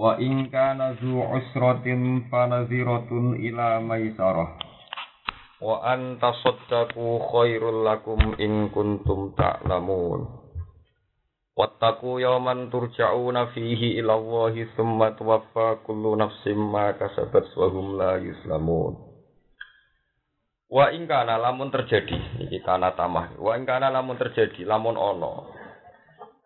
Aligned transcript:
Wa 0.00 0.16
in 0.16 0.48
kana 0.48 0.96
zu 0.96 1.12
usratin 1.12 2.24
fanaziratun 2.32 3.36
ila 3.36 3.84
maisarah. 3.84 4.56
Wa 5.60 5.84
an 5.84 6.16
tasaddaqu 6.16 7.20
khairul 7.28 7.84
lakum 7.84 8.32
in 8.40 8.72
kuntum 8.72 9.36
ta'lamun. 9.36 10.24
Wattaqu 11.52 12.16
yawman 12.16 12.72
turja'una 12.72 13.52
fihi 13.52 14.00
ila 14.00 14.16
Allahi 14.16 14.72
thumma 14.72 15.12
tuwaffa 15.20 15.84
kullu 15.84 16.16
nafsin 16.16 16.56
ma 16.56 16.96
kasabat 16.96 17.52
wa 17.52 17.68
hum 17.68 18.00
la 18.00 18.16
yuslamun. 18.24 18.96
Wa 20.72 20.96
in 20.96 21.04
kana 21.04 21.36
lamun 21.36 21.68
terjadi, 21.68 22.48
iki 22.48 22.64
kana 22.64 22.96
tamah. 22.96 23.36
Wa 23.36 23.52
in 23.52 23.68
kana 23.68 23.92
lamun 23.92 24.16
terjadi, 24.16 24.64
lamun 24.64 24.96
ono. 24.96 25.59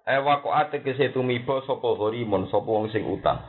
Ewa 0.04 0.44
kok 0.44 0.52
ate 0.52 0.84
kese 0.84 1.16
tumiba 1.16 1.64
sapa 1.64 1.96
horimun 1.96 2.44
sapa 2.52 2.68
wong 2.68 2.92
sing 2.92 3.08
utang. 3.08 3.40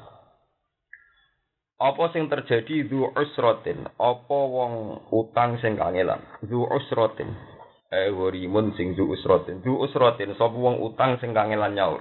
Apa 1.75 2.15
sing 2.15 2.31
terjadi 2.31 2.87
du 2.87 3.11
usratin? 3.11 3.83
Apa 3.99 4.39
wong 4.39 5.03
utang 5.11 5.59
sing 5.59 5.75
kangelan? 5.75 6.23
Du 6.47 6.63
usratin. 6.63 7.27
Eh 7.91 8.07
horimun 8.07 8.71
sing 8.79 8.95
du 8.95 9.03
usratin. 9.11 9.59
Du 9.67 9.75
usratin 9.83 10.31
sapa 10.39 10.55
wong 10.55 10.79
utang 10.79 11.19
sing 11.19 11.35
kangelan 11.35 11.75
nyaur. 11.75 11.99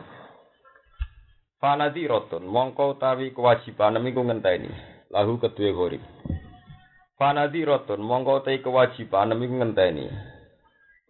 Fanadiratun 1.58 2.46
mongko 2.46 2.94
utawi 2.94 3.34
kewajiban 3.34 3.98
iku 4.06 4.22
ngenteni. 4.22 4.70
Lahu 5.10 5.42
kedue 5.42 5.74
horim. 5.74 6.02
Fanadiratun 7.18 7.98
mongko 7.98 8.46
utawi 8.46 8.62
kewajiban 8.62 9.34
iku 9.34 9.54
ngenteni. 9.58 10.06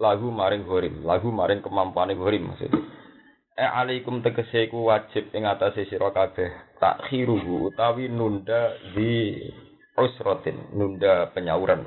Lahu 0.00 0.32
maring 0.32 0.64
horim, 0.64 1.04
lahu 1.04 1.28
maring 1.28 1.60
kemampuane 1.60 2.16
horim 2.16 2.48
maksudnya. 2.48 3.03
E 3.54 3.62
alaikum 3.62 4.18
tegese 4.18 4.66
ku 4.66 4.90
wajib 4.90 5.30
ing 5.30 5.46
atase 5.46 5.86
sira 5.86 6.10
kabeh 6.10 6.74
takhiruhu 6.82 7.70
utawi 7.70 8.10
nunda 8.10 8.74
di 8.98 9.38
usratin, 9.94 10.74
nunda 10.74 11.30
penyauran. 11.30 11.86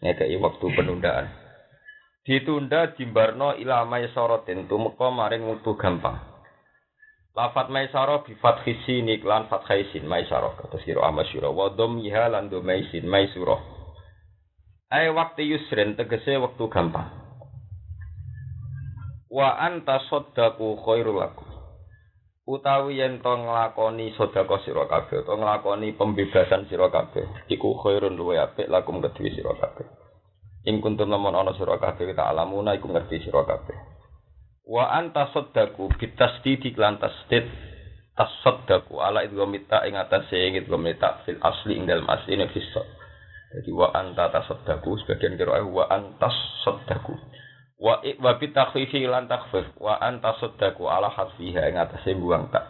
Ngekei 0.00 0.40
waktu 0.40 0.66
penundaan. 0.72 1.28
Ditunda 2.24 2.96
dimbarno 2.96 3.52
ila 3.60 3.84
maisaratin 3.84 4.64
tumeka 4.72 5.12
maring 5.12 5.44
wektu 5.44 5.76
gampang. 5.76 6.16
Lafat 7.36 7.68
maisara 7.68 8.24
bi 8.24 8.32
fathi 8.40 8.80
sin 8.88 9.12
iklan 9.12 9.52
fathai 9.52 9.92
sin 9.92 10.08
maisara 10.08 10.56
kados 10.56 10.80
kira 10.80 11.04
amasyura 11.04 11.52
wa 11.52 11.76
dhammiha 11.76 12.32
lan 12.32 12.48
dhamaisin 12.48 13.04
maisura. 13.04 13.60
Ai 14.88 15.12
waktu 15.12 15.44
yusrin 15.44 15.92
tegese 15.92 16.40
waktu 16.40 16.64
gampang 16.72 17.25
wa 19.36 19.60
anta 19.60 20.00
saddaku 20.08 20.80
khairul 20.80 21.20
utawi 22.48 23.02
yen 23.02 23.20
to 23.20 23.32
nglakoni 23.36 24.16
sedekah 24.16 24.62
sira 24.64 24.88
kabeh 24.88 25.20
utawa 25.20 25.36
nglakoni 25.36 25.92
pembebasan 25.92 26.64
sira 26.72 26.88
kabeh 26.88 27.26
iku 27.52 27.76
khairun 27.84 28.16
luwe 28.16 28.40
apik 28.40 28.70
lakum 28.72 29.04
kedue 29.04 29.34
sira 29.34 29.52
kabeh. 29.60 29.84
Ing 30.66 30.80
kuntum 30.80 31.10
lamun 31.10 31.34
ana 31.34 31.52
sira 31.58 31.76
kabeh 31.76 32.16
ta 32.16 32.32
alamuna 32.32 32.78
iku 32.78 32.88
ngerti 32.88 33.28
sira 33.28 33.44
kabeh. 33.44 33.76
Wa 34.66 34.94
anta 34.94 35.28
saddaku 35.34 35.90
bitasdidi 35.98 36.72
lan 36.78 37.02
tasdid 37.02 37.44
tasaddaku 38.16 38.96
ala 38.96 39.20
idghamita 39.28 39.84
ing 39.84 39.94
atase 40.00 40.40
ing 40.48 40.56
idghamita 40.56 41.28
fil 41.28 41.36
asli 41.44 41.76
ing 41.76 41.84
dalem 41.84 42.08
asli 42.08 42.40
ne 42.40 42.48
fissa 42.48 42.80
jadi 43.52 43.70
wa 43.76 43.92
anta 43.92 44.32
tasaddaku 44.32 44.96
sebagian 45.04 45.36
kira 45.36 45.60
wa 45.60 45.84
antas 45.92 46.32
saddaku 46.64 47.12
wa 47.76 48.00
wa 48.00 48.32
bi 48.40 48.48
takhfifi 48.52 49.04
lan 49.04 49.28
takhfif 49.28 49.76
wa 49.76 50.00
anta 50.00 50.32
saddaku 50.40 50.88
ala 50.88 51.12
hasfiha 51.12 51.68
ing 51.68 51.76
atase 51.76 52.16
buang 52.16 52.48
tak. 52.48 52.64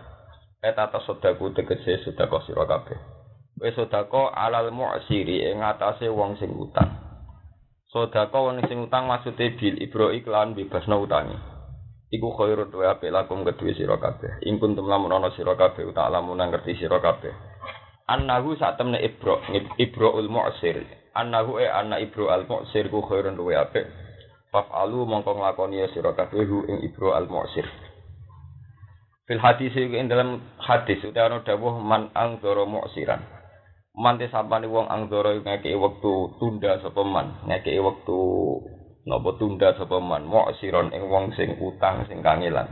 Eta 0.67 0.91
tasaddaku 0.91 1.55
tegese 1.55 2.03
sedekah 2.03 2.43
sira 2.43 2.67
kabeh. 2.67 2.99
Wis 3.63 3.79
sedekah 3.79 4.35
alal 4.35 4.75
mu'siri 4.75 5.47
ing 5.47 5.63
atase 5.63 6.11
wong 6.11 6.35
sing 6.43 6.51
utang. 6.59 6.91
Sedekah 7.95 8.35
wong 8.35 8.59
sing 8.67 8.83
utang 8.83 9.07
maksude 9.07 9.55
bil 9.55 9.79
ibro 9.79 10.11
iklan 10.11 10.59
bebasno 10.59 10.99
utangi. 11.07 11.39
Iku 12.11 12.35
khairun 12.35 12.71
wa 12.71 12.99
apik 12.99 13.15
lakum 13.15 13.47
kedue 13.47 13.79
sira 13.79 13.99
kabeh. 14.03 14.43
Ing 14.43 14.59
kuntum 14.59 14.91
lamun 14.91 15.15
ana 15.15 15.31
sira 15.39 15.55
kabeh 15.55 15.87
uta 15.87 16.11
lamun 16.11 16.43
ngerti 16.43 16.83
sira 16.83 16.99
kabeh. 16.99 17.31
Annahu 18.11 18.59
sak 18.59 18.79
temne 18.79 18.99
ibro 19.03 19.39
ibroul 19.79 20.27
mu'sir. 20.27 20.83
Annahu 21.15 21.63
e 21.63 21.67
anna 21.71 22.03
ibro 22.03 22.27
al 22.31 22.47
mu'sir 22.47 22.91
ku 22.91 23.07
khairun 23.07 23.39
wa 23.39 23.55
apik 23.63 24.06
Faf'alu 24.55 25.05
mongko 25.05 25.37
nglakoni 25.37 25.83
sira 25.91 26.15
kabeh 26.15 26.47
ing 26.47 26.79
Ibro 26.87 27.13
al-Mu'sir. 27.13 27.67
Fil 29.27 29.43
hadis 29.43 29.75
ing 29.75 30.07
dalam 30.07 30.39
hadis 30.63 31.03
utawa 31.03 31.43
dawuh 31.43 31.83
man 31.83 32.15
angzara 32.15 32.63
mu'siran. 32.63 33.19
Man 33.99 34.23
te 34.23 34.31
sampane 34.31 34.71
wong 34.71 34.87
angzara 34.87 35.35
ngekeki 35.43 35.75
wektu 35.75 36.39
tunda 36.39 36.79
sapa 36.79 37.03
man, 37.03 37.43
ngekeki 37.43 37.83
wektu 37.83 38.19
napa 39.03 39.35
tunda 39.35 39.75
sapa 39.75 39.99
man 39.99 40.31
mu'siron 40.31 40.95
ing 40.95 41.11
wong 41.11 41.35
sing 41.35 41.59
utang 41.59 42.07
sing 42.07 42.23
kangelan. 42.23 42.71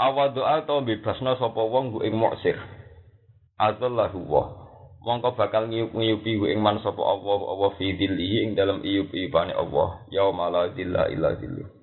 Awa 0.00 0.32
doa 0.32 0.64
to 0.64 0.80
bebasna 0.88 1.36
sapa 1.36 1.60
wong 1.60 2.00
ing 2.00 2.16
mu'sir. 2.16 2.56
Azallahu 3.60 4.24
wa 4.24 4.61
mongko 5.02 5.34
bakal 5.34 5.66
ngiyup-ngiyupi 5.66 6.38
ing 6.54 6.62
man 6.62 6.78
sapa 6.78 7.02
Allah 7.02 7.38
Allah 7.42 7.70
fi 7.74 7.90
dhillihi 7.90 8.46
ing 8.46 8.50
dalam 8.54 8.80
iyup-iyupane 8.86 9.50
Allah 9.50 10.06
yauma 10.14 10.46
la 10.46 10.70
dhilla 10.70 11.10
illa 11.10 11.34
dhilluh 11.34 11.82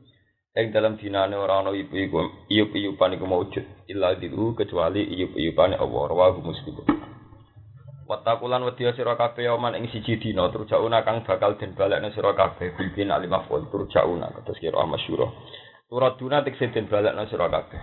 ing 0.56 0.72
dalam 0.72 0.96
dinane 0.96 1.36
ora 1.36 1.60
ana 1.60 1.76
iyup-iyup 1.76 2.48
iyup-iyupan 2.48 3.16
iku 3.20 3.26
maujud 3.28 3.66
illa 3.92 4.16
dhilluh 4.16 4.56
kecuali 4.56 5.04
iyup-iyupane 5.04 5.76
Allah. 5.76 6.04
Rawahu 6.10 6.40
muslim. 6.44 6.84
Watakulan 8.10 8.66
wedya 8.66 8.98
sira 8.98 9.14
kabeh 9.14 9.46
yauman 9.46 9.78
ing 9.78 9.86
siji 9.94 10.18
dina 10.18 10.50
turjauna 10.50 11.06
kang 11.06 11.22
bakal 11.22 11.54
den 11.62 11.78
balekne 11.78 12.10
sira 12.16 12.34
kabeh 12.34 12.74
bilbin 12.74 13.14
alimaful 13.14 13.62
turjauna 13.70 14.34
kados 14.34 14.58
kira 14.58 14.82
masyhur 14.82 15.30
turaduna 15.92 16.42
tekse 16.42 16.74
den 16.74 16.90
balekne 16.90 17.30
sira 17.30 17.54
kabeh. 17.54 17.78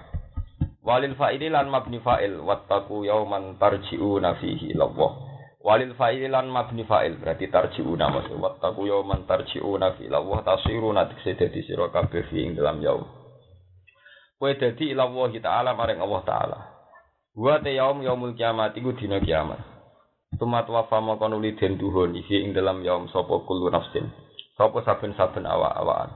Walil 0.82 1.14
fa'ili 1.14 1.50
lan 1.50 1.70
mabni 1.70 2.02
fa'il 2.02 2.42
wattaqu 2.42 3.06
yauman 3.06 3.58
tarji'una 3.58 4.38
fihi 4.38 4.74
ilallah 4.74 5.25
Walil 5.66 5.98
fa'il 5.98 6.30
lan 6.30 6.46
mabni 6.46 6.86
fa'il 6.86 7.18
berarti 7.18 7.50
tarji'una 7.50 8.06
maksud 8.06 8.38
wattaqu 8.38 8.86
yawman 8.86 9.26
tarji'una 9.26 9.98
fi 9.98 10.06
Allah 10.06 10.38
tasiruna 10.46 11.10
tikse 11.10 11.34
dadi 11.34 11.58
sira 11.66 11.90
kabeh 11.90 12.22
fi 12.30 12.46
ing 12.46 12.54
dalam 12.54 12.78
yaum. 12.78 13.02
Kowe 14.38 14.54
dadi 14.54 14.94
ila 14.94 15.10
Allah 15.10 15.32
taala 15.42 15.74
maring 15.74 15.98
Allah 15.98 16.22
taala. 16.22 16.58
Wa 17.34 17.58
te 17.58 17.74
yaum 17.74 17.98
yaumul 17.98 18.38
kiamat 18.38 18.78
iku 18.78 18.94
dina 18.94 19.18
kiamat. 19.18 19.58
Tumat 20.38 20.70
wafa 20.70 21.02
maka 21.02 21.26
nuli 21.26 21.58
den 21.58 21.82
duhun 21.82 22.14
iki 22.14 22.46
ing 22.46 22.54
dalam 22.54 22.86
yaum 22.86 23.10
sapa 23.10 23.34
kullu 23.42 23.66
nafsin. 23.66 24.06
Sapa 24.54 24.86
saben-saben 24.86 25.50
awak-awakan. 25.50 26.14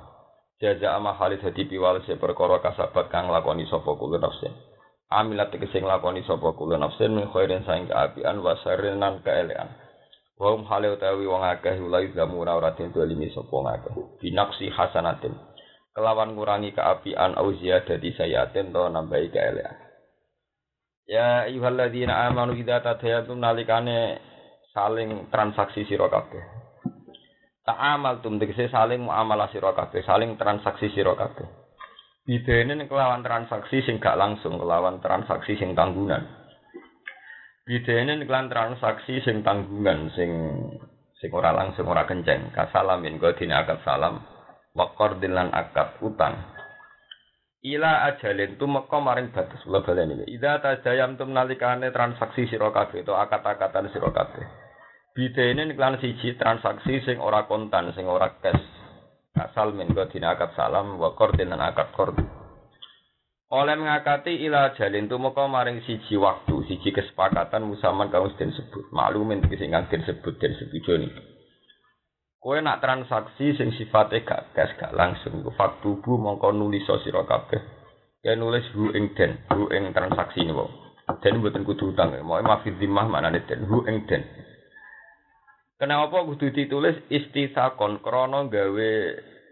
Jaza 0.62 0.94
ama 0.94 1.18
Khalid 1.18 1.42
hadi 1.42 1.66
piwal 1.66 2.06
se 2.06 2.14
perkara 2.14 2.62
kasabat 2.62 3.10
kang 3.10 3.26
lakoni 3.26 3.66
sapa 3.66 3.98
kullu 3.98 4.14
nafsin 4.14 4.69
amilat 5.10 5.50
tegese 5.50 5.82
nglakoni 5.82 6.22
sapa 6.22 6.54
kula 6.54 6.78
nafsin 6.78 7.10
min 7.10 7.26
khairin 7.34 7.66
saing 7.66 7.90
kaapian 7.90 8.38
wa 8.38 8.54
sarrin 8.62 9.02
nan 9.02 9.18
kaelean 9.26 9.66
wa 10.38 10.54
hum 10.54 10.62
hale 10.70 10.94
utawi 10.94 11.26
wong 11.26 11.42
akeh 11.42 11.82
ulai 11.82 12.14
zamu 12.14 12.46
ora 12.46 12.54
ora 12.54 12.70
dolimi 12.78 13.26
sapa 13.34 13.50
ngakeh 13.50 14.22
binaksi 14.22 14.70
hasanatin. 14.70 15.34
Kelawan 15.90 16.38
ngurangi 16.38 16.70
keapian 16.70 17.34
au 17.34 17.50
ziyadati 17.58 18.14
sayatin 18.14 18.70
to 18.70 18.86
nambahi 18.86 19.34
kaelean 19.34 19.74
ya 21.10 21.50
ayyuhalladzina 21.50 22.30
amanu 22.30 22.54
idza 22.54 22.78
tadayatum 22.78 23.42
nalikane 23.42 24.22
saling 24.70 25.26
transaksi 25.34 25.82
sira 25.90 26.06
kabeh. 26.06 26.38
Ta'amal 27.66 28.22
tum 28.22 28.38
tegese 28.38 28.70
saling 28.70 29.02
muamalah 29.02 29.50
sira 29.50 29.74
kabeh 29.74 30.06
saling 30.06 30.38
transaksi 30.38 30.94
sira 30.94 31.18
kabeh 31.18 31.59
Bidene 32.24 32.86
kelawan 32.86 33.24
transaksi 33.24 33.80
sing 33.84 33.96
gak 33.96 34.16
langsung, 34.16 34.60
kelawan 34.60 35.00
transaksi 35.00 35.56
sing 35.56 35.72
tanggungan. 35.72 36.24
Bidene 37.64 38.20
kelawan 38.22 38.52
transaksi 38.52 39.24
sing 39.24 39.40
tanggungan, 39.40 40.12
sing 40.14 40.30
sing 41.18 41.30
ora 41.32 41.52
langsung 41.52 41.88
ora 41.88 42.04
kenceng. 42.04 42.52
Kasalam 42.52 43.04
yen 43.04 43.20
dina 43.36 43.64
akad 43.64 43.80
salam, 43.82 44.20
wakor 44.76 45.16
dilan 45.18 45.52
akad 45.52 45.98
utang. 46.04 46.60
ila 47.60 48.08
ajalin 48.08 48.56
tumeka 48.56 48.96
maring 48.96 49.36
batas 49.36 49.60
kula 49.68 49.84
baleni 49.84 50.24
ida 50.32 50.64
tajayam 50.64 51.20
tum 51.20 51.36
nalikane 51.36 51.92
transaksi 51.92 52.48
sira 52.48 52.72
to 52.72 53.12
akat-akatan 53.12 53.92
sira 53.92 54.08
kabeh 54.08 54.48
bidene 55.12 55.68
iklan 55.68 56.00
siji 56.00 56.40
transaksi 56.40 57.04
sing 57.04 57.20
ora 57.20 57.44
kontan 57.44 57.92
sing 57.92 58.08
ora 58.08 58.32
cash 58.40 58.79
asal 59.38 59.76
min 59.76 59.92
dina 59.92 60.34
akad 60.34 60.56
salam 60.58 60.98
wa 60.98 61.14
qordin 61.14 61.52
lan 61.54 61.62
akad 61.62 61.90
qord 61.94 62.16
oleh 63.50 63.74
mengakati 63.74 64.46
ila 64.46 64.74
jalin 64.78 65.10
tumeka 65.10 65.50
maring 65.50 65.82
siji 65.82 66.14
waktu 66.14 66.54
siji 66.70 66.94
kesepakatan 66.94 67.66
musaman 67.66 68.10
kaum 68.10 68.30
den 68.38 68.54
sebut 68.54 68.86
maklumin 68.94 69.42
sing 69.50 69.74
den 69.74 70.02
sebut 70.06 70.38
den 70.38 70.54
setujoni 70.54 71.10
Kowe 72.40 72.56
nak 72.56 72.80
transaksi 72.80 73.52
sing 73.52 73.68
sifatnya 73.76 74.24
gak 74.24 74.56
gas 74.56 74.72
gak 74.80 74.96
langsung 74.96 75.44
ku 75.44 75.52
faktubu 75.52 76.16
mongko 76.16 76.56
nulis 76.56 76.88
sira 77.04 77.20
kabeh. 77.28 77.60
Ya 78.24 78.32
nulis 78.32 78.64
hu 78.72 78.88
ing 78.96 79.12
den, 79.12 79.44
hu 79.52 79.68
ing 79.68 79.92
transaksi 79.92 80.48
ini. 80.48 80.56
Den 81.20 81.44
mboten 81.44 81.68
kudu 81.68 81.92
utang, 81.92 82.16
mau 82.24 82.40
mafi 82.40 82.72
zimah 82.80 83.12
maknane 83.12 83.44
den, 83.44 83.68
hu 83.68 83.84
ing 83.84 84.08
den. 84.08 84.24
Kenapa 85.80 86.20
kudu 86.28 86.52
ditulis 86.52 87.08
istisakon? 87.08 88.04
Krana 88.04 88.44
gawe 88.52 88.92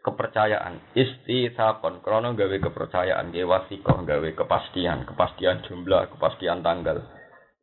kepercayaan. 0.04 0.92
Istisakon 0.92 2.04
krana 2.04 2.36
gawe 2.36 2.52
kepercayaan, 2.52 3.32
gawe 3.32 3.48
wasikoh, 3.48 4.04
gawe 4.04 4.28
kepastian, 4.36 5.08
kepastian 5.08 5.64
jumlah, 5.64 6.12
kepastian 6.12 6.60
tanggal. 6.60 7.00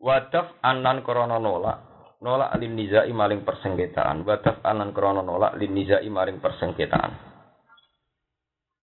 Wadaf 0.02 0.58
anan 0.66 1.06
krana 1.06 1.38
nolak. 1.38 1.78
Nolak 2.26 2.58
lin 2.58 2.74
nizai 2.74 3.14
maring 3.14 3.46
persengketaan. 3.46 4.26
Wa 4.26 4.42
anan 4.66 4.98
krana 4.98 5.22
nolak 5.22 5.62
lin 5.62 5.70
nizai 5.70 6.10
maring 6.10 6.42
persengketaan. 6.42 7.14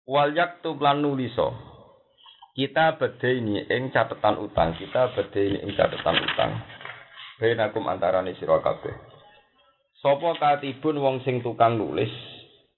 Wal 0.06 0.30
yaktu 0.30 0.78
lan 0.78 1.02
nuliso. 1.02 1.58
Kita 2.54 3.02
ini 3.26 3.66
ing 3.66 3.90
catatan 3.90 4.46
utang. 4.46 4.78
Kita 4.78 5.10
ini 5.34 5.58
ing 5.58 5.74
catatan 5.74 6.16
utang. 6.22 6.50
Benakum 7.42 7.90
antarane 7.90 8.38
sira 8.38 8.62
kabeh 8.62 9.11
sapa 10.02 10.34
katibun 10.36 10.98
wong 10.98 11.16
sing 11.22 11.40
tukang 11.46 11.78
nulis 11.78 12.10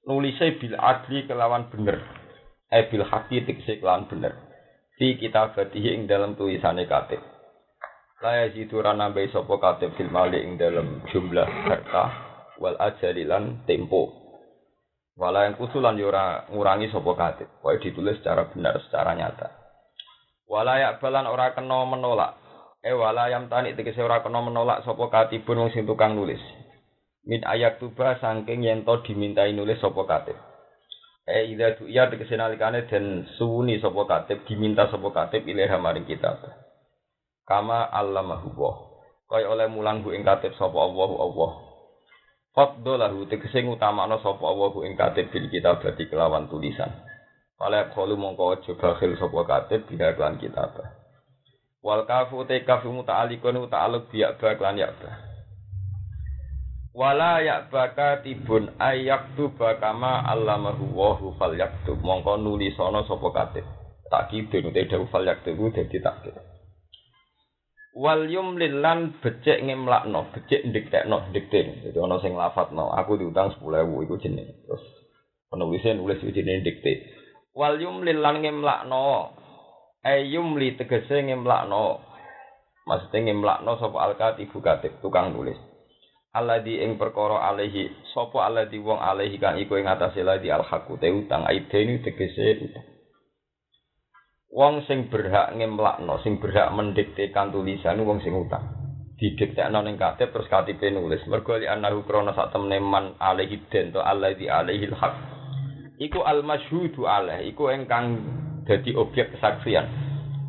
nulise 0.05 0.61
bil 0.61 0.77
adli 0.77 1.25
kelawan 1.25 1.73
bener 1.73 2.05
eh 2.69 2.85
bil 2.93 3.03
haqi 3.03 3.43
tikse 3.49 3.81
kelawan 3.81 4.05
bener 4.07 4.37
di 5.01 5.17
kitabatihi 5.17 5.97
ing 5.97 6.03
dalam 6.05 6.37
tulisane 6.37 6.85
katib 6.85 7.25
Laya 8.25 8.49
jiduran 8.57 8.97
nambahi 8.97 9.29
sopo 9.37 9.61
katib 9.61 9.93
fil 10.01 10.09
mali 10.09 10.41
ing 10.41 10.57
dalam 10.57 11.05
jumlah 11.13 11.45
harta 11.69 12.05
wal 12.57 12.73
ajalilan 12.81 13.69
tempo. 13.69 14.17
Wala 15.13 15.45
yang 15.45 15.61
kusulan 15.61 16.01
yura 16.01 16.49
ngurangi 16.49 16.89
sopo 16.89 17.13
katib. 17.21 17.53
Wai 17.61 17.77
ditulis 17.85 18.17
secara 18.25 18.49
benar, 18.49 18.81
secara 18.89 19.13
nyata. 19.13 19.53
Wala 20.49 20.81
yak 20.81 21.05
balan 21.05 21.29
ora 21.29 21.53
kena 21.53 21.85
menolak. 21.85 22.41
Eh 22.81 22.97
wala 22.97 23.29
yang 23.29 23.53
tani 23.53 23.77
tegese 23.77 24.01
ora 24.01 24.25
kena 24.25 24.41
menolak 24.41 24.81
sopo 24.89 25.13
katibun 25.13 25.61
wong 25.61 25.71
sing 25.77 25.85
tukang 25.85 26.17
nulis. 26.17 26.41
Min 27.25 27.41
ayak 27.41 27.81
tuba 27.81 28.21
sangking 28.21 28.69
yento 28.69 29.01
dimintai 29.01 29.57
nulis 29.57 29.81
sopo 29.81 30.05
katib. 30.05 30.37
Eh 31.25 31.57
ida 31.57 31.73
tu 31.81 31.89
iya 31.89 32.13
tegese 32.13 32.37
nalikane 32.37 32.85
dan 32.85 33.25
suwuni 33.41 33.81
sopo 33.81 34.05
katib 34.05 34.45
diminta 34.45 34.93
sopo 34.93 35.09
katib 35.09 35.49
ilaiha 35.49 35.81
maring 35.81 36.05
kitab. 36.05 36.45
Kama 37.49 37.89
allamahu 37.89 38.53
wa. 38.61 38.73
Kaya 39.25 39.49
oleh 39.49 39.73
mulang 39.73 40.05
bu 40.05 40.13
ing 40.13 40.21
katib 40.21 40.53
sapa 40.61 40.77
Allah 40.77 41.11
Allah. 41.17 41.53
Faddolahu 42.53 43.25
tegese 43.33 43.65
ngutamakno 43.65 44.21
sapa 44.21 44.45
Allah 44.45 44.73
ing 44.85 44.93
katib 45.01 45.33
bil 45.33 45.49
kitab 45.49 45.81
dadi 45.81 46.05
kelawan 46.13 46.45
tulisan. 46.53 46.93
Oleh 47.57 47.89
kalu 47.97 48.21
mongko 48.21 48.61
aja 48.61 48.73
bakhil 48.77 49.17
sapa 49.17 49.41
katib 49.49 49.89
bila 49.89 50.13
kelan 50.13 50.37
kitab. 50.37 50.77
Wal 51.81 52.05
kafu 52.05 52.45
te 52.45 52.61
kafu 52.69 52.93
muta'alikun 52.93 53.65
ta'aluk 53.73 54.13
biyak 54.13 54.37
ba 54.37 54.57
kelan 54.61 54.77
ya 54.77 54.93
Wala 56.95 57.43
ya 57.43 57.67
baka 57.67 58.23
tibun 58.23 58.71
ayak 58.79 59.35
tu 59.35 59.51
bakama 59.59 60.23
allamahu 60.31 60.95
wa 60.95 61.19
fal 61.35 61.59
yaktub 61.59 61.99
mongko 61.99 62.39
nulisono 62.39 63.03
sapa 63.03 63.29
katib. 63.35 63.67
Tak 64.07 64.31
kidun 64.31 64.71
te 64.71 64.87
dawu 64.87 65.11
fal 65.11 65.27
yaktub 65.27 65.59
dadi 65.75 65.99
tak 65.99 66.23
wal 67.95 68.27
yumlil 68.27 68.83
lan 68.83 69.15
becek 69.23 69.63
ngemlakno 69.63 70.27
becek 70.35 70.67
ndiktekno 70.67 71.31
ndikte 71.31 71.87
jadi 71.87 71.99
ana 72.03 72.19
sing 72.19 72.35
lafatno 72.35 72.91
aku 72.91 73.23
diutang 73.23 73.55
10000 73.55 73.87
iku 74.03 74.19
jenenge 74.19 74.67
terus 74.67 74.83
penulisnya 75.47 75.95
nulis 75.95 76.19
jenenge 76.19 76.67
dikte 76.67 77.07
wal 77.55 77.79
yumlil 77.79 78.19
lan 78.19 78.43
ngemlakno 78.43 79.31
ayumli 80.05 80.77
tegese 80.77 81.25
ngemlakno. 81.25 82.05
Maksudnya 82.85 83.33
ngemlakno 83.33 83.81
sapa 83.81 83.97
alkatibu 83.97 84.61
katib 84.61 85.01
tukang 85.01 85.33
nulis 85.33 85.57
alladhi 86.35 86.83
ing 86.83 86.99
perkara 86.99 87.47
alaihi 87.47 87.95
sapa 88.11 88.43
alladhi 88.45 88.83
wong 88.83 88.99
alaihi 88.99 89.39
kang 89.39 89.55
iku 89.57 89.79
ing 89.79 89.87
atase 89.87 90.27
ladi 90.27 90.51
al 90.51 90.67
haqu 90.67 90.99
te 90.99 91.07
utang 91.09 91.47
aideni 91.47 92.03
tegese 92.03 92.67
utang 92.67 92.87
Wong 94.55 94.87
sing 94.87 95.11
berhak 95.11 95.51
ngemlakno, 95.59 96.23
sing 96.23 96.39
berhak 96.39 96.71
mendiktekan 96.71 97.51
tulisan 97.51 97.99
wong 98.07 98.23
sing 98.23 98.39
utang. 98.39 98.63
Didiktekno 99.19 99.83
ning 99.83 99.99
katib 99.99 100.31
terus 100.31 100.47
katibe 100.47 100.95
nulis. 100.95 101.27
Mergo 101.27 101.59
li 101.59 101.67
anahu 101.67 102.07
krana 102.07 102.31
sak 102.39 102.55
temne 102.55 102.79
man 102.79 103.19
alaihi 103.19 103.67
den 103.67 103.91
to 103.91 103.99
alaihi 103.99 104.47
alaihi 104.47 104.95
haq. 104.95 105.15
Iku 105.99 106.23
al 106.23 106.47
masyhudu 106.47 107.03
alaih, 107.03 107.51
iku 107.51 107.67
engkang 107.67 108.23
dadi 108.63 108.95
objek 108.95 109.35
kesaksian. 109.35 110.04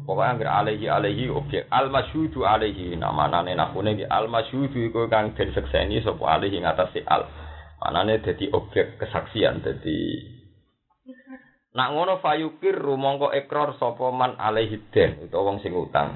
Pokoknya 0.05 0.37
anggar 0.37 0.49
alaihi 0.61 0.85
alaihi 0.85 1.33
objek 1.33 1.65
al 1.73 1.89
masyhudu 1.89 2.45
alaihi 2.45 2.93
namanane 2.93 3.57
nakune 3.57 3.97
di 3.97 4.05
al 4.05 4.29
masyhudu 4.29 4.93
iku 4.93 5.09
kang 5.09 5.33
den 5.33 5.49
sekseni 5.49 6.05
sapa 6.05 6.37
alaihi 6.37 6.61
ngatasi 6.61 7.01
al. 7.09 7.25
Manane 7.81 8.21
dadi 8.21 8.53
objek 8.53 9.01
kesaksian 9.01 9.65
dadi 9.65 10.35
Nak 11.75 11.91
ngono 11.91 12.23
fayukir 12.23 12.79
rumangka 12.79 13.35
ekor 13.35 13.75
sapa 13.75 14.07
man 14.07 14.39
alaihi 14.39 14.79
den 14.95 15.27
utawa 15.27 15.51
wong 15.51 15.57
sing 15.59 15.75
utang. 15.75 16.15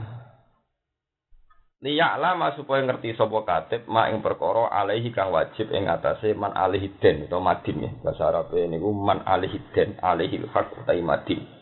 Liya'lama 1.84 2.56
supaya 2.56 2.80
ngerti 2.88 3.20
sapa 3.20 3.44
katib 3.44 3.84
ma 3.92 4.08
ing 4.08 4.24
perkara 4.24 4.72
alaihi 4.72 5.12
kang 5.12 5.36
wajib 5.36 5.68
ing 5.76 5.92
atase 5.92 6.32
man 6.32 6.56
alaihi 6.56 6.96
den 7.04 7.28
utawa 7.28 7.52
madin 7.52 7.84
ya. 7.84 7.92
Bahasa 8.00 8.32
Arab 8.32 8.56
niku 8.56 8.88
man 8.96 9.20
alaihi 9.28 9.60
den 9.76 10.00
alaihi 10.00 10.40
hak 10.48 10.80
utawi 10.80 11.04
madin. 11.04 11.59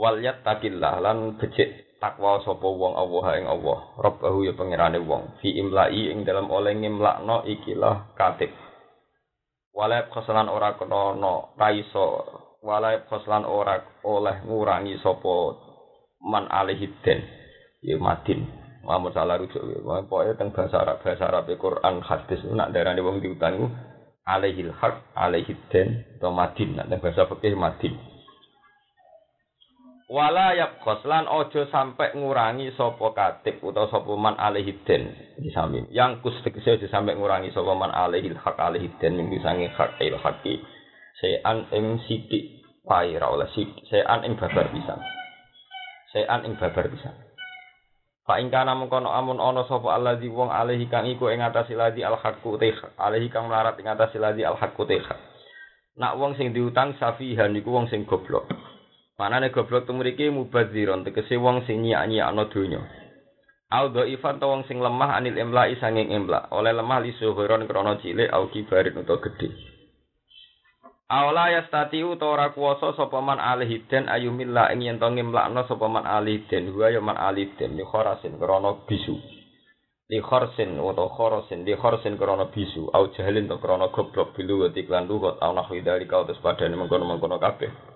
Wal 0.00 0.24
yattaqillah 0.24 1.04
lan 1.04 1.36
becik 1.36 2.00
takwa 2.00 2.40
sapa 2.40 2.64
wong 2.64 2.96
Allah 2.96 3.24
ing 3.36 3.44
Allah. 3.44 3.78
Rabbahu 4.00 4.48
ya 4.48 4.56
pangerane 4.56 4.96
wong. 5.04 5.36
Fi 5.44 5.52
imla'i 5.60 6.08
ing 6.08 6.24
dalam 6.24 6.48
oleh 6.48 6.72
ngimlakno 6.72 7.44
ikilah 7.44 8.16
katib. 8.16 8.48
Walab 9.76 10.08
kesalan 10.08 10.48
ora 10.48 10.80
kena 10.80 11.12
no 11.20 11.52
raiso. 11.60 12.24
Walai 12.64 13.04
khoslan 13.12 13.44
ora 13.44 13.80
oleh 14.04 14.40
ngurangi 14.48 14.96
sapa 15.04 15.36
man 16.24 16.48
alihi 16.48 16.88
den 17.04 17.20
ya 17.84 18.00
madin. 18.00 18.48
Muhammad 18.80 19.12
salah 19.12 19.36
rujuk. 19.36 19.60
Ya 19.60 19.84
pokoknya 19.84 20.32
teng 20.40 20.56
bahasa 20.56 20.80
Arab 20.80 21.04
bahasa 21.04 21.28
Arab 21.28 21.44
e 21.52 21.60
Quran 21.60 22.00
hadis. 22.00 22.40
Nak 22.48 22.72
darani 22.72 23.04
wong 23.04 23.20
diutang 23.20 23.68
alaihi 24.24 24.64
haq 24.72 25.12
alaihi 25.12 25.52
den 25.68 26.08
atau 26.16 26.32
madin. 26.32 26.80
Nak 26.80 26.88
bahasa 26.88 27.28
fikih 27.28 27.52
madin 27.52 28.09
wala 30.10 30.58
yabkhos 30.58 31.06
lan 31.06 31.30
ojo 31.30 31.70
sampai 31.70 32.18
ngurangi 32.18 32.74
sapa 32.74 33.14
katib 33.14 33.62
utawa 33.62 33.86
sapa 33.94 34.10
man 34.18 34.34
alaihi 34.34 34.74
den 34.82 35.14
disamin 35.38 35.86
yang 35.94 36.18
kus 36.18 36.34
tegese 36.42 36.74
aja 36.74 36.90
sampai 36.90 37.14
ngurangi 37.14 37.54
sapa 37.54 37.70
man 37.78 37.94
alaihi 37.94 38.34
haq 38.34 38.58
alaihi 38.58 38.90
den 38.98 39.22
ning 39.22 39.30
sange 39.38 39.70
hak 39.70 40.02
il 40.02 40.18
haqi 40.18 40.58
sean 41.22 41.70
ing 41.70 42.02
sithik 42.10 42.60
wae 42.82 43.14
ra 43.14 43.30
oleh 43.30 43.46
sean 43.86 44.20
ing 44.26 44.34
babar 44.34 44.66
pisan. 44.72 44.98
Sean 46.10 46.42
ing 46.42 46.58
babar 46.58 46.90
pisan. 46.90 47.14
Fa 48.26 48.42
ing 48.42 48.50
kana 48.50 48.74
mengkono 48.74 49.14
amun 49.14 49.38
ana 49.38 49.62
sapa 49.70 49.94
allazi 49.94 50.26
wong 50.26 50.50
alaihi 50.50 50.90
kang 50.90 51.06
iku 51.06 51.30
ing 51.30 51.38
atase 51.44 51.78
ladi 51.78 52.02
al 52.02 52.18
haqqu 52.18 52.58
alaihi 52.98 53.30
kang 53.30 53.46
melarat 53.46 53.78
ing 53.78 53.86
atase 53.86 54.18
ladi 54.18 54.42
al 54.42 54.58
haqqu 54.58 54.86
Nak 56.00 56.16
wong 56.16 56.34
sing 56.38 56.50
diutang 56.56 56.96
safihan 56.96 57.52
iku 57.54 57.78
wong 57.78 57.86
sing 57.92 58.08
goblok. 58.08 58.48
Manane 59.20 59.52
goblok 59.52 59.84
tu 59.84 59.92
mriki 59.92 60.32
mubadziron 60.32 61.04
tegese 61.04 61.36
wong 61.36 61.68
sing 61.68 61.84
nyiak-nyiakno 61.84 62.48
donya. 62.48 62.80
Au 63.68 63.92
dhaifan 63.92 64.40
to 64.40 64.48
wong 64.48 64.64
sing 64.64 64.80
lemah 64.80 65.20
anil 65.20 65.36
imla'i 65.36 65.76
sanging 65.76 66.08
imla. 66.08 66.48
Oleh 66.56 66.72
lemah 66.72 67.04
li 67.04 67.12
suhuron 67.20 67.68
krana 67.68 68.00
cilik 68.00 68.32
au 68.32 68.48
kibarin 68.48 68.96
utawa 68.96 69.20
gedhe. 69.20 69.52
Aula 71.12 71.52
yastati 71.52 72.00
ora 72.00 72.48
kuwasa 72.56 72.96
sapa 72.96 73.20
man 73.20 73.36
alihiden 73.36 74.08
ayumilla 74.08 74.72
ing 74.72 74.88
yen 74.88 74.96
to 74.96 75.04
ngimlakno 75.12 75.68
sapa 75.68 75.84
man 75.84 76.08
alihiden 76.08 76.72
wa 76.72 76.88
ya 76.88 77.04
man 77.04 77.20
alihiden 77.20 77.76
li 77.76 77.84
kharasin 77.84 78.40
krana 78.40 78.72
bisu. 78.88 79.20
Li 80.08 80.16
kharsin 80.24 80.80
utawa 80.80 81.12
kharasin 81.12 81.68
li 81.68 81.76
kharsin 81.76 82.16
krana 82.16 82.48
bisu 82.48 82.88
au 82.96 83.12
jahalin 83.12 83.52
to 83.52 83.60
krana 83.60 83.92
goblok 83.92 84.32
bilu 84.32 84.64
wati 84.64 84.88
klan 84.88 85.04
lugat 85.04 85.36
au 85.44 85.52
nahwi 85.52 85.84
dari 85.84 86.08
kau 86.08 86.24
tes 86.24 86.40
padane 86.40 86.72
mengkono-mengkono 86.72 87.36
kabeh. 87.36 87.89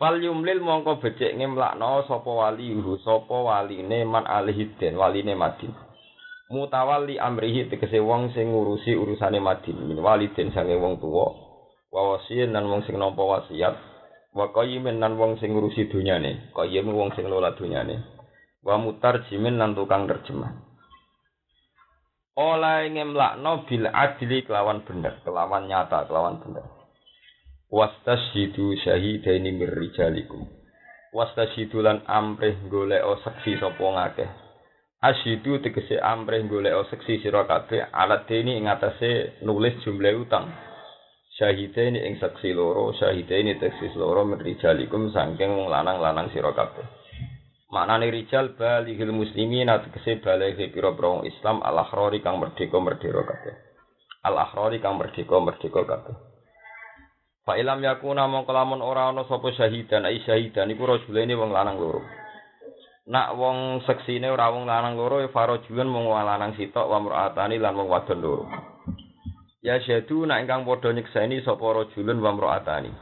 Fal 0.00 0.16
yumlil 0.16 0.64
mongko 0.64 0.96
becik 1.04 1.36
ngemlakno 1.36 2.08
sapa 2.08 2.32
wali 2.32 2.72
sapa 3.04 3.36
waline 3.36 4.08
man 4.08 4.24
alihiden 4.24 4.96
waline 4.96 5.36
Madin. 5.36 5.76
Mutawalli 6.48 7.20
amrihi 7.20 7.68
tegese 7.68 8.00
wong 8.00 8.32
sing 8.32 8.48
ngurusi 8.48 8.96
urusane 8.96 9.44
Madin 9.44 9.76
min 9.84 10.00
waliden 10.00 10.56
sange 10.56 10.72
wong 10.80 10.96
tuwa. 11.04 11.36
Wa 11.92 12.16
wasiyin 12.16 12.56
wong 12.56 12.80
sing 12.88 12.96
nampa 12.96 13.20
wasiat. 13.20 13.76
Wa 14.32 14.48
qayyimin 14.56 15.04
lan 15.04 15.20
wong 15.20 15.36
sing 15.36 15.52
ngurusi 15.52 15.92
dunyane. 15.92 16.48
Qayyim 16.56 16.88
wong 16.96 17.12
sing 17.12 17.28
lola 17.28 17.52
dunyane. 17.52 18.00
Wa 18.64 18.80
mutarjimin 18.80 19.60
lan 19.60 19.76
tukang 19.76 20.08
terjemah. 20.08 20.48
Oleh 22.40 22.88
ngemlakno 22.88 23.68
bil 23.68 23.84
adli 23.84 24.48
kelawan 24.48 24.80
bener, 24.80 25.20
kelawan 25.28 25.68
nyata, 25.68 26.08
kelawan 26.08 26.40
bener. 26.40 26.79
Wastashidu 27.70 28.74
syahidaini 28.82 29.54
mir 29.54 29.70
rijalikum. 29.70 30.42
Wastashidu 31.14 31.78
lan 31.78 32.02
amrih 32.02 32.58
golek 32.66 33.02
saksi 33.22 33.62
sapa 33.62 33.78
ngakeh. 33.78 34.30
Asyidu 34.98 35.62
tegese 35.62 36.02
amrih 36.02 36.50
golek 36.50 36.74
saksi 36.90 37.22
sira 37.22 37.46
kabeh 37.46 37.94
alat 37.94 38.26
deni 38.26 38.58
ing 38.58 38.66
atase 38.66 39.38
nulis 39.46 39.78
jumlah 39.86 40.18
utang. 40.18 40.50
Syahidaini 41.38 42.10
ing 42.10 42.18
saksi 42.18 42.50
loro 42.58 42.90
syahidaini 42.98 43.62
tegese 43.62 43.94
loro 43.94 44.26
mir 44.26 44.42
saking 44.42 45.52
lanang-lanang 45.70 46.26
sira 46.34 46.50
kabeh. 46.50 46.82
Maknane 47.70 48.10
rijal 48.10 48.58
balihil 48.58 49.14
muslimin 49.14 49.70
tegese 49.70 50.18
baligh 50.18 50.58
pira-pira 50.74 51.22
Islam 51.22 51.62
al-akhrari 51.62 52.18
kang 52.18 52.42
merdeka-merdeka 52.42 53.22
kabeh. 53.22 53.54
Al-akhrari 54.26 54.82
kang 54.82 54.98
merdeka-merdeka 54.98 55.86
kabeh 55.86 56.29
Fa 57.50 57.58
ilam 57.58 57.82
yakuna 57.82 58.30
mongko 58.30 58.54
lamun 58.54 58.78
ora 58.78 59.10
ana 59.10 59.26
sapa 59.26 59.50
syahidan 59.50 60.06
ai 60.06 60.22
syahidan 60.22 60.70
iku 60.70 60.86
rajulene 60.86 61.34
wong 61.34 61.50
lanang 61.50 61.82
loro. 61.82 61.98
Nak 63.10 63.34
wong 63.34 63.82
seksine 63.90 64.30
ora 64.30 64.54
wong 64.54 64.70
lanang 64.70 64.94
loro 64.94 65.18
ya 65.18 65.34
farajulun 65.34 65.90
mung 65.90 66.06
wong 66.06 66.22
lanang 66.22 66.54
sitok 66.54 66.86
wa 66.86 67.02
mraatani 67.02 67.58
lan 67.58 67.74
wong 67.74 67.90
wadon 67.90 68.22
loro. 68.22 68.46
Ya 69.66 69.82
syadu 69.82 70.30
nak 70.30 70.46
ingkang 70.46 70.62
padha 70.62 70.94
nyekseni 70.94 71.42
sapa 71.42 71.66
rajulun 71.74 72.22
wa 72.22 72.38
mraatani. 72.38 72.94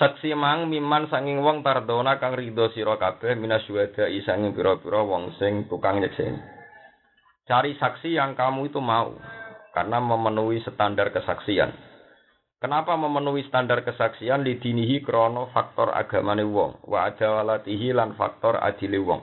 Saksi 0.00 0.32
mang 0.32 0.72
miman 0.72 1.12
sanging 1.12 1.44
wong 1.44 1.60
tardona 1.60 2.16
kang 2.16 2.32
ridho 2.32 2.72
sira 2.72 2.96
kabeh 2.96 3.36
minasyuhada 3.36 4.08
sanging 4.24 4.56
pira-pira 4.56 5.04
wong 5.04 5.36
sing 5.36 5.68
tukang 5.68 6.00
nyekseni. 6.00 6.40
Cari 7.44 7.76
saksi 7.76 8.16
yang 8.16 8.32
kamu 8.32 8.72
itu 8.72 8.80
mau 8.80 9.12
karena 9.76 10.00
memenuhi 10.00 10.64
standar 10.64 11.12
kesaksian. 11.12 11.85
Kenapa 12.56 12.96
memenuhi 12.96 13.44
standar 13.52 13.84
kesaksian 13.84 14.40
lidinihi 14.40 15.04
krono 15.04 15.52
faktor 15.52 15.92
agamane 15.92 16.40
wong, 16.40 16.80
wa 16.88 17.04
adawalatihi 17.12 17.92
lan 17.92 18.16
faktor 18.16 18.56
adile 18.56 18.96
wong. 18.96 19.20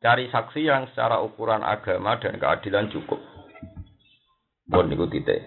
Cari 0.00 0.32
saksi 0.32 0.64
yang 0.64 0.88
secara 0.88 1.20
ukuran 1.20 1.60
agama 1.60 2.16
dan 2.16 2.40
keadilan 2.40 2.88
cukup. 2.88 3.20
Bon 4.72 4.88
niku 4.88 5.04
titik. 5.12 5.44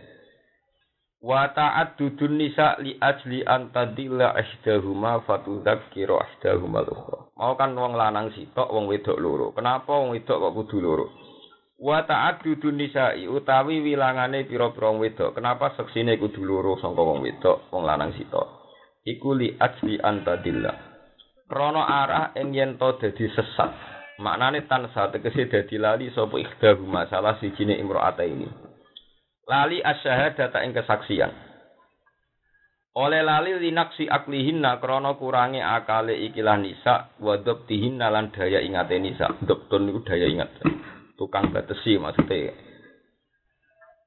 Wa 1.20 1.52
ta'addudun 1.52 2.40
nisa 2.40 2.80
li 2.80 2.96
ajli 2.96 3.44
an 3.44 3.76
tadilla 3.76 4.38
ihdahuma 4.40 5.20
fatudzakkira 5.26 6.16
ihdahuma 6.16 6.86
al-ukhra. 6.86 7.34
Mau 7.36 7.54
kan 7.60 7.76
wong 7.76 7.98
lanang 7.98 8.32
sitok, 8.38 8.72
wong 8.72 8.88
wedok 8.88 9.20
loro. 9.20 9.52
Kenapa 9.52 9.92
wong 9.92 10.16
wedok 10.16 10.40
kok 10.40 10.56
kudu 10.56 10.78
loro? 10.80 11.08
Wa 11.80 12.04
ta'addudun 12.04 12.76
nisa'i 12.76 13.24
utawi 13.24 13.80
wilangane 13.80 14.44
pira-pira 14.44 14.92
wedok. 14.92 15.40
Kenapa 15.40 15.72
seksine 15.80 16.20
kudu 16.20 16.44
loro 16.44 16.76
sangka 16.76 17.00
wong 17.00 17.24
wedok, 17.24 17.72
wong 17.72 17.88
lanang 17.88 18.12
sitok? 18.20 18.68
Iku 19.08 19.32
li 19.32 19.56
ajli 19.56 19.96
antadillah. 19.96 20.76
Krana 21.48 21.88
arah 21.88 22.26
ing 22.36 22.52
yen 22.52 22.76
to 22.76 23.00
dadi 23.00 23.32
sesat. 23.32 23.72
Maknane 24.20 24.68
tan 24.68 24.92
tegese 24.92 25.48
dadi 25.48 25.80
lali 25.80 26.12
sapa 26.12 26.36
ikhdahu 26.36 26.84
masalah 26.84 27.40
sijine 27.40 27.80
imro'ata 27.80 28.28
ini. 28.28 28.52
Lali 29.48 29.80
asyhadata 29.80 30.60
ing 30.68 30.76
kesaksian. 30.76 31.32
Oleh 33.00 33.24
lali 33.24 33.56
linaksi 33.56 34.12
aklihinna 34.12 34.84
krana 34.84 35.16
kurangi 35.16 35.64
akale 35.64 36.12
ikilah 36.28 36.60
nisa 36.60 37.16
wa 37.24 37.40
dhabtihinna 37.40 38.12
lan 38.12 38.36
daya 38.36 38.60
ingate 38.60 39.00
nisa. 39.00 39.32
Dhabtun 39.48 39.88
niku 39.88 40.04
daya 40.04 40.28
ingat 40.28 40.52
tukang 41.20 41.52
batesi 41.52 42.00
maksudnya. 42.00 42.56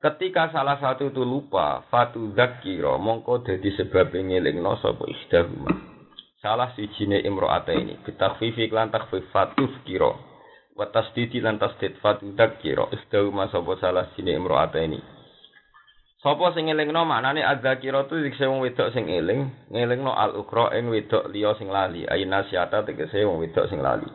Ketika 0.02 0.50
salah 0.50 0.82
satu 0.82 1.14
itu 1.14 1.22
lupa, 1.22 1.86
fatu 1.86 2.34
zakiro 2.34 2.98
mongko 2.98 3.46
dadi 3.46 3.70
sebab 3.76 4.10
ngelingno 4.10 4.74
sapa 4.82 5.06
ihdahuma. 5.06 5.70
Salah 6.42 6.74
si 6.74 6.90
jine 6.98 7.22
imro'ata 7.22 7.70
ini, 7.70 8.02
bitakfifi 8.02 8.66
klan 8.66 8.90
takfif 8.90 9.30
fatu 9.30 9.70
kiro. 9.86 10.18
Wa 10.74 10.90
tasdidi 10.90 11.38
lan 11.38 11.62
tasdid 11.62 12.02
fatu 12.02 12.34
zakiro, 12.34 12.90
ihdahuma 12.90 13.46
sapa 13.54 13.78
salah 13.78 14.10
jine 14.18 14.34
imro'ata 14.34 14.82
ini. 14.82 14.98
Sapa 16.18 16.50
sing 16.50 16.66
ngelingno 16.66 17.06
maknane 17.06 17.46
adzakira 17.46 18.10
tu 18.10 18.18
dikse 18.18 18.42
wong 18.46 18.62
wedok 18.62 18.90
sing 18.90 19.06
eling, 19.06 19.70
ngelingno 19.70 20.18
al 20.18 20.34
ukra 20.34 20.74
ing 20.74 20.90
wedok 20.90 21.30
liya 21.30 21.54
sing 21.58 21.70
lali, 21.70 22.10
ayin 22.10 22.30
nasiata 22.30 22.82
tegese 22.82 23.22
wong 23.22 23.38
wedok 23.38 23.70
sing 23.70 23.78
lali. 23.78 24.10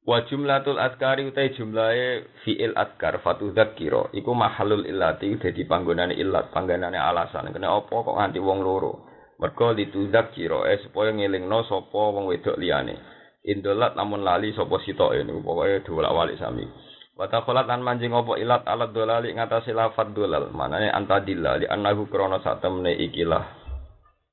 Wa 0.00 0.24
jumlatul 0.24 0.80
adkari 0.80 1.28
utai 1.28 1.52
jumlahe 1.52 2.24
fi'il 2.40 2.72
adkar 2.72 3.20
fatu 3.20 3.52
dzakira 3.52 4.08
iku 4.16 4.32
mahalul 4.32 4.88
illati 4.88 5.28
dadi 5.36 5.68
panggonane 5.68 6.16
illat 6.16 6.48
panggonane 6.56 6.96
alasan. 6.96 7.52
Kena 7.52 7.68
apa 7.68 7.92
kok 7.92 8.16
nganti 8.16 8.40
wong 8.40 8.64
loro? 8.64 9.04
Mergo 9.36 9.76
litu 9.76 10.08
dzakira 10.08 10.72
eh 10.72 10.80
supaya 10.88 11.12
ngelingno 11.12 11.68
sapa 11.68 12.00
wong 12.16 12.32
wedok 12.32 12.56
liyane. 12.56 12.96
Indolat 13.44 13.92
namun 13.92 14.24
lali 14.24 14.56
sapa 14.56 14.80
sitoke 14.80 15.20
niku 15.20 15.44
pokoke 15.44 15.84
dolak-walik 15.84 16.40
sami. 16.40 16.64
Wa 17.12 17.28
takhalat 17.28 17.68
lan 17.68 17.84
manjing 17.84 18.16
apa 18.16 18.40
ilat 18.40 18.64
alat 18.64 18.96
dolali 18.96 19.36
ngatasi 19.36 19.76
lafat 19.76 20.16
dolal. 20.16 20.48
Manane 20.48 20.88
antadillah 20.88 21.60
li 21.60 21.68
annahu 21.68 22.08
krana 22.08 22.40
satemene 22.40 22.96
ikilah. 22.96 23.44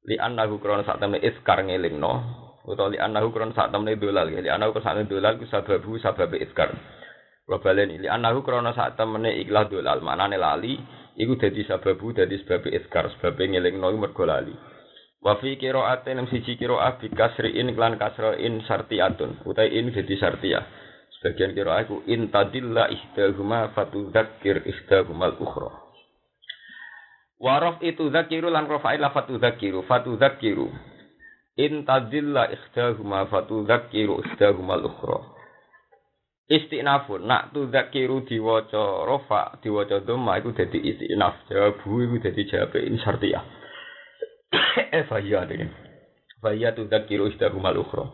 Li 0.07 0.15
annahu 0.15 0.63
krana 0.63 0.87
satemene 0.87 1.19
iskar 1.27 1.59
ngelingno 1.59 2.46
utawa 2.67 2.91
li 2.91 2.99
anahu 2.99 3.31
kron 3.31 3.55
sak 3.55 3.71
temne 3.71 3.95
dolal. 3.95 4.27
Li 4.27 4.51
anahu 4.51 4.75
kron 4.75 4.83
sak 4.83 5.07
dolal 5.07 5.39
ku 5.39 5.47
sababu 5.47 5.95
sabab 6.03 6.35
iskar 6.35 6.75
wa 7.47 7.57
baleni 7.63 8.03
li 8.03 8.11
anahu 8.11 8.43
kron 8.43 8.67
sak 8.75 8.99
temne 8.99 9.31
ikhlas 9.39 9.71
dolal. 9.71 10.03
Manane 10.03 10.35
lali 10.35 10.75
iku 11.15 11.39
dadi 11.39 11.63
sababu 11.63 12.11
dadi 12.11 12.35
sebab 12.43 12.67
iskar 12.67 13.07
sebab 13.17 13.39
ngelingno 13.39 13.87
mergo 13.95 14.27
lali. 14.27 14.51
Wa 15.23 15.39
fi 15.41 15.57
qira'atin 15.57 16.21
lam 16.21 16.27
siji 16.29 16.59
qira'ah 16.59 17.01
bi 17.01 17.09
kasriin 17.09 17.73
lan 17.73 17.97
kasrain 17.97 18.61
sartiatun 18.67 19.47
utai 19.49 19.73
in 19.73 19.89
dadi 19.89 20.13
sartiyah 20.19 20.63
sebagian 21.17 21.57
qira'ah 21.57 21.87
iku 21.87 22.05
in 22.05 22.29
tadilla 22.29 22.91
ihdahuma 22.91 23.73
fatudzakkir 23.73 24.67
ihdahumal 24.67 25.39
ukhra. 25.41 25.87
Warof 27.37 27.81
itu 27.85 28.09
zakiru 28.09 28.49
lan 28.49 28.65
rofa'il 28.65 28.97
lafatu 28.97 29.37
zakiru 29.37 29.85
fatu 29.85 30.17
zakiru 30.17 30.69
in 31.57 31.83
tadilla 31.83 32.45
ikhdahuma 32.53 33.25
fatudzakiru 33.25 34.21
ikhdahuma 34.21 34.77
al-ukhra. 34.77 35.33
Istinafun 36.47 37.27
nak 37.27 37.51
tu 37.51 37.67
zakiru 37.67 38.23
diwaca 38.23 39.03
rofa 39.03 39.59
diwaca 39.59 39.99
dhamma 40.05 40.39
iku 40.39 40.55
dadi 40.55 40.79
istinaf. 40.79 41.43
Jawabu 41.49 42.07
iku 42.07 42.15
dadi 42.23 42.41
jawab 42.47 42.71
ini 42.77 43.01
syartiyah. 43.01 43.43
Eh 44.95 45.03
fahiyah 45.09 45.43
dene 45.49 45.67
fahiyah 46.39 46.71
tu 46.77 46.87
zakiru 46.87 47.27
ikhdahuma 47.33 47.73
al-ukhra. 47.73 48.05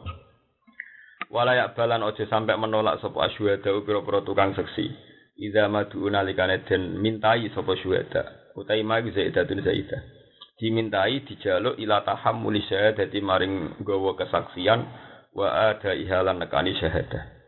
Wala 1.30 1.76
balan 1.76 2.06
ojo 2.08 2.26
sampai 2.26 2.58
menolak 2.58 3.02
sapa 3.02 3.28
asyhada 3.28 3.70
pira-pira 3.86 4.22
tukang 4.26 4.54
seksi. 4.56 4.90
Idza 5.34 5.66
madu 5.66 6.06
nalikane 6.10 6.62
den 6.66 7.02
mintai 7.02 7.50
sapa 7.54 7.74
syuhada. 7.78 8.54
Utai 8.54 8.86
ma 8.86 9.02
zaidatun 9.02 9.66
zaidah 9.66 10.23
dimintai 10.58 11.26
dijaluk 11.26 11.78
ila 11.82 12.06
tahammuli 12.06 12.62
syahadati 12.70 13.20
maring 13.22 13.82
gawa 13.82 14.14
kesaksian 14.18 14.86
wa 15.34 15.74
ada 15.74 15.98
ihalan 15.98 16.38
nekani 16.38 16.78
syahadah 16.78 17.44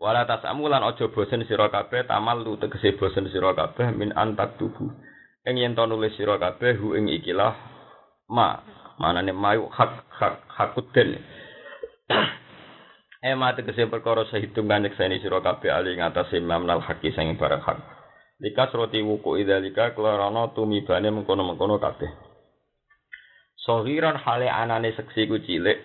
wala 0.00 0.24
tasamu 0.24 0.64
lan 0.72 0.80
aja 0.80 1.12
bosen 1.12 1.44
sira 1.44 1.68
kabeh 1.68 2.08
tamal 2.08 2.40
lu 2.40 2.56
tegese 2.56 2.96
bosen 2.96 3.28
sira 3.28 3.52
kabeh 3.52 3.92
min 3.92 4.16
antak 4.16 4.56
tubuh. 4.56 4.88
Ing 5.44 5.60
yen 5.60 5.76
to 5.76 5.84
nulis 5.84 6.16
sira 6.16 6.40
kabeh 6.40 6.80
hu 6.80 6.96
ing 6.96 7.12
ikilah 7.12 7.52
ma 8.32 8.64
manane 8.96 9.36
mayu 9.36 9.68
hak 9.68 10.08
hak 10.08 10.34
hakuden 10.48 11.20
Eh 13.20 13.36
mate 13.36 13.60
tegese 13.60 13.84
perkara 13.92 14.24
sehitung 14.32 14.64
kanjek 14.64 14.96
seni 14.96 15.20
sira 15.20 15.44
kabeh 15.44 15.68
ali 15.68 15.92
ngatasé 16.00 16.40
mamnal 16.40 16.80
haki 16.80 17.12
sing 17.12 17.36
barang 17.36 17.60
hak 17.60 17.99
Likas 18.40 18.72
roti 18.72 19.04
wuku 19.04 19.36
idalika 19.36 19.92
kelarono 19.92 20.48
tumibane 20.56 21.12
mengkono-mengkono 21.12 21.76
kabeh. 21.76 22.08
Sohiron 23.60 24.16
hale 24.16 24.48
anane 24.48 24.96
seksi 24.96 25.28
ku 25.28 25.36
cilik 25.44 25.84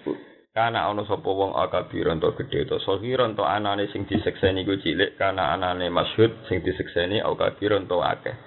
kana 0.55 0.87
ana 0.87 1.03
sapa 1.03 1.27
wong 1.27 1.51
akabiron 1.51 2.23
to 2.23 2.31
gedhe 2.39 2.63
to. 2.63 2.79
Sohiron 2.79 3.35
to 3.35 3.43
anane 3.43 3.91
sing 3.91 4.07
disekseni 4.07 4.63
ku 4.63 4.79
cilik 4.79 5.19
kana 5.19 5.51
anane 5.51 5.91
masyhud 5.91 6.47
sing 6.47 6.63
disekseni 6.63 7.19
akabiron 7.19 7.91
to 7.91 7.99
akeh. 7.99 8.39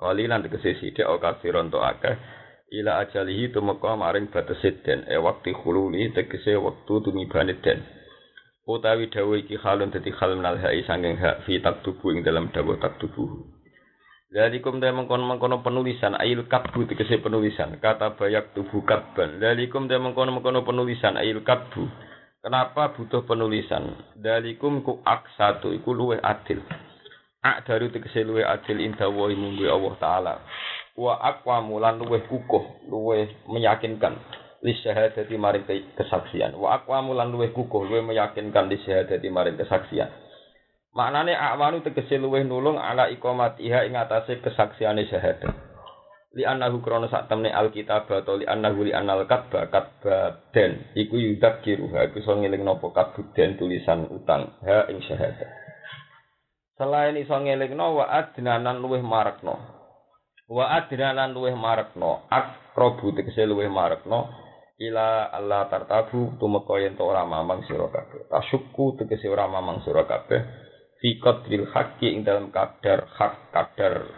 Kali 0.00 0.24
lan 0.24 0.40
tegese 0.40 0.80
sithik 0.80 1.04
akabiron 1.04 1.68
to 1.68 1.84
akeh. 1.84 2.16
Ila 2.72 3.04
ajalihi 3.04 3.52
tumeka 3.52 3.92
maring 3.92 4.32
batese 4.32 4.80
den. 4.80 5.04
E 5.04 5.20
waktu 5.20 5.52
khululi 5.52 6.16
tegese 6.16 6.56
wektu 6.56 7.04
tumibane 7.04 7.60
den 7.60 7.99
utawi 8.78 9.10
dawuh 9.10 9.34
iki 9.40 9.58
halun 9.58 9.90
dadi 9.90 10.14
hal 10.14 10.38
minal 10.38 10.54
ha'i 10.60 10.86
sanging 10.86 11.18
hak 11.18 11.42
fi 11.48 11.58
taktubu 11.58 12.14
ing 12.14 12.22
dalam 12.22 12.52
dawuh 12.54 12.78
taktubu 12.78 13.50
Lalikum 14.30 14.78
te 14.78 14.86
mengkono-mengkono 14.94 15.58
penulisan 15.58 16.14
ayil 16.14 16.46
katbu 16.46 16.86
tegese 16.86 17.18
penulisan 17.18 17.82
kata 17.82 18.14
bayak 18.14 18.54
tubuh 18.54 18.86
katban. 18.86 19.42
Lalikum 19.42 19.90
te 19.90 19.98
mengkono-mengkono 19.98 20.62
penulisan 20.62 21.18
ayil 21.18 21.42
katbu. 21.42 21.90
Kenapa 22.38 22.94
butuh 22.94 23.26
penulisan? 23.26 23.90
Dalikum 24.14 24.86
ku 24.86 25.02
ak 25.02 25.34
satu 25.34 25.74
iku 25.74 25.90
luwe 25.90 26.22
adil. 26.22 26.62
Ak 27.42 27.66
dari 27.66 27.90
tegese 27.90 28.22
luwe 28.22 28.46
adil 28.46 28.78
indah 28.78 29.10
wa 29.10 29.26
munggu 29.34 29.66
Allah 29.66 29.94
taala. 29.98 30.34
Wa 30.94 31.18
akwa 31.18 31.66
mulan 31.66 31.98
luwe 31.98 32.22
kukuh, 32.30 32.86
luwe 32.86 33.34
meyakinkan. 33.50 34.14
Li 34.60 34.76
syahadati 34.76 35.34
maring 35.40 35.64
kesaksian. 35.96 36.52
Wa 36.52 36.80
akwa 36.80 37.00
mulan 37.00 37.32
luwe 37.32 37.48
kukuh, 37.48 37.88
luwe 37.88 38.04
meyakinkan 38.04 38.68
li 38.68 38.76
syahadati 38.84 39.28
maring 39.32 39.56
kesaksian. 39.56 40.12
Maknane 40.90 41.38
akwanu 41.38 41.86
tegese 41.86 42.18
luweh 42.18 42.42
nulung 42.42 42.74
ala 42.74 43.06
iqamatiha 43.14 43.86
ing 43.86 43.94
atase 43.94 44.42
kesaksiane 44.42 45.06
syahadat. 45.06 45.54
Li 46.34 46.42
annahu 46.42 46.82
krana 46.82 47.06
sak 47.10 47.30
temne 47.30 47.50
alkitab 47.50 48.10
atau 48.10 48.38
li 48.38 48.46
annahu 48.46 48.86
li 48.86 48.94
annal 48.94 49.26
katba 49.26 49.66
katba 49.70 50.50
den 50.54 50.90
iku 50.98 51.18
yudak 51.18 51.62
kiruha 51.62 52.10
iku 52.10 52.22
iso 52.22 52.38
ngeling 52.38 52.62
napa 52.62 52.90
kabuden 52.94 53.58
tulisan 53.58 54.06
utang 54.10 54.54
ha 54.66 54.86
ing 54.90 54.98
syahadat. 55.02 55.50
Selain 56.74 57.18
iso 57.18 57.34
ngelingno 57.38 57.98
wa 57.98 58.10
adnanan 58.10 58.82
luweh 58.82 59.02
marekno. 59.02 59.58
Wa 60.50 60.74
adnanan 60.74 61.34
luweh 61.34 61.54
marekno 61.54 62.26
akrobu 62.30 63.14
tegese 63.14 63.46
luweh 63.46 63.70
marekno 63.70 64.49
ila 64.80 65.28
Allah 65.28 65.68
tartabu 65.68 66.40
tumeka 66.40 66.80
yen 66.80 66.96
ora 66.96 67.28
mamang 67.28 67.60
sira 67.68 67.92
kabeh. 67.92 68.24
Tasyukku 68.32 68.96
tegese 68.96 69.28
ora 69.28 69.44
mamang 69.44 69.84
sira 69.84 70.08
kabeh. 70.08 70.40
Fi 71.00 71.20
qadril 71.20 71.68
haqqi 71.68 72.16
ing 72.16 72.24
dalam 72.24 72.48
kadar 72.48 73.04
hak 73.04 73.52
kadar 73.52 74.08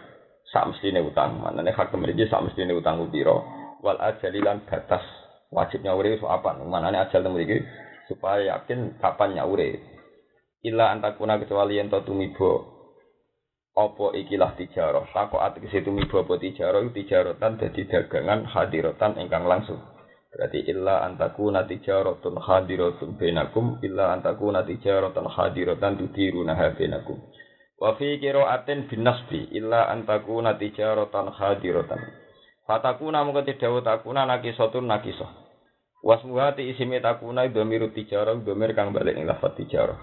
sak 0.47 0.71
mestine 0.71 1.03
utang. 1.03 1.35
Manane 1.43 1.75
hak 1.75 1.91
mriki 1.99 2.31
sak 2.31 2.47
mestine 2.47 2.71
utang 2.71 3.03
pira. 3.11 3.35
Wal 3.83 3.99
ajalilan 3.99 4.63
batas 4.63 5.03
wajib 5.51 5.83
nyaure 5.83 6.15
so 6.17 6.31
apa 6.31 6.55
manane 6.63 6.95
ajal 7.03 7.27
mriki 7.27 7.59
supaya 8.07 8.55
yakin 8.55 8.97
kapan 9.03 9.37
nyaure 9.37 9.83
illa 10.63 10.95
antakuna 10.95 11.37
kecuali 11.43 11.75
yen 11.75 11.91
tumibo 11.91 12.71
apa 13.75 14.15
ikilah 14.15 14.55
tijarah? 14.55 15.11
Takok 15.11 15.43
ati 15.43 15.59
kese 15.67 15.83
tumibo 15.83 16.23
apa 16.23 16.39
tijarah? 16.39 16.87
Tijaratan 16.87 17.59
dadi 17.59 17.83
dagangan 17.89 18.47
hadiratan 18.47 19.19
ingkang 19.19 19.43
langsung 19.43 19.92
Berarti 20.33 20.65
illa 20.65 21.05
antaku 21.05 21.53
natijaratun 21.53 22.41
hadiratun 22.41 23.21
benakum 23.21 23.77
illa 23.85 24.17
antaku 24.17 24.49
natijaratan 24.49 25.29
hadiratan 25.29 25.93
tudiruna 26.01 26.57
benakum. 26.73 27.21
Wa 27.77 27.93
fi 28.01 28.17
qira'atin 28.17 28.89
bin 28.89 29.05
nasbi 29.05 29.53
illa 29.53 29.93
antaku 29.93 30.41
natijaratan 30.41 31.37
hadiratan. 31.37 32.01
Fatakuna 32.65 33.21
mung 33.21 33.37
dawu 33.45 33.85
takuna 33.85 34.25
nakisatun 34.25 34.89
nakisah. 34.89 35.29
Wasmuhati 36.01 36.65
isime 36.65 36.97
takuna 36.97 37.45
dhamiru 37.45 37.93
tijarah 37.93 38.33
dhamir 38.41 38.73
kang 38.73 38.89
balik 38.89 39.13
ing 39.13 39.29
lafaz 39.29 39.53
tijarah. 39.53 40.01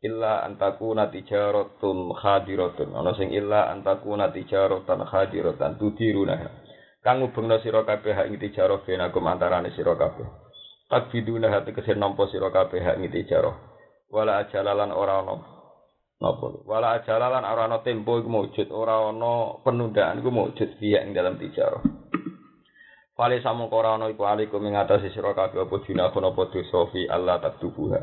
Illa 0.00 0.40
antaku 0.48 0.96
natijaratun 0.96 2.16
hadiratun. 2.16 2.96
Ana 2.96 3.12
sing 3.12 3.28
illa 3.28 3.68
antaku 3.68 4.16
natijaratan 4.16 5.04
hadiratan 5.04 5.76
tudiruna 5.76 6.64
kang 7.06 7.22
ngubungna 7.22 7.62
sira 7.62 7.86
kabeh 7.86 8.18
hak 8.18 8.26
ing 8.26 8.42
tijarah 8.42 8.82
benakum 8.82 9.22
antarane 9.30 9.70
sira 9.78 9.94
kabeh. 9.94 10.26
Tak 10.90 11.14
biduna 11.14 11.54
hati 11.54 11.70
kesen 11.70 12.02
nampa 12.02 12.26
sira 12.26 12.50
kabeh 12.50 12.82
hak 12.82 12.98
ing 12.98 13.14
tijarah 13.14 13.54
wala 14.10 14.42
ajalalan 14.42 14.90
ora 14.90 15.22
ana. 15.22 15.34
Napa? 16.16 16.46
Wala 16.64 16.98
ajalalan 16.98 17.46
ora 17.46 17.70
ana 17.70 17.78
tempo 17.86 18.18
iku 18.18 18.26
mujud 18.26 18.68
ora 18.74 19.06
ana 19.06 19.62
penundaan 19.62 20.18
iku 20.18 20.34
mujud 20.34 20.82
dia 20.82 21.06
ing 21.06 21.14
dalam 21.14 21.38
tijarah. 21.38 21.82
Fale 23.14 23.38
samung 23.38 23.70
ora 23.70 23.94
ana 23.94 24.10
iku 24.10 24.26
alikum 24.26 24.66
ing 24.66 24.74
atase 24.74 25.14
sira 25.14 25.30
kabeh 25.30 25.62
apa 25.62 25.76
dina 25.86 26.10
kono 26.10 26.34
apa 26.34 26.50
dosa 26.50 26.90
fi 26.90 27.06
Allah 27.06 27.38
taktubuha. 27.38 28.00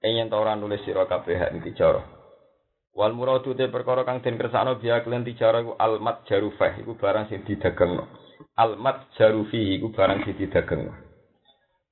Yen 0.00 0.30
ora 0.30 0.54
nulis 0.56 0.80
sira 0.86 1.04
kabeh 1.04 1.36
hak 1.36 1.52
ing 1.52 1.60
tijarah. 1.60 2.04
Wal 2.96 3.12
muradu 3.12 3.52
te 3.52 3.68
perkara 3.68 4.08
kang 4.08 4.24
den 4.24 4.40
kersakno 4.40 4.80
biya 4.80 5.04
klen 5.04 5.26
tijarah 5.28 5.60
iku 5.60 5.72
al 5.76 6.00
mat 6.00 6.24
jarufah 6.24 6.80
iku 6.80 6.96
barang 6.96 7.28
sing 7.28 7.44
didagangno 7.44 8.25
almat 8.56 9.12
jarufi 9.20 9.76
iku 9.76 9.92
barang 9.92 10.24
sing 10.24 10.34
didageng. 10.40 10.88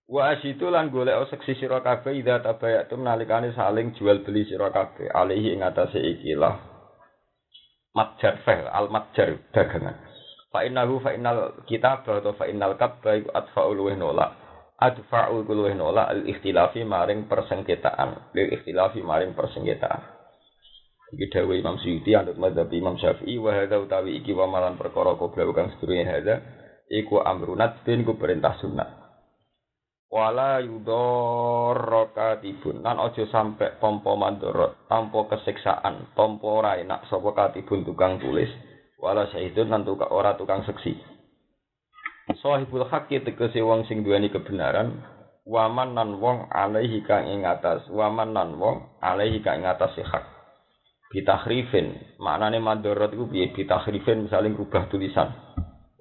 Wa 0.05 0.37
asitu 0.37 0.69
lan 0.69 0.93
golek 0.93 1.17
seksi 1.33 1.57
sira 1.61 1.81
kabeh 1.81 2.13
ida 2.13 2.41
tabayatum 2.45 3.05
nalikane 3.05 3.57
saling 3.57 3.97
jual 3.97 4.21
beli 4.21 4.45
sira 4.45 4.69
kabeh 4.69 5.09
alihi 5.13 5.57
ing 5.57 5.65
atase 5.65 5.97
ikilah 5.97 6.61
matjar 7.97 8.41
fa'il 8.45 8.69
al 8.69 8.93
matjar 8.93 9.33
dagangan. 9.53 9.97
Fa 10.53 10.63
innahu 10.63 11.01
fa 11.01 11.11
innal 11.17 11.67
kitab 11.67 12.07
atau 12.07 12.37
fa 12.37 12.47
innal 12.47 12.77
kabba 12.77 13.17
iku 13.17 13.33
atfa'ul 13.33 13.81
wa 13.81 13.95
nolak. 13.97 14.31
Adfa'ul 14.75 15.47
kul 15.47 15.67
wa 15.67 15.73
nolak 15.73 16.07
al 16.13 16.21
ikhtilafi 16.29 16.85
maring 16.85 17.27
persengketaan. 17.27 18.35
Lil 18.37 18.55
ikhtilafi 18.61 19.01
maring 19.01 19.33
persengketaan. 19.33 20.14
Iki 21.15 21.31
dawuh 21.31 21.55
Imam 21.55 21.79
Suyuti 21.79 22.11
anut 22.19 22.35
mazhab 22.43 22.67
Imam 22.75 22.99
Syafi'i 22.99 23.39
wa 23.39 23.55
hadza 23.55 23.79
utawi 23.79 24.19
iki 24.19 24.35
wa 24.35 24.51
malan 24.51 24.75
perkara 24.75 25.15
kobra 25.15 25.47
kang 25.55 25.71
sedurunge 25.79 26.03
hadza 26.03 26.43
iku 26.91 27.23
amrunat 27.23 27.87
bin 27.87 28.03
ku 28.03 28.19
perintah 28.19 28.59
sunat. 28.59 28.91
Wala 30.11 30.59
yudorrokatibun 30.59 32.83
lan 32.83 32.99
aja 32.99 33.31
sampe 33.31 33.79
tompo 33.79 34.19
mandorot 34.19 34.91
tanpa 34.91 35.31
kesiksaan 35.31 36.19
tompo 36.19 36.59
ora 36.59 36.83
enak 36.83 37.07
sapa 37.07 37.31
katibun 37.31 37.87
tukang 37.87 38.19
tulis 38.19 38.51
wala 38.99 39.31
syahidun 39.31 39.71
lan 39.71 39.87
tukang 39.87 40.11
ora 40.11 40.35
tukang 40.35 40.67
seksi. 40.67 40.99
Sahibul 42.43 42.91
haqqi 42.91 43.23
tegese 43.23 43.63
wong 43.63 43.87
sing 43.87 44.03
duweni 44.03 44.35
kebenaran 44.35 44.99
waman 45.47 45.95
nan 45.95 46.19
wong 46.19 46.51
alaihi 46.51 47.07
kang 47.07 47.31
ing 47.31 47.47
atas 47.47 47.87
waman 47.87 48.35
nan 48.35 48.59
wong 48.59 48.99
alaihi 48.99 49.39
kang 49.47 49.63
ing 49.63 49.71
atas 49.71 49.95
hak 49.95 50.34
bitahrifin. 51.15 52.19
Maknane 52.19 52.59
mandorot 52.59 53.15
iku 53.15 53.31
piye? 53.31 53.55
Bitahrifin 53.55 54.27
misalnya 54.27 54.59
rubah 54.59 54.91
tulisan. 54.91 55.31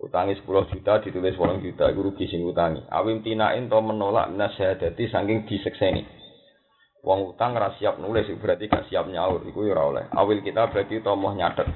Utangi 0.02 0.36
10 0.42 0.74
juta 0.74 1.00
ditulis 1.00 1.38
8 1.38 1.64
juta 1.64 1.86
iku 1.94 2.02
rugi 2.10 2.26
sing 2.28 2.42
utangi. 2.44 2.82
Awim 2.90 3.22
tinain 3.22 3.70
to 3.70 3.78
menolak 3.80 4.34
nasyahadati 4.34 5.08
saking 5.08 5.46
disekseni. 5.46 6.04
Wong 7.06 7.36
utang 7.36 7.54
ra 7.54 7.72
siap 7.78 8.02
nulis 8.02 8.28
berarti 8.42 8.68
gak 8.68 8.90
siap 8.90 9.08
nyaur 9.08 9.46
iku 9.46 9.64
ya 9.64 9.78
ora 9.78 9.84
oleh. 9.88 10.06
Awil 10.12 10.42
kita 10.42 10.74
berarti 10.74 11.00
to 11.00 11.14
moh 11.14 11.32
nyatet. 11.38 11.70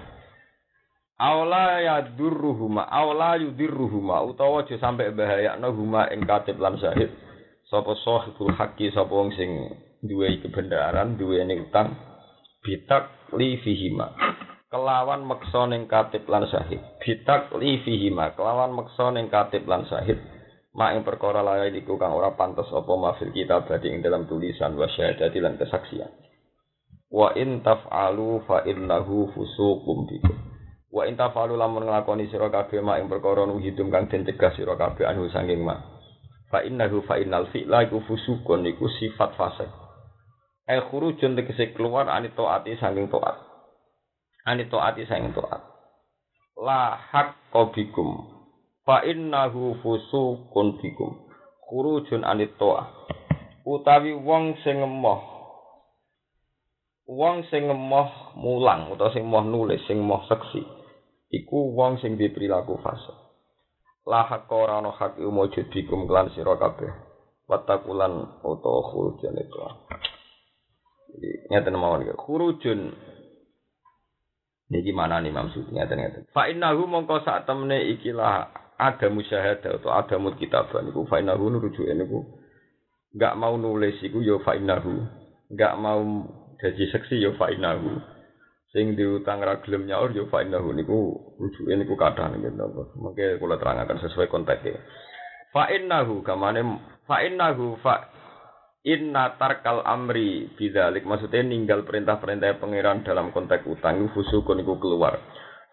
Aula 1.17 1.82
ya 1.82 1.97
durruhuma, 2.13 2.86
aula 2.86 3.41
yudirruhuma, 3.41 4.21
utawa 4.21 4.62
aja 4.62 4.78
sampe 4.78 5.10
bahayakno 5.10 5.73
huma 5.73 6.06
ing 6.13 6.21
katib 6.30 6.62
lan 6.62 6.78
syahid. 6.78 7.10
Sapa 7.73 7.97
sahibul 8.06 8.54
haqqi 8.54 8.93
sapa 8.93 9.10
wong 9.10 9.34
sing 9.34 9.50
duwe 10.06 10.38
kebenaran, 10.45 11.17
duweni 11.17 11.58
utang, 11.65 11.97
bitak 12.65 13.34
li 13.36 13.58
fihima 13.62 14.13
kelawan 14.67 15.24
meksa 15.24 15.70
ning 15.70 15.86
katib 15.86 16.26
lan 16.30 16.46
syahid 16.50 16.82
bitak 17.02 17.54
li 17.58 17.80
fihima 17.82 18.34
kelawan 18.34 18.74
meksa 18.74 19.13
ning 19.13 19.28
katib 19.28 19.63
lan 19.65 19.86
syahid 19.86 20.17
mak 20.78 20.93
ing 20.93 21.02
perkara 21.02 21.41
lain 21.41 21.74
iku 21.74 21.98
kang 21.98 22.13
ora 22.13 22.38
pantes 22.38 22.70
apa 22.70 22.93
mafil 22.93 23.34
kita 23.34 23.65
badhe 23.65 23.89
ing 23.89 24.06
dalam 24.06 24.30
tulisan 24.30 24.78
wa 24.78 24.86
syahadati 24.86 25.41
lan 25.41 25.58
kesaksian. 25.58 26.13
Wa 27.10 27.34
in 27.34 27.65
taf'alu 27.65 28.46
fa 28.46 28.62
innahu 28.62 29.34
fusuqum 29.34 30.06
bikum 30.06 30.38
wa 30.98 31.04
in 31.04 31.20
taf'alu 31.20 31.60
lamun 31.60 31.84
nglakoni 31.86 32.32
sira 32.32 32.48
kabeh 32.48 32.80
mak 32.80 33.04
ing 33.04 33.08
perkara 33.12 33.43
nuhidum 33.43 33.91
kang 33.91 34.08
den 34.08 34.24
cegah 34.24 34.56
sira 34.56 34.80
kabeh 34.80 35.04
anu 35.04 35.28
sanging 35.30 35.62
mak 35.62 35.84
fa 36.48 36.63
innahu 36.63 37.04
fa 37.04 37.20
innal 37.20 37.46
fi'la 37.52 37.86
iku 37.86 38.00
fusukun 38.08 38.63
iku 38.65 38.88
sifat 38.88 39.36
fasik 39.36 39.70
El 40.68 40.84
khurujun 40.92 41.40
tegese 41.40 41.72
keluar 41.72 42.12
ani 42.12 42.28
taati 42.36 42.76
saking 42.76 43.08
taat. 43.08 43.40
Ani 44.44 44.68
taati 44.68 45.08
saking 45.08 45.32
taat. 45.32 45.64
La 46.60 47.00
haqqo 47.00 47.72
bikum. 47.72 48.28
Fa 48.84 49.00
innahu 49.08 49.80
fusuqun 49.80 50.76
bikum. 50.84 51.32
Khurujun 51.64 52.28
ani 52.28 52.52
taat. 52.60 52.92
Utawi 53.64 54.12
wong 54.12 54.60
sing 54.68 54.84
ngemoh. 54.84 55.24
Wong 57.08 57.48
sing 57.48 57.72
ngemoh 57.72 58.36
mulang 58.36 58.92
utawa 58.92 59.16
sing 59.16 59.24
moh 59.24 59.44
nulis, 59.48 59.80
sing 59.88 60.04
moh 60.04 60.24
seksi. 60.28 60.68
Iku 61.32 61.72
wong 61.76 62.04
sing 62.04 62.20
di 62.20 62.28
perilaku 62.28 62.76
fase. 62.84 63.16
La 64.04 64.28
haqqo 64.28 64.68
ora 64.68 64.84
ana 64.84 64.92
hak 64.92 65.16
umujud 65.20 65.72
bikum 65.72 66.08
kelan 66.12 66.28
sira 66.36 66.60
kabeh. 66.60 66.92
Watakulan 67.48 68.44
utawa 68.44 68.84
khurujun 68.92 69.36
itu. 69.40 69.60
Ngeten 71.52 71.78
mawon 71.80 72.04
iki. 72.04 72.15
Khurujun. 72.15 72.82
Niki 74.67 74.91
mana 74.91 75.24
nih 75.24 75.32
maksudnya 75.32 75.88
ngeten 75.88 75.98
ngeten. 76.00 76.24
Fa 76.36 76.52
innahu 76.52 76.88
mongko 76.88 77.24
sak 77.24 77.48
temne 77.48 77.80
ikilah 77.96 78.52
ada 78.78 79.08
musyahadah 79.08 79.80
atau 79.80 79.91
ada 79.96 80.15
mut 80.20 80.36
kitabah 80.36 80.84
niku. 80.84 81.08
Fa 81.08 81.24
innahu 81.24 81.48
rujuke 81.58 81.91
niku. 81.96 82.28
Enggak 83.15 83.34
mau 83.39 83.56
nulis 83.56 83.96
iku 84.04 84.20
ya 84.20 84.38
fa 84.43 84.60
innahu. 84.60 85.08
Enggak 85.48 85.74
mau 85.80 86.04
jadi 86.60 86.84
seksi 86.91 87.24
ya 87.24 87.32
fa 87.39 87.48
innahu. 87.48 88.04
Sing 88.76 89.00
diutang 89.00 89.39
ra 89.39 89.63
gelem 89.63 89.88
nyaur 89.88 90.12
ya 90.12 90.28
fa 90.28 90.43
innahu 90.43 90.76
niku. 90.76 91.15
Rujuke 91.39 91.72
niku 91.72 91.96
kathah 91.96 92.28
niku 92.36 92.52
napa 92.52 92.91
mengke 93.00 93.39
kula 93.39 93.56
terangaken 93.56 94.04
sesuai 94.04 94.28
konteksnya 94.28 94.84
fa 95.58 95.72
innahu 95.72 96.22
kamane 96.22 96.62
fa 97.08 97.24
innahu 97.24 97.80
fa 97.80 98.12
Inna 98.86 99.34
tarkal 99.42 99.82
amri 99.82 100.54
bidzalik 100.54 101.02
maksudnya 101.02 101.42
ninggal 101.42 101.82
perintah-perintah 101.82 102.62
pangeran 102.62 103.02
dalam 103.02 103.34
konteks 103.34 103.66
utang 103.66 104.06
fusukun 104.13 104.62
iku 104.62 104.78
keluar. 104.78 105.18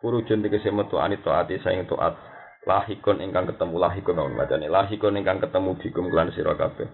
Kurujun 0.00 0.40
tegese 0.40 0.72
metu 0.72 0.96
anit 0.96 1.20
taati 1.20 1.60
saing 1.60 1.84
taat 1.84 2.16
lahikun 2.64 3.20
ingkang 3.20 3.44
ketemu 3.48 3.76
lahikun 3.76 4.16
naon 4.16 4.32
macane 4.32 4.68
lahikun 4.72 5.20
ingkang 5.20 5.40
ketemu 5.40 5.76
bikum 5.80 6.08
kelan 6.08 6.32
sira 6.32 6.56
kabeh. 6.56 6.88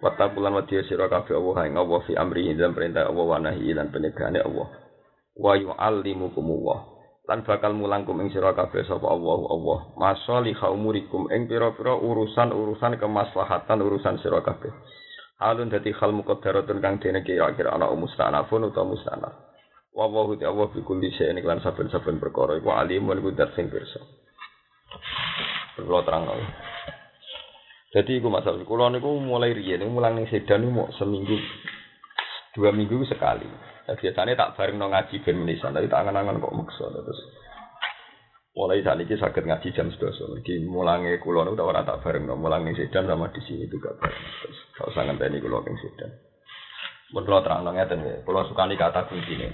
Wattaqulan 0.00 0.56
wadiya 0.56 0.80
sira 0.88 1.12
kabeh 1.12 1.36
Allah 1.36 1.68
ing 1.68 1.76
Allah 1.76 2.00
fi 2.08 2.16
amri 2.16 2.56
dalam 2.56 2.72
perintah 2.72 3.04
Allah 3.04 3.24
wa 3.24 3.36
nahi 3.36 3.76
lan 3.76 3.92
Allah. 3.92 4.68
Wa 5.36 5.52
yu'allimukum 5.60 6.46
Allah. 6.56 6.78
Lan 7.28 7.44
bakal 7.44 7.76
mulangkum 7.76 8.16
ing 8.24 8.32
sira 8.32 8.56
kabeh 8.56 8.80
sapa 8.88 9.06
Allah 9.06 9.40
Allah. 9.44 9.78
Masalih 10.00 10.56
umurikum 10.56 11.28
ing 11.28 11.46
pira-pira 11.46 12.00
urusan-urusan 12.00 12.96
kemaslahatan 12.96 13.78
urusan 13.84 14.16
sira. 14.24 14.40
Halun 15.40 15.72
dadi 15.72 15.96
hal 15.96 16.12
muqaddaratun 16.12 16.84
kang 16.84 17.00
dene 17.00 17.24
kira-kira 17.24 17.72
ana 17.72 17.88
mustanafun 17.96 18.68
utawa 18.68 18.92
mustanaf. 18.92 19.34
Wa 19.96 20.04
wa 20.04 20.28
hu 20.28 20.36
Allah 20.36 20.68
bi 20.68 20.84
kulli 20.84 21.08
shay'in 21.16 21.40
lan 21.40 21.64
saben-saben 21.64 22.20
perkara 22.20 22.60
iku 22.60 22.76
alimun 22.76 23.24
iku 23.24 23.32
sing 23.56 23.72
pirsa. 23.72 24.04
Perlu 25.80 26.04
terang 26.04 26.28
no. 26.28 26.36
Jadi 27.90 28.20
iku 28.20 28.28
masalah 28.28 28.60
kula 28.68 28.92
niku 28.92 29.16
mulai 29.16 29.56
riyen 29.56 29.88
mulang 29.88 30.20
ning 30.20 30.28
sedan 30.28 30.62
niku 30.62 30.92
seminggu 31.00 31.40
dua 32.54 32.70
minggu 32.76 33.02
sekali. 33.08 33.48
Ya, 33.88 33.96
biasanya 33.96 34.36
tak 34.36 34.60
bareng 34.60 34.76
no 34.78 34.92
ngaji 34.92 35.24
ben 35.24 35.40
menisan, 35.40 35.74
tapi 35.74 35.90
tak 35.90 36.06
angan-angan 36.06 36.38
kok 36.38 36.54
maksa 36.54 36.84
terus. 36.86 37.20
Mulai 38.50 38.82
saat 38.82 38.98
ini 38.98 39.14
sakit 39.14 39.46
ngaji 39.46 39.68
jam 39.70 39.94
sedoso. 39.94 40.34
Di 40.42 40.58
mulangi 40.66 41.22
kulon 41.22 41.54
udah 41.54 41.64
orang 41.70 41.86
tak 41.86 42.02
bareng. 42.02 42.26
No. 42.26 42.34
Mulangi 42.34 42.74
sedan 42.74 43.06
sama 43.06 43.30
di 43.30 43.38
sini 43.46 43.70
juga 43.70 43.94
bareng. 43.94 44.26
Terus 44.42 44.58
kalau 44.74 44.90
sangat 44.90 45.22
tani 45.22 45.38
kulon 45.38 45.70
yang 45.70 45.78
sedan. 45.78 46.10
Menurut 47.14 47.46
terang 47.46 47.62
nongnya 47.62 47.86
ya. 47.86 48.26
Kulon 48.26 48.50
suka 48.50 48.66
nih 48.66 48.74
kata 48.74 49.06
kunci 49.06 49.38
ini. 49.38 49.48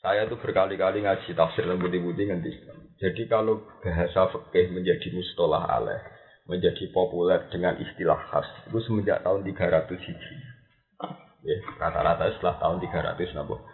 Saya 0.00 0.28
tuh 0.28 0.36
berkali-kali 0.36 1.04
ngaji 1.04 1.32
tafsir 1.32 1.64
dan 1.64 1.80
budi-budi 1.80 2.28
nganti 2.28 2.52
Jadi 3.00 3.24
kalau 3.24 3.64
bahasa 3.80 4.28
fikih 4.36 4.76
menjadi 4.76 5.08
mustolah 5.16 5.64
aleh, 5.64 5.96
menjadi 6.44 6.92
populer 6.92 7.48
dengan 7.48 7.80
istilah 7.80 8.20
khas, 8.28 8.44
itu 8.68 8.84
semenjak 8.84 9.24
tahun 9.24 9.48
300 9.48 9.96
Hijri. 9.96 10.36
Ya, 11.48 11.56
rata-rata 11.80 12.36
setelah 12.36 12.56
tahun 12.60 12.84
300 12.84 13.32
nabo 13.32 13.64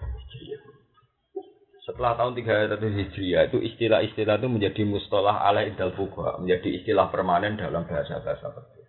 setelah 2.00 2.16
tahun 2.16 2.80
300 2.80 2.96
Hijriah 2.96 3.42
itu 3.52 3.60
istilah-istilah 3.60 4.40
itu 4.40 4.48
menjadi 4.48 4.88
mustalah 4.88 5.44
ala 5.44 5.68
idal 5.68 5.92
fuqa, 5.92 6.40
menjadi 6.40 6.80
istilah 6.80 7.12
permanen 7.12 7.60
dalam 7.60 7.84
bahasa-bahasa 7.84 8.56
fikih. 8.56 8.88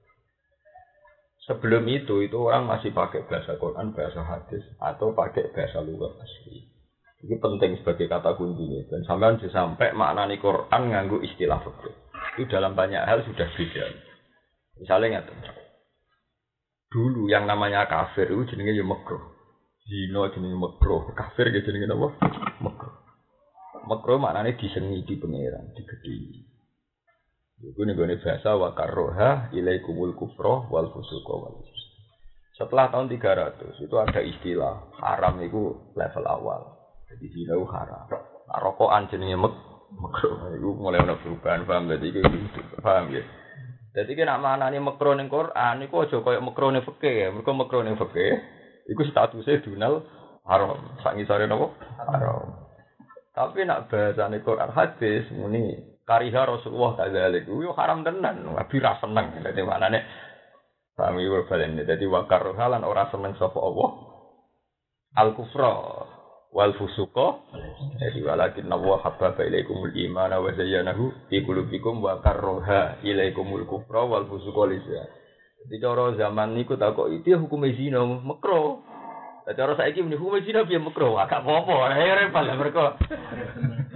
Sebelum 1.43 1.83
itu 1.91 2.23
itu 2.23 2.39
orang 2.39 2.71
masih 2.71 2.95
pakai 2.95 3.27
bahasa 3.27 3.59
Quran, 3.59 3.91
bahasa 3.91 4.23
hadis 4.23 4.63
atau 4.79 5.11
pakai 5.11 5.51
bahasa 5.51 5.83
luar 5.83 6.23
asli. 6.23 6.71
Itu 7.19 7.35
penting 7.35 7.83
sebagai 7.83 8.07
kata 8.07 8.31
kuncinya 8.39 8.79
dan 8.87 9.03
sampai 9.03 9.43
sampai 9.43 9.91
maknani 9.91 10.39
Quran 10.39 10.81
nganggu 10.95 11.19
istilah 11.19 11.59
fikih. 11.67 11.91
Itu 12.39 12.47
dalam 12.47 12.79
banyak 12.79 13.03
hal 13.03 13.27
sudah 13.27 13.51
beda. 13.59 13.91
Misalnya 14.79 15.19
nggak 15.19 15.51
Dulu 16.95 17.27
yang 17.27 17.43
namanya 17.43 17.91
kafir 17.91 18.31
itu 18.31 18.55
jenenge 18.55 18.71
ya 18.71 18.87
makruh. 18.87 19.41
Zino 19.91 20.29
jenenge 20.31 20.55
makro, 20.55 21.11
kafir 21.11 21.51
ge 21.51 21.67
jenenge 21.67 21.91
apa? 21.91 22.07
Makro 23.91 24.15
maknane 24.23 24.55
disengi 24.55 25.03
di 25.03 25.19
pangeran, 25.19 25.75
digedhi. 25.75 26.47
Iku 27.59 27.83
nih 27.83 27.91
gue 27.91 28.15
bahasa 28.23 28.55
wa 28.55 28.71
karroha 28.71 29.51
ilaikumul 29.51 30.15
kufro 30.15 30.63
wal 30.71 30.87
fusuqa 30.95 31.33
wal 31.35 31.59
Setelah 32.55 32.87
tahun 32.87 33.11
300 33.11 33.83
itu 33.83 33.95
ada 33.99 34.23
istilah 34.23 34.95
haram 34.95 35.35
itu 35.43 35.75
level 35.91 36.23
awal. 36.23 36.61
Jadi 37.11 37.25
zina 37.35 37.59
itu 37.59 37.67
haram. 37.67 38.07
Nah, 38.47 38.59
rokokan 38.63 39.11
jenenge 39.11 39.35
mek 39.35 39.53
makro. 39.99 40.39
Iku 40.55 40.71
mulai 40.79 41.03
ada 41.03 41.19
perubahan 41.19 41.67
paham 41.67 41.91
jadi 41.91 42.07
iku 42.15 42.23
paham 42.79 43.11
ya. 43.11 43.27
Jadi 43.91 44.15
kena 44.15 44.39
mana 44.39 44.71
nih 44.71 44.79
makro 44.79 45.11
ning 45.19 45.27
Quran 45.27 45.83
iku 45.83 46.07
aja 46.07 46.15
koyo 46.23 46.39
makro 46.39 46.71
ning 46.71 46.87
fikih 46.87 47.27
ya. 47.27 47.27
Mergo 47.27 47.51
makro 47.51 47.83
ning 47.83 47.99
fikih 47.99 48.39
Iku 48.87 49.03
statusnya 49.03 49.59
dunal 49.67 49.99
haram. 50.47 50.79
Sangi 51.03 51.27
sore 51.27 51.43
nopo 51.43 51.75
haram. 51.99 52.70
Tapi 53.41 53.65
nak 53.65 53.89
bahasane 53.89 54.45
Quran 54.45 54.69
hadis 54.69 55.25
muni 55.33 55.73
kariha 56.05 56.45
Rasulullah 56.45 56.93
kadzalik. 56.93 57.49
Yo 57.49 57.73
haram 57.73 58.05
tenan, 58.05 58.45
nabi 58.45 58.77
ra 58.77 59.01
seneng. 59.01 59.41
Dadi 59.41 59.65
maknane 59.65 59.99
Sami 60.93 61.25
wa 61.25 61.41
balen. 61.49 61.81
Dadi 61.81 62.05
wa 62.05 62.29
halan 62.29 62.85
ora 62.85 63.09
seneng 63.09 63.33
sapa 63.41 63.57
Allah. 63.57 63.89
Al 65.17 65.33
kufra 65.33 65.73
wal 66.53 66.77
fusuqa. 66.77 67.49
Jadi 67.97 68.21
walakin 68.21 68.69
nawa 68.69 69.01
habbaba 69.01 69.41
ilaikumul 69.41 69.89
imana 69.97 70.37
wa 70.37 70.53
zayyanahu 70.53 71.33
fi 71.33 71.41
qulubikum 71.41 71.97
wa 71.97 72.21
karroha 72.21 73.01
ilaikumul 73.01 73.65
kufra 73.65 74.05
wal 74.05 74.29
fusuqa 74.29 74.69
lisa. 74.69 75.01
Jadi 75.65 75.81
cara 75.81 76.13
zaman 76.13 76.53
niku 76.53 76.77
tak 76.77 76.93
kok 76.93 77.09
itu 77.09 77.41
hukum 77.41 77.65
zina 77.73 78.05
makro. 78.05 78.85
Lah 79.41 79.53
cara 79.57 79.73
saiki 79.73 80.05
muni 80.05 80.17
hukum 80.17 80.37
zina 80.45 80.61
piye 80.65 80.77
makro? 80.77 81.17
Agak 81.17 81.41
apa-apa. 81.41 81.97
Ya 81.97 82.13
repot 82.13 82.45
lah 82.45 82.55
mereka. 82.57 82.93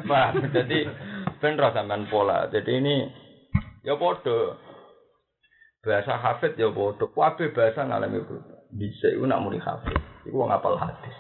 Paham? 0.05 0.49
Jadi 0.49 0.89
ben 1.37 1.53
sampean 1.57 2.09
pola. 2.09 2.49
Jadi 2.49 2.71
ini 2.81 2.95
ya 3.85 3.93
padha. 3.93 4.57
Bahasa 5.85 6.17
hafid 6.17 6.57
ya 6.57 6.73
padha. 6.73 7.05
Kabeh 7.05 7.53
bahasa 7.53 7.85
ngalami 7.85 8.25
berubah. 8.25 8.57
Bisa 8.73 9.13
iku 9.13 9.29
nak 9.29 9.41
muni 9.45 9.61
hafid. 9.61 9.97
Iku 10.25 10.33
wong 10.33 10.49
apal 10.49 10.81
hadis. 10.81 11.13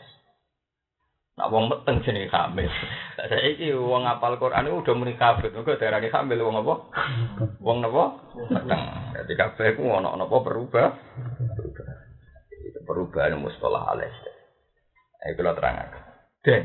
Nak 1.35 1.51
wong 1.51 1.69
meteng 1.69 2.01
jenenge 2.01 2.31
hamil. 2.33 2.71
Lah 3.21 3.27
saiki 3.29 3.69
wong 3.77 4.09
apal 4.09 4.41
Quran 4.41 4.73
udah 4.73 4.95
muni 4.97 5.13
kafir. 5.21 5.53
Engko 5.53 5.77
darane 5.77 6.09
hamil 6.09 6.41
wong 6.41 6.65
apa? 6.65 6.73
Wong 7.61 7.77
napa? 7.85 8.03
Meteng. 8.49 8.81
Dadi 9.13 9.33
kabeh 9.37 9.77
ku 9.77 9.85
ono 9.85 10.17
napa 10.17 10.35
berubah. 10.41 10.89
Perubahan 12.85 13.41
mustalah 13.41 13.91
alaih. 13.91 14.13
Ayo 15.25 15.41
kula 15.41 15.57
terangaken. 15.57 16.01
Den. 16.45 16.63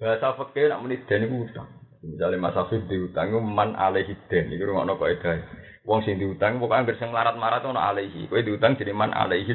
Bahasa 0.00 0.32
fikih 0.40 0.72
nak 0.72 0.80
muni 0.80 0.96
den 1.04 1.28
iku 1.28 1.44
utang. 1.44 1.68
Misalnya 2.00 2.40
Mas 2.40 2.56
Afif 2.56 2.84
diutang 2.88 3.36
man 3.44 3.76
alaihi 3.76 4.16
den. 4.32 4.48
Iku 4.48 4.72
ngono 4.72 4.96
kok 4.96 5.12
edae. 5.12 5.44
Wong 5.84 6.00
sing 6.02 6.16
diutang 6.16 6.56
pokoke 6.56 6.74
anggere 6.74 6.96
sing 6.96 7.12
larat-marat 7.12 7.62
ono 7.68 7.76
alaihi. 7.76 8.32
Kowe 8.32 8.40
diutang 8.40 8.80
jenenge 8.80 8.96
man 8.96 9.12
alaihi 9.12 9.54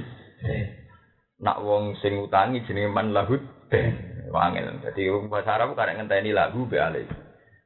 Nak 1.41 1.57
wong 1.65 1.97
sing 1.97 2.21
utangi 2.21 2.61
jenenge 2.69 2.93
man 2.93 3.09
lahud 3.09 3.41
den. 3.73 3.97
Wangil. 4.29 4.69
Jadi 4.85 5.09
bahasa 5.27 5.57
Arab 5.57 5.73
karek 5.73 5.97
ngenteni 5.97 6.31
lagu 6.31 6.69
be 6.69 6.77
alih. 6.77 7.03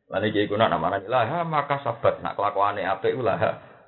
Lan 0.10 0.24
iki 0.24 0.48
iku 0.48 0.56
nak 0.56 0.72
namane 0.72 1.04
lah 1.06 1.44
maka 1.44 1.82
sabat 1.82 2.22
nak 2.22 2.38
kelakuane 2.38 2.82
apik 2.86 3.14
ku 3.14 3.22
lah 3.22 3.38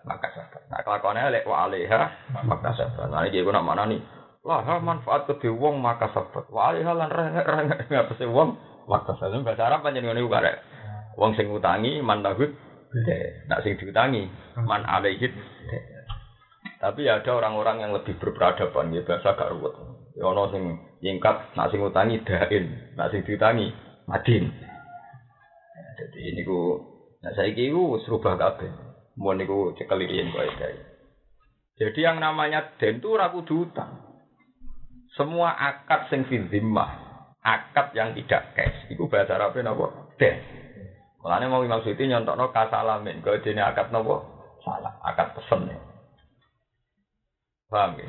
maka 0.04 0.28
sabat. 0.36 0.62
Nak 0.68 0.84
kelakuane 0.84 1.20
elek 1.32 1.48
wa 1.48 1.66
alaiha 1.66 2.02
maka 2.46 2.76
sabat. 2.76 3.08
Lan 3.08 3.32
iki 3.32 3.42
iku 3.42 3.56
nak 3.56 3.66
manani 3.66 4.17
lah 4.48 4.80
manfaat 4.80 5.28
kedhe 5.28 5.52
wong 5.52 5.84
maka 5.84 6.08
sabat. 6.16 6.48
Wa 6.48 6.72
alaiha 6.72 6.96
lan 6.96 7.12
rengek-rengek 7.12 7.92
ngapese 7.92 8.24
wong 8.32 8.56
maka 8.88 9.12
sabat. 9.20 9.44
Bahasa 9.44 9.68
Arab 9.68 9.84
panjenengan 9.84 10.16
niku 10.16 10.32
karek. 10.32 10.56
Wong 11.20 11.36
sing 11.36 11.52
utangi 11.52 12.00
man 12.00 12.24
lahud 12.24 12.48
nak 13.52 13.60
sing 13.68 13.76
diutangi 13.76 14.32
man 14.64 14.88
alaihi 14.88 15.28
tapi 16.78 17.10
ada 17.10 17.34
orang-orang 17.34 17.82
yang 17.82 17.92
lebih 17.92 18.22
berperadaban 18.22 18.94
ya 18.94 19.02
bahasa 19.02 19.34
gak 19.34 19.50
ruwet. 19.50 19.74
Ya 20.14 20.30
ono 20.30 20.46
sing 20.54 20.78
yingkat 21.02 21.58
nak 21.58 21.74
sing 21.74 21.82
utangi 21.82 22.22
dain, 22.22 22.94
nak 22.94 23.10
sing 23.10 23.26
diutangi 23.26 23.74
madin. 24.06 24.46
Jadi 25.98 26.20
ini 26.22 26.42
ku 26.46 26.78
nah 27.26 27.34
saiki 27.34 27.74
ku 27.74 27.98
serubah 28.06 28.38
kabeh. 28.38 28.70
Mau 29.18 29.34
niku 29.34 29.74
cekel 29.74 30.06
riyen 30.06 30.30
kok 30.30 30.46
Jadi 31.82 32.00
yang 32.06 32.22
namanya 32.22 32.78
den 32.78 33.02
itu 33.02 33.18
ragu 33.18 33.42
utang. 33.42 34.07
Semua 35.18 35.58
akad 35.58 36.14
sing 36.14 36.30
fi 36.30 36.38
akad 37.42 37.88
yang 37.98 38.14
tidak 38.14 38.54
cash, 38.54 38.92
itu 38.94 39.10
bahasa 39.10 39.40
Arabnya 39.40 39.72
napa? 39.74 40.14
Den. 40.22 40.38
Mulane 41.24 41.50
mau 41.50 41.64
maksudnya 41.66 42.20
nyontokno 42.20 42.54
kasalamin, 42.54 43.26
kok 43.26 43.42
dene 43.42 43.66
akad 43.66 43.90
napa? 43.90 44.22
Salah, 44.62 44.94
akad 45.02 45.34
pesen. 45.34 45.74
Paham 47.68 48.00
ya? 48.00 48.08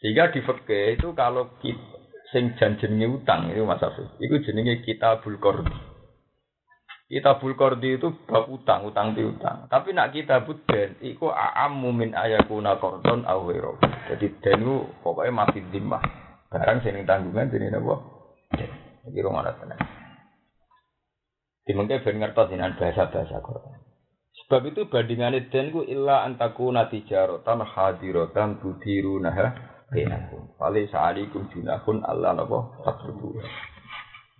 Sehingga 0.00 0.30
di 0.30 0.40
fikih 0.44 1.00
itu 1.00 1.12
kalau 1.16 1.56
kita 1.60 1.82
sing 2.30 2.54
jan 2.60 2.76
jenenge 2.76 3.22
utang 3.22 3.48
itu 3.48 3.64
Mas 3.64 3.80
Afif. 3.80 4.08
Iku 4.20 4.40
jenenge 4.44 4.84
kitabul 4.84 5.40
qardi. 5.40 5.96
Kita 7.06 7.38
bulkordi 7.38 8.02
itu 8.02 8.10
bab 8.26 8.50
utang, 8.50 8.82
utang 8.90 9.14
piutang. 9.14 9.70
Tapi 9.70 9.94
nak 9.94 10.10
kita 10.10 10.42
buden, 10.42 10.98
iku 10.98 11.30
a'ammu 11.30 11.94
min 11.94 12.10
ayakuna 12.10 12.82
kordon 12.82 13.22
awiro. 13.22 13.78
Jadi 14.10 14.42
den 14.42 14.66
itu 14.66 14.76
pokoknya 15.06 15.30
masih 15.30 15.62
dimah. 15.70 16.02
Barang 16.56 16.80
sini 16.80 17.04
tanggungan, 17.04 17.52
sini 17.52 17.68
apa? 17.68 17.94
Jadi 19.04 19.18
rumah 19.20 19.44
tenang. 19.52 19.76
Dimengke 21.68 22.00
ben 22.00 22.16
ngertos 22.16 22.48
dengan 22.48 22.72
bahasa-bahasa 22.80 23.44
Quran. 23.44 23.76
Sebab 24.46 24.62
itu 24.72 24.88
bandingannya 24.88 25.52
den 25.52 25.68
ku 25.74 25.84
illa 25.84 26.24
antaku 26.24 26.72
natijarotan 26.72 27.60
hadirotan 27.60 28.62
tudiru 28.62 29.20
nah 29.20 29.36
benakum. 29.92 30.56
Wali 30.56 30.88
sa'alikum 30.88 31.52
junahun 31.52 32.06
Allah 32.08 32.40
napa 32.40 32.72
taksubu. 32.88 33.36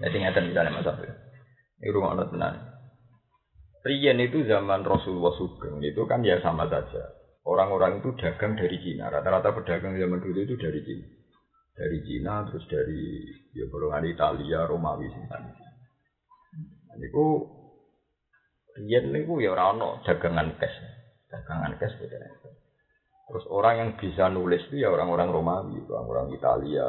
Jadi 0.00 0.16
ngeten 0.22 0.54
misalnya 0.54 0.72
Mas 0.72 0.88
Abdul. 0.88 1.12
Ini 1.82 1.92
rumah 1.92 2.16
Allah 2.16 2.28
tenan. 2.32 2.54
Rian 3.84 4.18
itu 4.18 4.42
zaman 4.48 4.82
Rasulullah 4.82 5.36
Sugeng 5.36 5.78
itu 5.84 6.02
kan 6.08 6.24
ya 6.24 6.40
sama 6.40 6.66
saja. 6.66 7.12
Orang-orang 7.46 8.02
itu 8.02 8.10
dagang 8.18 8.58
dari 8.58 8.82
Cina. 8.82 9.06
Rata-rata 9.06 9.54
pedagang 9.54 9.94
zaman 9.94 10.18
dulu 10.18 10.42
itu 10.42 10.58
dari 10.58 10.80
Cina. 10.82 11.15
Dari 11.76 12.00
Cina 12.08 12.48
terus 12.48 12.64
dari 12.72 13.28
ya 13.52 13.68
golongan 13.68 14.08
Italia, 14.08 14.64
Romawi 14.64 15.12
sinten. 15.12 15.52
Niku 16.96 17.44
Rian 18.76 19.08
niku 19.08 19.40
ya 19.40 19.56
ora 19.56 19.72
ono 19.72 20.04
dagangan 20.04 20.60
cash. 20.60 20.76
Dagangan 21.32 21.80
cash 21.80 21.96
beda. 21.96 22.16
Terus 23.26 23.44
orang 23.48 23.74
yang 23.80 23.90
bisa 23.96 24.28
nulis 24.28 24.62
itu 24.68 24.84
ya 24.84 24.92
orang-orang 24.92 25.32
Romawi, 25.32 25.80
orang-orang 25.88 26.36
Italia. 26.36 26.84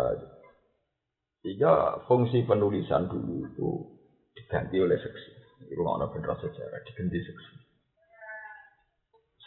Sehingga 1.41 2.03
fungsi 2.11 2.43
penulisan 2.43 3.07
dulu 3.07 3.47
itu 3.47 3.69
diganti 4.35 4.83
oleh 4.83 4.99
seksi. 4.99 5.31
Itu 5.71 5.81
mau 5.81 5.97
bener 6.11 6.35
sejarah 6.37 6.79
diganti 6.83 7.19
seksi. 7.23 7.55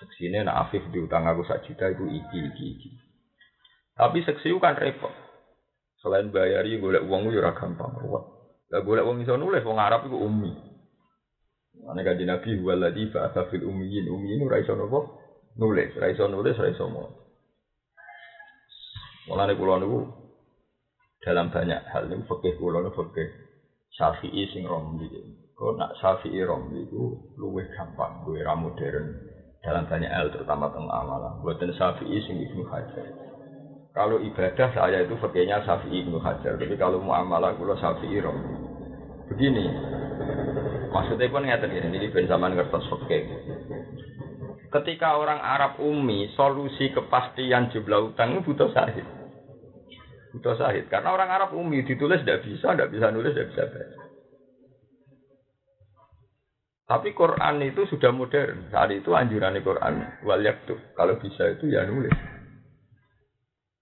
Seksi 0.01 0.33
ini 0.33 0.41
nak 0.41 0.69
Afif 0.69 0.81
diutang 0.89 1.29
aku 1.29 1.45
sak 1.45 1.69
juta 1.69 1.93
itu 1.93 2.09
iki 2.09 2.39
iki 2.41 2.67
iki. 2.73 2.91
Tapi 4.01 4.25
seksi 4.25 4.49
itu 4.49 4.57
kan 4.57 4.81
repot. 4.81 5.13
Selain 6.01 6.33
bayari 6.33 6.81
golek 6.81 7.05
uang 7.05 7.29
itu 7.29 7.41
ora 7.41 7.53
gampang 7.53 7.93
ruwet. 8.01 8.25
Lah 8.73 8.81
golek 8.81 9.05
uang 9.05 9.21
iso 9.21 9.37
nulis 9.37 9.61
wong 9.61 9.77
Arab 9.77 10.09
itu 10.09 10.17
umi. 10.17 10.53
Ane 11.81 12.01
kanjeng 12.05 12.29
Nabi 12.29 12.57
waladhi 12.61 13.09
ba'atha 13.13 13.49
fil 13.53 13.65
ummiyin 13.65 14.09
ummiyin 14.09 14.45
ora 14.45 14.61
iso 14.61 14.73
napa 14.77 15.01
nulis, 15.61 15.93
ora 15.97 16.09
iso 16.09 16.25
nulis, 16.25 16.57
ora 16.57 16.73
iso 16.73 16.89
mau. 16.89 17.09
Mulane 19.29 19.53
kula 19.55 19.77
niku 19.77 20.09
dalam 21.21 21.53
banyak 21.53 21.81
hal 21.93 22.09
niku 22.09 22.25
fikih 22.37 22.57
kula 22.57 22.81
niku 22.81 23.05
fikih 23.05 23.29
Syafi'i 23.93 24.49
sing 24.55 24.65
Romli. 24.65 25.11
Kok 25.53 25.77
nak 25.77 25.93
Syafi'i 26.01 26.41
Romli 26.41 26.89
itu 26.89 27.21
luwih 27.37 27.69
gampang, 27.77 28.25
luwih 28.25 28.41
ra 28.41 28.57
modern 28.57 29.13
dalam 29.61 29.85
banyak 29.85 30.09
hal 30.09 30.33
terutama 30.33 30.73
tentang 30.73 30.89
amalan. 30.89 31.45
Buatan 31.45 31.77
Syafi'i 31.77 32.19
sing 32.25 32.41
Ibnu 32.41 32.65
Hajar. 32.71 33.30
Kalau 33.91 34.23
ibadah 34.23 34.71
saya 34.71 35.03
itu 35.03 35.19
fakirnya 35.19 35.67
Syafi'i 35.67 36.07
Ibnu 36.07 36.23
Hajar, 36.23 36.55
tapi 36.55 36.79
kalau 36.79 37.03
muamalah 37.03 37.59
kula 37.59 37.75
Syafi'i 37.75 38.23
Romli. 38.23 38.55
Begini, 39.31 39.67
maksudnya 40.95 41.31
pun 41.31 41.47
ngeten 41.47 41.75
ini, 41.75 41.99
ini 41.99 42.07
ben 42.11 42.31
zaman 42.31 42.55
ngertos 42.55 42.87
fakir. 42.87 43.27
Ketika 44.71 45.19
orang 45.19 45.43
Arab 45.43 45.83
umi, 45.83 46.31
solusi 46.39 46.95
kepastian 46.95 47.75
jumlah 47.75 48.15
utang 48.15 48.39
itu 48.39 48.47
butuh 48.47 48.71
sahih. 48.71 49.03
Butuh 50.39 50.55
sahid. 50.55 50.87
Karena 50.87 51.11
orang 51.11 51.27
Arab 51.27 51.51
umi 51.59 51.83
ditulis 51.83 52.23
tidak 52.23 52.47
bisa, 52.47 52.71
tidak 52.71 52.95
bisa 52.95 53.11
nulis, 53.11 53.35
tidak 53.35 53.51
bisa 53.51 53.65
baca. 53.67 53.99
Tapi 56.87 57.09
Quran 57.15 57.55
itu 57.67 57.83
sudah 57.91 58.15
modern. 58.15 58.71
Saat 58.71 58.95
itu 58.95 59.11
anjuran 59.15 59.59
Quran 59.59 60.23
wal 60.23 60.43
tuh. 60.67 60.79
Kalau 60.95 61.19
bisa 61.19 61.51
itu 61.51 61.71
ya 61.71 61.87
nulis. 61.87 62.15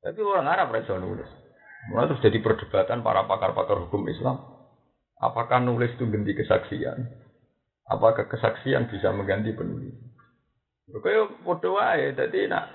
Tapi 0.02 0.20
orang 0.22 0.46
Arab 0.46 0.74
bisa 0.74 0.94
nulis. 0.96 1.26
Mulai 1.90 2.10
terus 2.10 2.22
jadi 2.22 2.38
perdebatan 2.42 3.02
para 3.02 3.24
pakar-pakar 3.26 3.88
hukum 3.88 4.06
Islam. 4.06 4.38
Apakah 5.18 5.58
nulis 5.58 5.90
itu 5.98 6.06
ganti 6.06 6.34
kesaksian? 6.34 6.98
Apakah 7.88 8.28
kesaksian 8.30 8.86
bisa 8.86 9.10
mengganti 9.10 9.50
penulis? 9.56 9.96
Kayak 10.88 11.42
bodoh 11.42 11.80
aja. 11.80 12.14
Jadi 12.14 12.46
nak, 12.46 12.70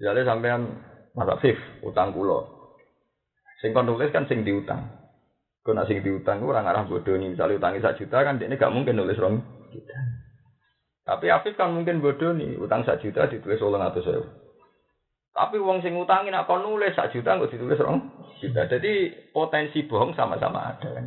misalnya 0.00 0.30
sampean 0.30 0.62
masa 1.12 1.36
fif 1.42 1.58
utang 1.84 2.14
kulo, 2.14 2.60
Sing 3.60 3.76
kon 3.76 3.84
nulis 3.84 4.08
kan 4.08 4.24
sing 4.24 4.40
diutang. 4.40 4.88
Kau 5.60 5.76
nak 5.76 5.84
sing 5.84 6.00
diutang 6.00 6.40
orang 6.40 6.64
arah 6.64 6.88
bodoh 6.88 7.12
nih. 7.20 7.36
Misalnya 7.36 7.60
utangi 7.60 7.84
satu 7.84 7.98
juta 8.00 8.24
kan 8.24 8.40
ini 8.40 8.56
gak 8.56 8.72
mungkin 8.72 8.96
nulis 8.96 9.20
rong. 9.20 9.44
Tapi 11.04 11.26
Afif 11.28 11.60
kan 11.60 11.76
mungkin 11.76 12.00
bodoh 12.00 12.32
nih. 12.32 12.56
Utang 12.56 12.88
satu 12.88 13.04
juta 13.04 13.28
ditulis 13.28 13.60
ulang 13.60 13.84
atau 13.84 14.00
saya. 14.00 14.24
Tapi 15.40 15.56
uang 15.56 15.80
sing 15.80 15.96
utangin 15.96 16.36
apa 16.36 16.52
nulis 16.60 16.92
satu 16.92 17.16
juta 17.16 17.32
nggak 17.32 17.56
ditulis 17.56 17.80
rong 17.80 18.12
juta. 18.44 18.68
Jadi 18.68 19.08
potensi 19.32 19.88
bohong 19.88 20.12
sama-sama 20.12 20.76
ada. 20.76 21.00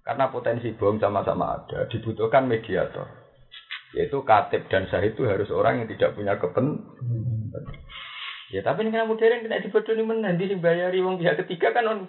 Karena 0.00 0.32
potensi 0.32 0.72
bohong 0.72 0.96
sama-sama 0.96 1.60
ada. 1.60 1.84
Dibutuhkan 1.92 2.48
mediator. 2.48 3.04
Yaitu 3.92 4.24
katib 4.24 4.64
dan 4.72 4.88
sahid 4.88 5.12
itu 5.12 5.28
harus 5.28 5.52
orang 5.52 5.84
yang 5.84 5.88
tidak 5.92 6.16
punya 6.16 6.40
kepentingan. 6.40 7.64
Ya 8.48 8.64
tapi 8.64 8.88
ini 8.88 8.96
kan 8.96 9.04
modern 9.04 9.44
kena 9.44 9.60
mana 10.00 10.32
nanti 10.32 10.48
sing 10.48 10.64
bayari 10.64 11.04
uang 11.04 11.20
pihak 11.20 11.36
ketiga 11.44 11.76
kan 11.76 11.92
on 11.92 12.08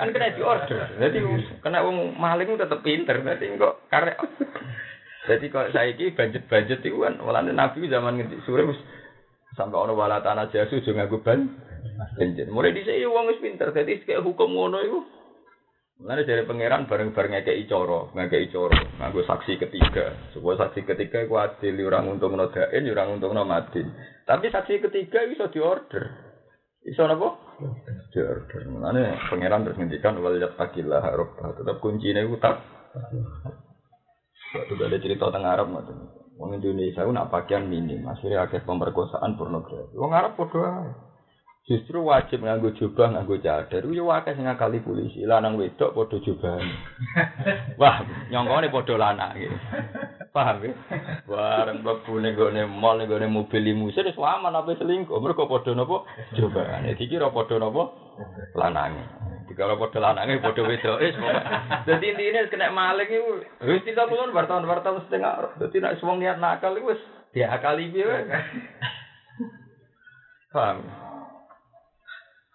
kan 0.00 0.08
kena 0.08 0.32
di 0.32 0.40
order. 0.40 0.88
Jadi 1.04 1.20
kena 1.60 1.84
uang 1.84 2.16
maling 2.16 2.56
tetap 2.56 2.80
pinter. 2.80 3.20
Nanti 3.20 3.60
kok 3.60 3.84
karek. 3.92 4.16
Jadi 5.28 5.52
kalau 5.52 5.68
saya 5.68 5.92
ini 5.92 6.16
budget 6.16 6.48
budget 6.48 6.80
itu 6.80 6.96
kan 7.04 7.20
walane 7.20 7.52
nabi 7.52 7.84
zaman 7.92 8.16
ngerti 8.16 8.40
sore 8.48 8.64
sampai 9.54 9.78
orang 9.78 9.96
wala 9.98 10.18
tanah 10.20 10.50
jasu 10.50 10.82
juga 10.82 11.06
gue 11.06 11.22
ban. 11.22 11.46
Mulai 12.50 12.74
di 12.74 12.82
sini 12.82 13.06
uang 13.06 13.30
wis 13.30 13.42
pinter. 13.42 13.70
Jadi 13.70 14.02
kayak 14.06 14.22
hukum 14.22 14.50
ngono 14.50 14.78
itu 14.82 15.00
Mulane 15.94 16.26
dari 16.26 16.42
pangeran 16.42 16.90
bareng-bareng 16.90 17.38
ngekeki 17.38 17.70
cara, 17.70 18.10
ngekeki 18.10 18.50
cara, 18.50 18.78
nganggo 18.98 19.22
saksi 19.30 19.62
ketiga. 19.62 20.10
Supaya 20.34 20.66
saksi 20.66 20.82
ketiga 20.82 21.22
iku 21.22 21.38
adil 21.38 21.78
orang 21.86 22.18
untuk 22.18 22.34
nodain, 22.34 22.82
orang 22.90 23.14
untuk 23.14 23.30
nomadin. 23.30 23.94
Tapi 24.26 24.50
saksi 24.50 24.82
ketiga 24.90 25.22
bisa 25.30 25.46
diorder. 25.54 26.10
Iso 26.82 27.06
napa? 27.06 27.38
Diorder. 28.10 28.62
Mulane 28.74 29.22
pangeran 29.30 29.62
terus 29.62 29.78
ngendikan 29.78 30.18
wal 30.18 30.34
yattaqillah 30.34 31.14
rabbah. 31.14 31.62
Tetap 31.62 31.78
kuncine 31.78 32.26
iku 32.26 32.42
tak. 32.42 32.58
Waktu 34.54 34.74
ada 34.82 34.98
cerita 34.98 35.30
tentang 35.30 35.46
Arab 35.46 35.66
ngoten. 35.70 36.23
Wong 36.34 36.58
Indonesia 36.58 37.06
ku 37.06 37.14
nak 37.14 37.30
pakaian 37.30 37.70
minim, 37.70 38.02
akhirnya 38.10 38.44
akeh 38.50 38.66
pemerkosaan 38.66 39.38
pornografi. 39.38 39.94
Wong 39.94 40.10
Arab 40.10 40.34
padha 40.34 40.94
Justru 41.64 42.04
wajib 42.04 42.44
nganggo 42.44 42.76
jubah, 42.76 43.08
nganggo 43.08 43.40
cadar. 43.40 43.88
Yo 43.88 44.12
akeh 44.12 44.36
sing 44.36 44.44
ngakali 44.44 44.84
polisi. 44.84 45.24
Lanang 45.24 45.56
wedok 45.56 45.96
padha 45.96 46.20
jubah. 46.20 46.60
Wah, 47.80 48.04
nyongkone 48.28 48.68
padha 48.68 49.32
iki. 49.32 49.48
Paham 50.34 50.66
ya? 50.66 50.74
Bareng 51.30 51.86
mlebu 51.86 52.18
ning 52.18 52.34
gone 52.34 52.66
mall 52.66 52.98
ning 52.98 53.06
gone 53.06 53.30
mobil 53.30 53.62
limusin 53.62 54.10
wis 54.10 54.18
aman 54.18 54.58
apa 54.58 54.74
selingkuh. 54.74 55.22
Mergo 55.22 55.46
padha 55.46 55.78
napa? 55.78 56.02
Jubahane. 56.34 56.98
Dikira 56.98 57.30
padha 57.30 57.54
napa? 57.62 57.94
Lanange. 58.58 59.06
Dikira 59.46 59.78
padha 59.78 60.02
lanange 60.02 60.42
padha. 60.42 60.66
Wis 60.66 60.82
Dadi 61.86 62.10
intine 62.10 62.50
kena 62.50 62.74
maling 62.74 63.06
iku 63.06 63.46
wis 63.62 63.86
kita 63.86 64.10
kulon 64.10 64.34
wartawan-wartawan 64.34 65.06
setengah. 65.06 65.54
Dadi 65.54 65.78
nek 65.78 66.02
wong 66.02 66.18
niat 66.18 66.42
nakal 66.42 66.74
iku 66.82 66.98
wis 66.98 67.02
diakali 67.30 67.94
piye 67.94 68.26
Paham? 70.50 70.82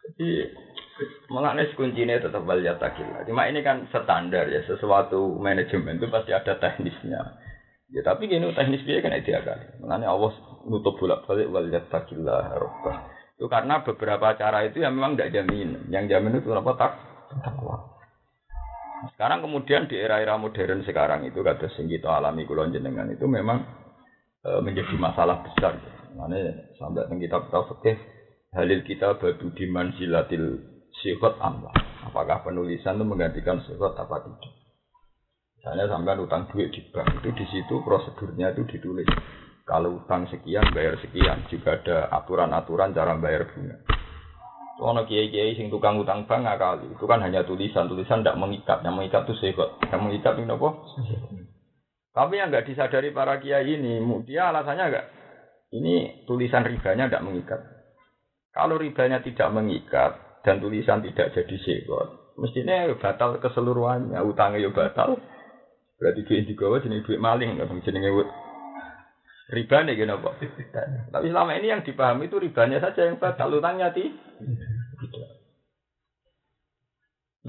Jadi 0.04 0.52
mengenai 1.32 1.72
kuncinya 1.80 2.20
tetap 2.20 2.44
balik 2.44 2.76
takil. 2.76 3.08
Cuma 3.24 3.48
ini 3.48 3.64
kan 3.64 3.88
standar 3.88 4.52
ya 4.52 4.68
sesuatu 4.68 5.40
manajemen 5.40 5.96
itu 5.96 6.12
pasti 6.12 6.36
ada 6.36 6.60
teknisnya. 6.60 7.48
Ya 7.90 8.06
tapi 8.06 8.30
gini 8.30 8.54
teknis 8.54 8.86
dia 8.86 9.02
kan 9.02 9.18
dia 9.18 9.42
kali. 9.42 9.82
Mengenai 9.82 10.06
Allah 10.06 10.34
nutup 10.70 11.02
bolak 11.02 11.26
balik 11.26 11.50
wal 11.50 11.70
yatakillah 11.74 12.54
robbah. 12.54 12.98
Itu 13.34 13.50
karena 13.50 13.82
beberapa 13.82 14.36
cara 14.38 14.62
itu 14.68 14.84
yang 14.84 14.94
memang 14.94 15.18
tidak 15.18 15.42
jamin. 15.42 15.90
Yang 15.90 16.06
jamin 16.14 16.38
itu 16.38 16.54
apa 16.54 16.72
tak 16.78 16.92
takwa. 17.42 17.98
Sekarang 19.16 19.42
kemudian 19.42 19.88
di 19.88 19.96
era-era 19.96 20.36
modern 20.36 20.84
sekarang 20.84 21.24
itu 21.24 21.40
kata 21.40 21.72
sing 21.74 21.88
kita 21.88 22.20
alami 22.20 22.44
kulon 22.44 22.76
jenengan 22.76 23.08
itu 23.08 23.26
memang 23.32 23.64
e, 24.44 24.50
menjadi 24.60 24.94
masalah 25.00 25.40
besar. 25.40 25.80
Mana 26.14 26.36
sampai 26.76 27.08
kita 27.16 27.48
tahu 27.48 27.80
fikih 27.80 27.96
halil 28.52 28.84
kita 28.84 29.16
badu 29.18 29.56
diman 29.56 29.96
silatil 29.96 30.60
sifat 31.00 31.40
Allah. 31.40 31.72
Apakah 32.12 32.44
penulisan 32.44 33.00
itu 33.00 33.06
menggantikan 33.08 33.64
sifat 33.64 33.96
apa 33.98 34.20
tidak? 34.28 34.59
Misalnya 35.60 35.92
sampai 35.92 36.16
utang 36.24 36.48
duit 36.48 36.72
di 36.72 36.80
bank 36.88 37.20
itu 37.20 37.36
di 37.36 37.46
situ 37.52 37.84
prosedurnya 37.84 38.56
itu 38.56 38.64
ditulis. 38.64 39.04
Kalau 39.68 40.00
utang 40.00 40.24
sekian 40.32 40.72
bayar 40.72 40.96
sekian, 41.04 41.46
juga 41.52 41.76
ada 41.76 42.08
aturan-aturan 42.16 42.96
cara 42.96 43.20
bayar 43.20 43.52
bunga. 43.52 43.76
Ono 44.80 45.04
kiai-kiai 45.04 45.60
sing 45.60 45.68
tukang 45.68 46.00
utang 46.00 46.24
bank 46.24 46.48
kali, 46.56 46.88
itu 46.96 47.04
kan 47.04 47.20
hanya 47.20 47.44
tulisan, 47.44 47.92
tulisan 47.92 48.24
tidak 48.24 48.40
mengikat, 48.40 48.80
yang 48.88 48.96
mengikat 48.96 49.28
itu 49.28 49.36
sekot, 49.36 49.76
yang 49.92 50.00
mengikat 50.00 50.40
ini 50.40 50.48
apa? 50.48 50.70
Tapi 52.16 52.34
yang 52.40 52.48
nggak 52.48 52.64
disadari 52.64 53.12
para 53.12 53.44
kiai 53.44 53.68
ini, 53.68 54.00
dia 54.24 54.48
alasannya 54.56 54.86
enggak, 54.88 55.08
ini 55.76 56.24
tulisan 56.24 56.64
ribanya 56.64 57.12
tidak 57.12 57.28
mengikat. 57.28 57.60
Kalau 58.56 58.80
ribanya 58.80 59.20
tidak 59.20 59.52
mengikat 59.52 60.42
dan 60.48 60.64
tulisan 60.64 61.04
tidak 61.04 61.36
jadi 61.36 61.56
sekot, 61.60 62.40
mestinya 62.40 62.88
batal 62.96 63.44
keseluruhannya, 63.44 64.18
utangnya 64.24 64.64
ya 64.64 64.72
batal. 64.72 65.20
Berarti 66.00 66.24
duit 66.24 66.48
digawa 66.48 66.80
jenis 66.80 67.04
duit 67.04 67.20
maling, 67.20 67.60
nggak 67.60 67.70
jenenge 67.84 68.10
riba 69.50 69.78
nih 69.82 69.98
gini 69.98 70.14
apa? 70.14 70.30
Tapi 71.10 71.28
selama 71.34 71.58
ini 71.58 71.74
yang 71.74 71.82
dipahami 71.82 72.30
itu 72.30 72.38
ribanya 72.38 72.78
saja 72.80 73.10
yang 73.10 73.18
batal, 73.18 73.50
utangnya 73.50 73.90
ti. 73.90 74.14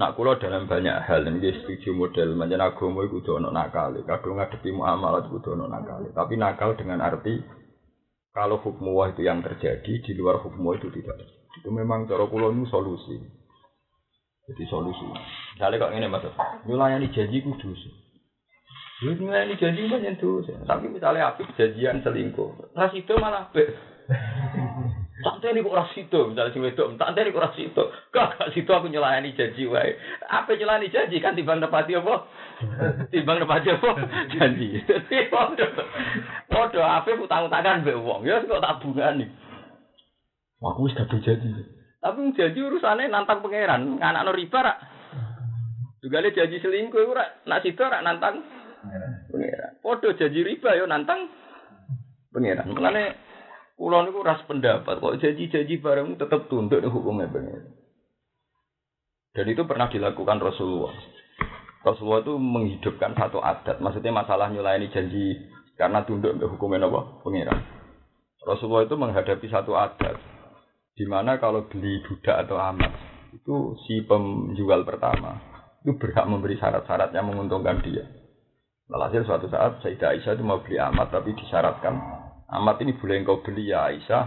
Nak 0.01 0.17
kulo 0.17 0.39
dalam 0.41 0.65
banyak 0.65 0.97
hal 1.03 1.27
ini 1.29 1.51
setuju 1.61 1.93
model 1.93 2.33
macam 2.33 2.63
agama 2.63 3.05
itu 3.05 3.21
kudu 3.21 3.37
ono 3.37 3.53
nakal, 3.53 3.93
kadang 4.07 4.39
ngadepi 4.39 4.73
muamalah 4.73 5.29
kudu 5.29 5.53
ono 5.53 5.69
nakal. 5.69 6.09
Tapi 6.09 6.33
nakal 6.41 6.73
dengan 6.73 7.05
arti 7.05 7.37
kalau 8.33 8.57
hukum 8.63 8.97
itu 9.11 9.27
yang 9.27 9.43
terjadi 9.43 10.01
di 10.01 10.11
luar 10.17 10.41
hukum 10.41 10.73
itu 10.73 10.89
tidak. 10.89 11.21
Itu 11.59 11.69
memang 11.69 12.09
cara 12.09 12.25
kulo 12.25 12.49
itu 12.49 12.65
solusi. 12.71 13.19
Jadi 14.47 14.63
solusi. 14.71 15.05
Misalnya 15.53 15.85
kok 15.85 15.93
ini 15.93 16.07
mas, 16.09 16.25
nyulayani 16.65 17.13
janji 17.13 17.45
kudu 17.45 17.75
Lu 19.01 19.17
ini 19.17 19.57
janji 19.57 19.89
banyak 19.89 20.21
tuh. 20.21 20.45
Tapi 20.45 20.85
misalnya 20.85 21.33
api 21.33 21.49
janjian 21.57 22.05
selingkuh, 22.05 22.77
ras 22.77 22.93
itu 22.93 23.13
malah 23.17 23.49
be. 23.49 23.65
Tak 25.21 25.37
ini 25.53 25.61
kok 25.61 25.77
ras 25.77 25.93
itu, 25.93 26.17
misalnya 26.33 26.49
si 26.49 26.57
wedok, 26.57 26.97
tak 26.97 27.13
ini 27.13 27.29
kok 27.29 27.45
ras 27.45 27.53
itu. 27.61 27.83
Gak 28.09 28.41
situ 28.57 28.71
aku 28.73 28.89
nyelayani 28.89 29.37
janji 29.37 29.69
wae. 29.69 29.93
Apa 30.25 30.57
nyelayani 30.57 30.89
janji 30.89 31.21
kan 31.21 31.37
timbang 31.37 31.61
nepati 31.61 31.93
apa? 31.93 32.25
Timbang 33.13 33.37
nepati 33.37 33.69
apa? 33.69 33.89
Janji. 34.33 34.81
Podo, 36.49 36.81
apa 36.81 37.09
utang-utangan 37.13 37.85
be 37.85 37.93
uang. 37.93 38.25
Ya 38.25 38.41
kok 38.41 38.65
tabungan 38.65 39.21
nih. 39.21 39.29
Aku 40.57 40.89
wis 40.89 40.97
kadung 40.97 41.21
janji. 41.21 41.53
Tapi 42.01 42.33
janji 42.33 42.57
urusannya 42.57 43.13
nantang 43.13 43.45
pangeran, 43.45 44.01
anak 44.01 44.25
no 44.25 44.33
riba 44.33 44.57
rak. 44.65 44.77
Juga 46.01 46.25
janji 46.33 46.57
selingkuh, 46.57 47.13
rak 47.13 47.45
nak 47.45 47.61
situ 47.61 47.77
rak 47.77 48.01
nantang 48.01 48.41
Pengiran. 48.81 49.73
Podo 49.79 50.09
janji 50.17 50.41
riba 50.41 50.77
yo 50.77 50.85
nantang 50.89 51.29
pengiran. 52.33 52.69
Mulane 52.73 53.03
kula 53.77 54.05
niku 54.05 54.19
ras 54.21 54.41
pendapat 54.45 55.01
kok 55.01 55.17
janji-janji 55.21 55.81
bareng 55.81 56.17
tetap 56.17 56.49
tunduk 56.49 56.81
hukumnya 56.89 57.29
pengiran. 57.29 57.71
Dan 59.31 59.45
itu 59.47 59.63
pernah 59.63 59.87
dilakukan 59.87 60.43
Rasulullah. 60.43 60.91
Rasulullah 61.81 62.21
itu 62.21 62.35
menghidupkan 62.35 63.15
satu 63.15 63.39
adat. 63.39 63.79
Maksudnya 63.79 64.11
masalah 64.11 64.51
nyulayani 64.51 64.91
janji 64.91 65.39
karena 65.79 66.03
tunduk 66.03 66.37
ke 66.37 66.45
hukumnya 66.45 66.85
apa? 66.85 67.23
Pengiran. 67.25 67.59
Rasulullah 68.43 68.85
itu 68.85 68.95
menghadapi 68.99 69.47
satu 69.49 69.73
adat. 69.77 70.19
Di 70.91 71.07
mana 71.07 71.39
kalau 71.39 71.65
beli 71.71 72.03
budak 72.03 72.45
atau 72.45 72.59
amat, 72.59 72.91
itu 73.31 73.79
si 73.87 74.03
penjual 74.03 74.83
pertama 74.83 75.39
itu 75.81 75.97
berhak 75.97 76.29
memberi 76.29 76.59
syarat-syarat 76.61 77.09
yang 77.15 77.25
menguntungkan 77.31 77.81
dia. 77.81 78.05
Walhasil 78.91 79.23
suatu 79.23 79.47
saat 79.47 79.79
Sayyidah 79.79 80.19
Aisyah 80.19 80.35
itu 80.35 80.43
mau 80.43 80.59
beli 80.59 80.75
amat 80.75 81.15
tapi 81.15 81.31
disyaratkan 81.31 81.95
amat 82.51 82.75
ini 82.83 82.99
boleh 82.99 83.23
engkau 83.23 83.39
beli 83.39 83.71
ya 83.71 83.87
Aisyah 83.87 84.23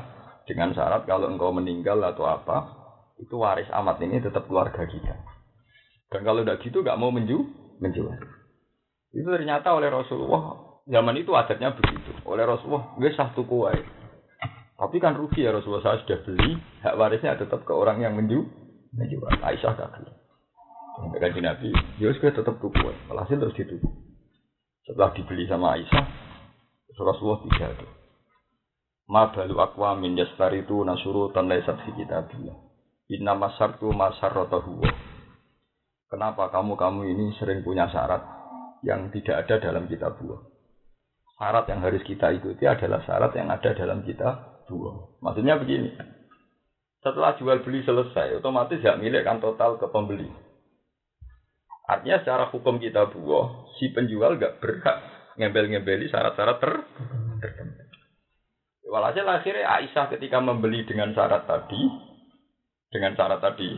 dengan 0.48 0.72
syarat 0.72 1.04
kalau 1.04 1.28
engkau 1.28 1.52
meninggal 1.52 2.00
atau 2.00 2.24
apa 2.24 2.72
itu 3.20 3.36
waris 3.36 3.68
amat 3.68 4.00
ini 4.00 4.24
tetap 4.24 4.48
keluarga 4.48 4.88
kita. 4.88 5.14
Dan 6.08 6.20
kalau 6.24 6.40
tidak 6.40 6.64
gitu 6.64 6.80
nggak 6.80 6.96
mau 6.96 7.12
menju 7.12 7.44
menjual. 7.76 8.16
Itu 9.12 9.28
ternyata 9.28 9.76
oleh 9.76 9.92
Rasulullah 9.92 10.80
zaman 10.88 11.20
itu 11.20 11.36
adatnya 11.36 11.76
begitu. 11.76 12.16
Oleh 12.24 12.48
Rasulullah 12.48 12.96
gue 12.96 13.12
sah 13.12 13.36
tuku 13.36 13.68
Tapi 14.74 14.96
kan 14.98 15.12
rugi 15.14 15.44
ya 15.44 15.52
Rasulullah 15.52 15.84
saya 15.84 16.00
sudah 16.02 16.18
beli 16.24 16.56
hak 16.80 16.96
warisnya 16.96 17.36
tetap 17.36 17.68
ke 17.68 17.72
orang 17.76 18.00
yang 18.00 18.16
menju 18.16 18.48
menjual. 18.96 19.32
Aisyah 19.44 19.76
gak 19.76 19.90
beli. 19.92 20.12
Dengan 20.94 21.52
Nabi, 21.52 21.70
ya 22.00 22.08
gue 22.16 22.30
tetap 22.32 22.56
tuku. 22.58 22.80
Walhasil 23.12 23.36
terus 23.36 23.56
dituku. 23.60 24.03
Setelah 24.84 25.16
dibeli 25.16 25.48
sama 25.48 25.80
Aisyah, 25.80 26.04
Rasulullah 27.00 27.40
ada. 27.72 27.88
Ma 29.08 29.32
balu 29.32 29.56
akwa 29.60 29.96
min 29.96 30.16
yastari 30.16 30.64
itu 30.64 30.80
nasuru 30.84 31.32
tan 31.32 31.48
laisat 31.48 31.76
fi 31.84 31.90
kitabillah. 31.96 32.56
Inna 33.12 33.36
masartu 33.36 33.92
masarrotahu 33.92 34.80
Kenapa 36.08 36.52
kamu-kamu 36.52 37.00
ini 37.10 37.36
sering 37.36 37.60
punya 37.66 37.88
syarat 37.90 38.22
yang 38.84 39.08
tidak 39.12 39.44
ada 39.44 39.60
dalam 39.60 39.88
kitab 39.90 40.20
buah? 40.20 40.40
Syarat 41.36 41.64
yang 41.68 41.80
harus 41.82 42.04
kita 42.06 42.30
ikuti 42.36 42.64
adalah 42.64 43.02
syarat 43.02 43.32
yang 43.34 43.50
ada 43.50 43.70
dalam 43.74 44.04
kitab 44.06 44.64
buah. 44.70 45.20
Maksudnya 45.20 45.58
begini. 45.58 45.90
Setelah 47.02 47.36
jual 47.36 47.60
beli 47.60 47.84
selesai, 47.84 48.40
otomatis 48.40 48.80
hak 48.80 48.96
milik 48.96 49.26
kan 49.28 49.42
total 49.42 49.76
ke 49.76 49.84
pembeli. 49.92 50.30
Artinya 51.84 52.24
secara 52.24 52.48
hukum 52.48 52.80
kita 52.80 53.12
buah, 53.12 53.76
si 53.76 53.92
penjual 53.92 54.40
gak 54.40 54.56
berhak 54.60 54.96
ngembel-ngembeli 55.36 56.08
syarat-syarat 56.08 56.56
ter 56.62 56.72
tertentu. 57.44 57.98
Walhasil 58.88 59.26
akhirnya 59.26 59.68
Aisyah 59.68 60.06
ketika 60.16 60.38
membeli 60.40 60.86
dengan 60.88 61.12
syarat 61.12 61.44
tadi, 61.44 61.82
dengan 62.88 63.12
syarat 63.18 63.42
tadi, 63.42 63.68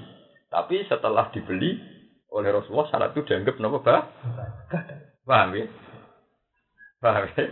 tapi 0.53 0.85
setelah 0.87 1.33
dibeli 1.33 1.75
oleh 2.31 2.51
Rasulullah 2.53 2.87
syarat 2.93 3.11
itu 3.17 3.25
dianggap 3.27 3.57
nopo 3.59 3.81
bah? 3.81 4.05
Paham 5.27 5.57
ya? 5.57 5.67
Paham 7.01 7.25
ya? 7.33 7.45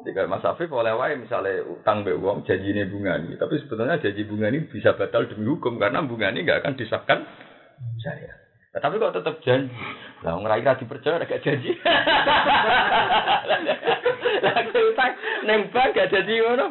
Kalau 0.00 0.32
Mas 0.32 0.44
Afif 0.48 0.72
oleh 0.72 0.96
wae 0.96 1.12
misalnya 1.20 1.60
utang 1.68 2.08
be 2.08 2.16
uang 2.16 2.48
janji 2.48 2.72
ini 2.72 2.88
bunga 2.88 3.20
ini, 3.20 3.36
tapi 3.36 3.60
sebetulnya 3.60 4.00
janji 4.00 4.24
bunga 4.24 4.48
ini 4.48 4.64
bisa 4.64 4.96
batal 4.96 5.28
demi 5.28 5.44
hukum 5.44 5.76
karena 5.76 6.00
bunga 6.00 6.32
ini 6.32 6.48
nggak 6.48 6.64
akan 6.64 6.74
disahkan 6.80 7.20
saya. 8.00 8.39
Nah, 8.70 8.78
tapi 8.78 9.02
kok 9.02 9.18
tetap 9.18 9.42
janji. 9.42 9.74
Lah 10.22 10.38
wong 10.38 10.46
ora 10.46 10.62
dipercaya 10.62 11.18
gak 11.26 11.42
janji. 11.42 11.74
Lah 14.46 14.54
utang 14.62 15.12
neng 15.42 15.74
bank 15.74 15.90
gak 15.98 16.10
janji 16.14 16.38
ngono. 16.38 16.70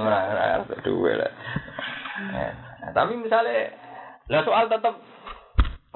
Ora 0.00 0.18
ora 0.32 0.64
duwe 0.80 1.12
lah. 1.20 1.32
Nah, 2.32 2.90
tapi 2.96 3.20
misalnya 3.20 3.68
lah 4.32 4.42
soal 4.42 4.66
tetap 4.72 4.96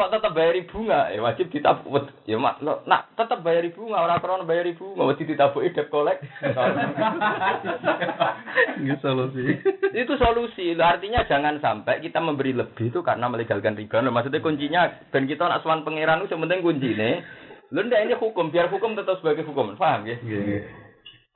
kok 0.00 0.16
tetap 0.16 0.32
bayar 0.32 0.56
bunga 0.64 1.12
ya 1.12 1.20
wajib 1.20 1.52
ditabuk. 1.52 2.08
Ya 2.24 2.40
mak 2.40 2.64
lo 2.64 2.80
nak 2.88 3.12
tetap 3.20 3.44
bayar 3.44 3.68
bunga 3.68 4.00
orang 4.00 4.16
krono 4.24 4.48
bayar 4.48 4.64
bunga 4.72 5.12
wajib 5.12 5.28
ditabuk 5.28 5.60
debt 5.76 5.92
kolek. 5.92 6.24
Itu 8.80 8.96
solusi. 9.04 9.60
Itu 9.92 10.16
solusi. 10.16 10.72
Lo 10.72 10.88
artinya 10.88 11.28
jangan 11.28 11.60
sampai 11.60 12.00
kita 12.00 12.16
memberi 12.16 12.56
lebih 12.56 12.88
itu 12.88 13.04
karena 13.04 13.28
melegalkan 13.28 13.76
riba. 13.76 14.00
Lo 14.00 14.08
maksudnya 14.08 14.40
kuncinya 14.40 14.88
dan 15.12 15.28
kita 15.28 15.44
nak 15.44 15.60
suan 15.60 15.84
pangeran 15.84 16.24
itu 16.24 16.32
penting 16.32 16.64
kunci 16.64 16.96
nih 16.96 17.20
lo 17.68 17.84
ndak 17.84 18.00
ini 18.08 18.16
hukum. 18.16 18.48
Biar 18.48 18.72
hukum 18.72 18.96
tetap 18.96 19.20
sebagai 19.20 19.44
hukum. 19.44 19.76
Paham 19.76 20.08
ya? 20.08 20.16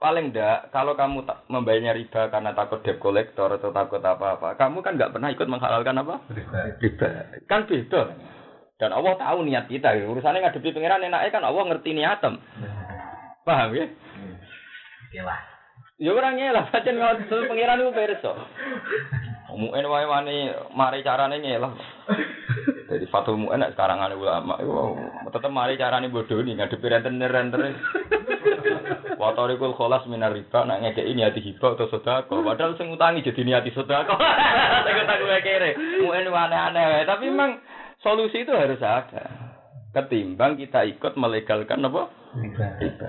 Paling 0.00 0.32
ndak 0.32 0.72
kalau 0.72 0.96
kamu 0.96 1.28
tak 1.28 1.44
membayarnya 1.52 1.92
riba 1.92 2.32
karena 2.32 2.56
takut 2.56 2.80
debt 2.80 2.96
collector 2.96 3.60
atau 3.60 3.76
takut 3.76 4.00
apa-apa 4.00 4.56
kamu 4.56 4.80
kan 4.80 4.96
nggak 4.96 5.12
pernah 5.12 5.28
ikut 5.28 5.52
menghalalkan 5.52 6.00
apa? 6.00 6.24
Riba. 6.32 6.80
Kan 7.44 7.68
beda 7.68 8.32
dan 8.78 8.90
Allah 8.90 9.14
tahu 9.14 9.46
niat 9.46 9.70
kita. 9.70 9.94
Urusannya 10.02 10.42
ngadepi 10.42 10.74
pangeran 10.74 11.06
enaknya 11.06 11.30
kan 11.30 11.46
Allah 11.46 11.62
ngerti 11.70 11.90
niatem. 11.94 12.42
Paham 13.46 13.70
ya? 13.76 13.86
lah. 15.22 15.40
Ya 15.94 16.10
orang 16.10 16.42
lah, 16.42 16.66
pancen 16.74 16.98
ngono 16.98 17.22
pangeran 17.46 17.78
itu 17.86 17.94
perso. 17.94 18.32
Muen 19.54 19.86
wae 19.86 20.06
wani 20.10 20.50
mari 20.74 21.06
carane 21.06 21.38
ngelah. 21.38 21.70
Jadi 22.90 23.06
fatul 23.06 23.38
muen 23.38 23.62
sekarang 23.70 24.02
ada 24.02 24.18
ulama, 24.18 24.58
tetep 25.30 25.50
mari 25.54 25.78
carane 25.78 26.10
bodoh 26.10 26.42
nih 26.42 26.58
ngadepi 26.58 26.86
renten-renten. 26.90 27.78
Watorikul 29.14 29.78
kholas 29.78 30.02
minar 30.10 30.34
riba 30.34 30.66
nak 30.66 30.82
ngekei 30.82 31.14
niati 31.14 31.38
hibah 31.38 31.78
atau 31.78 31.86
sodako. 31.86 32.42
Padahal 32.42 32.74
sing 32.74 32.90
utangi 32.90 33.22
jadi 33.22 33.46
niati 33.46 33.70
sodako. 33.70 34.18
Saya 34.18 34.90
kata 34.90 35.14
gue 35.22 35.38
kere. 35.46 35.70
Muen 36.02 36.26
aneh-aneh. 36.28 37.06
Tapi 37.06 37.30
memang 37.30 37.62
Solusi 38.04 38.44
itu 38.44 38.52
harus 38.52 38.84
ada. 38.84 39.24
Ketimbang 39.96 40.60
kita 40.60 40.84
ikut 40.84 41.16
melegalkan 41.16 41.80
apa? 41.80 42.12
Riba. 42.36 43.08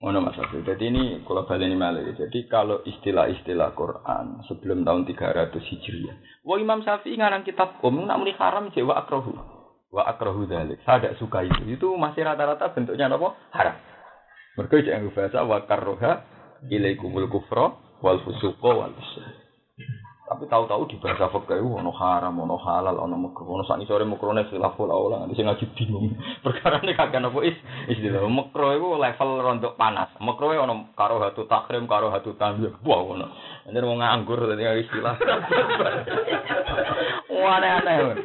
Ngono 0.00 0.24
Mas 0.24 0.40
Abdul. 0.40 0.64
Jadi 0.64 0.88
ini 0.88 1.04
kalau 1.28 1.44
ini 1.44 1.76
malah. 1.76 2.00
Jadi 2.16 2.48
kalau 2.48 2.80
istilah-istilah 2.80 3.76
Quran 3.76 4.40
sebelum 4.48 4.88
tahun 4.88 5.04
300 5.04 5.52
Hijriah. 5.52 6.16
Wah 6.48 6.56
Imam 6.56 6.80
Syafi'i 6.80 7.20
ngarang 7.20 7.44
kitab 7.44 7.80
kum 7.84 8.08
nak 8.08 8.16
muni 8.16 8.32
haram 8.40 8.72
jewa 8.72 8.96
akrohu. 8.96 9.36
Wa 9.92 10.08
akrohu 10.08 10.48
dalik. 10.48 10.80
Saya 10.88 11.04
tidak 11.04 11.20
suka 11.20 11.44
itu. 11.44 11.76
Itu 11.76 11.92
masih 12.00 12.24
rata-rata 12.24 12.72
bentuknya 12.72 13.12
apa? 13.12 13.36
Haram. 13.52 13.76
Mereka 14.56 14.80
jangan 14.80 15.12
bahasa 15.12 15.38
wa 15.44 15.58
karroha 15.68 16.12
ilaikumul 16.72 17.28
kufro 17.28 17.76
wal 18.00 18.20
fusuko 18.24 18.80
wal 18.80 18.92
fusuko. 18.96 19.43
Aku 20.24 20.48
tahu-tahu 20.48 20.88
di 20.88 20.96
bahasa 21.04 21.28
fikih 21.28 21.60
ono 21.60 21.92
haram, 21.92 22.40
ono 22.40 22.56
halal, 22.56 22.96
ono 22.96 23.28
makruh, 23.28 23.44
ono 23.44 23.60
sak 23.68 23.84
sore 23.84 24.08
makrone 24.08 24.48
khilaful 24.48 24.88
aula, 24.88 25.20
nanti 25.20 25.36
sing 25.36 25.44
ngaji 25.44 25.68
bingung. 25.76 26.16
Perkara 26.44 26.80
ini 26.80 26.96
kagak 26.96 27.28
apa 27.28 27.44
is 27.44 27.52
istilah 27.92 28.24
makruh 28.32 28.72
itu 28.72 28.88
level 28.96 29.30
rontok 29.44 29.76
panas. 29.76 30.08
Makruh 30.24 30.56
ono 30.56 30.96
karo 30.96 31.20
hatu 31.20 31.44
takrim, 31.44 31.84
karo 31.84 32.08
hatu 32.08 32.32
tanzih. 32.40 32.72
Wah 32.88 33.04
ono. 33.04 33.28
Ini 33.68 33.76
mau 33.84 34.00
nganggur 34.00 34.48
tadi 34.48 34.64
istilah. 34.64 35.12
Wah 37.36 37.60
aneh-aneh. 37.60 38.24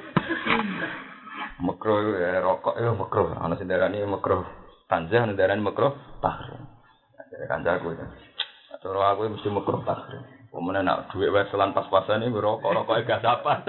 Makruh 1.60 2.16
ya 2.16 2.40
rokok 2.40 2.80
ya 2.80 2.96
makruh. 2.96 3.36
Ana 3.44 3.60
sing 3.60 3.68
darani 3.68 4.08
makruh 4.08 4.48
tanzih, 4.88 5.20
ana 5.20 5.36
darani 5.36 5.68
makruh 5.68 5.92
takrim. 6.24 6.64
Jadi 7.28 7.44
kancaku 7.44 7.92
ya. 7.92 8.08
Terus 8.80 9.04
aku 9.04 9.36
mesti 9.36 9.52
makruh 9.52 9.84
takrim. 9.84 10.39
Kemudian 10.50 10.82
nak 10.82 11.14
duit 11.14 11.30
weselan 11.30 11.78
pas-pasan 11.78 12.26
ini 12.26 12.34
rokok 12.34 12.74
rokok 12.74 13.06
gak 13.06 13.22
apa 13.22 13.62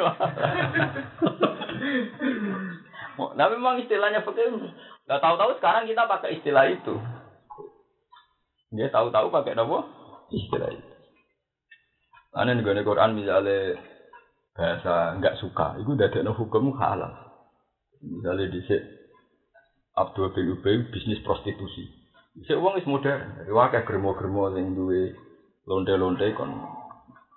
Nah 3.37 3.47
memang 3.53 3.85
istilahnya 3.85 4.25
begitu. 4.25 4.65
Gak 5.05 5.21
tahu-tahu 5.21 5.61
sekarang 5.61 5.85
kita 5.85 6.09
pakai 6.09 6.41
istilah 6.41 6.65
itu. 6.73 6.97
Dia 8.73 8.89
tahu-tahu 8.89 9.29
pakai 9.29 9.59
apa? 9.61 9.79
Istilah 10.33 10.71
itu. 10.73 10.91
Karena 12.31 12.55
nih 12.55 12.87
Quran 12.87 13.19
misalnya 13.19 13.75
bahasa 14.55 15.19
nggak 15.19 15.39
suka, 15.43 15.83
itu 15.83 15.99
udah 15.99 16.07
ada 16.07 16.31
hukum 16.31 16.71
halal. 16.79 17.11
Misalnya 18.01 18.47
di 18.55 18.63
Abdul 19.99 20.31
bin 20.33 20.55
Ubay 20.55 20.87
bisnis 20.95 21.21
prostitusi. 21.27 21.91
Bisa 22.39 22.55
uang 22.57 22.79
is 22.79 22.87
modern. 22.87 23.45
Wakai 23.51 23.83
germo-germo 23.83 24.55
yang 24.55 24.79
duwe 24.79 25.13
lonte-lonte 25.69 26.33
kon 26.37 26.53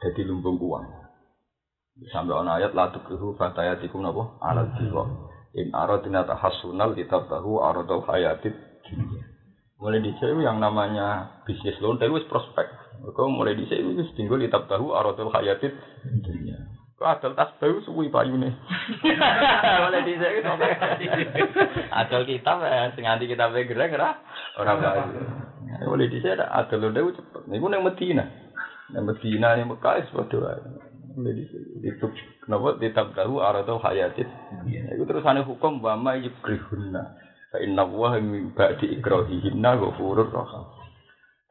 jadi 0.03 0.21
lumbung 0.27 0.59
uang. 0.59 0.85
Sampai 2.09 2.33
on 2.33 2.49
ayat 2.49 2.73
la 2.73 2.89
tukrihu 2.89 3.37
fatayatikum 3.37 4.01
napa 4.03 4.35
alal 4.41 4.73
jiwa. 4.75 5.03
In 5.53 5.69
aradina 5.69 6.25
tahassunal 6.25 6.97
kitab 6.97 7.29
tahu 7.29 7.61
aradul 7.61 8.01
hayatid 8.09 8.57
Mulai 9.77 9.99
di 9.99 10.11
sini 10.17 10.41
yang 10.47 10.57
namanya 10.63 11.39
bisnis 11.45 11.77
lonte 11.83 12.07
itu 12.07 12.25
prospek. 12.25 12.67
Kau 13.13 13.29
mulai 13.29 13.53
di 13.53 13.67
sini 13.69 13.99
wis 13.99 14.09
tinggal 14.17 14.41
kitab 14.41 14.65
tahu 14.65 14.95
aradul 14.95 15.29
hayatid 15.29 15.71
dunia. 16.23 16.82
Adol 17.03 17.35
tas 17.35 17.51
baru 17.59 17.83
suwi 17.83 18.07
payune. 18.07 18.55
Mulai 19.03 20.07
di 20.07 20.15
sini 20.15 20.39
adol 21.91 22.23
kitab 22.23 22.63
sing 22.95 23.03
anti 23.03 23.27
kitab 23.27 23.51
gerak 23.51 23.91
ora 23.93 24.15
ora 24.55 24.73
bayu. 24.79 25.21
Mulai 25.83 26.07
di 26.07 26.23
sini 26.23 26.39
adol 26.39 26.89
lonte 26.89 27.19
cepet. 27.19 27.43
Niku 27.51 27.67
nang 27.67 27.83
Medina. 27.83 28.23
Nang 28.95 29.03
Medina 29.05 29.59
ning 29.59 29.67
Mekah 29.67 29.99
wis 29.99 30.09
padha 30.15 30.37
wae. 30.39 30.63
Jadi 31.13 31.43
itu 31.85 32.07
kenapa 32.41 32.73
tahu 33.13 33.37
aradul 33.37 33.77
hayatit. 33.83 34.25
Itu 34.65 35.05
terusane 35.05 35.45
hukum 35.45 35.77
wa 35.83 35.93
ma 35.93 36.17
yukrihunna. 36.17 37.03
Fa 37.53 37.61
inna 37.61 37.85
wa 37.85 38.17
min 38.17 38.49
ba'di 38.57 38.97
ikrahihinna 38.97 39.77
ghafurur 39.77 40.33
rahim. 40.33 40.65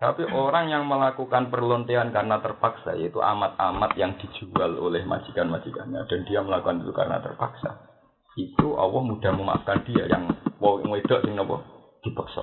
Tapi 0.03 0.27
orang 0.35 0.67
yang 0.67 0.83
melakukan 0.91 1.47
perlontean 1.47 2.11
karena 2.11 2.43
terpaksa 2.43 2.99
yaitu 2.99 3.23
amat-amat 3.23 3.95
yang 3.95 4.19
dijual 4.19 4.75
oleh 4.83 5.07
majikan-majikannya 5.07 6.03
dan 6.11 6.21
dia 6.27 6.43
melakukan 6.43 6.83
itu 6.83 6.91
karena 6.91 7.23
terpaksa. 7.23 7.87
Itu 8.35 8.75
Allah 8.75 8.99
mudah 8.99 9.31
memaafkan 9.31 9.87
dia 9.87 10.11
yang 10.11 10.27
mau 10.59 10.83
wedok 10.83 11.23
sing 11.23 11.39
napa 11.39 11.63
dipaksa. 12.03 12.43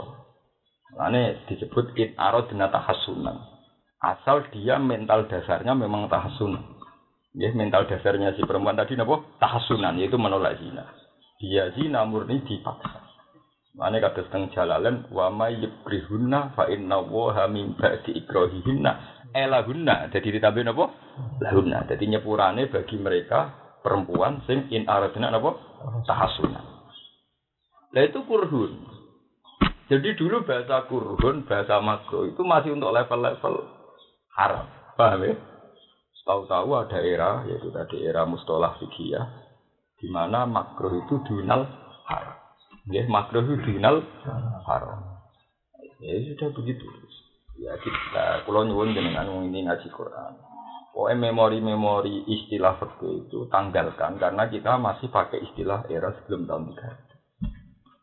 Ini 1.03 1.51
disebut 1.51 1.99
in 1.99 2.15
arad 2.15 2.47
tahassunan. 2.47 3.37
Asal 3.99 4.47
dia 4.55 4.79
mental 4.79 5.27
dasarnya 5.27 5.75
memang 5.75 6.07
tahasun. 6.07 6.55
Ya, 7.35 7.51
mental 7.51 7.91
dasarnya 7.91 8.39
si 8.39 8.41
perempuan 8.47 8.79
tadi 8.79 8.95
napa? 8.95 9.19
Tahasunan 9.35 9.99
yaitu 9.99 10.15
menolak 10.15 10.63
zina. 10.63 10.87
Dia 11.43 11.75
zina 11.75 12.07
murni 12.07 12.39
dipaksa. 12.39 13.08
Mane 13.77 14.01
kata 14.01 14.25
setengah 14.25 14.49
jalalen 14.53 15.05
wa 15.13 15.29
may 15.29 15.61
yukrihunna 15.61 16.57
fa 16.57 16.65
inna 16.67 16.99
wa 17.05 17.45
min 17.45 17.77
ba'di 17.77 18.17
ikrahihinna 18.17 18.91
elahunna. 19.33 20.09
Jadi 20.09 20.37
ditambahin 20.39 20.73
napa? 20.73 20.89
Lahunna. 21.43 21.85
Jadi 21.85 22.09
nyepurane 22.09 22.65
bagi 22.67 22.97
mereka 22.97 23.53
perempuan 23.85 24.41
sing 24.49 24.67
in 24.73 24.89
aradna 24.89 25.29
napa? 25.29 25.53
Tahasunan. 26.09 26.65
Lah 27.93 28.03
itu 28.05 28.19
kurhun. 28.25 28.73
Jadi 29.89 30.13
dulu 30.13 30.45
bahasa 30.45 30.85
kurhun, 30.85 31.49
bahasa 31.49 31.81
makro 31.81 32.29
itu 32.29 32.41
masih 32.45 32.77
untuk 32.77 32.93
level-level 32.93 33.53
haram. 34.37 34.69
Paham 34.93 35.25
ya? 35.25 35.33
Tahu-tahu 36.29 36.77
ada 36.77 37.01
era, 37.01 37.41
yaitu 37.49 37.73
tadi 37.73 38.05
era 38.05 38.21
mustolah 38.21 38.77
fikih 38.77 39.17
di 39.97 40.07
mana 40.13 40.45
makruh 40.45 40.93
itu 40.93 41.25
dunal 41.25 41.65
haram. 42.05 42.37
Ya, 42.89 43.05
makruh 43.05 43.45
itu 43.45 43.55
dunal 43.61 44.01
haram. 44.65 45.21
Ya 46.01 46.13
sudah 46.33 46.49
begitu. 46.57 46.85
Ya 47.61 47.77
kita, 47.77 48.47
kalau 48.47 48.65
nyuwun 48.65 48.97
dengan 48.97 49.29
ini 49.45 49.67
ngaji 49.67 49.93
Quran. 49.93 50.33
Pokoknya 50.89 51.29
memori-memori 51.29 52.25
istilah 52.25 52.81
fikih 52.81 53.29
itu 53.29 53.45
tanggalkan 53.53 54.17
karena 54.17 54.49
kita 54.49 54.81
masih 54.81 55.07
pakai 55.13 55.37
istilah 55.45 55.85
era 55.85 56.09
sebelum 56.17 56.49
tahun 56.49 56.73
300. 56.73 57.09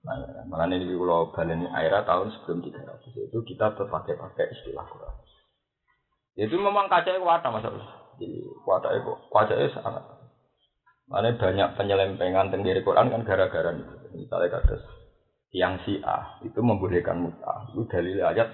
Nah, 0.07 0.47
malah 0.47 0.71
ini 0.71 0.95
kalau 0.95 1.35
balen 1.35 1.67
era 1.67 2.07
tahun 2.07 2.31
sebelum 2.31 2.63
300 2.63 3.11
itu 3.11 3.39
kita 3.43 3.75
terpakai 3.75 4.15
pakai 4.15 4.55
istilah 4.55 4.87
Quran. 4.87 5.15
Itu 6.39 6.55
memang 6.63 6.87
kaca 6.87 7.11
kuat 7.19 7.43
mas 7.43 7.67
Jadi 8.23 8.39
kaca 9.35 9.55
itu 9.59 9.69
sangat. 9.75 10.16
Mana 11.07 11.39
banyak 11.39 11.79
penyelempengan 11.79 12.51
tenggiri 12.51 12.83
Quran 12.83 13.15
kan 13.15 13.23
gara-gara 13.23 13.71
itu. 13.71 13.95
Misalnya 14.15 14.59
kata 14.59 14.75
yang 15.55 15.79
si 15.87 16.03
A 16.03 16.43
itu 16.43 16.59
membolehkan 16.59 17.23
muta. 17.23 17.71
Itu 17.71 17.87
dalil 17.87 18.19
ayat 18.27 18.51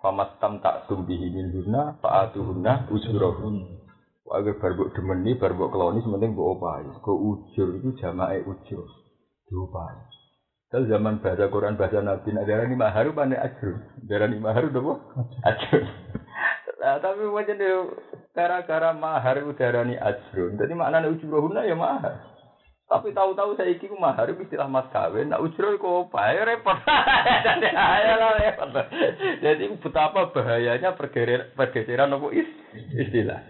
pamat 0.00 0.38
tam 0.38 0.62
tak 0.62 0.86
tumbihi 0.86 1.34
min 1.34 1.50
huna 1.50 1.98
faatuhuna 1.98 2.86
ujurahun. 2.94 3.82
Wajar 4.26 4.58
barbuk 4.58 4.90
demeni, 4.90 5.38
barbuk 5.38 5.70
keloni, 5.70 6.02
sementing 6.02 6.34
bu 6.34 6.58
opai. 6.58 6.82
Go 6.98 7.14
ujur 7.14 7.78
itu 7.78 7.94
jamae 8.02 8.42
ujur, 8.42 8.86
diopai. 9.46 10.02
Kalau 10.66 10.90
zaman 10.90 11.22
bahasa 11.22 11.46
Quran 11.46 11.78
bahasa 11.78 12.02
Nabi, 12.02 12.34
nah 12.34 12.42
darah 12.42 12.66
ini 12.66 12.74
maharu 12.74 13.14
mana 13.14 13.38
ajur, 13.38 13.86
darah 14.02 14.26
ini 14.26 14.42
maharu 14.42 14.74
dong 14.74 14.98
ajur. 15.46 15.82
Nah, 16.76 17.02
tapi 17.02 17.26
macam 17.26 17.58
gara-gara 18.36 18.92
mahar 18.92 19.40
udarani 19.48 19.96
ajrun. 19.96 20.60
Jadi 20.60 20.76
maknanya 20.76 21.08
ujrohuna 21.08 21.64
ya 21.64 21.72
mahar. 21.72 22.36
Tapi 22.86 23.10
tahu-tahu 23.10 23.58
saya 23.58 23.74
iki 23.74 23.90
mahar 23.90 24.30
istilah 24.30 24.70
mas 24.70 24.86
kawin, 24.94 25.26
nak 25.26 25.42
ujroh 25.42 25.74
kok 25.74 26.14
apa? 26.14 26.38
Ya 26.38 26.42
repot. 26.46 26.78
Jadi 27.48 27.68
lah 27.74 28.32
repot. 28.38 28.70
Jadi 29.42 29.64
betapa 29.82 30.30
bahayanya 30.30 30.94
pergeseran 30.94 32.14
apa 32.14 32.26
is 32.30 32.46
istilah. 32.94 33.42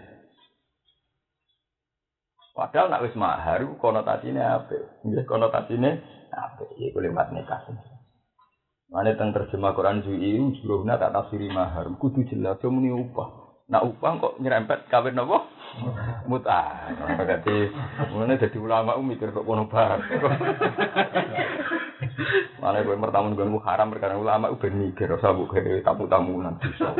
Padahal 2.57 2.89
nak 2.89 3.05
wis 3.05 3.13
mahar 3.13 3.61
konotasinya 3.77 4.57
apa? 4.57 5.05
Ya 5.05 5.21
konotasinya 5.29 5.93
apa? 6.33 6.65
Ya 6.81 6.89
kulimat 6.89 7.29
nikah. 7.29 7.61
Mana 8.89 9.13
tentang 9.13 9.37
terjemah 9.37 9.77
Quran 9.77 10.01
Zui 10.01 10.41
juruhna 10.63 10.97
tak 10.97 11.13
tafsiri 11.13 11.53
mahar. 11.53 11.85
Kudu 12.01 12.25
jelas 12.25 12.57
yo 12.65 12.73
muni 12.73 12.89
upah. 12.89 13.46
Nak 13.67 13.83
upah 13.83 14.15
kok 14.23 14.39
nyerempet 14.39 14.87
kawin 14.87 15.19
napa? 15.19 15.43
Muta. 16.23 16.87
Berarti 17.19 17.67
mulane 18.15 18.39
dadi 18.39 18.55
ulama 18.63 18.95
mikir 18.95 19.35
kok 19.35 19.43
kono 19.43 19.67
bar. 19.67 19.99
Mana 22.63 22.79
gue 22.87 22.95
mertamun 22.95 23.35
gue 23.35 23.43
haram 23.67 23.91
perkara 23.91 24.15
ulama 24.15 24.55
udah 24.55 24.71
mikir 24.71 25.11
usah 25.11 25.35
bu 25.35 25.51
kayak 25.51 25.83
tamu 25.83 26.07
tamunan 26.07 26.55
dosa. 26.63 26.95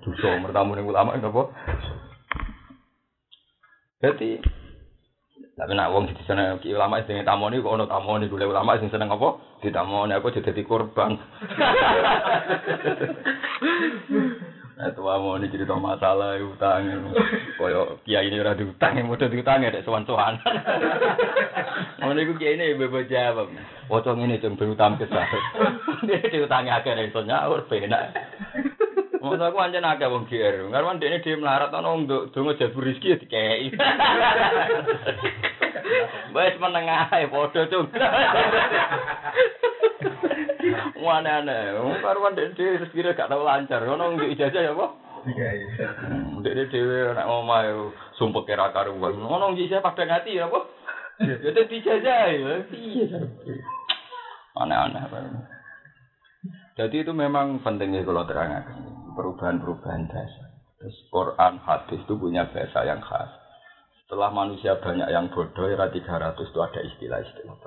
Dosa 0.00 0.40
mertamu 0.40 0.72
ning 0.72 0.88
ulama 0.88 1.20
napa? 1.20 1.52
Jadi 4.00 4.40
tapi 5.58 5.72
nak 5.76 5.92
wong 5.92 6.08
di 6.08 6.24
sana 6.24 6.56
ulama 6.56 7.04
sing 7.04 7.20
tamoni 7.28 7.60
kok 7.60 7.76
ono 7.76 7.84
tamoni 7.84 8.24
gue 8.24 8.40
ulama 8.40 8.80
sing 8.80 8.88
seneng 8.88 9.12
apa? 9.12 9.36
Ditamoni 9.60 10.16
aku 10.16 10.32
jadi 10.32 10.64
korban. 10.64 11.20
Nah, 14.78 14.94
tua 14.94 15.18
mau 15.18 15.34
ini 15.34 15.50
cerita 15.50 15.74
masalah 15.74 16.38
utang. 16.38 16.86
Koyo 17.58 17.98
kiai 18.06 18.30
ini 18.30 18.38
ora 18.38 18.54
diutang, 18.54 18.94
yang 18.94 19.10
mau 19.10 19.18
diutang 19.18 19.66
ya, 19.66 19.74
sewan 19.82 20.06
sewan. 20.06 20.38
Mau 21.98 22.14
nih 22.14 22.30
kiai 22.38 22.54
ini 22.54 22.78
bebas 22.78 23.10
jawab. 23.10 23.50
Wocong 23.90 24.22
ngene 24.22 24.38
cuma 24.38 24.54
berutang 24.54 24.94
ke 24.94 25.10
saya. 25.10 25.38
Dia 26.06 26.30
diutangnya 26.30 26.78
agak 26.78 26.94
dari 26.94 27.10
soalnya 27.10 27.42
awal 27.42 27.66
pena. 27.66 28.06
Mau 29.18 29.34
aku 29.34 29.58
anjir 29.58 29.82
naga 29.82 30.06
bang 30.06 30.24
kiai. 30.30 30.70
Karena 30.70 30.94
dia 30.94 31.10
ini 31.10 31.26
dia 31.26 31.34
melarat, 31.34 31.74
tolong 31.74 32.06
untuk 32.06 32.30
tunggu 32.30 32.54
jatuh 32.54 32.78
rizki 32.78 33.18
ya, 33.18 33.18
kiai. 33.18 33.74
Wes 36.34 36.54
menengah 36.60 37.08
ae 37.12 37.26
padha 37.28 37.62
cung. 37.70 37.88
Wane-ane, 40.98 41.56
karuan 42.02 42.36
dhewe 42.36 42.78
sekira 42.82 43.16
gak 43.16 43.30
tau 43.32 43.46
lancar. 43.46 43.80
Ono 43.86 44.14
njuk 44.14 44.32
ijazah 44.36 44.62
ya 44.62 44.72
apa? 44.76 44.86
Hmm, 45.24 46.44
Dek 46.44 46.68
dhewe 46.70 47.14
nek 47.16 47.26
omah 47.26 47.92
sumpek 48.20 48.52
kira 48.52 48.70
karuan. 48.74 49.16
Ngono 49.16 49.56
iki 49.56 49.72
saya 49.72 49.84
pada 49.84 50.04
ngati 50.04 50.38
ya 50.38 50.46
apa? 50.46 50.60
Ya 51.18 51.34
dadi 51.42 51.66
dijajah 51.66 52.18
ya. 52.30 52.52
Piye 52.70 53.04
Aneh-aneh. 54.58 55.02
Jadi 56.78 57.02
itu 57.02 57.10
memang 57.10 57.58
pentingnya 57.66 58.06
kalau 58.06 58.22
terangkan 58.22 58.62
perubahan-perubahan 59.18 60.06
dasar. 60.06 60.48
Terus 60.78 60.94
Quran, 61.10 61.58
hadis 61.66 61.98
itu 62.06 62.14
punya 62.14 62.46
bahasa 62.54 62.86
yang 62.86 63.02
khas. 63.02 63.26
Setelah 64.08 64.32
manusia 64.32 64.72
banyak 64.80 65.04
yang 65.12 65.28
bodoh, 65.28 65.68
era 65.68 65.92
300 65.92 66.32
itu 66.40 66.58
ada 66.64 66.80
istilah-istilah. 66.80 67.60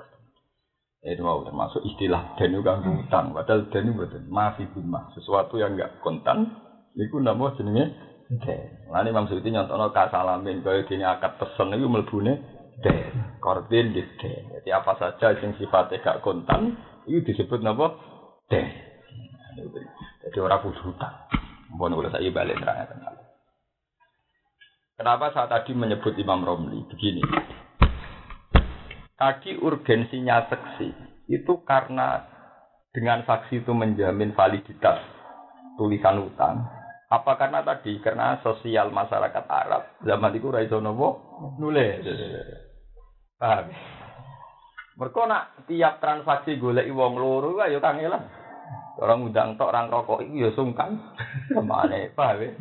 Itu 1.06 1.22
mau 1.22 1.38
termasuk 1.46 1.86
istilah 1.86 2.34
dan 2.34 2.50
juga 2.50 2.82
utang. 2.82 3.30
Padahal 3.30 3.70
dan 3.70 3.86
itu 3.86 3.94
betul. 3.94 4.26
Maafi 4.26 4.66
bimah. 4.74 5.14
Sesuatu 5.14 5.54
yang 5.62 5.78
enggak 5.78 6.02
kontan, 6.02 6.50
itu 6.98 7.22
nama 7.22 7.54
jenenge 7.54 7.94
den. 8.42 8.90
Lan 8.90 9.06
Imam 9.06 9.30
Suyuti 9.30 9.54
nyontono 9.54 9.94
kasalamin 9.94 10.66
kaya 10.66 10.82
dene 10.82 11.06
akad 11.06 11.38
pesen 11.38 11.78
iku 11.78 11.86
mlebune 11.86 12.34
den. 12.82 13.38
Kordin 13.38 13.94
di 13.94 14.02
den. 14.18 14.42
Jadi 14.58 14.68
apa 14.74 14.98
saja 14.98 15.38
yang 15.38 15.54
sifatnya 15.54 16.02
gak 16.02 16.26
kontan, 16.26 16.74
itu 17.06 17.22
disebut 17.22 17.62
napa? 17.62 17.94
Den. 18.50 18.66
Jadi 20.26 20.38
orang 20.42 20.58
kudu 20.58 20.90
hutang. 20.90 21.14
Mohon 21.70 22.02
kalau 22.02 22.10
saya 22.18 22.30
balik 22.34 22.58
terangkan. 22.58 23.21
Kenapa 25.02 25.34
saya 25.34 25.50
tadi 25.50 25.74
menyebut 25.74 26.14
Imam 26.14 26.46
Romli 26.46 26.78
begini? 26.86 27.26
Tadi 29.18 29.58
urgensinya 29.58 30.46
saksi 30.46 30.88
itu 31.26 31.58
karena 31.66 32.22
dengan 32.94 33.26
saksi 33.26 33.66
itu 33.66 33.74
menjamin 33.74 34.30
validitas 34.30 35.02
tulisan 35.74 36.22
utang. 36.22 36.70
Apa 37.10 37.34
karena 37.34 37.66
tadi 37.66 37.98
karena 37.98 38.38
sosial 38.46 38.94
masyarakat 38.94 39.42
Arab 39.50 39.98
zaman 40.06 40.38
itu 40.38 40.54
raiso 40.54 40.78
nopo 40.78 41.18
nulis. 41.58 42.06
Paham? 43.42 43.74
Nak 45.02 45.66
tiap 45.66 45.98
transaksi 45.98 46.62
golek 46.62 46.86
wong 46.94 47.18
loro 47.18 47.58
ayo 47.58 47.82
kangelan. 47.82 48.22
Orang 49.02 49.26
undang 49.26 49.58
tok 49.58 49.74
orang 49.74 49.90
rokok 49.90 50.22
itu 50.22 50.46
ya 50.46 50.54
sungkan. 50.54 50.94
Ke 51.50 51.58
mana 51.58 52.06
paham 52.14 52.38
ya? 52.38 52.54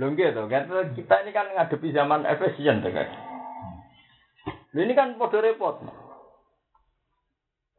Lho 0.00 0.16
gitu 0.16 0.48
kan 0.48 0.64
kita 0.96 1.14
ini 1.20 1.30
kan 1.36 1.52
ngadepi 1.52 1.92
zaman 1.92 2.24
efisien 2.24 2.80
kan. 2.80 3.08
Lho 4.72 4.80
ini 4.80 4.96
kan 4.96 5.20
podo 5.20 5.44
repot. 5.44 5.76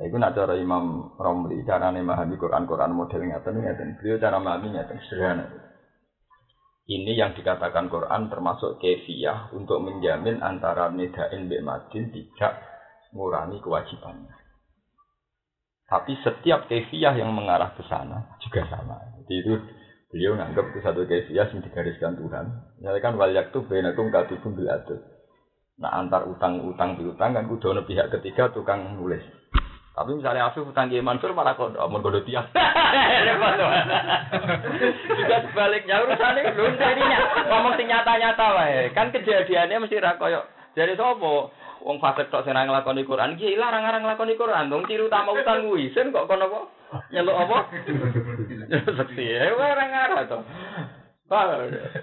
Iku 0.01 0.17
nak 0.17 0.37
cara 0.37 0.53
Imam 0.57 1.13
Romli 1.17 1.65
cara 1.65 1.89
memahami 1.89 2.37
Quran-Quran 2.37 2.93
model 2.93 3.21
ngeten 3.25 3.57
ngeten. 3.57 3.89
Beliau 3.97 4.21
cara 4.21 4.37
memahami 4.37 4.77
ngeten 4.77 4.97
sederhana. 5.09 5.45
Ini 6.89 7.13
yang 7.13 7.37
dikatakan 7.37 7.89
Quran 7.89 8.29
termasuk 8.29 8.81
kefiyah 8.81 9.53
untuk 9.53 9.81
menjamin 9.81 10.41
antara 10.41 10.89
nidain 10.89 11.45
mbek 11.45 11.61
madin 11.61 12.09
tidak 12.09 12.57
mengurangi 13.13 13.61
kewajibannya. 13.61 14.33
Tapi 15.85 16.17
setiap 16.21 16.65
kefiyah 16.65 17.17
yang 17.17 17.33
mengarah 17.33 17.73
ke 17.77 17.85
sana 17.85 18.37
juga 18.41 18.65
sama. 18.69 18.97
Jadi 19.21 19.33
itu 19.37 19.53
beliau 20.11 20.35
nganggap 20.35 20.75
itu 20.75 20.79
satu 20.83 21.07
kefiyah 21.07 21.47
yang 21.47 21.63
digariskan 21.63 22.19
Tuhan. 22.19 22.45
Misalnya 22.77 22.99
kan 22.99 23.15
tuh 23.55 23.63
benakum 23.65 24.11
katibun 24.11 24.59
bil 24.59 24.67
adil. 24.67 24.99
Nah 25.79 25.97
antar 25.97 26.27
utang-utang 26.27 26.99
piutang 26.99 27.33
kan 27.33 27.47
kudu 27.47 27.73
pihak 27.87 28.11
ketiga 28.11 28.51
tukang 28.51 28.99
nulis. 28.99 29.23
Tapi 29.91 30.15
misalnya 30.15 30.47
Afif 30.47 30.63
utang 30.63 30.87
Kiai 30.87 31.03
Mansur 31.03 31.35
malah 31.35 31.55
kok 31.59 31.75
mau 31.75 31.99
godo 31.99 32.23
tuh. 32.23 32.31
Juga 35.19 35.37
sebaliknya 35.43 35.99
urusannya 35.99 36.55
belum 36.55 36.73
jadinya 36.79 37.19
ngomong 37.51 37.73
sing 37.75 37.91
nyata-nyata 37.91 38.47
wae. 38.55 38.87
Kan 38.95 39.11
kejadiannya 39.11 39.83
mesti 39.83 39.99
ra 39.99 40.15
koyo 40.15 40.47
jadi 40.71 40.95
sopo 40.95 41.51
wong 41.83 41.99
fasik 41.99 42.31
tok 42.31 42.47
sing 42.47 42.55
nglakoni 42.55 43.03
Quran 43.03 43.35
iki 43.35 43.59
larang-larang 43.59 44.07
nglakoni 44.07 44.39
Quran 44.39 44.71
dong 44.71 44.87
ciri 44.87 45.03
utama 45.03 45.35
utang 45.35 45.67
kuwi 45.67 45.91
sen 45.91 46.15
kok 46.15 46.29
kono 46.29 46.47
apa 46.47 46.59
nyeluk 47.11 47.37
apa 47.37 47.57
seksi 48.99 49.23
ya 49.23 49.51
ora 49.55 49.85
ngarah 49.87 50.23
to 50.27 50.39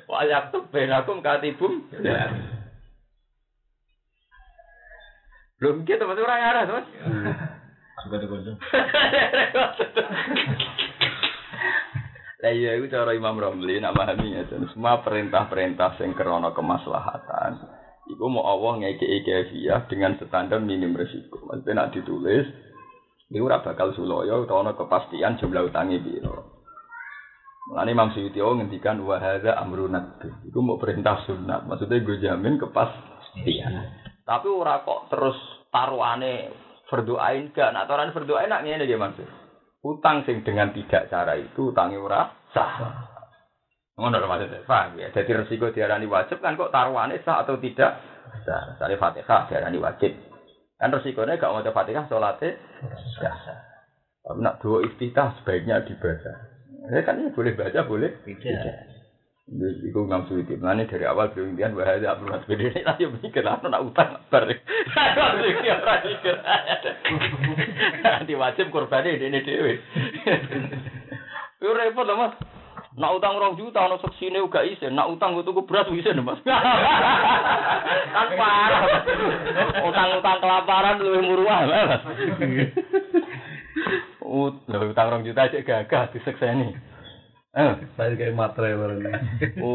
Wa 0.09 0.25
yaktub 0.25 0.73
bainakum 0.73 1.21
katibum 1.21 1.85
Belum 5.59 5.83
gitu, 5.83 6.07
masih 6.07 6.23
orang 6.23 6.47
arah, 6.55 6.63
mas. 6.71 6.87
Suka 8.07 8.17
dikunjung. 8.23 8.55
Lah 12.39 12.55
iya 12.55 12.79
itu 12.79 12.87
cara 12.87 13.11
Imam 13.19 13.35
Romli 13.35 13.83
nak 13.83 13.99
pahami 13.99 14.39
ya 14.39 14.47
semua 14.71 15.03
perintah-perintah 15.03 15.99
sing 15.99 16.15
krana 16.15 16.55
kemaslahatan 16.55 17.59
iku 18.07 18.31
mau 18.31 18.47
Allah 18.47 18.87
ngekei 18.87 19.27
kefiyah 19.27 19.91
dengan 19.91 20.15
standar 20.23 20.63
minim 20.63 20.95
resiko. 20.95 21.43
Maksudnya 21.51 21.75
nak 21.75 21.91
ditulis 21.99 22.47
iku 23.29 23.45
ora 23.45 23.61
bakal 23.61 23.93
suloyo 23.93 24.45
utawa 24.45 24.69
ana 24.69 24.73
kepastian 24.73 25.37
jumlah 25.37 25.69
utangi 25.69 26.01
piro. 26.01 26.59
Mulane 27.69 27.93
Imam 27.93 28.09
Suyuti 28.17 28.41
ngendikan 28.41 28.97
wa 29.05 29.21
hadza 29.21 29.53
amrun 29.61 29.93
Iku 30.49 30.59
mau 30.65 30.81
perintah 30.81 31.21
sunat. 31.29 31.69
Maksudnya 31.69 32.01
gue 32.01 32.17
jamin 32.17 32.57
kepastian. 32.57 33.73
Tapi 34.25 34.49
ora 34.49 34.81
kok 34.81 35.13
terus 35.13 35.37
taruhane 35.69 36.49
berdoain 36.89 37.53
gak. 37.53 37.77
Nah, 37.77 37.85
taruhan 37.85 38.17
berdoain 38.17 38.49
nak 38.49 38.65
ngene 38.65 38.89
maksud. 38.89 39.29
Utang 39.85 40.25
sing 40.25 40.41
dengan 40.43 40.73
tidak 40.73 41.13
cara 41.13 41.37
itu 41.37 41.69
utangi 41.69 42.01
ora 42.01 42.33
sah. 42.57 43.05
Ngono 44.01 44.17
lho 44.17 44.29
maksudnya. 44.33 44.65
Paham 44.65 44.97
ya? 44.97 45.13
Jadi 45.13 45.31
resiko 45.37 45.69
diarani 45.69 46.09
wajib 46.09 46.41
kan 46.41 46.57
kok 46.57 46.73
taruhane 46.73 47.21
sah 47.21 47.45
atau 47.45 47.61
tidak? 47.61 48.01
Sah. 48.49 48.73
Misalnya 48.73 48.97
Fatihah 48.97 49.41
diarani 49.45 49.77
wajib. 49.77 50.28
Kan 50.79 50.95
resikonya 50.95 51.43
gak 51.43 51.51
mau 51.51 51.63
Fatihah 51.63 52.07
sholatnya 52.07 52.55
sah. 53.19 53.35
Tapi 54.23 54.39
nak 54.45 54.63
dua 54.63 54.87
iftitah 54.87 55.35
sebaiknya 55.41 55.83
dibaca. 55.83 56.33
Ya 56.89 57.03
kan 57.03 57.19
ini 57.19 57.35
boleh 57.35 57.53
baca, 57.59 57.83
boleh 57.83 58.13
tidak. 58.23 58.87
Iku 59.89 60.05
Imam 60.05 60.29
Suyuti. 60.29 60.61
Mengenai 60.61 60.85
dari 60.85 61.09
awal 61.09 61.33
beliau 61.33 61.49
impian 61.49 61.73
bahwa 61.73 61.89
ada 61.89 62.21
perlu 62.21 62.37
sepeda 62.45 62.69
ini 62.69 62.85
lah 62.85 62.97
yang 63.01 63.17
mikir 63.17 63.41
lah 63.41 63.57
nak 63.65 63.81
utang 63.81 64.21
bar. 64.29 64.45
Nanti 68.05 68.33
wajib 68.37 68.69
korban 68.69 69.09
ini 69.09 69.33
ini 69.33 69.41
dewi. 69.41 69.75
Itu 71.59 71.73
repot 71.73 72.05
lah 72.05 72.17
mas. 72.21 72.58
Nak 72.99 73.15
utang 73.15 73.39
rong 73.39 73.55
juta, 73.55 73.87
nak 73.87 74.03
seksi 74.03 74.27
ini 74.27 74.43
juga 74.43 74.67
isen. 74.67 74.99
Nak 74.99 75.15
utang 75.15 75.39
gue 75.39 75.47
tuku 75.47 75.63
beras 75.63 75.87
isen 75.95 76.19
mas. 76.27 76.43
kan 78.15 78.29
parah. 78.35 78.83
Utang-utang 79.87 80.39
kelaparan 80.43 80.99
lebih 80.99 81.23
murah 81.23 81.63
mas. 81.63 82.03
Utang 84.29 85.09
rong 85.15 85.23
juta 85.23 85.47
aja 85.47 85.63
gagah 85.63 86.11
disekseni. 86.11 86.75
Eh, 87.57 87.73
saya 87.97 88.13
kayak 88.13 88.37
matre 88.37 88.77
bareng. 88.77 89.09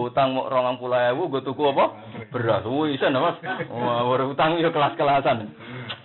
Utang 0.05 0.37
mau 0.37 0.45
rong 0.45 0.77
puluh 0.77 0.93
ewu, 1.09 1.25
gue 1.25 1.41
tuku 1.41 1.63
apa? 1.73 1.85
Beras, 2.29 2.61
wih 2.69 2.93
bisa 2.93 3.09
mas. 3.09 3.41
Wah, 3.73 4.05
utang 4.29 4.61
itu 4.61 4.69
kelas-kelasan. 4.69 5.49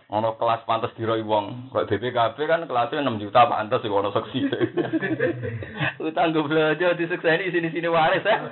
Ono 0.08 0.40
kelas 0.40 0.64
pantas 0.64 0.96
diroi 0.96 1.20
wong. 1.20 1.68
Kok 1.68 1.84
BPKB 1.84 2.36
kan 2.48 2.64
kelasnya 2.64 3.04
6 3.04 3.20
juta 3.20 3.44
pantas 3.44 3.84
sih 3.84 3.92
ono 3.92 4.08
seksi. 4.08 4.40
Utang 6.08 6.32
gue 6.32 6.48
belajar 6.48 6.96
di 6.96 7.04
seksa 7.04 7.36
ini 7.36 7.52
sini-sini 7.52 7.88
waris 7.92 8.24
ya. 8.24 8.48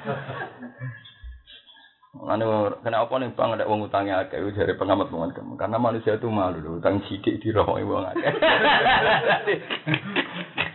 Anu 2.16 2.76
kena 2.84 3.04
apa 3.04 3.16
nih 3.16 3.32
bang 3.32 3.56
ada 3.56 3.68
uang 3.68 3.88
utangnya 3.88 4.24
akeh 4.24 4.40
dari 4.52 4.72
pengamat 4.76 5.12
pengamat 5.12 5.36
karena 5.60 5.76
manusia 5.76 6.16
itu 6.16 6.32
malu 6.32 6.80
utang 6.80 7.00
sidik 7.08 7.40
di 7.40 7.48
roh 7.52 7.76
uang 7.76 8.04
akeh. 8.12 8.32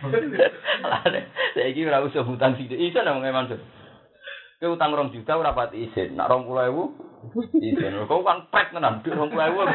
Saya 0.02 1.70
kira 1.70 1.94
ora 1.94 2.06
usah 2.06 2.26
utang 2.26 2.58
sidik. 2.58 2.80
Isa 2.80 3.06
nang 3.06 3.22
Mansur. 3.22 3.62
Ke 4.62 4.70
utang 4.70 4.94
rong 4.94 5.10
juta 5.10 5.34
ora 5.34 5.54
pati 5.54 5.90
isin. 5.90 6.14
Nak 6.14 6.30
rong 6.30 6.46
puluh 6.46 6.70
ewu 6.70 6.84
isin. 7.58 7.98
Kau 8.06 8.22
kan 8.22 8.46
prek 8.50 8.70
tenan 8.70 9.02
duit 9.02 9.18
rong 9.18 9.34
puluh 9.34 9.46
ewu. 9.50 9.66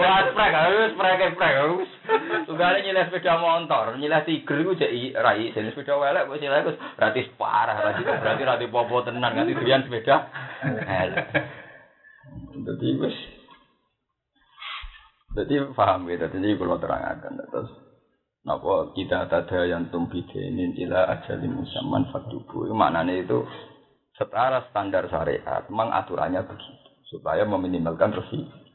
Wah 0.00 0.20
prek 0.32 0.52
harus 0.56 0.96
prek 0.96 1.36
prek. 1.36 1.54
Tugale 2.48 2.80
nyileh 2.80 3.04
sepeda 3.08 3.36
motor, 3.36 4.00
nyileh 4.00 4.24
tiger 4.24 4.64
iku 4.64 4.80
jek 4.80 5.16
ra 5.16 5.36
isin. 5.36 5.68
Sepeda 5.72 6.00
welek 6.00 6.24
kok 6.28 6.40
nyileh 6.40 6.60
wis 6.72 6.80
berarti 6.96 7.20
parah 7.36 7.76
berarti 8.00 8.48
ra 8.48 8.56
popo 8.72 9.04
tenan 9.04 9.32
nganti 9.36 9.60
doyan 9.60 9.84
sepeda. 9.84 10.28
Jadi 12.64 12.88
wis 12.96 13.16
jadi 15.30 15.62
paham 15.78 16.10
ya, 16.10 16.26
jadi 16.26 16.58
kalau 16.58 16.74
terangkan 16.82 17.38
terus 17.38 17.70
Napa 18.40 18.96
kita 18.96 19.28
tada 19.28 19.68
yang 19.68 19.92
ini 19.92 20.72
ila 20.88 21.12
ajalin 21.12 21.60
musamman 21.60 22.08
faktubu. 22.08 22.64
Maknanya 22.72 23.20
itu 23.20 23.44
setara 24.16 24.64
standar 24.72 25.08
syariat, 25.12 25.68
memang 25.68 25.92
aturannya 25.92 26.48
begitu 26.48 26.90
supaya 27.10 27.44
meminimalkan 27.44 28.16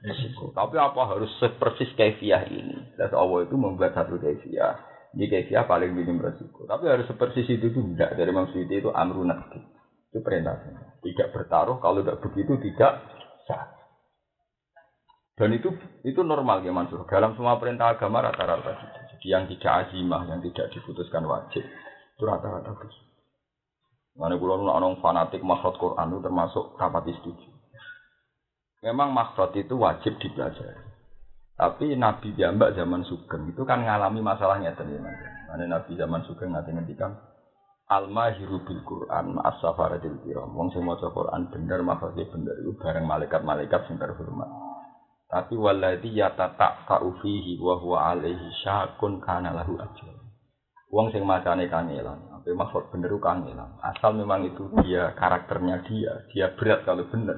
resiko. 0.05 0.53
Tapi 0.53 0.75
apa 0.77 1.01
harus 1.09 1.31
sepersis 1.41 1.89
kefiah 1.97 2.45
ini? 2.45 2.93
Dan 2.93 3.09
Allah 3.15 3.47
itu 3.47 3.55
membuat 3.57 3.95
satu 3.95 4.21
kefiah 4.21 4.75
Ini 5.15 5.31
kayaknya 5.31 5.63
paling 5.63 5.95
minim 5.95 6.19
resiko. 6.19 6.67
Tapi 6.67 6.91
harus 6.91 7.07
seperti 7.07 7.47
itu 7.47 7.71
itu 7.71 7.79
tidak. 7.95 8.19
Dari 8.19 8.35
Suyuti 8.51 8.83
itu 8.83 8.91
amrunat. 8.91 9.47
Itu 10.11 10.19
perintahnya. 10.19 10.99
Tidak 10.99 11.31
bertaruh 11.31 11.79
kalau 11.79 12.03
tidak 12.03 12.19
begitu 12.19 12.59
tidak 12.59 12.99
sah. 13.47 13.71
Dan 15.39 15.55
itu 15.55 15.71
itu 16.03 16.19
normal 16.19 16.67
ya 16.67 16.75
Mansur. 16.75 17.07
Dalam 17.07 17.31
semua 17.39 17.55
perintah 17.55 17.95
agama 17.95 18.27
rata-rata 18.27 18.71
gitu. 18.75 19.04
Yang 19.25 19.57
tidak 19.57 19.89
azimah, 19.89 20.21
yang 20.29 20.39
tidak 20.45 20.69
diputuskan 20.69 21.25
wajib, 21.25 21.65
itu 21.65 22.23
rata-rata 22.23 22.69
begitu. 22.77 23.01
Mana 24.15 24.37
kulo 24.37 24.63
orang 24.69 25.01
fanatik 25.03 25.43
makhraj 25.43 25.75
Quran 25.75 26.13
itu 26.13 26.19
termasuk 26.23 26.77
rapat 26.79 27.09
setuju. 27.09 27.49
Memang 28.85 29.11
makhraj 29.11 29.51
itu 29.57 29.75
wajib 29.75 30.15
dipelajari. 30.21 30.95
Tapi 31.55 31.95
Nabi 31.95 32.35
Jambak 32.35 32.75
zaman 32.75 33.07
Sugeng 33.07 33.47
itu 33.47 33.63
kan 33.63 33.79
ngalami 33.79 34.19
masalahnya 34.19 34.75
teman 34.75 35.07
Mana 35.47 35.63
Nabi 35.67 35.95
zaman 35.95 36.23
Sugeng 36.27 36.51
nanti 36.51 36.75
ngendikan 36.75 37.15
Al-mahiru 37.85 38.65
bil 38.65 38.81
Quran 38.81 39.37
ma'as 39.37 39.61
safaratil 39.61 40.17
kiram. 40.25 40.57
Wong 40.57 40.73
sing 40.73 40.81
maca 40.81 41.05
Quran 41.13 41.53
bener 41.53 41.85
makhluknya 41.85 42.25
bener 42.33 42.55
itu 42.57 42.73
bareng 42.81 43.05
malaikat-malaikat 43.05 43.85
sing 43.85 44.01
terhormat. 44.01 44.49
Tapi 45.35 45.59
waladhi 45.59 46.15
yatata 46.15 46.87
fihi 47.19 47.59
wa 47.59 47.75
huwa 47.75 48.15
alaihi 48.15 48.55
syakun 48.63 49.19
kana 49.19 49.51
lahu 49.51 49.75
ajr. 49.75 50.15
Wong 50.95 51.11
sing 51.11 51.27
macane 51.27 51.67
kangelan, 51.67 52.31
apa 52.31 52.55
makhluk 52.55 52.87
bener 52.95 53.11
kangelan. 53.19 53.75
Asal 53.83 54.15
memang 54.15 54.47
itu 54.47 54.63
dia 54.79 55.11
karakternya 55.19 55.83
dia, 55.91 56.23
dia 56.31 56.55
berat 56.55 56.87
kalau 56.87 57.03
bener. 57.11 57.35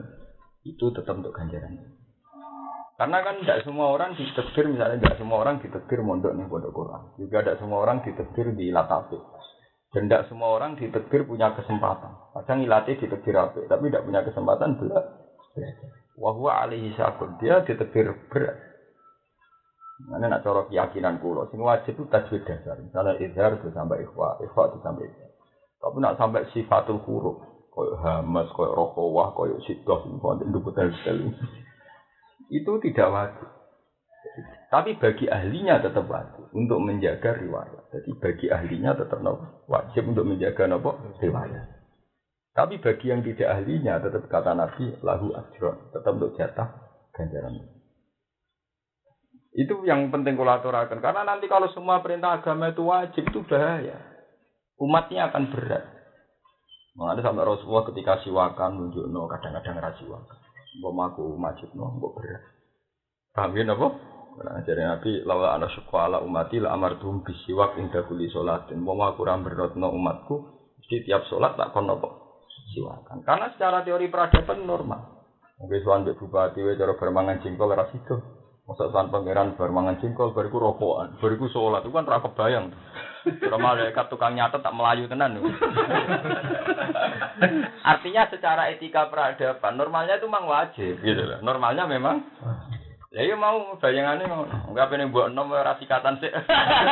Itu 0.61 0.93
tetap 0.93 1.17
untuk 1.17 1.33
ganjarannya. 1.33 1.97
Karena 3.01 3.17
kan 3.25 3.41
tidak 3.41 3.65
semua 3.65 3.89
orang 3.89 4.13
ditekdir, 4.13 4.69
misalnya 4.69 5.01
tidak 5.01 5.17
semua 5.17 5.41
orang 5.41 5.57
ditekdir 5.57 5.97
mondok 6.05 6.37
nih 6.37 6.45
pondok 6.45 6.77
Quran. 6.77 7.01
Juga 7.17 7.37
tidak 7.41 7.57
semua 7.57 7.81
orang 7.81 8.05
ditekdir 8.05 8.53
di 8.53 8.69
latafi. 8.69 9.17
Dan 9.89 10.05
tidak 10.05 10.29
semua 10.29 10.53
orang 10.53 10.77
ditekdir 10.77 11.25
punya 11.25 11.49
kesempatan. 11.57 12.13
Kadang 12.37 12.61
ilatih 12.61 12.93
ditekdir 13.01 13.33
apa, 13.41 13.57
tapi 13.65 13.89
tidak 13.89 14.05
punya 14.05 14.21
kesempatan 14.21 14.77
belajar. 14.77 15.96
Wahwa 16.17 16.65
alaihi 16.65 16.91
syakun. 16.97 17.37
Dia 17.37 17.61
ditekdir 17.61 18.09
berat. 18.33 18.57
Mana 20.09 20.29
nak 20.29 20.45
corok 20.45 20.69
keyakinan 20.69 21.17
kulo, 21.17 21.49
sing 21.49 21.57
wajib 21.57 21.97
itu 21.97 22.05
tajwid 22.05 22.45
dasar. 22.45 22.77
Misalnya 22.77 23.17
izhar 23.17 23.57
itu 23.57 23.73
sampai 23.73 24.05
ikhwa, 24.05 24.37
ikhwa 24.45 24.69
itu 24.69 24.77
sampai 24.85 25.09
izhar. 25.09 25.31
Tapi 25.81 25.97
nak 25.97 26.17
sampai 26.21 26.45
sifatul 26.53 27.01
huruf, 27.01 27.37
koyo 27.73 27.97
hamas, 28.01 28.45
koyo 28.53 28.77
rohowah, 28.77 29.33
koyo 29.33 29.57
sidoh, 29.65 30.05
itu 30.05 30.59
betul 30.61 30.93
itu 32.47 32.71
tidak 32.89 33.07
wajib. 33.11 33.49
Tapi 34.67 34.99
bagi 34.99 35.25
ahlinya 35.31 35.79
tetap 35.79 36.05
wajib 36.11 36.51
untuk 36.51 36.83
menjaga 36.83 37.39
riwayat. 37.39 37.83
Jadi 37.91 38.11
bagi 38.19 38.47
ahlinya 38.51 38.91
tetap 38.99 39.23
wajib 39.67 40.03
untuk 40.11 40.27
menjaga 40.27 40.67
nopo 40.67 40.99
riwayat. 41.23 41.76
Tapi 42.57 42.81
bagi 42.81 43.13
yang 43.13 43.21
tidak 43.21 43.53
ahlinya 43.53 44.01
tetap 44.01 44.25
kata 44.25 44.57
Nabi 44.57 44.97
lahu 45.05 45.29
ajron, 45.29 45.93
tetap 45.93 46.17
untuk 46.17 46.33
jatah 46.33 46.73
ganjaran. 47.13 47.53
Itu 49.53 49.85
yang 49.85 50.09
penting 50.09 50.33
kulaturakan 50.33 50.97
karena 50.97 51.21
nanti 51.21 51.45
kalau 51.45 51.69
semua 51.69 52.01
perintah 52.01 52.41
agama 52.41 52.73
itu 52.73 52.81
wajib 52.81 53.29
itu 53.29 53.45
bahaya. 53.45 54.01
Umatnya 54.81 55.29
akan 55.29 55.53
berat. 55.53 55.85
Mengenai 56.97 57.21
sampai 57.21 57.45
Rasulullah 57.45 57.85
ketika 57.93 58.25
siwakan 58.25 58.71
nunjuk 58.73 59.05
no 59.05 59.29
kadang-kadang 59.29 59.77
rasiwakan. 59.77 60.37
Mbok 60.81 60.93
maku 60.97 61.25
majid 61.37 61.69
no, 61.77 61.93
mbok 61.93 62.17
berat. 62.17 62.41
Paham 63.37 63.53
ya 63.53 63.69
napa? 63.69 63.87
Nah, 64.37 64.61
jadi 64.65 64.81
Nabi 64.81 65.21
lawa 65.25 65.53
ana 65.53 65.69
ala 65.69 66.25
umati 66.25 66.57
la 66.57 66.73
amartum 66.73 67.21
bisiwak 67.21 67.77
inda 67.77 68.01
kulli 68.01 68.33
sholatin. 68.33 68.81
Mbok 68.81 68.97
maku 68.97 69.29
ora 69.29 69.37
no 69.77 69.93
umatku, 69.93 70.35
mesti 70.81 71.05
tiap 71.05 71.21
sholat 71.29 71.53
tak 71.53 71.69
kon 71.69 71.85
napa? 71.85 72.16
Siwakan. 72.71 73.23
Karena 73.23 73.47
secara 73.55 73.83
teori 73.83 74.11
peradaban 74.11 74.67
normal. 74.67 75.01
Mungkin 75.57 75.81
soal 75.81 76.05
mbek 76.05 76.21
bupati 76.21 76.61
cara 76.61 76.93
bermangan 76.93 77.41
jengkol 77.41 77.73
ora 77.73 77.89
sido. 77.89 78.21
Masa 78.67 78.91
soal 78.91 79.07
pangeran 79.07 79.55
bermangan 79.55 79.97
jengkol 80.03 80.35
bariku 80.35 80.59
rokokan, 80.59 81.15
bariku 81.23 81.47
sholat 81.47 81.87
itu 81.87 81.95
kan 81.95 82.03
ora 82.03 82.19
kebayang. 82.19 82.75
Kalau 83.27 83.59
malaikat 83.59 84.05
tukang 84.11 84.35
nyatet 84.35 84.59
tak 84.59 84.75
melayu 84.75 85.07
tenan. 85.07 85.39
Artinya 87.91 88.27
secara 88.27 88.67
etika 88.71 89.07
peradaban 89.07 89.79
normalnya 89.79 90.19
itu 90.19 90.27
memang 90.27 90.45
wajib 90.51 90.99
gitu 90.99 91.23
loh. 91.23 91.39
Normalnya 91.43 91.87
memang 91.87 92.23
Ya 93.07 93.23
iya 93.23 93.39
mau 93.39 93.79
bayangannya 93.79 94.27
mau 94.27 94.43
enggak 94.45 94.91
pengen 94.91 95.15
buat 95.15 95.31
nom 95.31 95.49
ora 95.49 95.79
sikatan 95.79 96.19
sih. 96.19 96.27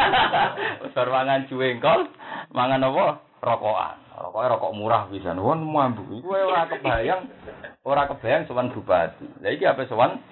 Besar 0.88 1.12
mangan 1.12 1.46
cuengkol, 1.52 2.08
mangan 2.56 2.88
apa? 2.88 3.06
Rokokan. 3.44 4.05
Rokoknya 4.16 4.56
rokok 4.56 4.76
murah 4.80 5.04
bisa 5.12 5.36
nuwun 5.36 5.60
mambu. 5.68 6.08
Iku 6.16 6.32
ora 6.32 6.72
kebayang 6.72 7.28
ora 7.84 8.08
kebayang 8.08 8.48
sowan 8.48 8.72
bupati. 8.72 9.28
Lah 9.44 9.52
iki 9.52 9.68
apa 9.68 9.84
sowan? 9.92 10.24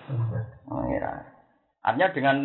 Pengiran. 0.64 1.28
Artinya 1.84 2.08
dengan 2.16 2.36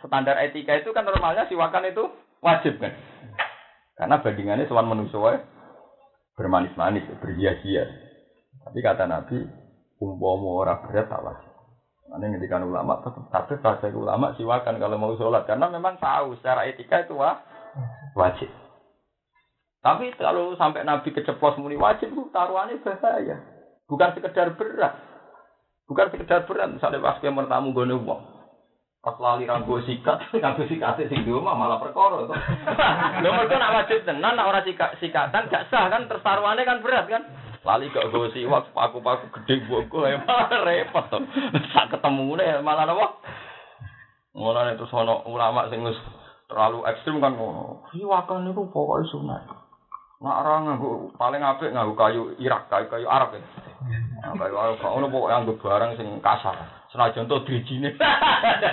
standar 0.00 0.40
etika 0.40 0.80
itu 0.80 0.96
kan 0.96 1.04
normalnya 1.04 1.44
siwakan 1.52 1.84
itu 1.92 2.04
wajib 2.40 2.80
kan. 2.80 2.96
Karena 3.96 4.24
bandingannya 4.24 4.68
sowan 4.68 4.88
manusia 4.88 5.44
bermanis-manis, 6.36 7.04
berhias-hias. 7.20 7.88
Tapi 8.64 8.78
kata 8.80 9.08
Nabi, 9.08 9.44
umpama 10.00 10.48
ora 10.64 10.74
berat 10.84 11.08
tak 11.12 11.24
wajib. 11.24 11.52
Ngendikan 12.16 12.64
ulama 12.64 13.04
tetap 13.04 13.28
tapi 13.28 13.60
bahasa 13.60 13.92
ulama 13.92 14.32
siwakan 14.40 14.80
kalau 14.80 14.96
mau 14.96 15.12
sholat 15.20 15.44
karena 15.44 15.68
memang 15.68 16.00
tahu 16.00 16.32
secara 16.40 16.64
etika 16.64 17.04
itu 17.04 17.12
wah, 17.18 17.44
wajib. 18.16 18.48
Tapi 19.86 20.10
kalau 20.18 20.58
sampai 20.58 20.82
Nabi 20.82 21.14
keceplos 21.14 21.62
muni 21.62 21.78
wajib 21.78 22.10
itu 22.10 22.26
taruhannya 22.34 22.82
bahaya. 22.82 23.38
Bukan 23.86 24.18
sekedar 24.18 24.58
berat. 24.58 24.98
Bukan 25.86 26.10
sekedar 26.10 26.42
berat. 26.42 26.74
Misalnya 26.74 26.98
pas 26.98 27.22
dia 27.22 27.30
mertamu 27.30 27.70
gue 27.70 27.86
uang. 27.94 28.22
Pas 28.98 29.14
lali 29.22 29.46
ranggo 29.46 29.78
sikat, 29.86 30.18
ranggo 30.42 30.66
sikat 30.66 30.98
sing 31.06 31.22
di 31.22 31.30
rumah 31.30 31.54
malah 31.54 31.78
perkara. 31.78 32.26
Lho 33.22 33.30
mergo 33.30 33.54
nak 33.54 33.78
wajib 33.78 34.02
tenan 34.02 34.34
nak 34.34 34.50
ora 34.50 34.66
sikat 34.66 34.98
sikatan 34.98 35.46
gak 35.46 35.70
sah 35.70 35.86
kan 35.86 36.10
terus 36.10 36.26
taruhannya 36.26 36.66
kan 36.66 36.82
berat 36.82 37.06
kan. 37.06 37.22
Lali 37.62 37.86
gak 37.94 38.10
gue 38.10 38.34
siwak 38.34 38.74
paku-paku 38.74 39.30
gede 39.38 39.70
buku 39.70 40.02
ya 40.02 40.18
malah 40.26 40.66
repot 40.66 41.06
to. 41.14 41.22
Sak 41.78 41.94
ketemu 41.94 42.34
nih 42.42 42.58
malah 42.66 42.90
apa? 42.90 43.22
Mulane 44.34 44.74
terus 44.74 44.90
ono 44.90 45.22
ulama 45.30 45.70
sing 45.70 45.86
terlalu 46.50 46.82
ekstrim 46.90 47.22
kan 47.22 47.38
ngono. 47.38 47.86
Siwakan 47.94 48.50
niku 48.50 48.66
pokoke 48.74 49.06
sunat. 49.06 49.65
Nak 50.16 50.32
ora 50.32 50.64
nganggo 50.64 51.12
paling 51.20 51.44
apik 51.44 51.76
nganggo 51.76 51.92
kayu 51.92 52.22
Irak, 52.40 52.72
kayu 52.72 52.88
kayu 52.88 53.04
Arab 53.04 53.36
ya. 53.36 53.40
Nah, 54.24 54.32
kayu 54.32 54.56
Arab 54.56 54.80
kok 54.80 54.88
ono 54.96 55.12
pokoke 55.12 55.28
nganggo 55.28 55.54
barang 55.60 55.92
sing 56.00 56.08
kasar. 56.24 56.56
Senajan 56.88 57.28
to 57.28 57.44
drijine. 57.44 57.92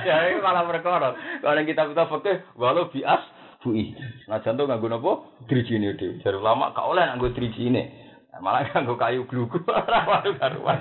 Ya 0.07 0.39
malah 0.39 0.63
perkara. 0.63 1.11
Kalau 1.43 1.63
kita 1.67 1.83
kita 1.91 2.03
fikih 2.07 2.37
walau 2.55 2.87
bias 2.87 3.19
bui. 3.59 3.91
Senajan 4.23 4.55
to 4.55 4.63
nganggo 4.71 4.87
napa? 4.87 5.11
Drijine 5.51 5.99
dhewe. 5.99 6.23
Jare 6.23 6.39
ulama 6.39 6.71
gak 6.71 6.87
oleh 6.87 7.11
nganggo 7.11 7.35
drijine. 7.35 7.91
Malah 8.39 8.63
nganggo 8.71 8.95
kayu 8.95 9.27
glugu 9.27 9.59
ora 9.67 9.99
wae 10.07 10.31
karuan. 10.39 10.79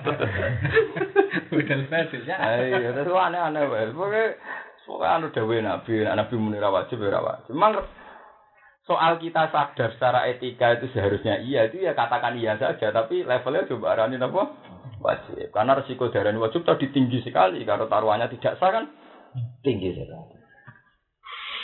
Udah 1.59 1.79
spesial 1.91 2.23
ya. 2.23 2.37
Ayo, 2.39 2.95
terus 3.03 3.19
aneh-aneh 3.19 3.67
wae. 3.67 3.91
Pokoke 3.91 4.39
pokoke 4.87 5.07
anu 5.11 5.27
dawuhe 5.35 5.59
Nabi, 5.59 6.07
Nabi 6.07 6.35
muni 6.39 6.63
ra 6.63 6.71
wajib 6.71 7.03
ora 7.03 7.19
wajib. 7.19 7.51
Memang 7.51 7.83
soal 8.83 9.23
kita 9.23 9.51
sadar 9.55 9.95
secara 9.95 10.27
etika 10.27 10.75
itu 10.79 10.91
seharusnya 10.91 11.39
iya 11.43 11.71
itu 11.71 11.83
ya 11.83 11.95
katakan 11.95 12.35
iya 12.35 12.59
saja 12.59 12.91
tapi 12.91 13.23
levelnya 13.23 13.71
coba 13.71 13.95
arani 13.95 14.19
apa 14.19 14.43
wajib. 15.03 15.51
Karena 15.51 15.77
resiko 15.77 16.09
darah 16.09 16.33
wajib 16.39 16.63
tadi 16.63 16.89
tinggi 16.95 17.21
sekali. 17.27 17.67
Kalau 17.67 17.91
taruhannya 17.91 18.31
tidak 18.39 18.57
sah 18.63 18.71
kan 18.71 18.85
tinggi 19.61 19.93
sekali. 19.93 20.39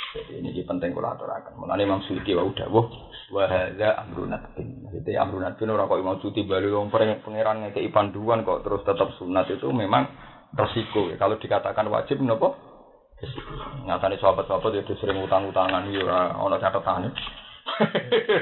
Jadi 0.08 0.32
ini 0.40 0.64
penting 0.66 0.96
kalau 0.96 1.14
aturakan. 1.14 1.54
Mengenai 1.62 1.86
Imam 1.86 2.02
Suyuti 2.04 2.34
wa 2.34 2.48
udah 2.48 2.66
wah 2.72 2.88
wahada 3.30 3.88
amrunat 4.02 4.56
bin. 4.58 4.88
Jadi 4.90 5.14
amrunat 5.14 5.54
bin 5.60 5.70
orang 5.70 5.86
kok 5.86 6.00
Imam 6.00 6.18
Suyuti 6.18 6.42
balik 6.48 6.74
orang 6.74 7.22
pangeran 7.22 7.56
ngekei 7.68 7.92
panduan 7.94 8.42
kok 8.42 8.66
terus 8.66 8.82
tetap 8.82 9.14
sunat 9.20 9.46
itu 9.52 9.68
memang 9.70 10.10
resiko. 10.56 11.12
Kalau 11.14 11.38
dikatakan 11.38 11.86
wajib 11.92 12.18
nopo 12.24 12.67
nyatane 13.82 14.14
sahabat-sahabat 14.22 14.78
itu 14.78 14.94
sering 15.02 15.18
utang-utangan 15.26 15.90
ya 15.90 16.06
ora 16.06 16.38
ana 16.38 16.56
catetane. 16.62 17.10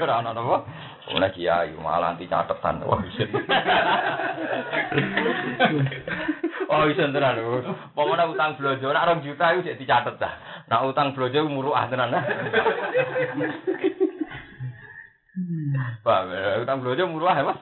Ora 0.05 0.21
ana 0.21 0.37
napa? 0.37 0.69
Ora 1.17 1.33
kiai 1.33 1.73
malah 1.81 2.13
anti 2.13 2.29
catetan. 2.29 2.85
Wah, 2.85 3.01
isin. 3.09 3.31
Oh, 6.67 6.85
isin 6.93 7.15
tenan. 7.17 7.41
Pokoknya 7.97 8.29
utang 8.29 8.59
blojo 8.61 8.93
nak 8.93 9.09
2 9.17 9.25
juta 9.25 9.55
iku 9.57 9.65
sik 9.65 9.81
dicatet 9.81 10.21
dah. 10.21 10.35
Nak 10.69 10.85
utang 10.93 11.17
blojo 11.17 11.49
muruah 11.49 11.89
tenan. 11.89 12.13
Pak, 16.05 16.21
utang 16.65 16.85
blojo 16.85 17.03
muruah 17.09 17.37
ya, 17.39 17.49
Mas? 17.49 17.61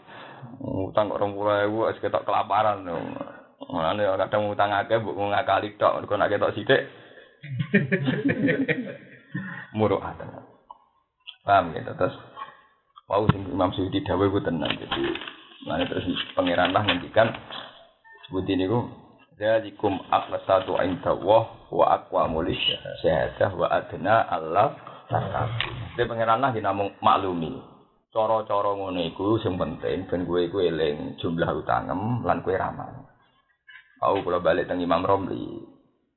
Utang 0.65 1.11
kok 1.13 1.21
20.000 1.21 1.69
wis 1.71 1.99
ketok 2.03 2.27
kelaparan. 2.27 2.87
Mulane 3.65 4.03
kadang 4.03 4.51
utang 4.51 4.71
akeh 4.73 4.99
mbok 4.99 5.19
ngakali 5.19 5.75
tok, 5.79 6.05
kok 6.07 6.19
nak 6.19 6.31
ketok 6.31 6.55
sithik. 6.55 7.04
muru'atan. 9.77 10.29
Paham 11.45 11.77
gitu 11.77 11.93
terus 11.99 12.17
Wau 13.05 13.29
sing 13.29 13.45
Imam 13.53 13.69
Suyuti 13.77 14.01
dawuh 14.01 14.33
ku 14.33 14.41
tenan. 14.41 14.73
Jadi 14.81 15.13
mana 15.69 15.85
terus 15.85 16.09
pangeran 16.33 16.73
lah 16.73 16.89
ngendikan 16.89 17.29
sebut 18.29 18.49
ini 18.49 18.65
ku 18.65 18.89
Zalikum 19.35 19.99
aqsatu 20.15 20.79
inda 20.79 21.11
Allah 21.11 21.43
wa 21.75 21.87
aqwamu 21.91 22.47
syahadah 23.03 23.51
wa 23.59 23.67
adna 23.67 24.31
Allah 24.31 24.79
takabu. 25.11 25.59
Dia 25.99 26.07
pangeran 26.07 26.39
lah 26.39 26.55
dinamung 26.55 26.95
maklumi. 27.03 27.59
Cara-cara 28.15 28.79
ngono 28.79 29.03
iku 29.11 29.43
sing 29.43 29.59
penting 29.59 30.07
ben 30.07 30.23
kowe 30.23 30.39
iku 30.39 30.63
eling 30.63 31.19
jumlah 31.19 31.51
utangem 31.51 32.23
lan 32.23 32.47
kowe 32.47 32.55
ramal. 32.55 33.11
Aku 33.99 34.23
kalau 34.23 34.39
balik 34.39 34.71
teng 34.71 34.79
Imam 34.79 35.03
Romli 35.03 35.74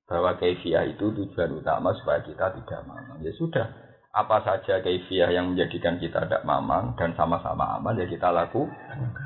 bahwa 0.08 0.39
kaifiah 0.39 0.88
itu 0.88 1.12
tujuan 1.12 1.51
utama 1.60 1.91
supaya 1.99 2.24
kita 2.24 2.55
tidak 2.55 2.82
mamang. 2.88 3.20
Ya 3.20 3.36
sudah, 3.36 3.68
apa 4.16 4.39
saja 4.41 4.80
kaifiah 4.80 5.30
yang 5.30 5.51
menjadikan 5.53 5.99
kita 5.99 6.26
tidak 6.26 6.47
mamang 6.47 6.95
dan 6.95 7.12
sama-sama 7.14 7.76
aman 7.78 7.99
ya 7.99 8.08
kita 8.08 8.32
laku 8.32 8.66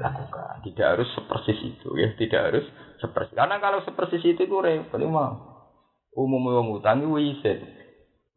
lakukan. 0.02 0.60
Tidak 0.66 0.88
harus 0.98 1.08
sepersis 1.14 1.60
itu 1.62 1.90
ya, 1.96 2.10
tidak 2.18 2.42
harus 2.50 2.66
sepersis. 2.98 3.38
Karena 3.38 3.62
kalau 3.62 3.86
sepersis 3.86 4.26
itu 4.26 4.50
itu 4.50 4.58
repot. 4.58 5.00
Umum 6.12 6.44
wong 6.44 6.68
utang 6.76 7.00
itu. 7.08 7.56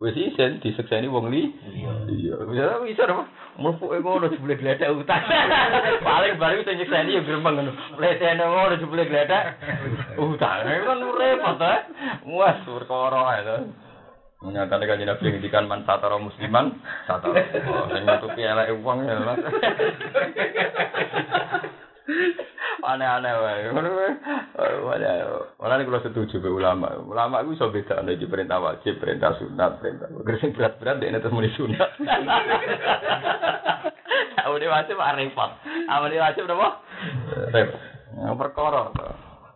Wis 0.05 0.21
isin 0.21 0.61
disekseni 0.61 1.09
wong 1.09 1.33
li. 1.33 1.49
Iya. 1.73 2.37
Bisa 2.45 2.77
bisa 2.85 3.09
apa? 3.09 3.25
Mlebu 3.57 3.89
ngono 3.89 4.29
jebule 4.29 4.61
gledek 4.61 4.93
utang. 4.93 5.25
Paling 6.05 6.37
bari 6.37 6.61
sing 6.61 6.77
nyekseni 6.77 7.17
ya 7.17 7.25
gremeng 7.25 7.57
ngono. 7.57 7.73
Letene 7.97 8.45
ngono 8.45 8.77
jebule 8.77 9.09
gledek 9.09 9.57
utang. 10.21 10.69
Kan 10.69 11.01
repot 11.17 11.57
ta. 11.57 11.89
Muas 12.29 12.61
perkara 12.69 13.33
ae 13.33 13.65
Menyatakan 14.45 14.85
kan 14.85 15.01
Nabi 15.01 15.25
ngendikan 15.25 15.65
man 15.65 15.89
satara 15.89 16.21
musliman 16.21 16.77
satara. 17.09 17.41
Oh, 17.73 17.89
sing 17.89 18.05
nutupi 18.05 18.45
eleke 18.45 18.77
wong 18.85 19.09
ya. 19.09 19.17
Aneh-aneh 22.85 23.33
wae. 23.33 23.73
Wae. 24.85 25.13
Ora 25.57 25.81
nek 25.81 25.87
kula 25.89 26.05
setuju 26.05 26.41
be 26.45 26.53
ulama. 26.53 26.93
Ulama 27.01 27.41
iku 27.41 27.57
iso 27.57 27.73
beda 27.73 28.05
nek 28.05 28.21
perintah 28.29 28.61
wajib, 28.61 29.01
perintah 29.01 29.33
sunat, 29.41 29.81
perintah. 29.81 30.13
Gresing 30.21 30.53
berat-berat 30.53 31.01
dek 31.01 31.17
terus 31.25 31.33
muni 31.33 31.49
sunat. 31.57 31.91
Awalnya 34.45 34.69
wajib 34.69 35.01
repot. 35.01 35.51
Awalnya 35.89 36.21
wajib 36.29 36.45
apa? 36.53 36.69
Repot. 37.51 37.81
Perkara. 38.37 38.83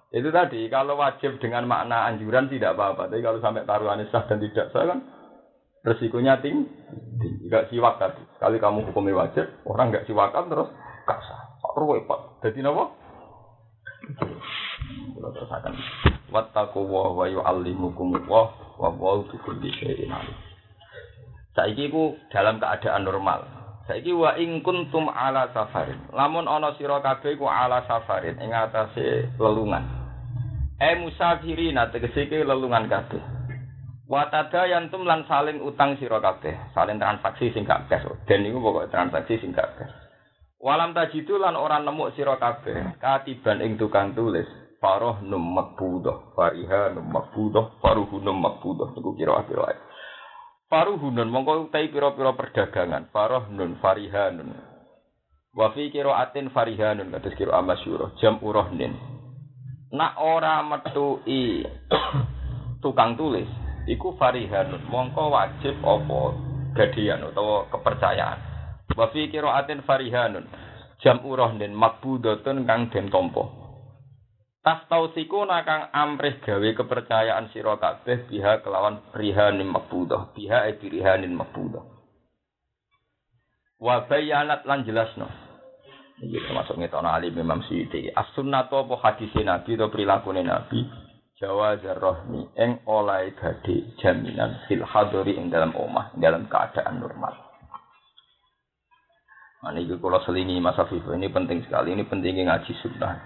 Itu 0.09 0.33
tadi, 0.33 0.65
kalau 0.73 0.97
wajib 0.97 1.37
dengan 1.37 1.69
makna 1.69 2.09
anjuran 2.09 2.49
tidak 2.49 2.73
apa-apa. 2.73 3.13
Tapi 3.13 3.21
kalau 3.21 3.45
sampai 3.45 3.69
taruhannya 3.69 4.09
sah 4.09 4.25
dan 4.25 4.41
tidak 4.41 4.73
sah 4.73 4.89
kan 4.89 5.05
resikonya 5.85 6.41
tinggi. 6.41 6.65
Enggak 7.45 7.69
siwak 7.69 8.01
tadi. 8.01 8.25
Sekali 8.41 8.57
kamu 8.57 8.89
hukumnya 8.89 9.29
wajib, 9.29 9.45
orang 9.69 9.93
enggak 9.93 10.09
siwakan 10.09 10.49
terus 10.49 10.69
gak 11.05 11.21
sah. 11.29 11.48
Repot. 11.77 12.41
Jadi 12.41 12.65
apa? 12.65 12.85
Kalau 15.19 15.31
terus 15.35 15.51
akan 15.51 15.75
wattaku 16.33 16.81
wa 16.87 17.13
wa 17.13 17.27
yu'allimukum 17.29 18.17
wa 18.31 18.55
wa 18.79 18.89
wa 18.89 19.21
bikulli 19.27 19.69
syai'in. 19.77 20.15
Saiki 21.53 21.91
ku 21.91 22.15
dalam 22.31 22.63
keadaan 22.63 23.03
normal. 23.03 23.45
Saiki 23.91 24.15
wa 24.15 24.39
ing 24.39 24.63
kuntum 24.63 25.11
ala 25.11 25.51
safarin. 25.51 25.99
Lamun 26.15 26.47
ana 26.47 26.73
sira 26.79 27.03
kabeh 27.03 27.35
ku 27.35 27.51
ala 27.51 27.83
safarin 27.85 28.39
ing 28.39 28.55
atase 28.55 29.35
lelungan. 29.37 29.85
E 30.79 30.95
musafirina 31.03 31.91
tegese 31.91 32.31
ke 32.31 32.47
lelungan 32.47 32.87
kabeh. 32.87 33.21
Watada 34.09 34.65
yantum 34.65 35.05
lan 35.05 35.29
saling 35.29 35.61
utang 35.61 36.01
sira 36.01 36.17
kabeh, 36.17 36.73
saling 36.73 36.97
transaksi 36.97 37.53
sing 37.53 37.69
gak 37.69 37.93
cash. 37.93 38.09
Den 38.25 38.41
niku 38.41 38.57
pokok 38.57 38.89
transaksi 38.89 39.37
sing 39.37 39.53
gak 39.53 39.69
cash. 39.77 40.08
Walam 40.59 40.91
tajidu 40.91 41.39
lan 41.39 41.55
ora 41.55 41.79
nemu 41.79 42.11
sira 42.19 42.35
kabeh, 42.35 42.99
katiban 42.99 43.63
ing 43.63 43.79
tukang 43.79 44.15
tulis. 44.15 44.47
Faroh 44.79 45.23
num 45.27 45.43
makbudah, 45.43 46.39
fariha 46.39 46.95
num 46.95 47.11
makbudah, 47.11 47.83
faruhu 47.83 48.23
num 48.23 48.39
makbudah. 48.39 48.95
Niku 48.95 49.15
kira 49.19 49.43
akhir 49.43 49.59
wae. 49.59 49.77
Faruhunun 50.71 51.27
mongko 51.31 51.67
utai 51.67 51.91
pira-pira 51.91 52.35
perdagangan. 52.39 53.11
Faroh 53.11 53.51
nun 53.51 53.75
farihanun. 53.83 54.55
Wa 55.51 55.75
fi 55.75 55.91
qiraatin 55.91 56.55
farihanun 56.55 57.11
kados 57.11 57.35
kira 57.35 57.59
amasyura 57.59 58.15
jam 58.23 58.39
urohnin 58.39 59.19
nak 59.89 60.21
ora 60.21 60.61
metui 60.61 61.65
tukang 62.85 63.17
tulis 63.17 63.49
iku 63.89 64.13
farihanun 64.21 64.85
mongko 64.93 65.33
wajib 65.33 65.81
apa 65.81 66.37
gadian 66.77 67.25
utawa 67.25 67.65
kepercayaan 67.73 68.37
wa 68.99 69.07
fi 69.15 69.31
qiraatin 69.31 69.87
farihanun 69.87 70.51
jam 70.99 71.23
urohnin 71.23 71.71
makbudatun 71.71 72.67
kang 72.67 72.91
den 72.91 73.07
tampa 73.15 73.47
tas 74.67 74.83
tausiku 74.91 75.47
nakang 75.47 75.87
amrih 75.95 76.43
gawe 76.43 76.69
kepercayaan 76.75 77.55
sira 77.55 77.79
kabeh 77.79 78.27
biha 78.27 78.59
kelawan 78.67 78.99
rihanin 79.15 79.71
makbudah 79.71 80.35
biha 80.35 80.67
e 80.67 80.75
rihanin 80.83 81.39
makbudah 81.39 81.87
wa 83.79 84.03
bayanat 84.11 84.67
lan 84.67 84.83
jelasno 84.83 85.47
Ini 86.19 86.35
termasuk 86.51 86.83
ngetono 86.83 87.15
alim 87.15 87.31
Imam 87.39 87.63
Syuuti. 87.63 88.11
As-sunnatu 88.11 88.75
apa 88.75 88.99
hadise 89.07 89.39
Nabi 89.47 89.79
atau 89.79 89.87
perilaku 89.87 90.35
Nabi? 90.35 90.83
Jawa 91.39 91.79
zarrohmi 91.79 92.51
eng 92.59 92.83
oleh 92.91 93.31
gade 93.39 93.95
jaminan 94.03 94.67
fil 94.67 94.83
hadori 94.83 95.39
ing 95.39 95.55
dalam 95.55 95.71
omah, 95.79 96.11
dalam 96.19 96.51
keadaan 96.51 96.99
normal. 96.99 97.48
Nah, 99.59 99.75
ini 99.75 99.91
kalau 99.99 100.23
selingi 100.23 100.63
masa 100.63 100.87
Fifu 100.87 101.11
ini 101.19 101.27
penting 101.35 101.67
sekali. 101.67 101.91
Ini 101.91 102.07
pentingnya 102.07 102.55
ngaji 102.55 102.73
sunnah. 102.79 103.19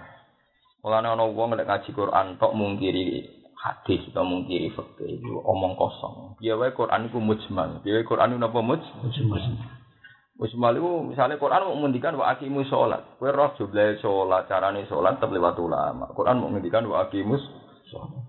Mulane 0.81 1.07
ana 1.13 1.23
wong 1.29 1.55
nek 1.55 1.69
ngaji 1.69 1.89
Quran 1.93 2.35
tok 2.41 2.57
mungkiri 2.57 3.23
hadis 3.55 4.03
atau 4.11 4.27
mungkiri 4.27 4.73
fikih 4.75 5.21
itu 5.21 5.31
omong 5.47 5.79
kosong. 5.79 6.35
Piye 6.35 6.57
wae 6.59 6.75
Quran 6.75 7.07
iku 7.07 7.23
mujmal. 7.23 7.79
Piye 7.85 8.01
wae 8.01 8.09
Quran 8.09 8.35
napa 8.35 8.59
mujmal. 8.59 9.43
Wis 10.33 10.51
malu 10.57 11.05
misalnya 11.05 11.39
Quran 11.39 11.69
mau 11.69 11.77
menghentikan 11.77 12.19
wa 12.19 12.33
aqimu 12.33 12.65
sholat. 12.67 13.21
Kowe 13.21 13.29
roh 13.31 13.53
jumlah 13.55 14.01
sholat, 14.01 14.49
carane 14.49 14.83
sholat 14.89 15.21
tetep 15.21 15.31
lewat 15.31 15.55
ulama. 15.61 16.09
Quran 16.11 16.41
mau 16.41 16.49
menghentikan 16.51 16.83
wa 16.89 17.05
aqimus 17.07 17.39
sholat. 17.87 18.25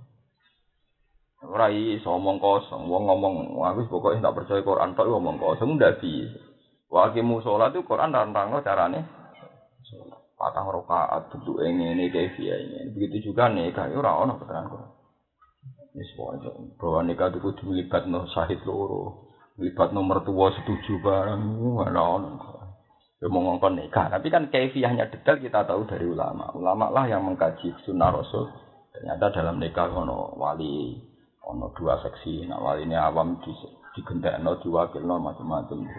Ora 1.44 1.68
iso 1.74 2.08
omong 2.08 2.40
kosong, 2.40 2.88
wong 2.88 3.04
ngomong 3.04 3.60
aku 3.60 3.88
pokoknya 3.90 4.30
tak 4.30 4.36
percaya 4.40 4.62
Quran 4.64 4.96
tok 4.96 5.08
ngomong 5.10 5.36
kosong 5.42 5.74
ndak 5.74 5.98
bisa. 5.98 6.53
Wa 6.94 7.10
aqimu 7.10 7.42
sholat 7.42 7.74
itu 7.74 7.82
Quran 7.82 8.14
rantang 8.14 8.54
carane? 8.62 9.02
Sholat. 9.82 10.38
Patang 10.38 10.70
rakaat 10.70 11.34
duduk 11.34 11.66
ini 11.66 11.90
ini 11.90 12.06
kefia 12.06 12.54
ini. 12.54 12.94
Begitu 12.94 13.34
juga 13.34 13.50
nikah 13.50 13.90
ora 13.90 14.22
ono 14.22 14.38
keterangan 14.38 14.70
Quran. 14.70 14.90
Wis 15.98 16.10
wae 16.14 16.38
bahwa 16.78 17.02
nikah 17.02 17.34
itu 17.34 17.42
kudu 17.42 17.62
melibatno 17.66 18.30
syahid 18.30 18.62
loro 18.62 19.34
libat 19.58 19.94
nomor 19.94 20.26
tua 20.26 20.50
setuju 20.54 20.98
barang 20.98 21.38
mana 21.78 22.02
ono 22.02 22.30
ya 23.18 23.26
mau 23.26 23.42
ngongkon 23.42 23.74
nikah. 23.74 24.14
Tapi 24.14 24.30
kan 24.30 24.46
kefiahnya 24.54 25.10
detail 25.10 25.42
kita 25.42 25.66
tahu 25.66 25.90
dari 25.90 26.06
ulama. 26.06 26.54
Ulama 26.54 26.94
lah 26.94 27.10
yang 27.10 27.26
mengkaji 27.26 27.74
sunnah 27.82 28.14
rasul. 28.14 28.54
Ternyata 28.94 29.34
dalam 29.34 29.58
nikah 29.58 29.90
ono 29.90 30.38
wali 30.38 31.02
ono 31.42 31.74
dua 31.74 31.98
seksi. 32.06 32.46
Nah 32.46 32.62
wali 32.62 32.86
ini 32.86 32.94
awam 32.94 33.42
di 33.42 33.50
digentek 33.98 34.38
no 34.42 34.62
diwakil 34.62 35.02
no 35.02 35.18
macam-macam 35.18 35.90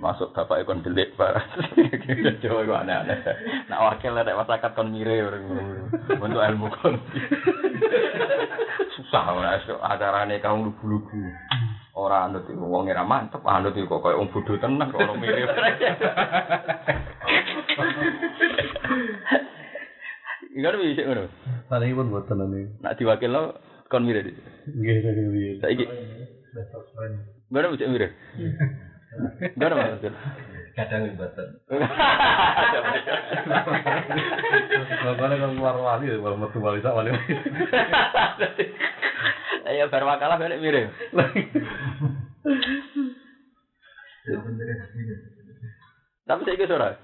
masuk 0.00 0.32
bapak 0.32 0.64
ikon 0.64 0.80
delik 0.80 1.12
barang 1.16 1.44
Jawa 2.42 2.64
itu 2.64 2.72
aneh-aneh 2.72 3.18
nak 3.68 3.82
wakil 3.92 4.16
ada 4.16 4.32
masyarakat 4.32 4.72
kon 4.72 4.92
mire 4.92 5.28
untuk 6.16 6.42
ilmu 6.42 6.68
kon 6.80 6.96
susah 8.96 9.36
acara 9.84 10.24
nikah 10.24 10.56
lugu-lugu 10.56 11.28
Ora 11.92 12.24
anut 12.24 12.48
iku 12.48 12.64
wong 12.72 12.88
ora 12.88 13.04
mantep, 13.04 13.44
anut 13.44 13.76
iku 13.76 14.00
kok 14.00 14.16
wong 14.16 14.32
bodho 14.32 14.56
tenan 14.56 14.88
kok 14.88 15.04
ora 15.04 15.12
mirip. 15.12 15.44
Ikan 20.52 20.80
bisa 20.80 21.04
ngono. 21.04 21.28
Paling 21.68 21.92
pun 21.96 22.12
buat 22.12 22.24
tenan 22.32 22.48
iki. 22.48 22.80
Nak 22.80 22.96
diwakil 22.96 23.36
kon 23.92 24.08
mirip. 24.08 24.24
Nggih, 24.72 25.04
nggih, 25.04 25.24
nggih. 25.36 25.60
Saiki. 25.60 25.84
Mana 27.52 27.72
bisa 27.76 27.88
mirip? 29.12 29.52
Mana 29.60 29.74
maksud? 29.76 30.12
Kadang 30.72 31.04
mboten. 31.12 31.48
Bagaimana 35.04 35.34
kalau 35.36 35.52
keluar 35.52 35.76
wali, 35.76 36.08
kalau 36.16 36.40
metu 36.40 36.58
wali 36.64 36.80
sak 36.80 36.96
wali. 36.96 37.12
Ayo 39.68 39.92
bar 39.92 40.04
wakalah 40.08 40.40
balik 40.40 40.64
mirip. 40.64 40.88
Tapi 46.24 46.40
saya 46.48 46.56
ikut 46.56 46.72
ora. 46.72 46.96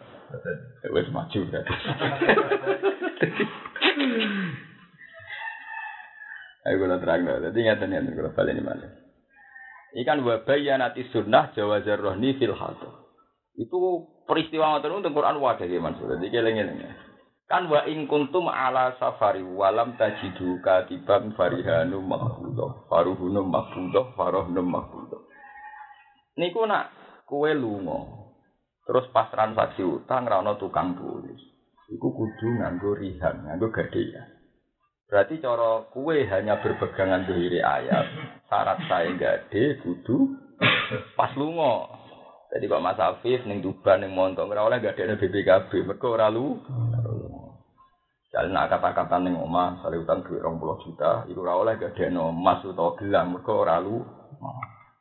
Wes 0.89 1.13
maju 1.13 1.41
kan. 1.53 1.65
Ayo 6.69 6.77
kalau 6.85 7.01
terang. 7.01 7.25
Jadi 7.25 7.59
nyata 7.65 7.85
nyata 7.85 8.17
kalau 8.17 8.33
balik 8.33 8.57
di 8.57 8.65
mana. 8.65 9.08
Ikan 9.97 10.21
wabayanati 10.21 11.09
sunnah 11.09 11.57
jawazar 11.57 11.97
rohni 11.97 12.37
fil 12.37 12.53
hadar. 12.53 13.09
Itu 13.57 14.05
peristiwa 14.29 14.77
ngoten 14.77 15.01
untuk 15.01 15.17
Quran 15.17 15.41
wadah 15.41 15.65
ya 15.65 15.81
maksud. 15.81 16.07
Jadi 16.21 16.29
keleng 16.29 16.61
Kan 17.49 17.73
wa 17.73 17.81
in 17.89 18.05
kuntum 18.05 18.53
ala 18.53 18.93
safari 19.01 19.41
walam 19.41 19.97
tajidu 19.97 20.61
katiban 20.61 21.33
farihanu 21.33 22.05
makbudah. 22.05 22.85
Faruhunum 22.93 23.49
makbudah, 23.49 24.13
farohnum 24.13 24.69
makbudah. 24.69 25.25
Niku 26.37 26.69
nak 26.69 26.93
kue 27.25 27.57
lunga. 27.57 28.29
Terus 28.85 29.09
pas 29.17 29.33
transaksi 29.33 29.81
utang 29.81 30.29
ra 30.29 30.45
ono 30.45 30.61
tukang 30.61 30.93
tulis. 30.97 31.41
Iku 31.89 32.09
kudu 32.13 32.61
nganggo 32.61 33.01
rihan, 33.01 33.49
nganggo 33.49 33.73
gadean. 33.73 34.38
Berarti 35.09 35.41
cara 35.41 35.89
kue 35.89 36.29
hanya 36.29 36.61
berpegangan 36.61 37.25
dohiri 37.25 37.65
ayat. 37.65 38.07
Syarat 38.45 38.79
saya 38.85 39.09
gade 39.17 39.81
kudu 39.81 40.37
pas 41.17 41.33
lunga. 41.33 41.89
Jadi 42.53 42.69
kok 42.69 42.85
Mas 42.85 43.01
Afif 43.01 43.41
ning 43.49 43.65
Tuban 43.65 44.05
ning 44.05 44.13
Montong 44.13 44.53
ora 44.53 44.69
oleh 44.69 44.85
gade 44.85 45.01
BPKB, 45.01 45.89
mergo 45.89 46.13
ora 46.13 46.29
lu. 46.29 46.61
Jadi 48.29 48.53
nak 48.53 48.69
kata-kata 48.69 49.17
ning 49.25 49.41
omah, 49.41 49.81
sale 49.81 49.97
utang 49.97 50.21
duit 50.21 50.45
20 50.45 50.85
juta, 50.85 51.25
iku 51.25 51.41
ora 51.41 51.57
oleh 51.57 51.75
gade 51.81 52.13
emas 52.13 52.61
utawa 52.69 52.93
gelang, 53.01 53.33
mergo 53.33 53.65
ora 53.65 53.81
lu. 53.81 54.05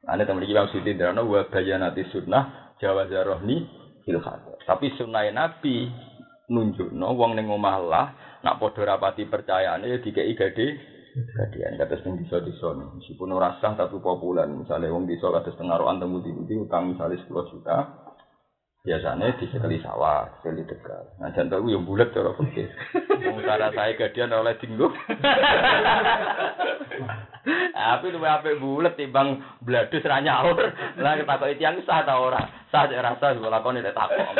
Ane 0.07 0.23
temen 0.23 0.43
iki 0.47 0.55
Bang 0.55 0.71
Siti 0.71 0.95
nderano 0.95 1.27
wa 1.27 1.43
bayanati 1.51 2.07
sunnah 2.15 2.75
jawa 2.79 3.11
zarohni 3.11 3.67
fil 4.07 4.23
Tapi 4.63 4.87
sunnah 4.95 5.27
Nabi 5.35 5.91
nunjukno 6.47 7.11
wong 7.11 7.35
ning 7.35 7.51
omah 7.51 7.75
lah 7.83 8.07
nak 8.45 8.57
padha 8.61 8.95
rapati 8.95 9.25
percayaane 9.25 9.89
ya 9.89 9.97
dikeki 10.01 10.33
gade 10.37 10.67
gadian 11.17 11.81
kados 11.81 12.05
ning 12.05 12.21
desa-desa 12.21 12.77
meskipun 12.77 13.33
ora 13.33 13.57
sah 13.57 13.73
tapi 13.73 13.97
populer 13.97 14.45
misalnya 14.45 14.93
wong 14.93 15.09
desa 15.09 15.33
kados 15.33 15.57
tengaruan 15.57 15.97
temu 15.97 16.21
di 16.21 16.55
utang 16.55 16.93
misalnya 16.93 17.17
10 17.17 17.51
juta 17.51 18.06
biasanya 18.87 19.35
disekeli 19.35 19.83
sawah, 19.83 20.31
sekali 20.39 20.63
tegal. 20.63 21.11
Nah, 21.19 21.27
jantung 21.35 21.67
yang 21.67 21.83
bulat 21.83 22.07
cara. 22.15 22.31
Wong 22.31 23.43
cara 23.43 23.67
saya 23.75 23.99
gadian 23.99 24.31
oleh 24.31 24.55
dinggo. 24.63 24.87
Tapi 27.75 28.15
lu 28.15 28.23
apa 28.23 28.55
bulat 28.55 28.95
timbang 28.95 29.43
bladus 29.59 30.07
ra 30.07 30.23
nyaur. 30.23 30.55
Lah 31.03 31.19
ketakoki 31.19 31.59
tiyang 31.59 31.83
sah 31.83 32.07
ta 32.07 32.15
ora? 32.15 32.39
Sah 32.71 32.87
cek 32.87 33.03
rasa 33.03 33.35
lakone 33.35 33.83
nek 33.83 33.91
takok. 33.91 34.31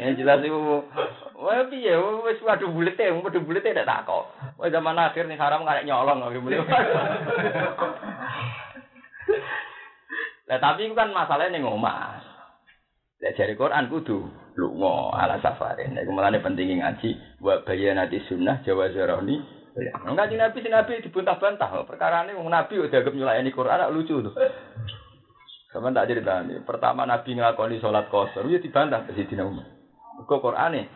Ya 0.00 0.16
jelas 0.16 0.40
iku 0.44 0.88
Wah 1.36 1.60
piye 1.68 1.92
wis 2.24 2.40
waduh 2.40 2.72
bulete, 2.72 3.12
waduh 3.12 3.44
bulete 3.44 3.76
nek 3.76 3.84
takok. 3.84 4.32
Wah 4.56 4.68
zaman 4.72 4.96
akhir 4.96 5.28
nih 5.28 5.36
haram 5.36 5.68
ngarek 5.68 5.84
nyolong 5.84 6.24
ngene. 6.24 6.56
Lah 10.44 10.58
tapi 10.60 10.92
kan 10.92 11.10
masalahnya 11.12 11.56
ning 11.56 11.64
omah. 11.64 12.20
Lah 13.20 13.32
jari 13.32 13.56
Quran 13.56 13.88
kudu 13.88 14.28
lunga 14.60 15.16
ala 15.16 15.40
safarin. 15.40 15.96
Iku 15.96 16.12
melane 16.12 16.44
penting 16.44 16.78
ngaji 16.78 17.40
wa 17.40 17.64
bayanati 17.64 18.20
sunnah 18.28 18.60
jawa 18.62 18.92
zaroni. 18.92 19.40
Enggak 20.06 20.30
di 20.30 20.38
Nabi, 20.38 20.58
Nabi 20.70 21.02
dibantah-bantah. 21.02 21.82
Perkara 21.82 22.22
ini 22.22 22.38
Nabi 22.38 22.78
udah 22.78 22.94
agak 22.94 23.10
nyulayani 23.10 23.50
Quran, 23.50 23.90
lucu 23.90 24.22
tuh. 24.22 24.30
Sama 25.74 25.90
tak 25.90 26.06
cerita 26.06 26.46
nih. 26.46 26.62
Pertama 26.62 27.02
Nabi 27.02 27.34
ngelakoni 27.34 27.82
sholat 27.82 28.06
kosor, 28.06 28.46
ya 28.46 28.62
dibantah 28.62 29.02
ke 29.02 29.18
Sidina 29.18 29.42
Umar. 29.42 29.66
Kok 30.30 30.38
Quran 30.38 30.78
nih? 30.78 30.86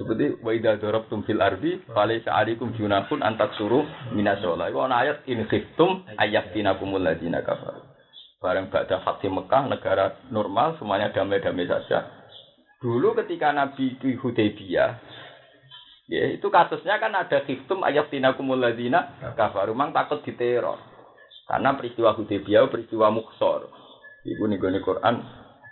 Seperti 0.00 0.40
wa 0.40 0.54
idza 0.56 0.80
darabtum 0.80 1.26
fil 1.28 1.42
ardi 1.42 1.82
falaysa 1.90 2.32
alaikum 2.32 2.72
junahun 2.72 3.20
antak 3.20 3.52
suruh 3.60 3.84
minasola. 4.16 4.72
Itu 4.72 4.80
ayat 4.80 5.28
in 5.28 5.44
khiftum 5.44 6.08
ayaftinakumul 6.16 7.04
ladina 7.04 7.44
kafaru. 7.44 7.97
Bareng 8.38 8.70
pada 8.70 9.02
Fatih 9.02 9.34
Mekah, 9.34 9.66
negara 9.66 10.22
normal, 10.30 10.78
semuanya 10.78 11.10
damai-damai 11.10 11.66
saja. 11.66 12.06
Dulu 12.78 13.18
ketika 13.18 13.50
Nabi 13.50 13.98
di 13.98 14.14
Hudaybiyah, 14.14 14.90
ya, 16.06 16.24
itu 16.30 16.46
kasusnya 16.46 17.02
kan 17.02 17.10
ada 17.18 17.42
khiftum 17.42 17.82
ayat 17.82 18.14
tinakumul 18.14 18.62
ladina 18.62 19.34
kafaru, 19.34 19.74
mang 19.74 19.90
takut 19.90 20.22
diteror. 20.22 20.78
Karena 21.50 21.74
peristiwa 21.74 22.14
Hudaybiyah 22.14 22.70
peristiwa 22.70 23.10
muksor. 23.10 23.74
Ibu 24.22 24.46
nih 24.46 24.82
Quran, 24.86 25.18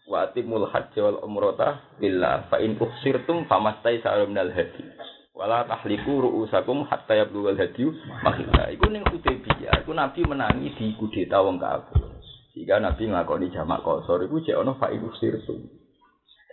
wa 0.06 0.22
atimul 0.22 0.70
hajj 0.70 0.94
wal 1.02 1.18
umrata 1.26 1.82
billah 1.98 2.46
fa 2.46 2.62
in 2.62 2.78
ukhsirtum 2.78 3.50
famastai 3.50 3.98
minal 4.30 4.54
hadi 4.54 4.86
wala 5.34 5.66
tahliku 5.66 6.22
ru'usakum 6.22 6.86
hatta 6.86 7.26
yablughal 7.26 7.58
hadi 7.58 7.90
makhila 8.22 8.70
iku 8.70 8.86
ning 8.86 9.02
iku 9.02 9.90
Nabi 9.92 10.20
menangi 10.22 10.78
di 10.78 10.94
kudeta 10.94 11.42
wong 11.42 11.58
kafir 11.58 12.15
jika 12.56 12.80
Nabi 12.80 13.12
nglakoni 13.12 13.52
jamak 13.52 13.84
kosor 13.84 14.24
iku 14.24 14.40
cek 14.40 14.56
ana 14.56 14.72
fa 14.80 14.88
usir 14.88 15.36
tu. 15.44 15.60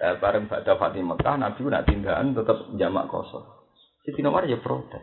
Eh, 0.03 0.19
bareng 0.19 0.51
pada 0.51 0.75
Fatih 0.75 0.99
Mekah 0.99 1.39
Nabi 1.39 1.63
nak 1.71 1.87
tindakan 1.87 2.35
tetap 2.35 2.59
jamak 2.75 3.07
kosor. 3.07 3.71
Siti 4.03 4.19
nomor 4.19 4.43
ya 4.43 4.59
protes. 4.59 4.99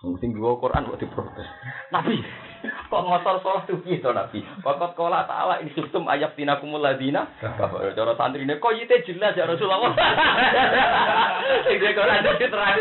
Mungkin 0.00 0.32
dua 0.32 0.56
Quran 0.56 0.88
kok 0.88 0.96
diprotes. 0.96 1.44
Nabi, 1.94 2.24
kok 2.88 3.04
ngotor 3.04 3.36
sholat 3.44 3.68
tuh 3.68 3.84
gitu 3.84 4.16
Nabi. 4.16 4.40
Pokok 4.64 4.96
kola 4.96 5.28
ta'ala 5.28 5.60
ini 5.60 5.76
sistem 5.76 6.08
ayat 6.08 6.32
tinakumul 6.40 6.80
ladina. 6.80 7.28
Cara 7.36 8.16
santri 8.16 8.48
ini 8.48 8.56
kok 8.56 8.72
jelas 8.80 9.36
ya 9.36 9.44
Rasulullah. 9.44 9.92
Sing 11.68 11.84
Quran 11.84 12.24
itu 12.24 12.48
terang. 12.48 12.80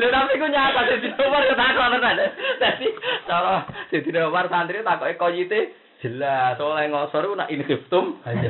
Lha 0.00 0.06
tapi 0.08 0.40
ku 0.40 0.46
nyata 0.48 0.80
dadi 0.88 1.08
nomor 1.14 1.42
ketakon 1.46 1.92
tenan. 1.98 2.20
Dadi 2.58 2.86
cara 3.28 3.66
dadi 3.90 4.10
nomor 4.10 4.46
santri 4.48 4.82
takoke 4.82 5.14
koyite 5.20 5.60
jelas 6.02 6.58
oleh 6.58 6.90
ngosor 6.90 7.36
nak 7.36 7.50
inkhiftum 7.52 8.18
aja. 8.26 8.48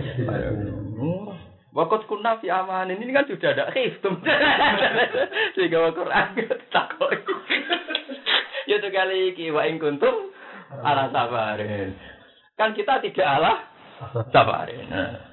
Waktu 1.72 2.05
kuna 2.05 2.37
fi 2.37 2.53
aman 2.53 2.93
ini 2.93 3.16
kan 3.16 3.24
sudah 3.24 3.57
ada 3.57 3.72
khiftum. 3.72 4.20
Sehingga 5.57 5.89
Quran 5.97 6.26
takoki. 6.68 7.35
Ya 8.68 8.76
tuh 8.78 8.93
kali 8.93 9.33
iki 9.33 9.49
wa 9.49 9.64
ing 9.64 9.80
kuntum 9.80 10.30
ala 10.85 11.09
sabarin. 11.09 11.97
Kan 12.61 12.76
kita 12.76 13.01
tidak 13.01 13.24
ala 13.24 13.53
sabarin. 14.30 14.85
Nah. 14.93 15.32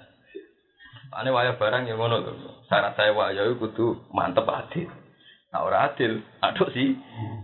Ane 1.09 1.33
waya 1.33 1.57
barang 1.57 1.89
yang 1.89 1.97
ngono 1.97 2.21
tuh. 2.21 2.37
Syarat 2.69 2.93
saya 2.93 3.17
waya 3.17 3.49
kudu 3.57 3.97
mantep 4.13 4.45
adil. 4.45 4.85
Nah 5.49 5.65
ora 5.65 5.89
adil, 5.89 6.21
aduh 6.45 6.69
sih, 6.69 6.93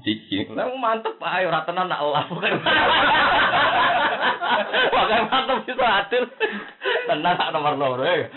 cici. 0.06 0.46
Lah 0.54 0.70
mantep 0.78 1.18
ae 1.18 1.50
ora 1.50 1.66
tenan 1.66 1.90
nak 1.90 1.98
Allah. 1.98 2.30
Pokoke 4.94 5.18
mantep 5.26 5.58
bisa 5.66 5.86
adil. 6.06 6.30
Tenan 7.10 7.34
sak 7.34 7.50
nomor 7.50 7.74
loro. 7.74 8.06
Eh. 8.06 8.30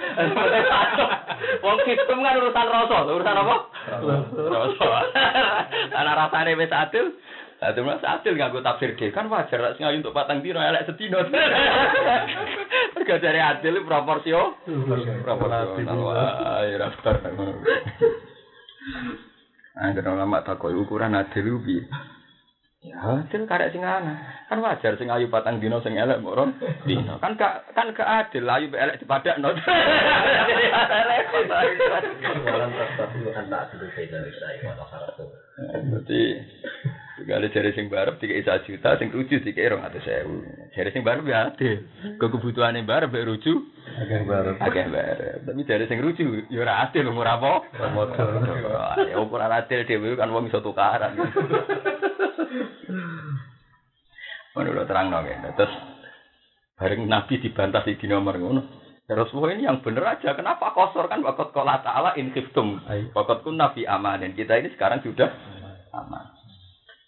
Wong 1.64 1.78
sistem 1.84 2.24
kan 2.24 2.40
urusan 2.40 2.66
rasa, 2.72 2.96
urusan 3.12 3.40
apa? 3.44 3.56
Rasa. 4.48 4.88
Ana 5.92 6.12
rasane 6.16 6.56
wis 6.56 6.72
adil. 6.72 7.12
Adil 7.58 7.82
mas 7.82 7.98
adil 8.06 8.38
nganggo 8.38 8.62
tafsir 8.62 8.94
dhewe 8.94 9.10
kan 9.10 9.26
wajar 9.26 9.58
lek 9.58 9.74
sing 9.74 9.82
untuk 9.90 10.14
patang 10.14 10.46
dino 10.46 10.62
elek 10.62 10.86
sedino. 10.86 11.26
Mergo 12.94 13.16
dari 13.18 13.40
adil 13.42 13.82
proporsio. 13.82 14.62
Proporsional. 15.26 15.98
Wah, 15.98 16.62
ya 16.62 16.78
raftar. 16.78 17.18
Angger 19.74 20.06
ulama 20.06 20.46
takoi 20.46 20.78
ukuran 20.78 21.18
adil 21.18 21.58
piye? 21.66 21.82
Ya, 22.78 23.26
adil 23.26 23.42
karek 23.50 23.74
sing 23.74 23.82
ana. 23.82 24.14
Kan 24.46 24.62
wajar 24.62 24.94
sing 24.94 25.10
ayu 25.10 25.26
patang 25.26 25.58
dino 25.58 25.82
sing 25.82 25.98
elek 25.98 26.22
mbok 26.22 26.54
dino. 26.86 27.18
Kan 27.18 27.34
gak 27.34 27.74
kan 27.74 27.90
gak 27.90 28.30
adil 28.30 28.46
ayu 28.46 28.70
elek 28.70 29.02
dipadakno. 29.02 29.50
Berarti 35.58 36.22
Gale 37.26 37.50
jari 37.50 37.74
sing 37.74 37.90
barep 37.90 38.22
tiga 38.22 38.38
isa 38.38 38.62
juta, 38.62 38.94
sing 38.94 39.10
ruju 39.10 39.42
tiga 39.42 39.66
erong 39.66 39.82
atau 39.82 39.98
sewu. 39.98 40.38
Jari 40.70 40.94
sing 40.94 41.02
barep 41.02 41.26
ya 41.26 41.50
ade. 41.50 41.82
Kekebutuhan 42.22 42.78
yang 42.78 42.86
barep 42.86 43.10
ya 43.10 43.26
ruju. 43.26 43.52
Agak 43.98 44.22
barep. 44.22 44.54
Agak 44.62 44.86
barep. 44.94 45.38
Tapi 45.42 45.60
jari 45.66 45.84
sing 45.90 45.98
ruju, 45.98 46.46
ya 46.46 46.62
ora 46.62 46.86
ade 46.86 47.02
lho 47.02 47.10
murah 47.10 47.42
apa? 47.42 47.66
Motor. 47.90 48.28
Ya 49.10 49.18
ukuran 49.18 49.50
ade 49.50 49.82
dhewe 49.82 50.14
kan 50.14 50.30
wong 50.30 50.46
iso 50.46 50.62
tukaran. 50.62 51.18
Mana 54.54 54.68
udah 54.70 54.86
terang 54.86 55.10
dong 55.10 55.26
ya. 55.26 55.42
Terus 55.58 55.74
bareng 56.78 57.02
Nabi 57.10 57.42
dibantah 57.42 57.82
di 57.82 57.98
nomor 58.06 58.38
ngono. 58.38 58.62
Ya 59.10 59.16
Rasulullah 59.16 59.56
ini 59.56 59.66
yang 59.66 59.82
benar 59.82 60.20
aja. 60.20 60.36
Kenapa 60.36 60.70
kosor 60.76 61.08
kan? 61.08 61.24
Waktu 61.24 61.50
kola 61.50 61.80
ta'ala 61.82 62.14
in 62.20 62.30
khiftum. 62.30 62.78
Waktu 63.16 63.40
kun 63.40 63.56
nabi 63.56 63.88
amanin. 63.88 64.36
Kita 64.36 64.60
ini 64.60 64.68
sekarang 64.76 65.00
sudah 65.00 65.32
aman. 65.96 66.37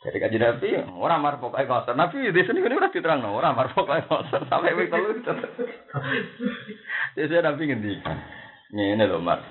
Jadi 0.00 0.16
kaji 0.16 0.38
Nabi, 0.40 0.68
orang 0.96 1.20
mar 1.20 1.36
pokoknya 1.36 1.68
kotor. 1.68 1.92
Nabi 1.92 2.32
di 2.32 2.40
sini 2.48 2.64
ini 2.64 2.72
udah 2.72 2.88
diterang, 2.88 3.20
orang 3.20 3.52
mar 3.52 3.68
pokoknya 3.76 4.08
kotor. 4.08 4.48
Sampai 4.48 4.72
wik 4.72 4.88
telu. 4.88 5.12
Jadi 7.20 7.34
Nabi 7.44 7.62
ngendi. 7.68 8.00
Ini 8.72 9.04
loh 9.04 9.20
mar. 9.20 9.44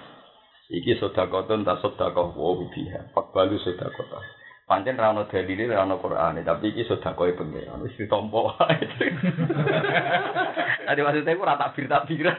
Iki 0.74 0.98
sodakotun 0.98 1.62
tak 1.62 1.86
sodakoh 1.86 2.34
wow 2.34 2.58
biha. 2.66 3.14
Pak 3.14 3.30
balu 3.30 3.62
sodakotah. 3.62 4.26
Pancen 4.66 4.98
ra 4.98 5.14
ono 5.14 5.30
dalile 5.30 5.70
ra 5.70 5.86
ono 5.86 5.98
Qur'ane, 5.98 6.46
tapi 6.46 6.74
iki 6.74 6.86
sedekah 6.86 7.30
pengen. 7.38 7.82
Wis 7.86 7.98
ditompo. 7.98 8.54
Tadi 10.86 11.02
maksudnya 11.06 11.34
aku 11.34 11.46
rata 11.46 11.74
bir 11.74 11.86
takbiran 11.90 12.38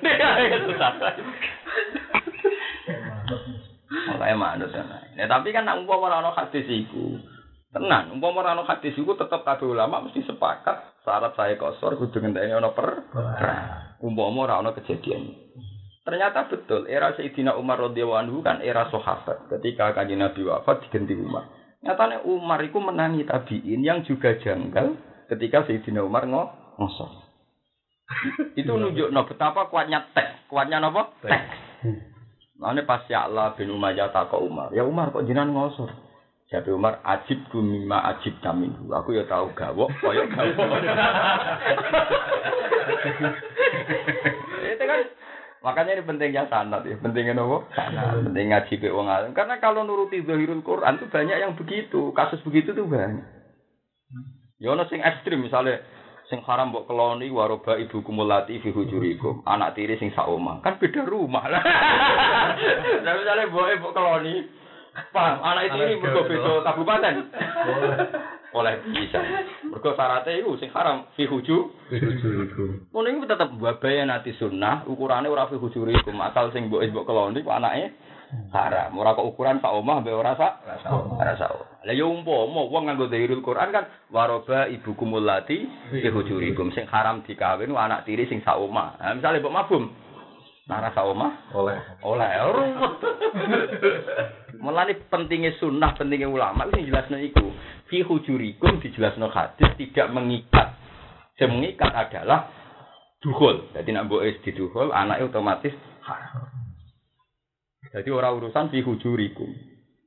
Makanya 3.91 4.35
manut 4.39 4.71
ya. 4.71 4.83
Nah, 4.87 5.27
tapi 5.27 5.51
kan 5.51 5.67
nak 5.67 5.83
umpama 5.83 6.07
ora 6.11 6.23
ono 6.23 6.31
hadis. 6.35 6.67
Tenan, 7.71 8.11
umpama 8.11 8.43
ora 8.43 8.59
ono 8.59 8.67
hadis 8.67 8.99
iku 8.99 9.15
tetep 9.15 9.47
kabeh 9.47 9.71
ulama 9.71 10.03
mesti 10.03 10.27
sepakat 10.27 11.07
syarat 11.07 11.39
saya 11.39 11.55
kosor 11.55 11.95
kudu 11.95 12.19
ngenteni 12.19 12.51
ono 12.51 12.75
per. 12.75 13.07
Umpama 14.03 14.51
ora 14.51 14.59
ono 14.59 14.75
kejadian. 14.75 15.31
Ternyata 16.03 16.51
betul, 16.51 16.91
era 16.91 17.15
Sayyidina 17.15 17.55
Umar 17.55 17.79
radhiyallahu 17.79 18.23
anhu 18.27 18.37
kan 18.43 18.59
era 18.59 18.91
sahabat. 18.91 19.47
Ketika 19.47 19.95
kanjeng 19.95 20.19
Nabi 20.19 20.43
wafat 20.43 20.83
diganti 20.89 21.15
Umar. 21.15 21.47
Nyatanya 21.87 22.27
Umar 22.27 22.59
itu 22.67 22.83
menangi 22.83 23.23
tabiin 23.23 23.87
yang 23.87 24.03
juga 24.03 24.35
janggal 24.43 24.99
ketika 25.31 25.71
Sayyidina 25.71 26.03
Umar 26.03 26.27
ngo 26.27 26.51
ngosor. 26.75 27.31
itu 28.59 28.67
nunjuk 28.67 29.15
no 29.15 29.23
betapa 29.23 29.71
kuatnya 29.71 30.11
tek, 30.11 30.51
kuatnya 30.51 30.83
apa? 30.83 31.15
Tek. 31.23 31.43
Lalu 32.59 32.83
pas 32.83 33.07
ya 33.07 33.31
Allah 33.31 33.55
bin 33.55 33.71
Umayyah 33.71 34.11
tak 34.11 34.35
Umar, 34.35 34.75
ya 34.75 34.83
Umar 34.83 35.15
kok 35.15 35.23
jinan 35.31 35.55
ngosor? 35.55 36.10
Jadi 36.51 36.75
Umar 36.75 36.99
ajib 37.07 37.47
mimma 37.55 38.11
ajib 38.11 38.35
kamin. 38.43 38.75
Aku 38.91 39.15
ya 39.15 39.23
tahu 39.31 39.55
gawok, 39.55 39.87
koyo 40.03 40.27
gawok. 40.27 40.67
Itu 44.75 44.83
kan 44.83 45.01
makanya 45.63 45.95
ini 45.95 46.03
pentingnya 46.03 46.51
sanad 46.51 46.83
ya, 46.91 46.99
pentingnya 46.99 47.39
nopo? 47.39 47.71
Sanad, 47.71 48.27
penting 48.27 48.51
ngaji 48.51 48.75
wong 48.91 49.07
alim. 49.07 49.31
Karena 49.31 49.63
kalau 49.63 49.87
nuruti 49.87 50.27
zahirul 50.27 50.67
Quran 50.67 50.99
tuh 50.99 51.07
banyak 51.07 51.39
yang 51.39 51.55
begitu, 51.55 52.11
kasus 52.19 52.43
begitu 52.43 52.75
tuh 52.75 52.91
banyak. 52.91 53.23
Ya 54.59 54.75
ono 54.75 54.91
sing 54.91 55.07
ekstrim 55.07 55.47
misalnya 55.47 55.79
sing 56.27 56.43
haram 56.47 56.75
mbok 56.75 56.91
keloni 56.91 57.31
waroba 57.31 57.79
ibu 57.79 58.03
kumulati 58.03 58.59
fi 58.59 58.75
hujurikum 58.75 59.43
anak 59.47 59.75
tiri 59.75 59.99
sing 59.99 60.15
sak 60.15 60.31
omah 60.31 60.63
kan 60.63 60.79
beda 60.79 61.03
rumah 61.03 61.43
lah 61.51 61.59
nah 63.03 63.13
misalnya 63.19 63.51
mbok 63.51 63.67
mbok 63.83 63.95
keloni 63.99 64.47
paham 65.13 65.39
anak 65.41 65.73
tiri 65.73 65.97
mergo 65.97 66.23
beda 66.29 66.53
kabupaten. 66.67 67.15
Oleh 68.51 68.83
bisa. 68.91 69.21
Mergo 69.71 69.91
syaratnya 69.95 70.43
itu 70.43 70.59
sing 70.59 70.71
haram 70.75 71.07
fi 71.15 71.25
huju. 71.25 71.57
Ngono 72.91 73.07
iku 73.07 73.27
tetep 73.27 73.49
babaya 73.57 74.03
nanti 74.05 74.35
sunnah 74.35 74.85
ukurane 74.91 75.31
ora 75.31 75.47
fi 75.47 75.57
hujurikum 75.57 76.19
asal 76.21 76.51
sing 76.51 76.67
mbok 76.67 76.83
mbok 76.91 77.07
keloni 77.07 77.47
ku 77.47 77.51
anake 77.55 77.95
haram. 78.51 78.91
Ora 78.99 79.15
kok 79.15 79.29
ukuran 79.31 79.63
sak 79.63 79.75
omah 79.75 80.03
mbek 80.03 80.19
ora 80.19 80.35
sak 80.35 80.53
ora 80.91 81.35
sak 81.39 81.51
lah 81.81 81.97
ya 81.97 82.05
umpama 82.05 82.69
wong 82.69 82.93
nganggo 82.93 83.09
dhahirul 83.09 83.41
Quran 83.41 83.73
kan 83.73 83.89
waroba 84.13 84.69
ibu 84.69 84.93
kumulati 84.93 85.65
fi 85.89 86.09
hujurikum 86.13 86.69
sing 86.77 86.85
haram 86.85 87.25
dikawin 87.25 87.73
anak 87.73 88.05
tiri 88.05 88.29
sing 88.29 88.45
sak 88.45 88.61
omah. 88.61 89.01
Nah, 89.01 89.17
misale 89.17 89.41
mbok 89.41 89.55
mabum 89.55 89.85
nara 90.71 90.95
sak 90.95 91.03
omah 91.03 91.51
Oleh. 91.59 91.79
oleh 92.07 92.31
ruwet 92.55 92.73
Mulane 94.61 94.93
pentingnya 95.09 95.57
sunnah, 95.57 95.97
pentingnya 95.97 96.29
ulama 96.29 96.69
itu 96.69 96.93
jelasno 96.93 97.17
iku. 97.17 97.49
Fi 97.89 98.05
hujurikum 98.05 98.79
dijelasno 98.85 99.33
hadis 99.33 99.73
tidak 99.81 100.13
mengikat. 100.13 100.77
Yang 101.41 101.51
mengikat 101.57 101.91
adalah 101.97 102.53
duhul. 103.25 103.73
Jadi 103.73 103.89
nak 103.97 104.13
mbok 104.13 104.45
di 104.45 104.51
duhul, 104.53 104.93
anaknya 104.93 105.33
otomatis 105.33 105.73
haram. 106.05 106.45
Jadi 107.91 108.09
orang 108.13 108.37
urusan 108.37 108.69
fi 108.69 108.85
hujurikum. 108.85 109.49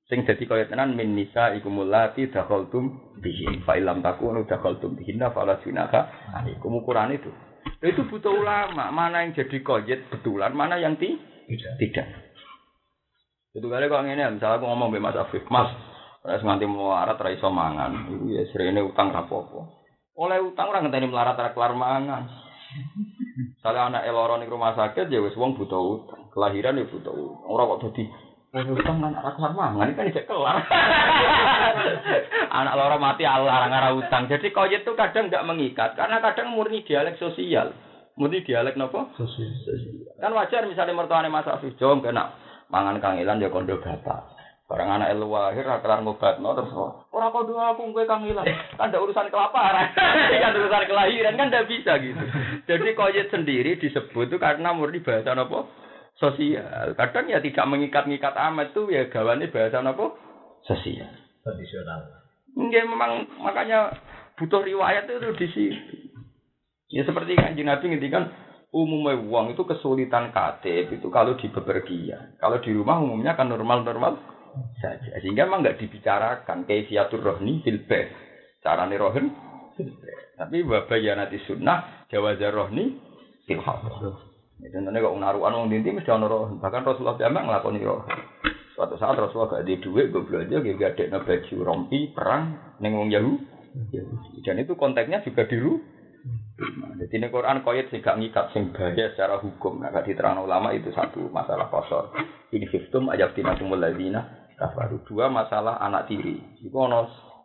Sing 0.05 0.29
dadi 0.29 0.45
kaya 0.45 0.69
tenan 0.69 0.93
min 0.93 1.17
nisa 1.17 1.57
iku 1.57 1.73
mulati 1.73 2.29
dakhaltum 2.29 3.17
bihin 3.17 3.65
fa 3.65 3.79
illam 3.79 4.05
takunu 4.05 4.45
dakhaltum 4.45 4.93
bihinna 4.93 5.33
fala 5.33 5.57
junaha 5.65 6.29
alaikum 6.37 6.77
ukuran 6.77 7.17
itu. 7.17 7.33
Itu 7.83 8.07
butuh 8.07 8.31
ulama, 8.31 8.91
mana 8.95 9.27
yang 9.27 9.35
jadi 9.35 9.59
koyet 9.59 10.07
betulan, 10.07 10.55
mana 10.55 10.79
yang 10.79 10.95
ti 10.95 11.19
tidak. 11.79 12.07
Itu 13.53 13.67
kali 13.67 13.91
kok 13.91 14.03
ngene, 14.07 14.39
misalnya 14.39 14.57
aku 14.57 14.65
ngomong 14.65 14.89
mbek 14.89 15.03
Mas 15.03 15.19
Afif, 15.19 15.45
Mas, 15.51 15.69
ora 16.23 16.39
nganti 16.39 16.65
melarat 16.65 17.19
ra 17.19 17.29
iso 17.29 17.51
mangan, 17.51 18.09
iku 18.09 18.25
ya 18.31 18.43
srene 18.49 18.81
utang 18.81 19.11
ra 19.11 19.27
apa-apa. 19.27 19.61
Oleh 20.17 20.39
utang 20.41 20.71
ora 20.71 20.81
ngenteni 20.81 21.11
melarat 21.11 21.37
ra 21.37 21.51
kelar 21.51 21.75
mangan. 21.75 22.23
Misalnya 23.59 23.81
anak 23.93 24.03
eloro 24.09 24.41
ning 24.41 24.49
rumah 24.49 24.73
sakit 24.73 25.11
ya 25.11 25.21
wis 25.21 25.37
wong 25.37 25.53
butuh 25.53 25.77
utang, 26.01 26.31
kelahiran 26.33 26.81
ya 26.81 26.89
butuh 26.89 27.13
utang. 27.13 27.45
Ora 27.51 27.69
kok 27.69 27.81
dadi 27.89 28.03
Wong 28.53 28.69
utang 28.69 29.01
lan 29.01 29.17
ora 29.17 29.33
kelar 29.33 29.53
mangan 29.57 29.97
kan 29.97 30.13
kelar. 30.13 30.57
anak 32.53 32.77
loro 32.77 33.01
mati 33.01 33.25
Allah 33.25 33.65
ora 33.65 33.89
utang. 33.97 34.29
Jadi 34.29 34.53
koyet 34.53 34.85
itu 34.85 34.93
kadang 34.93 35.25
nggak 35.25 35.41
mengikat 35.49 35.97
karena 35.97 36.21
kadang 36.21 36.53
murni 36.53 36.85
dialek 36.85 37.17
sosial. 37.17 37.73
Murni 38.13 38.45
dialek 38.45 38.77
nopo? 38.77 39.09
Sosial. 39.17 39.49
Kan 40.21 40.37
wajar 40.37 40.69
misalnya 40.69 40.93
mertuane 40.93 41.33
Mas 41.33 41.49
Afif 41.49 41.73
Jom 41.81 42.05
kena 42.05 42.29
mangan 42.69 43.01
kangilan 43.01 43.41
ya 43.41 43.49
kondo 43.49 43.81
bapak. 43.81 44.37
Barang 44.69 45.01
anak 45.01 45.17
elu 45.17 45.33
lahir 45.33 45.65
ra 45.65 45.81
kelar 45.81 46.05
ngobatno 46.05 46.53
terus 46.53 46.77
ora 47.09 47.33
kondo 47.33 47.57
aku 47.57 47.89
kowe 47.89 48.05
kangilan. 48.05 48.45
Kan 48.77 48.93
ada 48.93 49.01
urusan 49.01 49.33
kelaparan. 49.33 49.97
kan 50.45 50.53
urusan 50.53 50.85
kelahiran 50.85 51.41
kan 51.41 51.49
ndak 51.49 51.65
bisa 51.65 51.97
gitu. 51.97 52.21
Jadi 52.69 52.93
koyet 52.93 53.33
sendiri 53.33 53.81
disebut 53.81 54.29
itu 54.29 54.37
karena 54.37 54.77
murni 54.77 55.01
bahasa 55.01 55.33
apa? 55.33 55.82
Sosial. 56.21 56.93
Kadang 56.93 57.25
ya 57.25 57.41
tidak 57.41 57.65
mengikat-ngikat 57.65 58.33
amat 58.37 58.77
tuh 58.77 58.89
ya 58.93 59.09
gawane 59.09 59.49
bahasa 59.49 59.81
apa? 59.81 60.05
Sosial. 60.63 61.09
Tradisional. 61.41 62.23
Enggak 62.53 62.85
memang 62.85 63.25
makanya 63.41 63.97
butuh 64.37 64.61
riwayat 64.61 65.09
itu 65.09 65.29
di 65.35 65.47
situ. 65.49 65.95
Ya 66.93 67.01
seperti 67.09 67.33
kan 67.33 67.57
Nabi 67.57 67.85
ngendikan 67.89 68.29
umumnya 68.69 69.17
uang 69.17 69.57
itu 69.57 69.65
kesulitan 69.65 70.29
KTP 70.29 71.01
itu 71.01 71.09
kalau 71.09 71.33
di 71.33 71.49
bepergian. 71.49 72.37
Kalau 72.37 72.61
di 72.61 72.69
rumah 72.69 73.01
umumnya 73.01 73.33
kan 73.33 73.49
normal-normal 73.49 74.13
saja. 74.77 75.17
Sehingga 75.17 75.49
memang 75.49 75.65
nggak 75.65 75.81
dibicarakan 75.81 76.69
kaifiatur 76.69 77.21
rohni 77.21 77.65
fil 77.65 77.81
bait. 77.89 78.13
Carane 78.61 78.93
rohen 78.97 79.33
fil 79.73 79.89
bait. 79.97 80.37
Tapi 80.37 80.61
wabayanati 80.61 81.41
sunnah 81.49 82.05
jawazar 82.09 82.53
rohni 82.53 82.97
fil 83.49 83.61
hadr. 83.61 83.93
Ya, 84.01 84.32
Contohnya 84.71 85.03
kok 85.03 85.15
naruhan 85.19 85.53
wong 85.59 85.67
dinti 85.67 85.91
mesti 85.91 86.11
ono 86.13 86.25
rohen. 86.31 86.55
Bahkan 86.63 86.87
Rasulullah 86.87 87.19
jamak 87.19 87.43
nglakoni 87.43 87.83
rohen. 87.83 88.19
Suatu 88.73 88.95
saat 88.97 89.19
Rasulullah 89.19 89.59
gak 89.59 89.67
di 89.69 89.77
duit, 89.77 90.09
gue 90.09 90.25
belanja, 90.25 90.63
gue 90.63 90.73
ada 90.79 91.19
baju 91.21 91.55
rompi 91.61 92.09
perang 92.09 92.57
neng 92.81 92.97
wong 92.97 93.09
Yahudi. 93.13 94.41
Dan 94.45 94.61
itu 94.61 94.73
konteksnya 94.73 95.21
juga 95.25 95.45
diru. 95.45 95.77
Nah, 96.53 96.95
jadi 96.95 97.19
ini 97.19 97.27
Quran 97.27 97.65
koyet 97.65 97.91
sih 97.91 97.99
gak 97.99 98.17
ngikat 98.17 98.55
sing 98.55 98.71
bahaya 98.71 99.11
secara 99.11 99.41
hukum. 99.41 99.81
Nah, 99.81 99.91
gak 99.91 100.07
diterang 100.07 100.41
ulama 100.41 100.71
itu 100.71 100.89
satu 100.93 101.27
masalah 101.29 101.67
kosor. 101.67 102.13
Ini 102.53 102.65
fiftum 102.69 103.11
ajab 103.11 103.35
tinakumul 103.35 103.81
ladina 103.81 104.49
kafaru. 104.55 105.03
Dua 105.03 105.27
masalah 105.27 105.81
anak 105.81 106.07
tiri. 106.07 106.39
Itu 106.63 106.77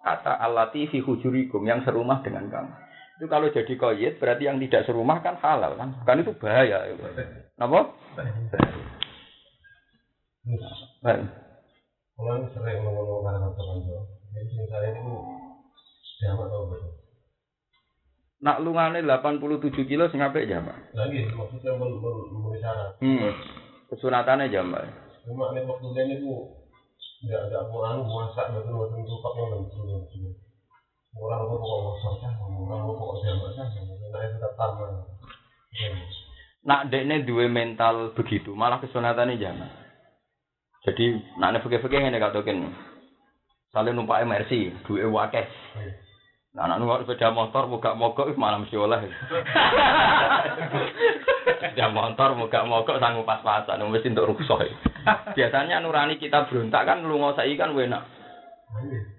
kata 0.04 0.38
alati 0.40 0.88
fi 0.88 1.02
hujurikum 1.02 1.66
yang 1.66 1.82
serumah 1.84 2.22
dengan 2.24 2.48
kamu. 2.48 2.87
Itu 3.18 3.26
kalau 3.26 3.50
jadi 3.50 3.74
koyet 3.74 4.22
berarti 4.22 4.46
yang 4.46 4.62
tidak 4.62 4.86
serumah 4.86 5.18
kan 5.26 5.34
halal 5.42 5.74
kan? 5.74 5.90
Kan 6.06 6.22
itu 6.22 6.30
bahaya. 6.38 6.86
Kenapa? 7.58 7.90
Baik. 11.02 11.26
Kalau 12.14 12.46
sering 12.54 12.78
ngomong 12.86 13.26
karena 13.26 13.50
teman 13.58 13.78
sing 13.82 14.66
saya 14.70 14.94
itu 14.94 15.14
jamak 16.22 16.46
tau 16.46 16.70
betul. 16.70 16.94
Nak 18.38 18.62
lungane 18.62 19.02
87 19.02 19.90
kilo 19.90 20.06
sing 20.14 20.22
apik 20.22 20.46
jamak. 20.46 20.78
Lagi 20.94 21.26
maksudnya 21.34 21.74
men 21.74 21.98
syarat. 22.62 23.02
Hmm. 23.02 23.34
Kesunatannya 23.90 24.46
jamak. 24.54 24.86
Cuma 25.26 25.50
ini 25.58 25.66
waktu 25.66 25.90
ini 25.90 26.22
itu 26.22 26.34
nggak 27.26 27.50
nggak 27.50 27.62
mau 27.66 27.82
anu 27.82 28.06
masak 28.06 28.54
betul 28.54 28.86
betul 28.86 29.02
tuh 29.02 29.18
pakai 29.26 29.42
betul 29.58 30.38
betul. 31.14 31.24
Orang 31.24 31.40
mau 31.48 31.56
pokok 31.56 31.78
masak 31.88 32.14
kan, 32.20 32.32
orang 32.36 32.80
mau 32.84 32.94
pokok 32.96 33.16
jamak 33.24 33.50
kan, 33.56 33.66
nah 34.12 34.20
itu 34.24 34.36
tetap 34.36 34.52
sama. 34.56 34.86
Nak 36.68 36.84
dekne 36.92 37.16
duwe 37.24 37.46
mental 37.48 38.12
begitu, 38.12 38.52
malah 38.52 38.82
kesunatannya 38.84 39.40
jamak. 39.40 39.70
Jadi 40.84 41.16
nak 41.40 41.56
nek 41.56 41.62
fikih-fikih 41.64 41.98
ngene 42.00 42.20
katoken. 42.20 42.72
Sale 43.72 43.92
numpak 43.92 44.24
MRC, 44.24 44.84
duwe 44.88 45.04
wakeh. 45.08 45.44
Nah, 46.56 46.64
anak 46.64 46.80
numpak 46.80 47.04
sepeda 47.04 47.28
motor 47.30 47.68
mogok 47.68 47.94
mogok 47.94 48.28
wis 48.32 48.40
malah 48.40 48.58
mesti 48.58 48.74
oleh. 48.74 49.04
sepeda 51.44 51.86
motor 51.92 52.32
mogok 52.34 52.64
mogok 52.64 52.98
sanggup 52.98 53.28
pas-pasan, 53.28 53.84
mesti 53.84 54.10
untuk 54.10 54.32
rusuh. 54.32 54.64
Biasanya 55.36 55.84
nurani 55.84 56.16
kita 56.16 56.48
berontak 56.48 56.88
kan 56.88 57.04
lu 57.04 57.20
saiki 57.36 57.60
kan 57.60 57.76
enak. 57.76 58.02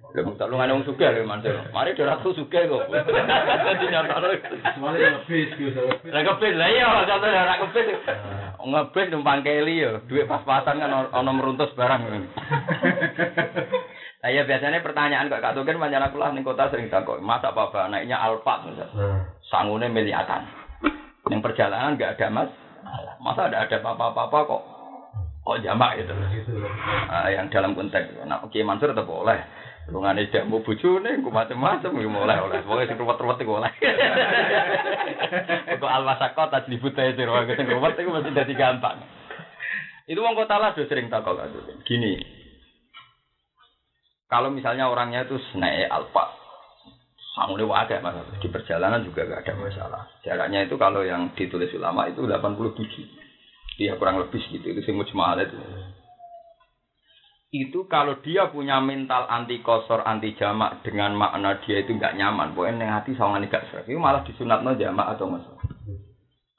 Lha 0.09 0.25
mung 0.25 0.33
tak 0.41 0.49
lu 0.49 0.57
ngene 0.57 0.73
wong 0.73 0.85
sugih 0.89 1.05
lho 1.13 1.21
Mansur. 1.21 1.53
Mari 1.69 1.93
dhewe 1.93 2.09
aku 2.09 2.33
sugih 2.33 2.65
kok. 2.65 2.89
Dadi 3.65 3.85
nyatane. 3.93 4.41
Soalnya 4.73 5.21
lebih 5.21 5.41
sih, 5.53 5.69
lebih. 5.69 6.09
Lah 6.09 6.21
kepit 6.25 6.53
lah 6.57 6.69
iya 6.73 7.05
contoh 7.05 7.29
ora 7.29 7.55
kepit. 7.61 7.85
Ngebis 8.59 9.07
numpang 9.13 9.45
keli 9.45 9.85
ya, 9.85 10.01
duit 10.09 10.25
pas-pasan 10.25 10.81
kan 10.81 11.13
ono 11.13 11.31
meruntus 11.33 11.73
barang. 11.77 12.01
Nah 14.19 14.27
ya 14.35 14.43
biasanya 14.43 14.83
pertanyaan 14.83 15.31
kok 15.31 15.39
Kak 15.39 15.55
Tugen 15.55 15.79
panjang 15.79 16.03
aku 16.03 16.19
lah 16.19 16.35
ning 16.35 16.43
kota 16.43 16.67
sering 16.67 16.91
takut. 16.91 17.23
Masa 17.23 17.55
bapak 17.55 17.87
naiknya 17.87 18.19
Alphard. 18.19 18.67
Nah, 18.67 19.23
Sangune 19.47 19.87
miliatan. 19.87 20.43
Yang 21.31 21.39
perjalanan 21.39 21.95
nggak 21.95 22.19
ada 22.19 22.27
mas. 22.27 22.51
Masa 23.23 23.47
ada 23.47 23.63
ada 23.63 23.79
apa-apa 23.79 24.37
kok 24.43 24.61
kok 25.39 25.61
jamak 25.63 26.03
gitu. 26.03 26.11
nah 26.11 26.29
itu. 26.35 26.51
Ah, 27.07 27.31
yang 27.31 27.47
dalam 27.47 27.71
konteks 27.73 28.11
nah 28.27 28.43
Oke 28.43 28.59
Mansur 28.59 28.91
tetap 28.91 29.07
boleh. 29.07 29.39
Rungane 29.89 30.29
tidak 30.29 30.45
mau 30.45 30.61
bojone, 30.61 31.25
ku 31.25 31.33
macam-macam 31.33 31.97
ya 31.97 32.09
mulai 32.09 32.37
oleh. 32.37 32.61
Pokoke 32.61 32.85
sing 32.85 32.97
ruwet-ruwet 33.01 33.41
iku 33.41 33.57
oleh. 33.57 33.73
Kok 35.81 35.89
almasako 35.89 36.53
tajlibut 36.53 36.93
ae 36.93 37.17
sing 37.17 37.25
ruwet 37.25 37.57
sing 37.57 37.65
ruwet 37.65 37.97
iku 37.97 38.13
mesti 38.13 38.29
dadi 38.29 38.53
gampang. 38.53 39.01
Itu 40.05 40.21
wong 40.21 40.37
kota 40.37 40.61
lah 40.61 40.77
sering 40.77 41.09
takok. 41.09 41.41
Gini. 41.89 42.21
Kalau 44.29 44.53
misalnya 44.53 44.85
orangnya 44.85 45.25
itu 45.25 45.41
naik 45.57 45.89
alfa, 45.89 46.37
sangune 47.33 47.65
wae 47.65 47.97
mas 47.97 48.13
di 48.37 48.47
perjalanan 48.53 49.01
juga 49.01 49.25
gak 49.25 49.41
ada 49.41 49.53
masalah. 49.57 50.03
Jaraknya 50.21 50.69
itu 50.69 50.77
kalau 50.77 51.01
yang 51.01 51.33
ditulis 51.33 51.73
ulama 51.73 52.05
itu 52.05 52.29
87. 52.29 52.77
Dia 53.81 53.97
kurang 53.97 54.21
lebih 54.21 54.43
gitu, 54.53 54.69
itu 54.69 54.85
sing 54.85 54.99
mujmal 54.99 55.39
itu 55.39 55.55
itu 57.49 57.89
kalau 57.89 58.21
dia 58.21 58.45
punya 58.53 58.77
mental 58.77 59.25
anti 59.25 59.57
kosor 59.65 60.05
anti 60.05 60.37
jamak 60.37 60.85
dengan 60.85 61.17
makna 61.17 61.57
dia 61.65 61.81
itu 61.81 61.97
nggak 61.97 62.13
nyaman 62.13 62.53
pokoknya 62.53 62.77
neng 62.77 62.93
hati 62.93 63.17
sama 63.17 63.41
gak 63.41 63.73
serak. 63.73 63.89
Itu 63.89 63.97
malah 63.97 64.21
disunatno 64.21 64.77
jamak 64.77 65.17
atau 65.17 65.33
mas 65.33 65.45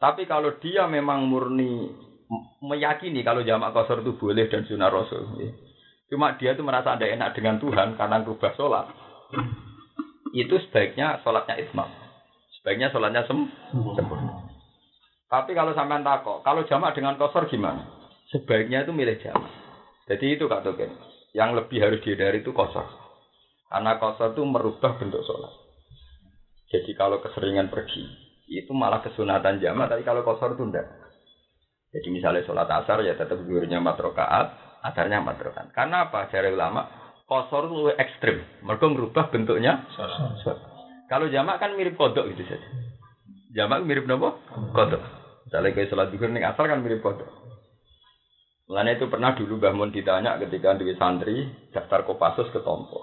tapi 0.00 0.24
kalau 0.24 0.56
dia 0.58 0.88
memang 0.88 1.28
murni 1.28 1.92
meyakini 2.64 3.20
kalau 3.20 3.44
jamak 3.44 3.76
kosor 3.76 4.00
itu 4.00 4.16
boleh 4.16 4.48
dan 4.48 4.64
sunnah 4.64 4.88
rasul 4.88 5.36
ya. 5.36 5.52
cuma 6.08 6.34
dia 6.40 6.56
itu 6.56 6.64
merasa 6.64 6.96
ada 6.96 7.04
enak 7.04 7.36
dengan 7.36 7.60
Tuhan 7.60 7.94
karena 8.00 8.24
berubah 8.24 8.50
sholat. 8.56 8.88
Itu 10.32 10.56
sebaiknya 10.66 11.20
sholatnya 11.20 11.60
itmam 11.60 11.86
sebaiknya 12.58 12.88
sholatnya 12.90 13.28
sem 13.28 13.44
sempurna. 13.94 14.48
Tapi 15.28 15.54
kalau 15.54 15.76
sampean 15.76 16.02
takok 16.02 16.40
kalau 16.42 16.64
jamak 16.64 16.96
dengan 16.96 17.20
kosor 17.20 17.46
gimana? 17.46 17.84
Sebaiknya 18.32 18.88
itu 18.88 18.96
milih 18.96 19.20
jamak 19.20 19.59
jadi 20.10 20.26
itu 20.34 20.50
Kak 20.50 20.66
Token. 20.66 20.90
Yang 21.30 21.50
lebih 21.62 21.78
harus 21.78 22.02
dihindari 22.02 22.42
itu 22.42 22.50
kosor. 22.50 22.82
Karena 23.70 23.94
kosor 24.02 24.34
itu 24.34 24.42
merubah 24.42 24.98
bentuk 24.98 25.22
sholat. 25.22 25.54
Jadi 26.74 26.90
kalau 26.98 27.22
keseringan 27.22 27.70
pergi, 27.70 28.02
itu 28.50 28.74
malah 28.74 28.98
kesunatan 29.06 29.62
jamak, 29.62 29.86
tapi 29.86 30.02
kalau 30.02 30.26
kosor 30.26 30.58
itu 30.58 30.66
enggak. 30.66 30.90
Jadi 31.94 32.10
misalnya 32.10 32.42
sholat 32.42 32.66
asar 32.66 33.02
ya 33.06 33.14
tetap 33.14 33.38
zuhurnya 33.46 33.78
4 33.78 33.86
rakaat, 33.94 34.46
asarnya 34.90 35.22
4 35.22 35.38
rakaat. 35.38 35.68
Karena 35.70 36.10
apa? 36.10 36.26
Dari 36.26 36.50
ulama, 36.50 36.86
kosor 37.30 37.70
itu 37.70 37.74
lebih 37.78 37.94
ekstrim. 38.02 38.36
Mereka 38.66 38.86
merubah 38.90 39.30
bentuknya 39.30 39.86
sholat. 39.94 40.58
Kalau 41.06 41.30
jamak 41.30 41.62
kan 41.62 41.78
mirip 41.78 41.94
kodok 41.94 42.26
gitu 42.34 42.42
saja. 42.50 42.68
Jamak 43.54 43.86
mirip 43.86 44.10
apa? 44.10 44.34
Kodok. 44.74 45.02
Misalnya 45.46 45.70
kayak 45.70 45.90
sholat 45.90 46.10
zuhur 46.10 46.30
nih 46.34 46.42
asar 46.42 46.66
kan 46.66 46.82
mirip 46.82 46.98
kodok. 46.98 47.30
Mulanya 48.70 49.02
itu 49.02 49.10
pernah 49.10 49.34
dulu 49.34 49.58
Mbah 49.58 49.74
Mun 49.74 49.90
ditanya 49.90 50.38
ketika 50.38 50.78
di 50.78 50.94
santri 50.94 51.42
daftar 51.74 52.06
Kopassus 52.06 52.54
ke 52.54 52.62
Tompo. 52.62 53.02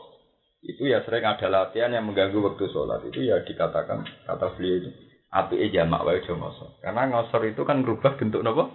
Itu 0.63 0.87
ya 0.87 1.03
sering 1.03 1.27
ada 1.27 1.43
latihan 1.51 1.91
yang 1.91 2.07
mengganggu 2.07 2.39
waktu 2.39 2.71
sholat. 2.71 3.03
Itu 3.03 3.19
ya 3.19 3.43
dikatakan 3.43 4.07
kata 4.23 4.55
beliau 4.55 4.79
itu 4.79 4.89
api 5.27 5.67
jamak 5.75 6.07
wae 6.07 6.23
ngosor. 6.23 6.79
Karena 6.79 7.11
ngosor 7.11 7.51
itu 7.51 7.67
kan 7.67 7.83
merubah 7.83 8.15
bentuk 8.15 8.47
nopo 8.47 8.71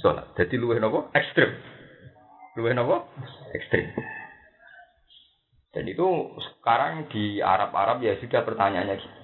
sholat. 0.00 0.32
Jadi 0.40 0.56
luwih 0.56 0.80
nopo 0.80 1.12
ekstrim. 1.12 1.52
Luwih 2.56 2.72
nopo 2.80 3.12
ekstrim. 3.52 3.92
Dan 5.76 5.84
itu 5.84 6.32
sekarang 6.48 7.12
di 7.12 7.44
Arab-Arab 7.44 8.00
ya 8.00 8.16
sudah 8.24 8.40
pertanyaannya 8.40 8.96
gitu. 9.04 9.20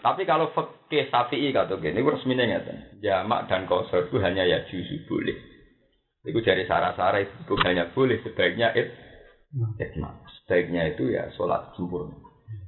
Tapi 0.00 0.24
kalau 0.24 0.56
fikih 0.56 1.12
Syafi'i 1.12 1.52
kata 1.52 1.76
gini, 1.76 2.00
ini 2.00 2.08
resminya 2.08 2.48
ngeten. 2.48 3.04
Jamak 3.04 3.44
dan 3.52 3.68
kosor 3.68 4.08
itu 4.08 4.16
hanya 4.24 4.48
ya 4.48 4.64
juzu 4.72 5.04
boleh. 5.04 5.51
Itu 6.22 6.38
dari 6.42 6.62
sara-sara 6.70 7.18
itu 7.18 7.34
bukannya 7.50 7.90
boleh, 7.94 8.22
sebaiknya 8.22 8.70
it, 8.78 8.94
itma. 9.82 10.22
Sebaiknya 10.42 10.94
itu 10.94 11.10
ya 11.10 11.26
sholat 11.34 11.74
sempurna. 11.74 12.14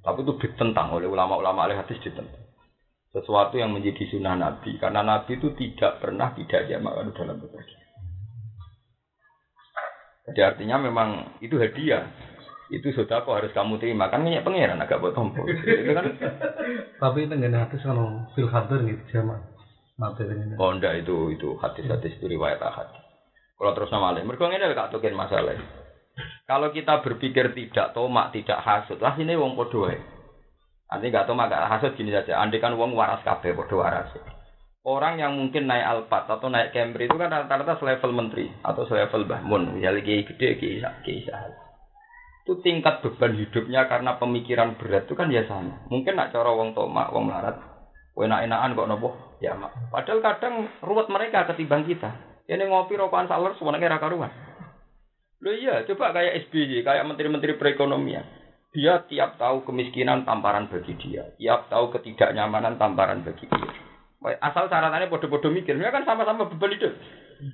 Tapi 0.02 0.26
itu 0.26 0.32
ditentang 0.42 0.92
oleh 0.92 1.06
ulama-ulama 1.06 1.64
ahli 1.64 1.78
hadis 1.78 2.02
ditentang. 2.02 2.44
Sesuatu 3.14 3.54
yang 3.54 3.70
menjadi 3.70 4.10
sunnah 4.10 4.34
Nabi. 4.34 4.74
Karena 4.82 5.06
Nabi 5.06 5.38
itu 5.38 5.54
tidak 5.54 6.02
pernah 6.02 6.34
tidak 6.34 6.66
jamak 6.66 6.98
dalam 7.14 7.38
bepergian. 7.38 7.82
Jadi 10.24 10.40
artinya 10.40 10.76
memang 10.82 11.38
itu 11.38 11.54
hadiah. 11.60 12.10
Itu 12.72 12.90
sudah 12.90 13.22
kok 13.22 13.38
harus 13.38 13.54
kamu 13.54 13.78
terima. 13.78 14.10
Kan 14.10 14.26
minyak 14.26 14.42
pangeran 14.42 14.82
agak 14.82 14.98
buat 14.98 15.14
tombol. 15.14 15.46
Itu 15.46 15.92
kan 15.94 16.10
Tapi 16.98 17.18
itu 17.28 17.34
nggak 17.38 17.54
hati 17.54 17.76
kalau 17.84 18.24
fil 18.34 18.50
hadir 18.50 18.82
gitu 18.82 19.20
materi 19.94 20.34
ini. 20.34 20.54
Oh 20.58 20.74
enggak 20.74 21.06
itu 21.06 21.34
itu 21.34 21.54
hadis-hadis 21.62 22.18
itu 22.18 22.26
riwayat 22.26 22.58
ahad. 22.58 22.90
Kalau 23.54 23.72
terus 23.72 23.90
nama 23.94 24.10
lain, 24.10 24.26
mereka 24.26 24.50
ini 24.50 24.74
gak 24.74 24.90
tukin 24.90 25.14
masalah. 25.14 25.54
Kalau 26.44 26.68
kita 26.74 27.00
berpikir 27.00 27.54
tidak 27.54 27.94
tomak, 27.94 28.34
tidak 28.34 28.60
hasut, 28.60 28.98
lah 28.98 29.14
ini 29.16 29.38
wong 29.38 29.54
podo. 29.54 29.86
Nanti 30.90 31.06
gak 31.10 31.26
tomak, 31.30 31.50
gak 31.50 31.70
hasut 31.70 31.94
gini 31.94 32.10
saja. 32.10 32.38
Andai 32.42 32.58
kan 32.58 32.74
wong 32.74 32.92
waras 32.98 33.22
kabeh 33.22 33.54
podo 33.54 33.80
waras. 33.80 34.10
Orang 34.84 35.16
yang 35.16 35.32
mungkin 35.40 35.64
naik 35.64 35.80
Alphard 35.80 36.28
atau 36.28 36.52
naik 36.52 36.76
Camry 36.76 37.08
itu 37.08 37.16
kan 37.16 37.32
rata-rata 37.32 37.80
selevel 37.80 38.12
menteri 38.12 38.52
atau 38.60 38.84
selevel 38.84 39.24
bahmun, 39.24 39.80
misalnya 39.80 40.04
kiai 40.04 40.28
gede, 40.28 40.60
kiai 40.60 40.84
kiai. 40.84 41.50
Itu 42.44 42.60
tingkat 42.60 43.00
beban 43.00 43.32
hidupnya 43.32 43.88
karena 43.88 44.20
pemikiran 44.20 44.76
berat 44.76 45.08
itu 45.08 45.16
kan 45.16 45.32
ya 45.32 45.48
sama. 45.48 45.88
Mungkin 45.88 46.20
nak 46.20 46.36
cara 46.36 46.52
wong 46.52 46.76
tomak, 46.76 47.08
wong 47.16 47.32
melarat, 47.32 47.56
enak-enakan 48.12 48.76
kok 48.76 48.88
nopo 48.92 49.08
ya 49.40 49.56
mak. 49.56 49.72
Padahal 49.88 50.20
kadang 50.20 50.54
ruwet 50.84 51.08
mereka 51.08 51.48
ketimbang 51.48 51.88
kita. 51.88 52.33
Ini 52.44 52.60
ngopi 52.68 53.00
rokokan 53.00 53.24
saler 53.24 53.56
semuanya 53.56 53.80
kira 53.80 53.96
karuan. 53.96 54.28
Lo 55.40 55.52
iya, 55.52 55.84
coba 55.88 56.12
kayak 56.12 56.48
SBY, 56.48 56.84
kayak 56.84 57.04
menteri-menteri 57.08 57.56
perekonomian. 57.56 58.24
Dia 58.74 59.00
tiap 59.08 59.40
tahu 59.40 59.64
kemiskinan 59.64 60.26
tamparan 60.28 60.68
bagi 60.68 60.92
dia, 60.98 61.30
tiap 61.40 61.70
tahu 61.70 61.94
ketidaknyamanan 61.94 62.76
tamparan 62.76 63.24
bagi 63.24 63.48
dia. 63.48 63.70
Asal 64.40 64.72
caratannya 64.72 65.12
bodoh-bodoh 65.12 65.52
mikir, 65.52 65.76
mereka 65.76 66.00
kan 66.00 66.08
sama-sama 66.08 66.48
beban 66.48 66.72
hidup. 66.72 66.96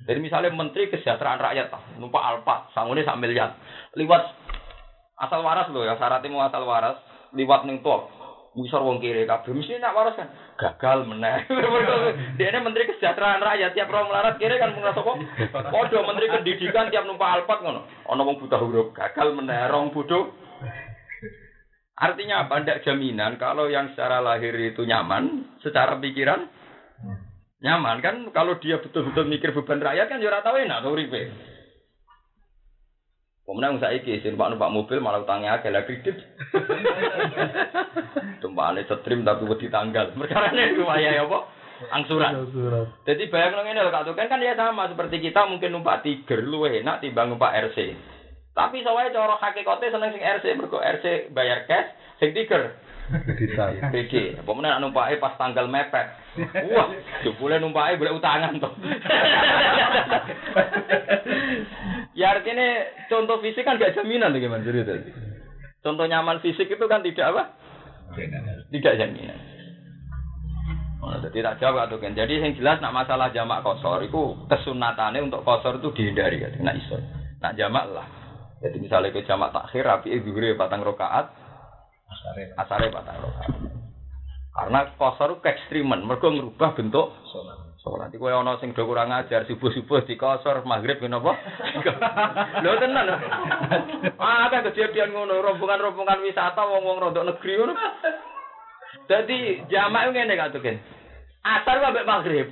Jadi 0.07 0.19
misalnya 0.23 0.55
menteri 0.55 0.87
kesejahteraan 0.87 1.39
rakyat, 1.43 1.67
numpak 1.99 2.23
alpa, 2.23 2.71
sanggulnya 2.71 3.03
sak 3.03 3.19
miliar, 3.19 3.59
liwat 3.99 4.23
asal 5.19 5.43
waras 5.43 5.67
loh, 5.75 5.83
yang 5.83 5.99
syaratnya 5.99 6.31
mau 6.31 6.47
asal 6.47 6.63
waras, 6.63 6.95
liwat 7.35 7.67
ning 7.67 7.83
tol, 7.83 8.07
Misal 8.51 8.83
wong 8.83 8.99
kiri 8.99 9.23
kabeh 9.23 9.55
mesti 9.55 9.79
nak 9.79 9.95
waras 9.95 10.19
kan 10.19 10.27
gagal 10.59 11.07
meneh. 11.07 11.47
Dia 12.37 12.59
menteri 12.59 12.83
kesejahteraan 12.91 13.39
rakyat 13.39 13.71
tiap 13.71 13.87
orang 13.95 14.11
melarat 14.11 14.35
kiri 14.35 14.59
kan 14.59 14.75
mengrasa 14.75 14.99
kok. 14.99 15.17
Podo 15.71 16.03
menteri 16.03 16.27
pendidikan 16.27 16.91
tiap 16.91 17.07
numpak 17.07 17.31
alpat 17.31 17.63
ngono. 17.63 17.87
Ana 18.11 18.27
wong 18.27 18.43
buta 18.43 18.59
huruf 18.59 18.91
gagal 18.91 19.31
meneh 19.39 19.71
rong 19.71 19.95
bodoh. 19.95 20.35
Artinya 21.95 22.43
apa? 22.43 22.59
Tidak 22.59 22.83
jaminan 22.83 23.39
kalau 23.39 23.71
yang 23.71 23.95
secara 23.95 24.19
lahir 24.19 24.51
itu 24.59 24.83
nyaman, 24.83 25.55
secara 25.63 25.95
pikiran 26.01 26.43
nyaman 27.61 28.01
kan 28.03 28.15
kalau 28.33 28.57
dia 28.57 28.81
betul-betul 28.81 29.29
mikir 29.29 29.53
beban 29.53 29.79
rakyat 29.79 30.11
kan 30.11 30.19
ya 30.19 30.27
ora 30.27 30.43
tau 30.43 30.59
enak. 30.59 30.83
Pemenang 33.51 33.83
saiki 33.83 34.23
sing 34.23 34.39
numpak 34.39 34.55
numpak 34.55 34.71
mobil 34.71 35.03
malah 35.03 35.27
utangnya 35.27 35.59
akeh 35.59 35.75
lah 35.75 35.83
kredit. 35.83 36.23
Tumpakane 38.39 38.87
setrim 38.87 39.27
tapi 39.27 39.43
wedi 39.43 39.67
tanggal. 39.67 40.07
Perkarane 40.15 40.79
lumayan 40.79 41.19
ya 41.19 41.27
apa? 41.27 41.51
Angsuran. 41.91 42.47
Surat. 42.47 42.87
Jadi 43.03 43.27
bayang 43.27 43.59
ngene 43.59 43.83
lho 43.83 43.91
Kak 43.91 44.07
Tuken 44.07 44.31
kan 44.31 44.39
ya 44.39 44.55
sama 44.55 44.87
seperti 44.87 45.19
kita 45.19 45.51
mungkin 45.51 45.75
numpak 45.75 45.99
Tiger 45.99 46.47
luwih 46.47 46.79
enak 46.79 47.03
timbang 47.03 47.27
numpak 47.27 47.51
RC. 47.75 47.91
Tapi 48.55 48.87
soalnya 48.87 49.19
cara 49.19 49.35
hakikate 49.35 49.91
seneng 49.91 50.15
sing 50.15 50.23
RC 50.23 50.45
mergo 50.55 50.79
RC 50.79 51.35
bayar 51.35 51.67
cash, 51.67 51.91
sing 52.23 52.31
Tiger 52.31 52.79
Bisa. 53.39 53.63
BG. 53.91 54.43
Pemenang 54.43 54.81
numpake 54.81 55.19
pas 55.19 55.35
tanggal 55.35 55.67
mepet. 55.67 56.07
Wah, 56.71 56.87
jebule 57.25 57.59
numpake 57.59 57.99
boleh 57.99 58.15
utangan 58.15 58.55
to. 58.57 58.69
ya 62.19 62.37
artinya 62.37 62.67
contoh 63.11 63.39
fisik 63.43 63.67
kan 63.67 63.79
gak 63.79 63.95
jaminan 63.95 64.31
tuh 64.31 64.39
gimana 64.39 64.63
cerita. 64.63 64.93
Contoh 65.81 66.05
nyaman 66.05 66.39
fisik 66.39 66.69
itu 66.69 66.85
kan 66.87 67.03
tidak 67.03 67.35
apa? 67.35 67.43
Tidak 68.71 68.93
jaminan. 68.99 69.39
Oh, 71.01 71.17
jadi 71.17 71.41
tak 71.41 71.57
jawab 71.57 71.89
atau 71.89 71.97
kan. 71.97 72.13
Jadi 72.13 72.37
yang 72.37 72.53
jelas 72.53 72.77
nak 72.77 72.93
masalah 72.93 73.33
jamak 73.33 73.65
kosor 73.65 74.05
itu 74.05 74.37
kesunatannya 74.45 75.25
untuk 75.25 75.41
kosor 75.41 75.81
itu 75.81 75.89
dihindari 75.97 76.37
ya. 76.37 76.53
Nak 76.61 76.77
iso. 76.77 77.01
Nak 77.41 77.57
jamak 77.57 77.89
lah. 77.89 78.05
Jadi 78.61 78.77
misalnya 78.77 79.09
ke 79.09 79.25
jamak 79.25 79.49
takhir 79.49 79.81
rapi 79.81 80.13
zuhur 80.21 80.53
patang 80.53 80.85
rokaat, 80.85 81.33
asare 82.59 82.87
patang 82.91 83.17
rokaat. 83.23 83.53
Karena 84.51 84.79
kosor 84.99 85.39
itu 85.39 85.43
keekstriman, 85.47 86.03
mereka 86.03 86.27
bentuk 86.75 87.15
Salat 87.81 88.13
iku 88.13 88.29
ana 88.29 88.61
sing 88.61 88.77
do 88.77 88.85
kurang 88.85 89.09
ajar 89.09 89.41
subuh-subuh 89.49 90.05
dikosor 90.05 90.61
maghrib 90.69 91.01
ngene 91.01 91.17
apa? 91.17 91.33
Lho 92.61 92.77
tenan. 92.77 93.09
lho. 93.09 93.17
Ah, 94.21 94.45
ada 94.45 94.61
kejadian 94.69 95.09
ngono, 95.09 95.41
rombongan-rombongan 95.41 96.21
wisata 96.21 96.61
wong-wong 96.61 97.01
rodok 97.01 97.25
negeri 97.25 97.57
ngono. 97.57 97.73
Jamak 99.65 100.13
ngene 100.13 100.37
gak 100.37 100.53
tuh, 100.53 100.61
Ken. 100.61 100.77
Asar 101.41 101.81
kok 101.81 101.89
ambek 101.89 102.05
maghrib. 102.05 102.47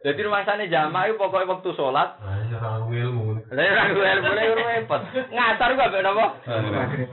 Jadi 0.00 0.20
rumah 0.24 0.48
jamak 0.48 1.12
iku 1.12 1.20
pokoke 1.20 1.44
wektu 1.44 1.76
salat. 1.76 2.16
Lah 2.24 2.40
Nah, 2.40 2.48
ya 2.48 2.56
ragu 2.56 2.88
ilmu. 2.88 3.36
Nah, 3.52 3.60
ya 3.60 3.72
ragu 3.76 4.00
ilmu. 4.00 4.32
Ngasar 5.28 5.70
kok 5.76 5.84
sampai 5.92 6.00
nama. 6.00 6.24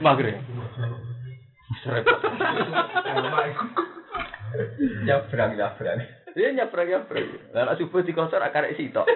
Maghrib. 0.00 0.36
Maghrib. 3.20 3.56
Ya, 5.04 5.20
berang, 5.28 5.52
ya, 5.60 5.76
berang. 5.76 6.00
Iya 6.36 6.48
nyaprang. 6.52 6.88
Lah 7.56 7.62
nek 7.64 7.76
subuh 7.80 8.04
dikosor 8.04 8.42
akar 8.44 8.68
sitok. 8.76 9.08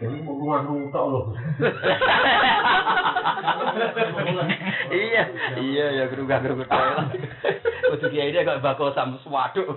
Ini 0.00 0.24
rumah 0.24 0.64
rutak 0.64 1.04
loh. 1.04 1.24
iya, 4.94 5.22
iya 5.60 5.86
ya 6.00 6.04
gerugah 6.08 6.40
gerugah 6.40 6.68
lah. 6.68 7.08
Kudu 7.92 8.06
kiai 8.08 8.32
dia 8.32 8.46
kok 8.46 8.64
bako 8.64 8.96
sam 8.96 9.20
swaduk. 9.20 9.76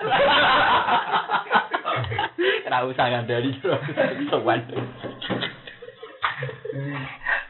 Ora 2.68 2.88
usah 2.88 3.06
ngandani 3.12 3.52
sowan. 4.32 4.62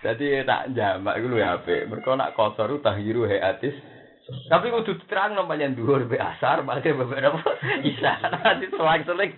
Dadi 0.01 0.45
tak 0.45 0.71
jamak 0.73 1.17
iku 1.19 1.27
lho 1.33 1.41
apik. 1.41 1.89
Mergo 1.89 2.13
nak 2.15 2.33
kotor 2.37 2.79
tahiru 2.81 3.25
hayatis. 3.29 3.96
Tapi 4.27 4.67
kudu 4.67 4.99
terang 5.07 5.39
no 5.39 5.47
panjang 5.47 5.71
dhuwur 5.71 6.03
be 6.03 6.19
asar, 6.19 6.59
malah 6.59 6.83
bebek 6.83 7.23
apa? 7.23 7.39
Isa 7.79 8.11
nanti 8.27 8.67
selang-seling. 8.75 9.31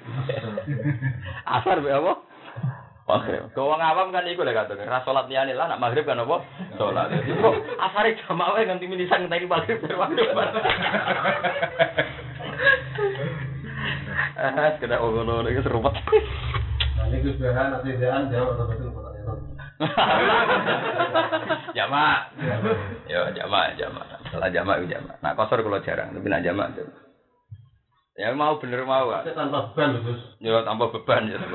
Asar 1.46 1.78
be 1.86 1.94
apa? 1.94 2.26
Maghrib. 3.06 3.50
Ke 3.54 3.62
wong 3.62 3.82
awam 3.82 4.14
kan 4.14 4.26
iku 4.30 4.46
lek 4.46 4.54
katone, 4.54 4.86
ra 4.86 5.02
salat 5.02 5.30
liyane 5.30 5.58
lah 5.58 5.70
nak 5.70 5.82
maghrib 5.82 6.06
kan 6.10 6.22
apa? 6.22 6.42
Salat. 6.78 7.10
Kok 7.26 7.56
asare 7.82 8.18
jamaah 8.22 8.54
wae 8.58 8.66
nganti 8.66 8.86
minisan 8.90 9.26
ngenteni 9.26 9.50
maghrib 9.50 9.82
maghrib. 9.94 10.30
Ah, 14.40 14.72
kena 14.80 15.04
ngono 15.04 15.44
iki 15.52 15.62
serupet. 15.66 16.00
Nah, 16.00 17.12
ini 17.12 17.24
kesudahan 17.28 17.76
nanti 17.76 17.96
jangan 18.00 18.32
jawab 18.32 18.56
betul. 18.72 18.99
Jamak. 21.78 22.20
Yo 23.12 23.32
jamak, 23.32 23.80
jamak. 23.80 24.06
Salah 24.28 24.52
jamak 24.52 24.84
itu 24.84 24.92
jamak. 24.92 25.16
Nak 25.24 25.36
kosor 25.40 25.64
kalau 25.64 25.80
jarang, 25.82 26.12
tapi 26.12 26.28
nak 26.28 26.44
jamak 26.44 26.76
tuh. 26.76 26.88
Ya 28.20 28.36
mau 28.36 28.60
bener 28.60 28.84
mau, 28.84 29.08
tanpa 29.24 29.72
beban 29.72 30.04
Gus. 30.04 30.20
Yo 30.44 30.60
tambah 30.68 30.92
beban 30.92 31.32
ya. 31.32 31.40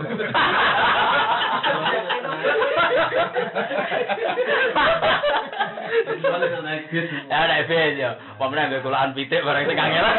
Ya 7.29 7.41
naik 7.51 7.69
bis 7.69 7.99
ya. 7.99 8.17
Pemenang 8.41 8.73
gue 8.73 8.83
kulaan 8.83 9.15
pitik 9.15 9.45
barang 9.45 9.65
sing 9.69 9.77
kangelan. 9.77 10.17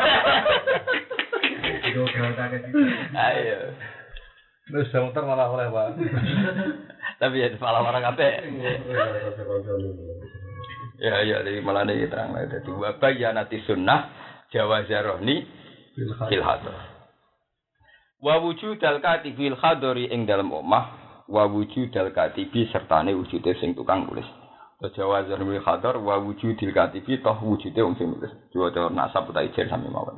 Ayo. 3.15 3.60
Terus 4.66 4.90
muter 4.98 5.24
malah 5.30 5.48
oleh 5.54 5.70
Pak. 5.70 5.88
Tapi 7.22 7.38
ya 7.38 7.54
malah 7.62 7.86
orang 7.86 8.06
kabeh. 8.14 8.32
Ya 10.98 11.22
ya 11.22 11.46
dari 11.46 11.62
malah 11.62 11.86
ini 11.86 12.10
terang 12.10 12.34
lah 12.34 12.50
dadi 12.50 12.72
wa 12.74 12.98
bayanati 12.98 13.62
sunnah 13.70 14.10
jawa 14.50 14.82
zarohni 14.90 15.46
fil 16.02 16.42
hadar. 16.42 16.76
Wa 18.18 18.42
katibil 18.42 19.54
hadari 19.54 20.10
ing 20.10 20.26
dalam 20.26 20.50
omah 20.50 20.86
wa 21.30 21.46
wujudal 21.46 22.10
katibi 22.10 22.66
sertane 22.74 23.14
wujude 23.14 23.54
sing 23.62 23.78
tukang 23.78 24.10
nulis. 24.10 24.26
Jawa 24.98 25.30
zarmi 25.30 25.62
hadar 25.62 26.02
wa 26.02 26.26
katibi 26.26 27.22
toh 27.22 27.38
wujude 27.38 27.80
wong 27.86 27.94
sing 28.02 28.10
nulis. 28.10 28.34
Diwaca 28.50 28.90
nasab 28.90 29.30
utawa 29.30 29.46
ijen 29.46 29.70
sami 29.70 29.94
mawon. 29.94 30.18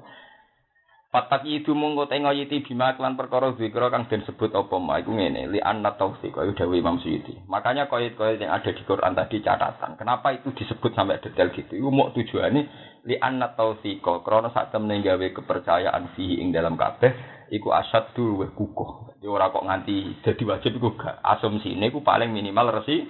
Patak 1.08 1.48
itu 1.48 1.72
mongko 1.72 2.12
tengo 2.12 2.36
yiti 2.36 2.60
bima 2.68 2.92
klan 3.00 3.16
perkara 3.16 3.56
zikra 3.56 3.88
kang 3.88 4.12
den 4.12 4.28
sebut 4.28 4.52
apa 4.52 4.76
ma 4.76 5.00
iku 5.00 5.16
ngene 5.16 5.48
li 5.48 5.60
anna 5.64 5.96
taufiq 5.96 6.36
kaya 6.36 6.52
dawuh 6.52 6.76
Imam 6.76 7.00
Suyuti. 7.00 7.32
Makanya 7.48 7.88
koid-koid 7.88 8.44
yang 8.44 8.52
ada 8.52 8.76
di 8.76 8.84
Quran 8.84 9.16
tadi 9.16 9.40
catatan. 9.40 9.96
Kenapa 9.96 10.36
itu 10.36 10.52
disebut 10.52 10.92
sampai 10.92 11.24
detail 11.24 11.56
gitu? 11.56 11.80
Iku 11.80 11.88
mau 11.96 12.12
tujuane 12.12 12.68
li 13.08 13.16
anna 13.24 13.56
taufiq 13.56 14.04
krana 14.04 14.52
sak 14.52 14.76
temne 14.76 15.00
gawe 15.00 15.28
kepercayaan 15.32 16.12
fihi 16.12 16.44
ing 16.44 16.52
dalam 16.52 16.76
kabeh 16.76 17.16
iku 17.56 17.72
asad 17.72 18.12
dulu 18.12 18.44
weh 18.44 18.52
kukuh. 18.52 19.16
Jadi 19.16 19.32
ora 19.32 19.48
kok 19.48 19.64
nganti 19.64 20.28
dadi 20.28 20.44
wajib 20.44 20.76
iku 20.76 21.00
gak. 21.00 21.24
Asumsine 21.24 21.88
iku 21.88 22.04
paling 22.04 22.36
minimal 22.36 22.84
resi. 22.84 23.08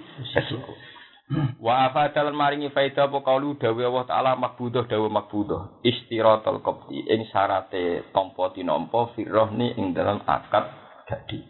Wa 1.60 1.92
afadalan 1.92 2.32
maringi 2.32 2.72
faedah 2.72 3.12
apa 3.12 3.20
kaulu 3.20 3.60
dawe 3.60 3.82
Allah 3.84 4.04
taala 4.08 4.32
makbudah 4.40 4.88
dawe 4.88 5.08
makbudah 5.12 5.84
istiratul 5.84 6.64
qabdi 6.64 7.04
ing 7.04 7.28
syarate 7.28 8.08
tampa 8.16 8.48
tinampa 8.56 9.12
firrohni 9.12 9.76
ing 9.76 9.92
dalam 9.92 10.24
akad 10.24 10.72
gadi. 11.04 11.44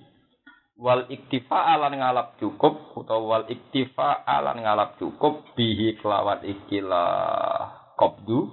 Wal 0.79 1.07
iktifa 1.11 1.75
alan 1.75 1.95
ngalap 1.95 2.39
cukup 2.43 2.99
utawa 2.99 3.43
wal 3.43 3.45
iktifa 3.47 4.27
alan 4.27 4.63
ngalap 4.63 4.99
cukup 4.99 5.55
bihi 5.55 5.99
kelawan 6.03 6.43
ikilah 6.43 7.95
qabdu 7.95 8.51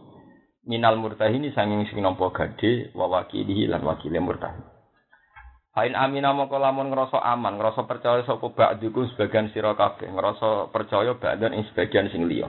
minal 0.66 0.98
murtahini 0.98 1.54
sanging 1.54 1.90
sing 1.90 2.06
nampa 2.06 2.30
gade 2.34 2.94
wa 2.94 3.10
wakilihi 3.10 3.70
lan 3.70 3.82
wakile 3.82 4.22
murtahin. 4.22 4.75
Hain 5.76 5.92
amina 5.92 6.32
mongko 6.32 6.56
lamun 6.56 6.88
ngrasa 6.88 7.20
aman, 7.20 7.60
ngrasa 7.60 7.84
percaya 7.84 8.24
sapa 8.24 8.48
ba'diku 8.48 9.12
sebagian 9.12 9.52
sira 9.52 9.76
kabeh, 9.76 10.08
ngrasa 10.08 10.72
percaya 10.72 11.20
ba'dan 11.20 11.52
ing 11.52 11.68
sebagian 11.68 12.08
sing 12.16 12.32
liya. 12.32 12.48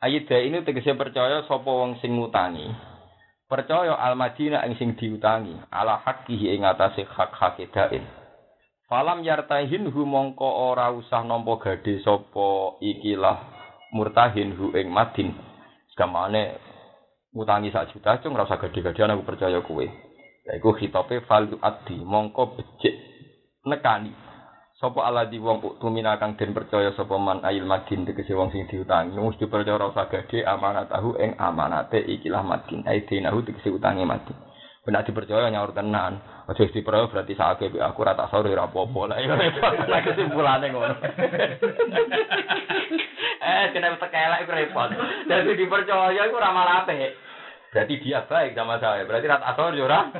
Ayat 0.00 0.32
ini 0.32 0.64
tegese 0.64 0.96
percaya 0.96 1.44
sapa 1.44 1.68
wong 1.68 2.00
sing 2.00 2.16
ngutangi. 2.16 2.64
Percaya 3.44 3.92
al-Madinah 3.92 4.64
ing 4.64 4.72
sing 4.80 4.96
diutangi, 4.96 5.52
ala 5.68 6.00
haqqihi 6.00 6.56
ing 6.56 6.64
atase 6.64 7.04
hak-hak 7.04 7.60
dain. 7.76 8.08
Falam 8.88 9.20
yartahin 9.20 9.92
hu 9.92 10.08
mongko 10.08 10.72
ora 10.72 10.88
usah 10.96 11.20
nampa 11.20 11.60
gade 11.60 12.00
sapa 12.00 12.80
ikilah 12.80 13.36
murtahin 13.92 14.56
hu 14.56 14.72
ing 14.72 14.88
madin. 14.88 15.36
Gamane 15.92 16.56
ngutangi 17.36 17.68
sak 17.68 17.92
juta 17.92 18.16
cung 18.24 18.32
ora 18.32 18.48
usah 18.48 18.56
gede-gedean 18.56 19.12
aku 19.12 19.28
percaya 19.28 19.60
kowe. 19.60 19.84
Yaiku 20.48 20.72
khitabe 20.72 21.20
fal 21.28 21.44
addi 21.60 22.00
mongko 22.00 22.56
becik 22.56 22.94
nekani. 23.68 24.12
Sapa 24.80 25.04
aladi 25.04 25.36
wong 25.36 25.60
tumina 25.76 26.16
kang 26.16 26.40
den 26.40 26.56
percaya 26.56 26.96
sapa 26.96 27.20
man 27.20 27.44
ayil 27.44 27.68
madin 27.68 28.08
tegese 28.08 28.32
wong 28.32 28.48
sing 28.48 28.64
diutangi 28.64 29.12
mesti 29.12 29.44
percaya 29.44 29.76
ora 29.76 29.92
usah 29.92 30.08
gede 30.08 30.40
amanat 30.40 30.88
tahu 30.88 31.20
ing 31.20 31.36
amanate 31.36 32.00
ikilah 32.00 32.40
madin 32.40 32.80
ai 32.88 33.04
dinahu 33.04 33.44
tegese 33.44 33.68
utange 33.68 34.08
madin. 34.08 34.32
Benak 34.80 35.04
dipercaya 35.04 35.52
nyaur 35.52 35.76
tenan. 35.76 36.24
Aja 36.48 36.64
dipercaya 36.64 37.12
berarti 37.12 37.36
sakake 37.36 37.76
aku 37.76 38.00
ora 38.00 38.16
tak 38.16 38.32
sore 38.32 38.48
ora 38.56 38.64
apa-apa. 38.64 39.00
Lah 39.12 39.18
iya 39.20 39.36
repot. 39.36 39.74
Lah 39.84 40.00
kesimpulane 40.00 40.66
ngono. 40.72 40.96
eh 43.44 43.64
kena 43.76 44.00
tekelek 44.00 44.48
iku 44.48 44.52
repot. 44.56 44.88
Dadi 45.28 45.52
dipercaya 45.60 46.24
iku 46.24 46.40
ora 46.40 46.56
malah. 46.56 46.88
Berarti 47.70 48.02
dia 48.02 48.26
baik 48.26 48.58
sama 48.58 48.82
saya. 48.82 49.06
Berarti 49.06 49.30
rat 49.30 49.46
asor 49.46 49.78
yo 49.78 49.86
ora. 49.86 50.10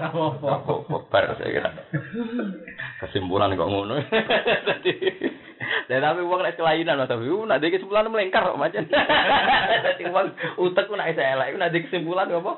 Bar 1.11 1.35
saya 1.35 1.51
kira. 1.51 1.71
Kesimpulan 3.03 3.59
kok 3.59 3.67
ngono. 3.67 3.99
Dadi 4.71 4.95
Dan 5.91 6.07
tapi 6.07 6.23
uang 6.23 6.47
naik 6.47 6.55
kelainan 6.55 7.03
loh 7.03 7.11
tapi 7.11 7.27
uh, 7.27 7.43
nanti 7.51 7.75
kesimpulan 7.75 8.07
melengkar 8.07 8.47
kok 8.47 8.55
macam. 8.55 8.87
Jadi 8.87 10.03
uang 10.07 10.27
utek 10.63 10.87
pun 10.87 11.03
naik 11.03 11.19
saya 11.19 11.35
lah. 11.35 11.51
Nanti 11.51 11.83
kesimpulan 11.91 12.31
apa? 12.31 12.53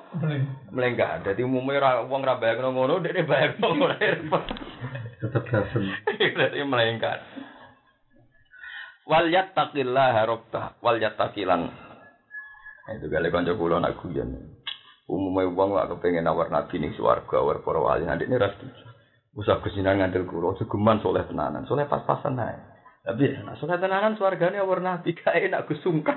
Melengkar. 0.69 1.25
Jadi 1.25 1.41
umumnya 1.41 2.05
uang 2.05 2.21
rabayang 2.21 2.77
ngono, 2.77 3.01
dia 3.01 3.25
bayar 3.25 3.57
ngono. 3.57 3.97
Tetap 5.25 5.43
gasen. 5.49 5.89
Jadi 6.21 6.61
melengkar. 6.69 7.25
Wal 9.09 9.33
yattaqillah 9.33 10.15
rabbah 10.29 10.79
wal 10.85 11.01
yattaqilan. 11.01 11.73
Itu 13.01 13.07
kali 13.09 13.33
kanca 13.33 13.57
kula 13.57 13.81
nak 13.81 13.97
guyon. 13.99 14.62
Umumnya 15.13 15.53
uang 15.53 15.77
lah 15.77 15.85
kepengen 15.93 16.25
nawar 16.25 16.49
nabi 16.49 16.81
nih 16.81 16.97
suarga, 16.97 17.45
awar 17.45 17.61
para 17.61 17.77
wali 17.77 18.09
nanti 18.09 18.25
ini 18.25 18.41
ras 18.41 18.57
Usah 19.37 19.61
kesinan 19.61 20.01
ngandel 20.01 20.25
kuro, 20.25 20.57
segeman 20.57 21.05
soleh 21.05 21.25
tenanan, 21.29 21.69
soleh 21.69 21.85
pas-pasan 21.85 22.37
naik. 22.37 22.57
Tapi 23.05 23.45
nah, 23.45 23.53
soleh 23.61 23.77
tenanan 23.77 24.17
suarganya 24.17 24.65
awar 24.65 24.81
nabi 24.81 25.13
kayak 25.13 25.53
enak 25.53 25.69
kusungkan. 25.69 26.17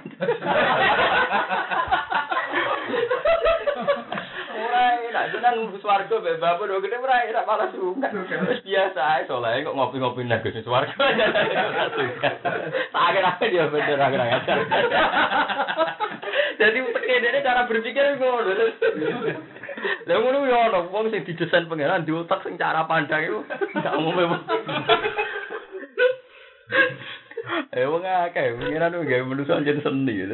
Ora 4.55 4.83
enak 5.11 5.25
tenan 5.31 5.55
swarga 5.83 6.15
mbek 6.15 6.39
bapak 6.39 6.79
gede 6.79 6.95
ora 6.95 7.27
enak 7.27 7.47
malah 7.47 7.67
sungkan. 7.75 8.11
Biasa 8.63 9.27
soleh 9.27 9.63
kok 9.63 9.75
ngopi-ngopi 9.75 10.23
nang 10.23 10.39
Gusti 10.39 10.63
swarga. 10.63 10.95
Tak 12.95 13.07
kira 13.11 13.31
dia 13.43 13.67
bener 13.67 13.99
ngajar. 13.99 14.57
Jadi 16.55 16.77
tekene 16.79 17.43
cara 17.43 17.67
berpikir 17.67 18.15
ngono. 18.19 18.51
Lah 20.05 20.15
ngono 20.17 20.37
yo 20.47 20.57
ono 20.71 20.79
wong 20.89 21.11
sing 21.11 21.27
didesain 21.27 21.67
pangeran 21.67 22.07
di 22.07 22.15
otak 22.15 22.41
sing 22.41 22.55
cara 22.57 22.87
pandang 22.87 23.27
iku 23.27 23.39
gak 23.81 23.97
umum. 23.99 24.31
Eh 27.75 27.85
wong 27.85 28.01
akeh 28.01 28.55
pangeran 28.57 28.95
ku 28.95 29.05
gawe 29.05 29.23
manusa 29.27 29.61
jen 29.61 29.83
seni. 29.83 30.25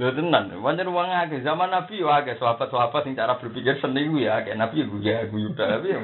Lho 0.00 0.08
tenan, 0.16 0.50
pancen 0.56 0.88
wong 0.90 1.10
akeh 1.12 1.44
zaman 1.44 1.70
Nabi 1.70 2.00
yo 2.00 2.08
akeh 2.10 2.40
sahabat-sahabat 2.40 3.04
sing 3.06 3.14
cara 3.14 3.38
berpikir 3.38 3.78
seni 3.78 4.08
ku 4.08 4.18
ya 4.18 4.40
akeh 4.42 4.56
Nabi 4.56 4.82
yo 4.82 4.90
guya 4.90 5.28
guyu 5.28 5.52
tapi 5.54 5.94
yo. 5.94 6.00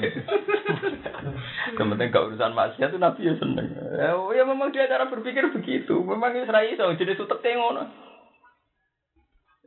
Yang 1.76 1.88
penting 1.92 2.08
gak 2.14 2.26
urusan 2.30 2.56
maksiat 2.56 2.88
itu 2.88 2.98
Nabi 3.00 3.20
ya 3.28 3.34
seneng. 3.36 3.66
Ya, 3.98 4.12
ya 4.14 4.42
memang 4.48 4.72
dia 4.72 4.88
cara 4.88 5.10
berpikir 5.10 5.52
begitu. 5.52 6.00
Memang 6.00 6.32
Israel 6.38 6.70
iso 6.70 6.94
jadi 6.96 7.12
sutek 7.18 7.44
ngono. 7.44 8.08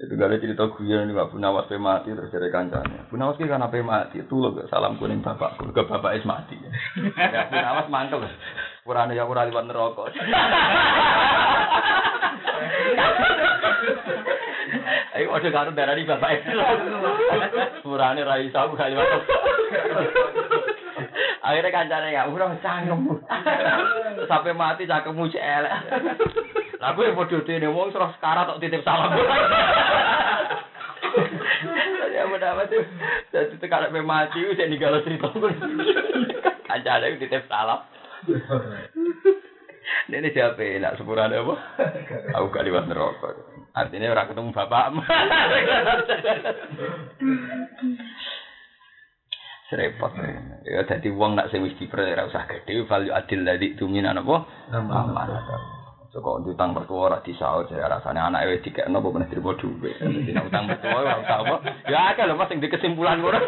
Itu 0.01 0.17
gak 0.17 0.33
ada 0.33 0.41
cerita 0.41 0.65
guyon 0.65 1.05
ini 1.05 1.13
Pak 1.13 1.29
Bunawas 1.29 1.69
pe 1.69 1.77
mati 1.77 2.09
terus 2.09 2.33
dari 2.33 2.49
kancanya. 2.49 3.05
Bunawas 3.13 3.37
ki 3.37 3.45
kan 3.45 3.61
mati 3.61 4.25
itu 4.25 4.33
gak 4.33 4.65
salam 4.73 4.97
kuning 4.97 5.21
bapakku 5.21 5.69
ke 5.69 5.85
bapak 5.85 6.17
es 6.17 6.25
mati. 6.25 6.57
Ya 7.13 7.45
Bunawas 7.53 7.85
mantep. 7.85 8.25
Kurane 8.81 9.13
ya 9.13 9.29
ora 9.29 9.45
liwat 9.45 9.69
neraka. 9.69 10.09
Ayo 15.21 15.27
ojo 15.37 15.47
karo 15.53 15.69
darani 15.77 16.09
bapak 16.09 16.33
es. 16.33 16.49
Kurane 17.85 18.25
ra 18.25 18.41
iso 18.41 18.73
gak 18.73 18.89
liwat. 18.89 19.21
Akhirnya 21.41 21.73
kancane 21.73 22.13
ya 22.13 22.29
ora 22.29 22.53
cangkem. 22.61 23.17
Sampai 24.29 24.53
mati 24.53 24.85
cangkemmu 24.85 25.25
cek 25.33 25.41
elek. 25.41 25.73
Lah 26.81 26.93
gue 26.93 27.13
podo 27.13 27.41
dene 27.45 27.69
wong 27.69 27.93
terus 27.93 28.13
sekarang 28.17 28.47
tok 28.47 28.59
titip 28.61 28.85
salam. 28.85 29.11
Ya 32.11 32.27
mudah 32.29 32.53
amat. 32.53 32.69
Jadi 33.33 33.57
tekan 33.57 33.89
sampai 33.89 34.05
mati 34.05 34.45
wis 34.45 34.59
ninggal 34.59 35.01
cerita. 35.01 35.33
Kancane 36.69 37.17
titip 37.17 37.49
salam. 37.49 37.81
Ini 40.11 40.27
siapa 40.35 40.59
nak 40.77 40.99
sepurane 40.99 41.39
apa? 41.39 41.55
Aku 42.35 42.51
gak 42.51 42.67
liwat 42.67 42.83
neraka. 42.85 43.31
Artinya 43.71 44.11
orang 44.11 44.27
ketemu 44.29 44.51
bapak. 44.51 44.91
Serepot. 49.71 50.11
Ya 50.67 50.83
dadi 50.83 51.07
wong 51.07 51.39
nak 51.39 51.47
sing 51.47 51.63
wis 51.63 51.71
diper 51.79 52.03
ora 52.03 52.27
usah 52.27 52.43
gedhe 52.43 52.83
value 52.83 53.15
adil 53.15 53.47
ladi 53.47 53.71
tuminan 53.79 54.19
apa? 54.19 54.43
Amanah. 54.75 55.79
So 56.11 56.19
kok 56.19 56.43
utang 56.43 56.75
mertua 56.75 57.07
ora 57.07 57.23
disaur 57.23 57.71
jare 57.71 57.87
rasane 57.87 58.19
anake 58.19 58.51
wis 58.51 58.63
dikekno 58.67 58.99
apa 58.99 59.15
meneh 59.15 59.31
trimo 59.31 59.55
dhuwit. 59.55 59.95
Nek 60.03 60.43
utang 60.43 60.67
mertua 60.67 60.91
ora 60.91 61.23
usah 61.23 61.39
apa. 61.39 61.55
Ya 61.87 62.11
akeh 62.11 62.27
lho 62.27 62.35
Mas 62.35 62.51
sing 62.51 62.59
di 62.59 62.67
kesimpulan 62.67 63.23
ngono. 63.23 63.39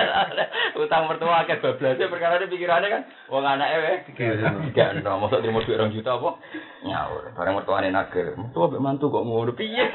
utang 0.88 1.12
mertua 1.12 1.44
akeh 1.44 1.60
bablase 1.60 2.08
perkara 2.08 2.40
pikirane 2.48 2.88
kan 2.88 3.04
wong 3.28 3.44
anake 3.44 3.76
wis 3.84 4.00
dikekno. 4.08 5.20
Mosok 5.20 5.44
trimo 5.44 5.60
dhuwit 5.60 5.76
2 5.76 6.00
juta 6.00 6.16
apa? 6.16 6.40
Nyaur. 6.88 7.36
Bareng 7.36 7.60
mertuane 7.60 7.92
nagel. 7.92 8.32
Mertua 8.32 8.72
mbek 8.72 8.80
mantu 8.80 9.12
kok 9.12 9.20
ngono 9.20 9.52
piye? 9.52 9.84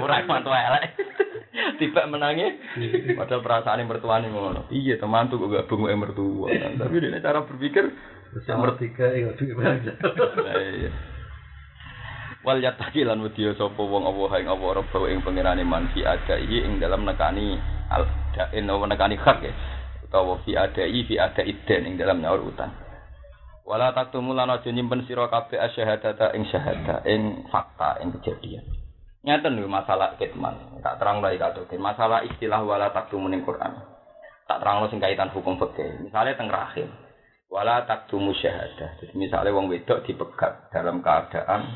Ora 0.00 0.24
mantu 0.24 0.56
elek. 0.56 0.84
Tiba 1.50 2.08
menangi, 2.08 2.46
padahal 3.18 3.44
perasaan 3.44 3.84
mertuane 3.84 4.32
ngono. 4.32 4.72
Iya, 4.72 4.96
temantu 4.96 5.36
kok 5.36 5.52
gabung 5.52 5.84
wae 5.84 5.98
mertua. 5.98 6.48
Tapi 6.48 6.96
dia 6.96 7.20
cara 7.20 7.44
berpikir 7.44 7.92
Terus 8.30 8.46
yang 8.46 8.62
nomor 8.62 8.78
tiga, 8.78 9.10
ya 9.10 9.34
duit 9.34 9.58
banyak. 9.58 9.96
Lah 9.98 10.54
iya. 10.78 10.90
Wal 12.40 12.62
yattaqi 12.64 13.04
lan 13.04 13.20
wedya 13.20 13.52
sapa 13.58 13.82
wong 13.82 14.06
Allah 14.06 14.30
ing 14.40 14.48
apa 14.48 14.66
rebo 14.80 15.04
ing 15.10 15.20
pangerane 15.20 15.60
man 15.60 15.92
fi 15.92 16.06
adai 16.06 16.48
ing 16.48 16.80
dalam 16.80 17.04
nekani 17.04 17.58
al 17.92 18.08
dain 18.32 18.64
utawa 18.64 18.88
nekani 18.88 19.18
hak 19.20 19.44
ya. 19.44 19.52
Utawa 20.08 20.40
fi 20.46 20.56
adai 20.56 21.04
fi 21.04 21.20
adai 21.20 21.52
den 21.68 21.82
ing 21.84 21.94
dalam 22.00 22.24
nyaur 22.24 22.40
utang. 22.40 22.72
Wala 23.68 23.92
taktumu 23.92 24.32
lan 24.32 24.48
aja 24.48 24.72
nyimpen 24.72 25.04
sira 25.04 25.28
kabeh 25.28 25.60
asyhadata 25.60 26.32
ing 26.32 26.48
syahada 26.48 27.04
ing 27.04 27.44
fakta 27.52 28.00
ing 28.00 28.14
kejadian. 28.16 28.64
Nyata 29.20 29.52
lho 29.52 29.68
masalah 29.68 30.16
kitman. 30.16 30.80
Tak 30.80 30.96
terang 30.96 31.20
lagi 31.20 31.36
kata 31.36 31.68
masalah 31.76 32.24
istilah 32.24 32.64
wala 32.64 32.88
taktumu 32.88 33.28
ning 33.28 33.44
Quran. 33.44 33.84
Tak 34.48 34.64
terang 34.64 34.88
sing 34.88 34.96
kaitan 34.96 35.28
hukum 35.28 35.60
fikih. 35.60 36.08
Misalnya 36.08 36.40
teng 36.40 36.48
rahim. 36.48 36.88
Wala 37.50 37.82
taktumu 37.84 38.30
syahadah. 38.32 39.02
Jadi 39.02 39.14
misalnya 39.18 39.50
wong 39.50 39.66
wedok 39.66 40.06
dipegat 40.06 40.70
dalam 40.70 41.02
keadaan 41.02 41.66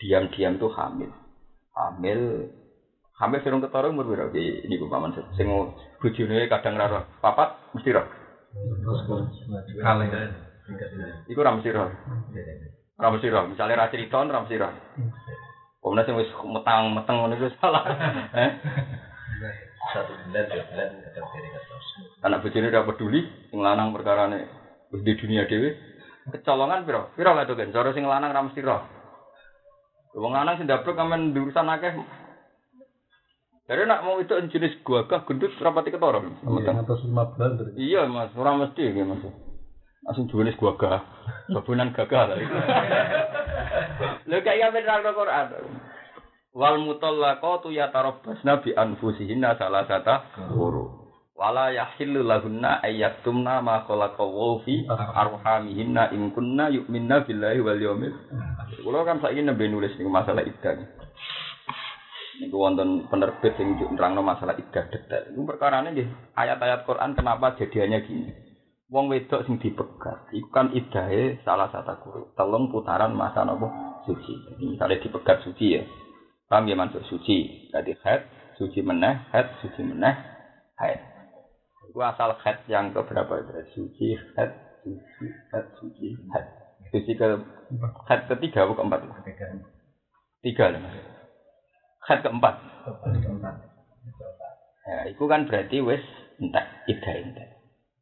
diam-diam 0.00 0.56
tuh 0.56 0.72
hamil. 0.72 1.12
Hamil 1.76 2.48
hamil 3.20 3.38
sing 3.44 3.60
ketara 3.60 3.92
umur 3.92 4.08
piro 4.08 4.32
iki 4.32 4.64
niku 4.66 4.88
paman 4.88 5.12
sing 5.36 5.46
bojone 6.00 6.48
kadang 6.48 6.80
ra 6.80 6.88
roh. 6.88 7.04
Papat 7.20 7.76
mesti 7.76 7.92
roh. 7.92 8.06
Kali. 9.84 10.06
Iku 11.28 11.40
ra 11.44 11.52
mesti 11.52 11.70
roh. 11.76 11.92
Ra 12.96 13.08
mesti 13.12 13.28
roh. 13.28 13.44
Misale 13.52 13.76
ra 13.76 13.92
cerita 13.92 14.24
ra 14.24 14.40
mesti 14.40 14.56
roh. 14.56 14.72
Komna 15.78 16.08
sing 16.08 16.16
wis 16.16 16.32
metang-meteng 16.40 17.16
ngono 17.20 17.36
iku 17.36 17.52
salah. 17.60 17.84
Eh? 18.34 18.50
Satu 19.94 20.10
bulan, 20.10 20.50
dua 20.50 20.66
bulan, 20.66 20.90
kadang 20.98 21.26
dari 21.30 21.48
kata. 21.54 21.74
Anak 22.26 22.42
bojone 22.42 22.66
ora 22.74 22.82
peduli 22.82 23.20
sing 23.46 23.62
lanang 23.62 23.94
perkarane 23.94 24.57
wis 24.92 25.02
di 25.04 25.12
dunia 25.16 25.44
dhewe. 25.44 25.76
Kecolongan 26.28 26.84
piro? 26.84 27.08
Piro 27.16 27.32
lah 27.32 27.48
tuh 27.48 27.56
kan? 27.56 27.72
Cara 27.72 27.92
sing 27.96 28.04
lanang 28.04 28.32
ra 28.32 28.44
mesti 28.44 28.60
roh. 28.60 28.84
Wong 30.16 30.32
lanang 30.32 30.56
sing 30.56 30.68
ndablek 30.68 30.96
kamen 30.96 31.32
urusan 31.36 31.68
akeh. 31.68 31.92
Dari 33.68 33.84
nak 33.84 34.00
mau 34.00 34.16
itu 34.16 34.32
jenis 34.48 34.80
gagah 34.80 35.28
gendut 35.28 35.52
rapati 35.60 35.92
ketara. 35.92 36.24
Yang 36.24 36.88
atas 36.88 37.04
lima 37.04 37.28
bulan. 37.36 37.76
Iya 37.76 38.08
mas, 38.08 38.32
ora 38.32 38.56
mesti 38.56 38.80
ya 38.80 39.04
mas. 39.04 39.20
Langsung 40.08 40.24
jenis 40.32 40.56
gagah, 40.56 41.04
babunan 41.52 41.92
gagah 41.92 42.32
lah. 42.32 42.36
Lho 44.24 44.36
kayak 44.40 44.72
apa 44.72 44.78
nerang 44.80 45.12
Quran? 45.12 45.46
Wal 46.56 46.80
mutallaqatu 46.80 47.68
yatarabbasna 47.68 48.64
bi 48.64 48.72
anfusihinna 48.72 49.60
salasata 49.60 50.24
quru. 50.56 50.87
Wala 51.38 51.70
yahillu 51.70 52.26
lahunna 52.26 52.82
ayyaktumna 52.82 53.62
ma 53.62 53.86
khalaqa 53.86 54.26
wa 54.26 54.58
fi 54.66 54.82
arhamihinna 54.90 56.10
in 56.10 56.34
kunna 56.34 56.66
yu'minna 56.66 57.22
billahi 57.22 57.62
wal 57.62 57.78
yawmil. 57.78 58.10
Kulo 58.82 59.06
kan 59.06 59.22
saiki 59.22 59.46
nembe 59.46 59.70
nulis 59.70 59.94
niku 59.94 60.10
masalah 60.10 60.42
iddah. 60.42 60.82
Niku 62.42 62.58
wonten 62.58 63.06
penerbit 63.06 63.54
sing 63.54 63.78
nerangno 63.78 64.18
masalah 64.26 64.58
iddah 64.58 64.90
detail. 64.90 65.30
Iku 65.30 65.46
perkarane 65.46 65.94
nggih 65.94 66.10
ayat-ayat 66.34 66.82
Quran 66.82 67.14
kenapa 67.14 67.54
jadiannya 67.54 67.98
gini. 68.02 68.30
Wong 68.90 69.06
wedok 69.06 69.46
sing 69.46 69.62
dipegat, 69.62 70.34
iku 70.34 70.48
kan 70.50 70.74
idahe 70.74 71.38
salah 71.46 71.70
satu 71.70 72.02
guru. 72.02 72.22
Telung 72.34 72.66
putaran 72.66 73.14
masa 73.14 73.46
nopo 73.46 73.70
suci. 74.10 74.58
Misalnya 74.58 74.98
dipegat 75.06 75.46
suci 75.46 75.76
ya. 75.78 75.86
Paham 76.50 76.66
ya 76.66 76.74
suci. 77.06 77.70
Jadi 77.70 77.94
head, 78.02 78.26
suci 78.58 78.82
meneh, 78.82 79.22
head, 79.30 79.46
suci 79.62 79.86
meneh, 79.86 80.16
head. 80.82 81.17
Itu 81.88 82.04
asal 82.04 82.36
head 82.44 82.68
yang 82.68 82.92
ke 82.92 83.00
berapa 83.00 83.32
itu? 83.40 83.52
Suci, 83.72 84.06
head, 84.36 84.52
suci, 84.84 85.24
head, 85.48 85.64
suci, 85.80 86.08
head. 86.36 86.44
Suci 86.92 87.12
ke 87.16 87.26
head 88.06 88.20
ketiga 88.28 88.68
atau 88.68 88.76
keempat? 88.76 89.00
Tiga 90.44 90.64
lah 90.68 90.80
mas. 90.84 90.96
Head 92.04 92.20
keempat. 92.20 92.54
Ya, 94.88 94.98
itu 95.08 95.24
kan 95.28 95.44
berarti 95.44 95.84
wis 95.84 96.04
entek, 96.40 96.64
ida 96.88 97.12
entek. 97.12 97.48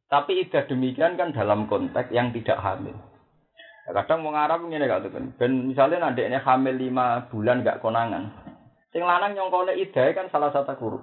Tapi 0.07 0.39
ida 0.39 0.63
demikian 0.67 1.19
kan 1.19 1.35
dalam 1.35 1.67
konteks 1.67 2.11
yang 2.15 2.31
tidak 2.31 2.59
hamil. 2.63 2.95
Ya, 3.87 3.91
kadang 3.91 4.23
mau 4.23 4.35
Arab 4.35 4.63
ngene 4.63 4.87
gak 4.87 5.03
tuh 5.03 5.11
kan. 5.11 5.35
Ben 5.35 5.67
misalnya 5.67 6.07
nanti 6.07 6.23
ini 6.23 6.39
hamil 6.39 6.75
lima 6.79 7.27
bulan 7.27 7.63
gak 7.63 7.83
konangan. 7.83 8.31
Sing 8.95 9.03
lanang 9.03 9.35
nyongkone 9.35 9.75
ida 9.75 10.15
kan 10.15 10.31
salah 10.31 10.51
satu 10.51 10.79
guru. 10.79 10.99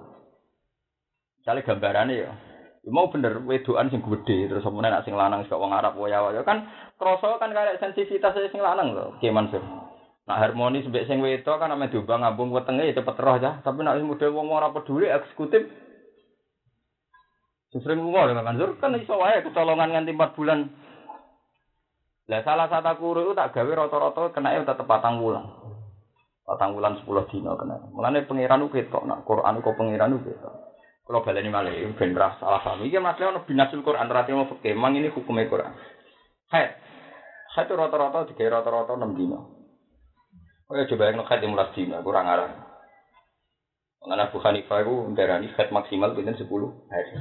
Misalnya 1.41 1.65
gambarannya 1.69 2.17
ya. 2.17 2.31
Mau 2.85 3.09
bener 3.09 3.41
wedoan 3.41 3.89
sing 3.89 4.05
gede 4.05 4.45
terus 4.45 4.61
kemudian 4.61 4.93
nak 4.93 5.05
sing 5.09 5.17
lanang 5.17 5.41
sing 5.41 5.57
wong 5.57 5.73
Arab 5.73 5.97
waya 5.97 6.21
waya 6.21 6.45
kan 6.45 6.69
kroso 7.01 7.41
kan 7.41 7.49
kayak 7.49 7.81
sensitivitas 7.81 8.37
sing 8.53 8.61
lanang 8.61 8.93
loh. 8.93 9.17
Oke 9.17 9.25
Mansur. 9.33 9.61
Nak 10.29 10.37
harmonis 10.41 10.85
mbek 10.85 11.09
sing 11.09 11.17
wedok 11.21 11.57
kan 11.57 11.73
ame 11.73 11.89
diubah 11.89 12.21
ngambung 12.21 12.53
wetenge 12.53 12.85
ya 12.85 12.93
cepet 12.93 13.17
roh 13.17 13.41
ya. 13.41 13.57
Tapi 13.65 13.81
nak 13.81 13.97
model 14.05 14.37
wong 14.37 14.53
ora 14.53 14.69
peduli 14.69 15.09
eksekutif 15.09 15.65
Sing 17.75 17.83
sering 17.83 17.99
lunga 17.99 18.31
dengan 18.31 18.47
Mansur 18.47 18.79
kan 18.79 18.95
iso 18.95 19.19
wae 19.19 19.43
kecolongan 19.43 19.91
nganti 19.91 20.15
4 20.15 20.37
bulan. 20.39 20.59
Lah 22.31 22.41
salah 22.41 22.71
satu 22.71 23.13
itu 23.13 23.37
tak 23.37 23.53
gawe 23.53 23.71
rata-rata 23.75 24.33
kena 24.33 24.63
tetep 24.63 24.87
patang 24.87 25.21
wulan. 25.21 25.43
Patang 26.47 26.73
wulan 26.73 26.97
10 27.03 27.29
dina 27.35 27.51
kena. 27.59 27.75
Mulane 27.91 28.23
pangeran 28.23 28.63
ku 28.65 28.73
ketok 28.73 29.03
nak 29.03 29.27
Quran 29.27 29.59
kok 29.59 29.75
pangeran 29.77 30.15
ku 30.17 30.23
ketok. 30.23 30.64
Kalau 31.05 31.21
baleni 31.21 31.53
malih 31.53 31.85
ben 31.93 32.17
ora 32.17 32.33
salah 32.41 32.65
paham. 32.65 32.81
Iki 32.81 32.97
masalah 32.97 33.37
ono 33.37 33.45
binasul 33.45 33.85
Quran 33.85 34.09
rati 34.09 34.33
mau 34.33 34.49
fikih. 34.49 34.73
Mang 34.73 34.97
ini 34.97 35.13
hukumnya 35.13 35.45
Quran. 35.45 35.69
Haid. 36.49 36.71
Haid 37.53 37.69
rata-rata 37.69 38.25
digawe 38.25 38.59
rata-rata 38.59 38.97
6 38.97 39.13
dina. 39.13 39.37
Oh 40.65 40.73
ya 40.73 40.89
coba 40.89 41.13
yang 41.13 41.21
khat 41.21 41.45
yang 41.45 41.53
mulas 41.53 41.69
dina 41.77 42.01
kurang 42.01 42.25
arah. 42.25 42.57
Mengenai 44.01 44.33
Abu 44.33 44.41
Hanifah 44.41 44.81
itu 44.81 44.93
darani 45.13 45.53
khat 45.53 45.69
maksimal 45.69 46.17
pinten 46.17 46.41
10 46.41 46.49
hari. 46.89 47.13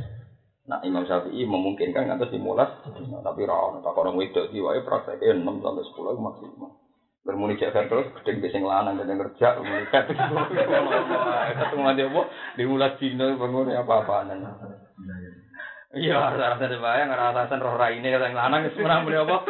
Nah 0.64 0.80
Imam 0.80 1.04
Syafi'i 1.04 1.44
memungkinkan 1.44 2.08
ngantos 2.08 2.32
dimulas 2.32 2.72
tapi 3.20 3.44
ra 3.44 3.84
tak 3.84 3.96
orang 4.00 4.16
wedok 4.16 4.48
iki 4.48 4.64
wae 4.64 4.80
prakteke 4.80 5.28
6 5.28 5.44
sampai 5.44 5.84
10 5.84 5.92
itu 5.92 6.22
maksimal. 6.24 6.72
Bermuni 7.24 7.56
cek 7.56 7.72
terus 7.72 8.12
gedeng 8.20 8.68
lanang 8.68 9.00
gedeng 9.00 9.16
kerja 9.16 9.56
muni 9.56 9.88
kat 9.88 10.12
ketemu 10.12 11.80
nanti 11.80 12.04
apa 12.04 12.22
dimulas 12.60 13.00
dina 13.00 13.32
bangun 13.40 13.72
apa-apaan. 13.72 14.44
Iya, 15.94 16.20
rasa-rasa 16.20 16.76
bayang, 16.84 17.08
rasa-rasa 17.08 17.54
roh 17.64 17.80
raine 17.80 18.12
yang 18.12 18.36
lanang 18.36 18.68
wis 18.68 18.76
ora 18.76 19.00
muni 19.00 19.16
apa. 19.16 19.40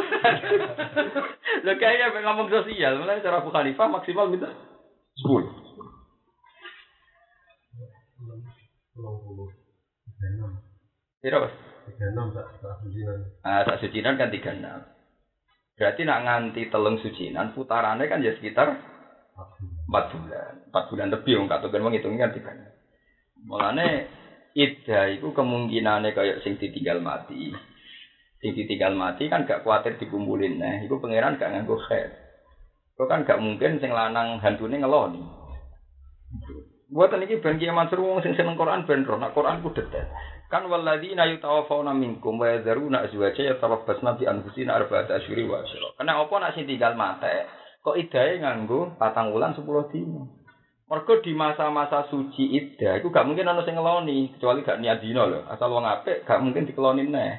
Lha 1.66 1.72
kayaknya 1.74 2.22
ngomong 2.22 2.46
sosial, 2.46 2.94
mulai 3.02 3.18
cara 3.26 3.42
Abu 3.42 3.50
Hanifah 3.50 3.90
maksimal 3.90 4.30
minta 4.30 4.54
10. 5.18 5.64
Pulau 8.94 9.18
puluh. 9.18 9.50
Tiga 10.06 10.30
enam. 10.30 10.62
Kira 11.18 11.42
Mas? 11.42 11.54
Tiga 11.90 12.06
enam 12.14 12.30
tak 12.30 12.46
tak 12.62 12.78
sucinan. 12.86 13.18
Ah, 13.42 13.66
sak 13.66 13.82
sucinan 13.82 14.14
kan 14.14 14.30
36. 14.30 14.93
Berarti 15.74 16.06
nak 16.06 16.22
nganti 16.22 16.70
telung 16.70 17.02
sucinan 17.02 17.50
putarannya 17.50 18.06
kan 18.06 18.22
ya 18.22 18.34
sekitar 18.38 18.94
Empat 19.34 20.10
4 20.10 20.14
bulan. 20.14 20.52
4 20.70 20.90
bulan 20.90 21.08
lebih 21.10 21.32
wong 21.42 21.48
katokan 21.50 21.82
wong 21.82 21.94
hitungnya 21.98 22.30
kan 22.30 22.34
36. 22.34 23.46
Mulane 23.50 23.88
iddah 24.54 25.10
itu 25.10 25.28
kemungkinannya 25.34 26.14
kayak 26.14 26.40
sing 26.46 26.56
ditinggal 26.56 27.02
mati. 27.02 27.50
Sing 28.38 28.54
ditinggal 28.54 28.94
mati 28.94 29.26
kan 29.26 29.44
gak 29.44 29.66
khawatir 29.66 29.98
dikumpulin 29.98 30.62
nah, 30.62 30.78
itu 30.80 30.94
pangeran 31.02 31.36
gak 31.36 31.50
nganggo 31.50 31.76
khair. 31.90 32.14
Itu 32.94 33.04
kan 33.10 33.26
gak 33.26 33.42
mungkin 33.42 33.82
sing 33.82 33.90
lanang 33.90 34.38
hantune 34.38 34.78
ngeloni. 34.78 35.22
Buatan 36.94 37.26
ini 37.26 37.42
ben 37.42 37.58
kiai 37.58 37.74
Mansur 37.74 37.98
wong 37.98 38.22
sing 38.22 38.38
seneng 38.38 38.54
Quran 38.54 38.86
ben 38.86 39.02
roh, 39.02 39.18
nak 39.18 39.34
Quran 39.34 39.66
ku 39.66 39.74
detail. 39.74 40.06
Kan 40.54 40.70
walladzina 40.70 41.26
yutawaffawna 41.34 41.90
minkum 41.98 42.38
wa 42.38 42.46
yadharuna 42.46 43.02
azwaja 43.02 43.42
yatarabbasna 43.42 44.14
bi 44.14 44.22
anfusina 44.30 44.78
arba'ata 44.78 45.18
asyhuri 45.18 45.50
wa 45.50 45.66
asyra. 45.66 45.98
Kena 45.98 46.22
apa 46.22 46.34
nak 46.38 46.54
sing 46.54 46.70
tinggal 46.70 46.94
mate? 46.94 47.50
Kok 47.82 47.98
idahe 47.98 48.38
nganggo 48.38 48.94
patang 48.94 49.34
wulan 49.34 49.58
10 49.58 49.66
dina. 49.90 50.22
Mergo 50.86 51.18
di 51.26 51.34
masa-masa 51.34 52.06
suci 52.06 52.54
iddah 52.54 53.02
iku 53.02 53.10
gak 53.10 53.26
mungkin 53.26 53.50
ana 53.50 53.66
sing 53.66 53.74
ngeloni 53.74 54.38
kecuali 54.38 54.62
gak 54.62 54.78
niat 54.78 55.02
dina 55.02 55.26
lho. 55.26 55.42
Asal 55.50 55.74
wong 55.74 55.82
apik 55.82 56.22
gak 56.22 56.38
mungkin 56.38 56.70
dikelonin 56.70 57.10
neh. 57.10 57.34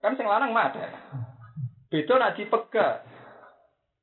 Kan 0.00 0.16
sing 0.16 0.24
lanang 0.24 0.56
mate. 0.56 0.88
Beda 1.92 2.16
nak 2.16 2.32
dipegat. 2.40 3.04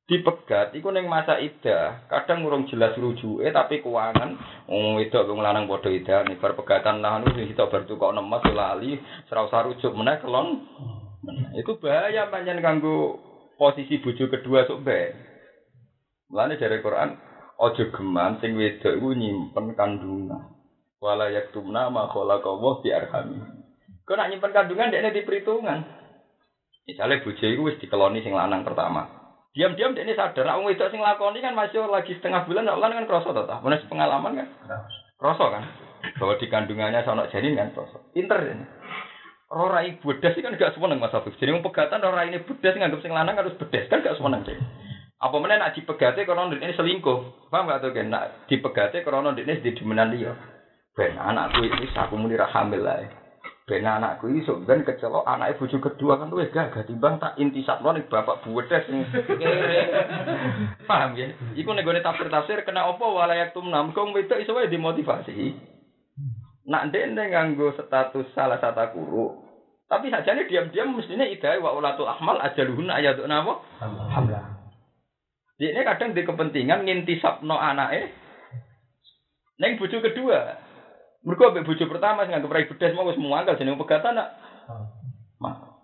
Dipegat 0.06 0.78
iku 0.78 0.94
ning 0.94 1.10
masa 1.10 1.42
iddah, 1.42 2.06
kadang 2.06 2.46
urung 2.46 2.70
jelas 2.70 2.94
rujuke 2.94 3.50
tapi 3.50 3.82
keuangan 3.82 4.38
wong 4.70 5.02
wedok 5.02 5.26
wong 5.26 5.42
lanang 5.42 5.66
padha 5.66 6.22
ning 6.22 6.38
bar 6.38 6.54
pegatan 6.54 7.02
lah 7.02 7.18
anu 7.18 7.34
sing 7.34 7.50
kita 7.50 7.66
bar 7.66 7.90
tukok 7.90 8.14
nemes 8.14 8.46
lali, 8.54 9.02
usah 9.26 9.66
rujuk 9.66 9.98
meneh 9.98 10.22
kelon. 10.22 10.62
Itu 11.58 11.82
bahaya 11.82 12.30
pancen 12.30 12.62
kanggo 12.62 13.18
posisi 13.58 13.98
bojo 13.98 14.30
kedua 14.30 14.70
sok 14.70 14.86
ben. 14.86 15.10
Mulane 16.30 16.62
dari 16.62 16.86
Quran 16.86 17.18
aja 17.58 17.84
geman 17.90 18.38
sing 18.46 18.62
wedok 18.62 18.94
iku 18.94 19.10
nyimpen 19.10 19.74
kandungan. 19.74 20.54
Wala 21.02 21.34
yaktumna 21.34 21.90
ma 21.90 22.14
khalaqallahu 22.14 22.86
bi 22.86 22.94
arhami. 22.94 23.42
Kok 24.06 24.16
nak 24.22 24.30
nyimpen 24.30 24.54
kandungan 24.54 24.94
dekne 24.94 25.18
di 25.18 25.26
perhitungan. 25.26 25.82
Misalnya 26.86 27.26
bojo 27.26 27.46
iku 27.50 27.62
wis 27.74 27.82
dikeloni 27.82 28.22
sing 28.22 28.38
lanang 28.38 28.62
pertama. 28.62 29.25
Diam-diam 29.56 29.96
dekne 29.96 30.20
sadar 30.20 30.44
nek 30.44 30.56
wong 30.60 30.68
wedok 30.68 30.92
sing 30.92 31.00
lakoni 31.00 31.40
kan 31.40 31.56
masih 31.56 31.88
lagi 31.88 32.12
setengah 32.20 32.44
bulan 32.44 32.68
lan 32.68 32.92
kan 32.92 33.08
kroso 33.08 33.32
to 33.32 33.48
ta. 33.48 33.64
Menes 33.64 33.88
pengalaman 33.88 34.36
kan. 34.36 34.48
Kroso 35.16 35.48
kan. 35.48 35.64
Bahwa 36.20 36.36
di 36.36 36.52
kandungannya 36.52 37.08
sono 37.08 37.24
janin 37.32 37.56
kan 37.56 37.72
kroso. 37.72 38.12
Pinter 38.12 38.44
ini. 38.44 38.68
Ora 39.56 39.88
ibu 39.88 40.12
bedes 40.12 40.36
kan 40.36 40.60
gak 40.60 40.76
seneng 40.76 41.00
Mas 41.00 41.16
Afif. 41.16 41.40
Jadi 41.40 41.56
pegatan 41.64 42.04
ora 42.04 42.28
ini 42.28 42.44
bedes 42.44 42.76
nganggep 42.76 43.00
sing 43.00 43.16
lanang 43.16 43.40
harus 43.40 43.56
bedes 43.56 43.88
kan 43.88 44.04
gak 44.04 44.20
seneng 44.20 44.44
deh. 44.44 44.60
Apa 45.24 45.40
meneh 45.40 45.56
nak 45.56 45.72
dipegate 45.72 46.28
karena 46.28 46.52
ini 46.52 46.76
selingkuh. 46.76 47.48
Paham 47.48 47.72
gak 47.72 47.80
tuh 47.80 47.96
kan? 47.96 48.12
Nak 48.12 48.52
dipegate 48.52 49.08
karena 49.08 49.32
ini 49.32 49.64
di 49.64 49.72
demenan 49.72 50.12
dia. 50.12 50.36
Ben 50.92 51.16
anakku 51.16 51.64
ini 51.64 51.88
aku 51.96 52.20
muni 52.20 52.36
ra 52.36 52.52
hamil 52.52 52.84
lah. 52.84 53.08
Ben 53.66 53.82
anakku 53.82 54.30
ini 54.30 54.46
sok 54.46 54.70
ben 54.70 54.86
kecelok 54.86 55.26
anake 55.26 55.58
bojo 55.58 55.82
kedua 55.82 56.22
kan 56.22 56.30
luwih 56.30 56.54
gagah 56.54 56.86
timbang 56.86 57.18
tak 57.18 57.34
intisapno 57.42 57.98
ning 57.98 58.06
bapak 58.06 58.46
buwedes 58.46 58.86
sing. 58.86 59.02
Paham 60.90 61.18
ya? 61.18 61.34
Iku 61.58 61.74
nek 61.74 61.82
gone 61.82 62.06
tafsir-tafsir 62.06 62.62
kena 62.62 62.86
apa 62.86 63.02
walayak 63.02 63.58
tumnam 63.58 63.90
kong 63.98 64.14
wedok 64.14 64.38
iso 64.38 64.54
wae 64.54 64.70
dimotivasi. 64.70 65.58
Nak 66.70 66.94
ndek 66.94 67.18
nganggo 67.18 67.74
status 67.74 68.30
salah 68.38 68.62
satu 68.62 68.86
guru. 68.94 69.42
Tapi 69.90 70.14
sajane 70.14 70.46
diam-diam 70.46 70.94
mestinya 70.94 71.26
idai 71.26 71.58
wa 71.58 71.74
ulatul 71.74 72.06
ahmal 72.06 72.38
ajaluhun 72.46 72.94
ayatun 72.94 73.34
apa? 73.34 73.66
Hamlah. 73.82 74.46
Dia 75.58 75.74
ini 75.74 75.82
kadang 75.82 76.14
di 76.14 76.22
kepentingan 76.22 76.86
ngintisapno 76.86 77.58
anake 77.58 78.14
neng 79.58 79.82
bojo 79.82 80.06
kedua. 80.06 80.65
Mergo 81.26 81.50
ambek 81.50 81.66
bojo 81.66 81.90
pertama 81.90 82.22
sing 82.24 82.38
nganggep 82.38 82.54
rai 82.54 82.70
bedes 82.70 82.94
mau 82.94 83.10
wis 83.10 83.18
muangkel 83.18 83.58
jeneng 83.58 83.82
pegatan 83.82 84.14
nak. 84.14 84.38
Mah. 85.42 85.76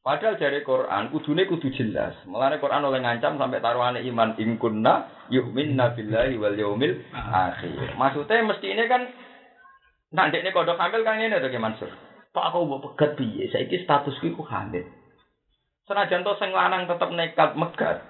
Padahal 0.00 0.36
dari 0.36 0.60
Quran 0.60 1.08
kudune 1.12 1.48
kudu 1.48 1.72
jelas. 1.72 2.16
Mulane 2.28 2.60
Quran 2.60 2.84
oleh 2.84 3.00
ngancam 3.00 3.40
sampai 3.40 3.64
taruhane 3.64 4.00
iman 4.04 4.36
in 4.36 4.60
kunna 4.60 5.08
yu'minna 5.32 5.96
billahi 5.96 6.36
wal 6.36 6.56
yaumil 6.56 7.00
akhir. 7.16 7.96
Maksudnya 7.96 8.44
mesti 8.44 8.66
ini 8.76 8.84
kan 8.88 9.08
nak 10.12 10.32
ndekne 10.32 10.52
kodok 10.52 10.80
hamil 10.80 11.00
kan 11.00 11.16
ngene 11.16 11.40
to 11.40 11.48
Ki 11.48 11.60
Mansur. 11.60 11.90
Pak 12.30 12.44
aku 12.52 12.68
mbok 12.68 12.82
pegat 12.92 13.16
piye? 13.16 13.48
Saiki 13.48 13.82
statusku 13.84 14.36
iku 14.36 14.44
hamil. 14.48 14.84
Senajan 15.88 16.22
to 16.22 16.32
sing 16.38 16.52
lanang 16.52 16.86
tetep 16.86 17.10
nekat 17.10 17.58
megat, 17.58 18.04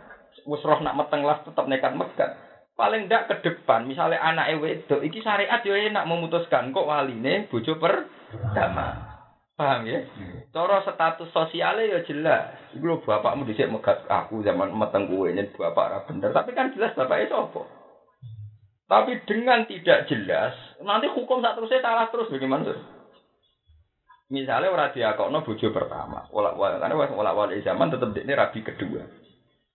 wis 0.44 0.60
roh 0.60 0.78
nak 0.84 0.98
meteng 0.98 1.24
las 1.24 1.40
tetep 1.46 1.64
nekat 1.64 1.96
megat. 1.96 2.36
Paling 2.80 3.12
ndak 3.12 3.28
ke 3.28 3.34
depan, 3.44 3.84
misalnya 3.84 4.24
anak 4.24 4.56
wedok, 4.56 5.04
iki 5.04 5.20
syariat 5.20 5.60
yo 5.60 5.76
enak 5.76 6.08
memutuskan 6.08 6.72
kok 6.72 6.88
waline 6.88 7.44
bojo 7.52 7.76
pertama. 7.76 9.20
Paham 9.52 9.84
ya? 9.84 10.00
Cara 10.48 10.80
status 10.80 11.28
sosialnya 11.28 11.92
ya 11.92 12.00
jelas. 12.08 12.56
Iku 12.72 12.80
lho 12.88 13.04
bapakmu 13.04 13.44
dhisik 13.44 13.68
megat 13.68 14.08
aku 14.08 14.40
zaman 14.40 14.72
meteng 14.72 15.12
kowe 15.12 15.28
nyen 15.28 15.52
bapak 15.52 15.92
ra 15.92 15.98
bener, 16.08 16.32
tapi 16.32 16.56
kan 16.56 16.72
jelas 16.72 16.96
bapaknya 16.96 17.28
sapa. 17.28 17.68
Tapi 18.88 19.12
dengan 19.28 19.68
tidak 19.68 20.08
jelas, 20.08 20.56
nanti 20.80 21.12
hukum 21.12 21.44
saat 21.44 21.60
terusnya 21.60 21.84
salah 21.84 22.08
terus 22.08 22.32
bagaimana? 22.32 22.64
Sir? 22.64 22.80
Misalnya 24.32 24.72
orang 24.72 24.96
diakokno 24.96 25.44
bojo 25.44 25.68
pertama, 25.68 26.24
wala 26.32 26.56
karena 26.56 26.96
wala 26.96 27.36
wala 27.36 27.52
zaman 27.60 27.92
tetap 27.92 28.16
ini 28.16 28.32
rabi 28.32 28.64
kedua. 28.64 29.04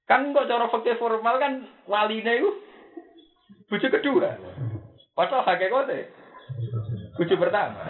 Kan 0.10 0.34
kok 0.34 0.49
cara 0.49 0.65
fakir 0.73 0.98
formal 0.98 1.38
kan 1.38 1.61
waline 1.86 2.41
itu 2.41 2.64
bojo 3.69 3.87
kedua. 3.89 4.29
Padahal 5.15 5.45
hakikate 5.47 6.11
bojo 7.15 7.35
pertama. 7.39 7.83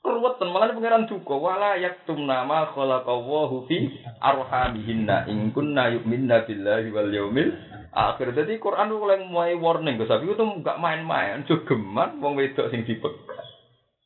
Keruwetan 0.00 0.48
malah 0.48 0.72
pangeran 0.72 1.04
duka 1.04 1.36
wala 1.36 1.76
yaktum 1.76 2.24
nama 2.24 2.72
khalaqallahu 2.72 3.68
fi 3.68 4.00
arhamihinna 4.16 5.28
in 5.28 5.52
kunna 5.52 5.92
yu'minna 5.92 6.48
billahi 6.48 6.88
wal 6.88 7.12
yaumil 7.12 7.52
akhir. 7.92 8.32
Jadi 8.32 8.56
Quran 8.56 8.88
itu 8.88 8.96
mulai 8.96 9.18
mulai 9.28 9.54
warning 9.60 10.00
Gus 10.00 10.08
Abi 10.08 10.32
itu 10.32 10.40
enggak 10.40 10.80
main-main, 10.80 11.44
jogeman 11.44 12.16
wong 12.24 12.40
wedok 12.40 12.72
sing 12.72 12.88
dipegat. 12.88 13.44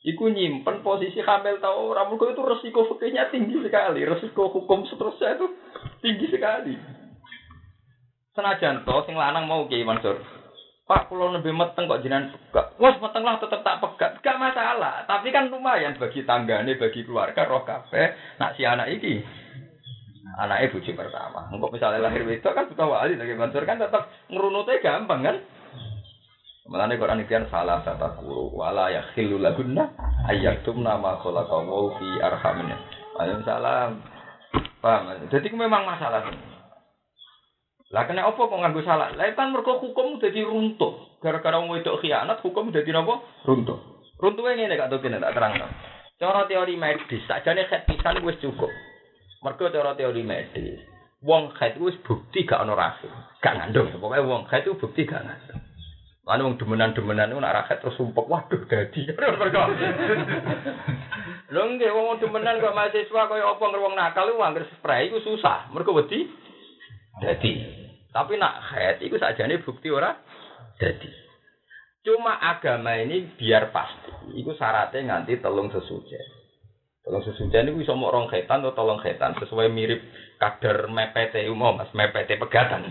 Iku 0.05 0.29
nyimpen 0.29 0.85
posisi 0.85 1.17
hamil 1.25 1.65
tau 1.65 1.95
ora 1.95 2.05
mergo 2.05 2.29
itu 2.29 2.43
resiko 2.45 2.85
fikihnya 2.93 3.33
tinggi 3.33 3.57
sekali, 3.65 4.05
resiko 4.05 4.53
hukum 4.53 4.85
seterusnya 4.85 5.41
itu 5.41 5.47
tinggi 6.05 6.27
sekali. 6.29 6.77
Senajan 8.37 8.85
to 8.85 8.97
sing 9.07 9.17
lanang 9.17 9.49
mau 9.49 9.65
Kiai 9.71 9.87
Mansur. 9.87 10.21
Pak 10.85 11.09
pulau 11.09 11.33
lebih 11.33 11.57
meteng 11.57 11.89
kok 11.89 12.05
jenengan 12.05 12.29
pegat. 12.29 12.77
Wes 12.77 13.01
meteng 13.01 13.25
lah 13.25 13.41
tetep 13.41 13.65
tak 13.65 13.81
pegat. 13.81 14.21
Gak 14.21 14.37
masalah. 14.37 15.09
Tapi 15.09 15.33
kan 15.33 15.49
lumayan 15.49 15.97
bagi 15.97 16.29
tanggane, 16.29 16.77
bagi 16.77 17.09
keluarga 17.09 17.49
roh 17.49 17.65
kafe. 17.65 18.13
Nak 18.37 18.53
si 18.61 18.69
anak 18.69 18.93
iki 18.93 19.25
anaknya 20.37 20.73
bojo 20.75 20.93
pertama. 20.93 21.41
Engkau 21.49 21.71
misalnya 21.71 22.05
lahir 22.05 22.27
wedok 22.27 22.53
kan 22.53 22.69
bukan 22.69 22.87
wali 22.91 23.15
lagi 23.15 23.35
Mansur 23.39 23.65
kan 23.65 23.81
tetap 23.81 24.11
ngerunutnya 24.29 24.83
gampang 24.83 25.21
kan. 25.23 25.37
Mulane 26.69 27.01
Quran 27.01 27.23
iki 27.25 27.33
kan 27.33 27.49
salah 27.49 27.81
satu 27.85 28.25
guru 28.25 28.53
wala 28.53 28.89
yakhillu 28.93 29.41
lagunna 29.41 29.89
ayyatum 30.29 30.85
nama 30.85 31.17
khalaqallahu 31.21 31.97
fi 31.97 32.09
arhamina. 32.21 32.77
Waalaikumsalam. 33.17 33.91
Paham? 34.85 35.17
Jadi 35.33 35.49
itu 35.49 35.57
memang 35.57 35.89
masalah. 35.89 36.29
Lah 37.95 38.11
kena 38.11 38.27
apa 38.27 38.43
kok 38.43 38.59
nganggo 38.59 38.83
salah? 38.83 39.15
Lah 39.15 39.31
kan 39.39 39.55
mergo 39.55 39.79
hukum 39.79 40.19
dadi 40.19 40.43
runtuh. 40.43 41.23
Gara-gara 41.23 41.63
wong 41.63 41.79
wedok 41.79 42.03
khianat 42.03 42.43
hukum 42.43 42.75
dadi 42.75 42.91
napa? 42.91 43.23
Runtuh. 43.47 43.79
Runtuhnya 44.19 44.67
ngene 44.67 44.75
Kak 44.75 44.91
Tokin 44.91 45.23
tak 45.23 45.31
terangno. 45.31 45.71
Cara 46.19 46.43
teori 46.51 46.75
medis, 46.75 47.23
sajane 47.31 47.71
khat 47.71 47.87
pisan 47.87 48.19
wis 48.27 48.35
cukup. 48.43 48.71
Mergo 49.47 49.71
cara 49.71 49.95
teori 49.95 50.27
medis. 50.27 50.83
wong 51.25 51.57
itu 51.57 51.81
wis 51.81 51.97
bukti 52.05 52.45
gak 52.45 52.61
ono 52.67 52.77
rahim. 52.77 53.09
Gak 53.41 53.57
ngandung. 53.57 53.89
Pokoknya 53.97 54.29
wong 54.29 54.45
haid 54.51 54.69
itu 54.69 54.77
bukti 54.77 55.09
gak 55.09 55.25
ngandung. 55.25 55.63
Lalu 56.25 56.43
wong 56.45 56.57
demenan-demenan 56.61 57.33
itu 57.33 57.41
nak 57.41 57.69
terus 57.69 57.97
sumpek, 57.97 58.29
waduh 58.29 58.61
dadi. 58.69 59.09
Lho 61.55 61.63
nggih 61.77 61.93
wong 61.95 62.19
demenan 62.21 62.61
kok 62.61 62.77
mahasiswa 62.77 63.23
kaya 63.31 63.45
apa 63.47 63.65
wong 63.65 63.95
nakal 63.97 64.29
iku 64.29 64.41
anggere 64.43 64.67
spray 64.75 65.09
iku 65.09 65.23
susah. 65.23 65.71
Mergo 65.73 65.97
wedi 65.97 66.29
dadi. 67.23 67.84
Tapi 68.15 68.39
nak 68.39 68.63
haid 68.71 69.03
iku 69.03 69.19
sakjane 69.19 69.59
bukti 69.67 69.91
ora 69.91 70.15
dadi. 70.79 71.11
Cuma 72.07 72.39
agama 72.39 72.95
ini 72.95 73.35
biar 73.35 73.75
pasti. 73.75 74.39
Iku 74.39 74.55
syaratnya 74.55 75.03
nganti 75.03 75.43
telung 75.43 75.75
sesuci. 75.75 76.15
Telung 77.03 77.27
sesuci 77.27 77.51
ini 77.51 77.75
bisa 77.75 77.91
mau 77.99 78.15
rong 78.15 78.31
khaitan 78.31 78.63
atau 78.63 78.71
telung 78.71 79.03
khaitan 79.03 79.35
sesuai 79.35 79.67
mirip 79.67 79.99
kadar 80.39 80.87
mepet 80.87 81.35
umum 81.51 81.75
mas 81.75 81.91
mepet 81.91 82.31
pegatan. 82.39 82.87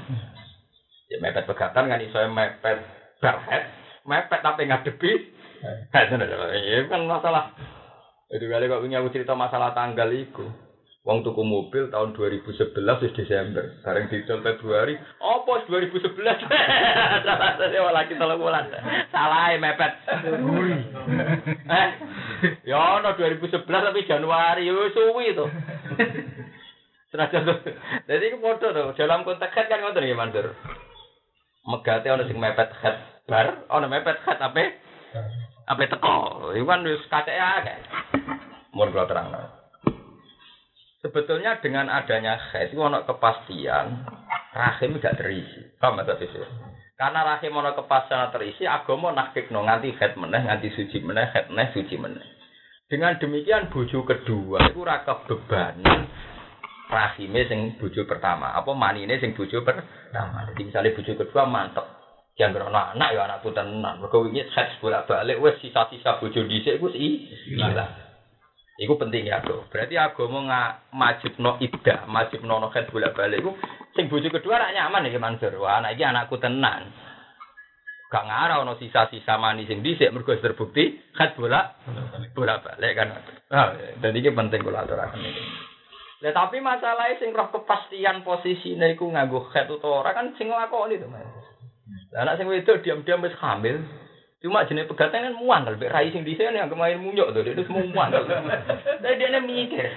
Ya 1.08 1.24
mepet 1.24 1.48
pegatan 1.48 1.88
kan 1.88 2.04
iso 2.04 2.20
mepet 2.28 2.84
berhead, 3.24 3.64
mepet 4.04 4.40
tapi 4.44 4.68
ngadepi. 4.68 5.12
Itu 5.88 6.88
kan 6.91 7.02
masalah. 7.08 7.56
Itu 8.28 8.44
kali 8.50 8.68
kok 8.68 8.82
punya 8.84 9.00
aku 9.00 9.14
cerita 9.14 9.38
masalah 9.38 9.72
tanggal 9.72 10.10
itu. 10.12 10.44
Wong 11.04 11.20
tuku 11.20 11.44
mobil 11.44 11.92
tahun 11.92 12.16
2011 12.16 12.80
wis 12.80 13.12
Desember, 13.20 13.76
bareng 13.84 14.08
dicol 14.08 14.40
Februari. 14.40 14.96
Apa 15.20 15.68
2011? 15.68 16.16
Salah 17.28 17.60
saya 17.60 17.92
lagi 17.92 18.16
tolong 18.16 18.40
bulan. 18.40 18.72
Salah 19.12 19.52
ya 19.52 19.60
mepet. 19.60 19.92
eh, 21.68 21.90
ya 22.64 23.04
no 23.04 23.20
2011 23.20 23.68
tapi 23.68 24.08
Januari, 24.08 24.64
yo 24.64 24.88
suwi 24.96 25.36
to. 25.36 25.44
Senajan 27.12 27.52
tuh. 27.52 27.60
Jadi 28.08 28.24
itu 28.24 28.40
foto 28.40 28.72
tuh. 28.72 28.96
Dalam 28.96 29.28
konteks 29.28 29.52
head 29.60 29.68
kan 29.68 29.84
ngoten 29.84 30.08
ya 30.08 30.16
Mandur. 30.16 30.56
Megate 31.68 32.16
ana 32.16 32.24
sing 32.24 32.40
mepet 32.40 32.72
head 32.80 33.28
bar, 33.28 33.68
ana 33.68 33.92
mepet 33.92 34.24
head 34.24 34.40
apa? 34.40 34.72
Apa 35.68 35.84
teko. 35.84 36.56
Iku 36.56 36.64
kan 36.64 36.88
wis 36.88 37.04
kacek 37.12 37.36
akeh. 37.36 37.76
Mun 38.72 38.96
kula 38.96 39.04
terangno. 39.04 39.62
Sebetulnya 41.04 41.60
dengan 41.60 41.92
adanya 41.92 42.40
haid 42.40 42.72
itu 42.72 42.80
ono 42.80 43.04
kepastian 43.04 44.08
rahim 44.56 45.04
gak 45.04 45.20
terisi. 45.20 45.76
Paham 45.76 46.00
ta 46.00 46.16
sih? 46.16 46.32
Karena 46.96 47.28
rahim 47.28 47.60
ono 47.60 47.76
kepastian 47.76 48.32
terisi, 48.32 48.64
agama 48.64 49.12
nakikno 49.12 49.68
nganti 49.68 49.92
haid 50.00 50.16
meneh, 50.16 50.48
nganti 50.48 50.72
suci 50.72 51.04
meneh, 51.04 51.28
haid 51.36 51.52
meneh, 51.52 51.76
suci 51.76 52.00
meneh. 52.00 52.24
Dengan 52.88 53.20
demikian 53.20 53.68
bojo 53.68 54.08
kedua 54.08 54.70
itu 54.72 54.80
raka 54.80 55.28
bebanan 55.28 56.08
rahime 56.88 57.42
sing 57.52 57.60
bojo 57.82 58.08
pertama, 58.08 58.56
apa 58.56 58.72
manine 58.72 59.20
sing 59.20 59.36
bojo 59.36 59.60
pertama. 59.66 60.48
Jadi 60.54 60.62
misalnya 60.72 60.96
bojo 60.96 61.12
kedua 61.20 61.44
mantep. 61.44 61.84
Yang 62.34 62.58
berono 62.58 62.80
anak 62.80 63.14
ya 63.14 63.30
anak 63.30 63.46
tenan. 63.46 64.00
Mergo 64.00 64.24
wingi 64.24 64.46
haid 64.46 64.80
bolak-balik 64.80 65.38
wis 65.44 65.60
sisa-sisa 65.60 66.18
bojo 66.24 66.48
dhisik 66.48 66.80
iku 66.80 66.88
hilang. 66.90 68.03
Iku 68.74 68.98
penting 68.98 69.30
ya, 69.30 69.38
Bro. 69.45 69.70
Berarti 69.70 69.94
agama 69.94 70.82
majib 70.90 71.38
no 71.38 71.62
ida, 71.62 72.10
majib 72.10 72.41
no 72.41 72.58
noket 72.58 72.90
bolak 72.90 73.14
balik. 73.14 73.45
Iku 73.45 73.54
sing 73.94 74.10
bojo 74.10 74.34
kedua 74.34 74.58
rak 74.58 74.74
nyaman 74.74 75.06
iki 75.06 75.22
Mansur. 75.22 75.54
Wah, 75.62 75.78
anak 75.78 76.02
anakku 76.02 76.41
tenan. 76.41 76.90
Gak 78.10 78.30
ngarah 78.30 78.62
ono 78.62 78.78
sisa-sisa 78.78 79.41
manis 79.41 79.66
sing 79.66 79.82
dhisik 79.82 80.14
mergo 80.14 80.38
terbukti 80.38 81.02
khat 81.18 81.34
bolak 81.34 81.82
bolak 82.38 82.62
balik 82.62 82.94
kan. 82.98 83.10
Iki 84.02 84.34
penting 84.34 84.62
kula 84.62 84.86
aturaken 84.86 85.22
iki. 85.22 85.44
Lah 86.24 86.32
tapi 86.32 86.64
masalahnya 86.64 87.20
sing 87.20 87.36
roh 87.36 87.52
kepastian 87.52 88.24
posisine 88.24 88.95
iku 88.95 89.10
nganggo 89.12 89.50
khat 89.52 89.68
utawa 89.68 90.06
ora 90.06 90.16
kan 90.16 90.32
sing 90.38 90.48
nglakoni 90.48 91.02
to, 91.02 91.10
Mas. 91.10 91.26
Anak 92.16 92.38
sing 92.38 92.48
wedok 92.48 92.80
diam-diam 92.86 93.26
wis 93.26 93.36
hamil, 93.41 93.82
Cuma 94.44 94.68
jenis 94.68 94.91
pegatan 94.91 95.32
kan 95.32 95.40
muang 95.40 95.64
kalau 95.64 95.80
rai 95.80 96.11
sing 96.11 96.28
sini 96.28 96.60
yang 96.60 96.68
kemarin 96.68 96.99
munyok 96.99 97.32
tuh 97.32 97.48
itu 97.48 97.64
semua 97.64 97.88
muang 97.88 98.11
Tapi 98.11 99.15
dia 99.15 99.40
mikir, 99.40 99.88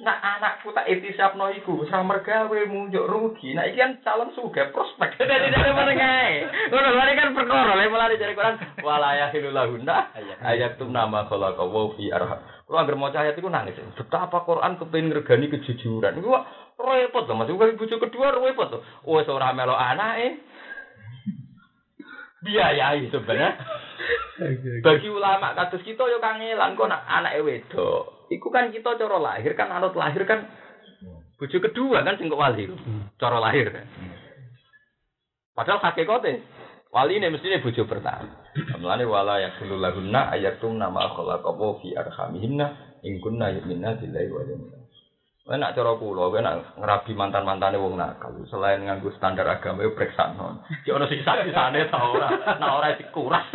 nak 0.00 0.16
anakku 0.16 0.72
tak 0.72 0.88
itisap 0.88 1.36
no 1.36 1.52
iku, 1.52 1.84
sama 1.92 2.24
gawe 2.24 2.58
munyok 2.72 3.04
rugi. 3.04 3.52
Nah 3.52 3.68
iki 3.68 3.76
kan 3.76 4.00
calon 4.00 4.32
suga 4.32 4.72
prospek. 4.72 5.12
Jadi 5.20 5.52
dia 5.52 5.76
mana 5.76 5.92
ngai. 5.92 6.34
Ngono 6.72 6.88
lari 6.88 7.12
kan 7.20 7.36
perkara, 7.36 7.76
lha 7.76 7.84
mulai 7.92 8.16
dari 8.16 8.32
Quran 8.32 8.56
walaya 8.80 9.28
hilulahuna 9.28 10.08
ayat 10.40 10.80
tuh 10.80 10.88
nama 10.88 11.28
kalau 11.28 11.52
kau 11.52 11.92
fi 12.00 12.08
arham. 12.08 12.40
Kalau 12.64 12.80
agar 12.80 12.96
mau 12.96 13.12
ayat 13.12 13.36
itu 13.36 13.44
nangis. 13.52 13.76
Betapa 13.92 14.40
Quran 14.48 14.80
kepengen 14.80 15.12
ngergani 15.12 15.52
kejujuran. 15.52 16.16
Iku 16.16 16.32
repot 16.80 17.28
loh, 17.28 17.36
masih 17.36 17.60
bukan 17.60 17.76
bujuk 17.76 18.00
kedua 18.08 18.32
repot 18.40 18.72
tuh. 18.72 18.80
Oh 19.04 19.20
seorang 19.20 19.52
melo 19.52 19.76
anak 19.76 20.16
eh 20.16 20.32
biayai 22.44 23.08
sebenarnya. 23.12 23.50
Bagi 24.80 25.08
ulama 25.12 25.52
kados 25.52 25.84
kita 25.84 26.08
yo 26.08 26.18
kangelan 26.18 26.76
kok 26.76 26.88
nak 26.88 27.04
anake 27.04 27.44
wedok. 27.44 28.28
Iku 28.32 28.48
kan 28.48 28.72
kita 28.72 28.96
cara 28.96 29.18
lahir 29.20 29.52
kan 29.52 29.68
anut 29.68 29.92
lahir 29.92 30.24
kan 30.24 30.48
bojo 31.36 31.58
kedua 31.60 32.00
kan 32.04 32.16
sing 32.16 32.32
wali. 32.32 32.68
Cara 33.20 33.36
lahir. 33.40 33.68
Padahal 35.52 35.84
hakikate 35.84 36.40
wali 36.88 37.20
ini 37.20 37.28
mestinya 37.28 37.60
bojo 37.60 37.84
pertama. 37.84 38.40
Mulane 38.80 39.04
wala 39.04 39.38
yakulu 39.44 39.76
lahunna 39.76 40.32
ayatum 40.32 40.80
nama 40.80 41.12
khalaqahu 41.12 41.84
fi 41.84 41.94
arhamihinna 41.94 42.98
in 43.04 43.20
kunna 43.20 43.52
yu'minna 43.52 44.00
billahi 44.00 44.28
wal 44.32 44.48
yawmil 44.48 44.79
Kowe 45.50 45.58
nak 45.58 45.74
cara 45.74 45.98
kula, 45.98 46.30
kowe 46.30 46.38
nak 46.38 46.78
ngerabi 46.78 47.10
mantan-mantane 47.10 47.74
wong 47.74 47.98
nakal, 47.98 48.30
selain 48.46 48.86
nganggo 48.86 49.10
standar 49.18 49.50
agama 49.50 49.82
yo 49.82 49.98
periksa 49.98 50.30
non. 50.38 50.62
Ki 50.86 50.94
ono 50.94 51.10
sisa-sisane 51.10 51.90
ta 51.90 52.06
ora? 52.06 52.30
Nak 52.62 52.70
ora 52.70 52.94
dikuras. 52.94 53.50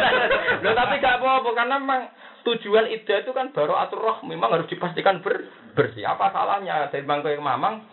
Lho 0.60 0.70
tapi 0.76 1.00
gak 1.00 1.16
apa-apa 1.16 1.48
karena 1.56 1.80
memang 1.80 2.12
tujuan 2.44 2.92
ide 2.92 3.24
itu 3.24 3.32
kan 3.32 3.56
baru 3.56 3.72
atur 3.72 4.04
roh 4.04 4.18
memang 4.28 4.52
harus 4.52 4.68
dipastikan 4.68 5.24
ber 5.24 5.48
bersih. 5.72 6.04
Apa 6.04 6.28
salahnya 6.28 6.92
dari 6.92 7.08
bangku 7.08 7.32
yang 7.32 7.40
mamang? 7.40 7.88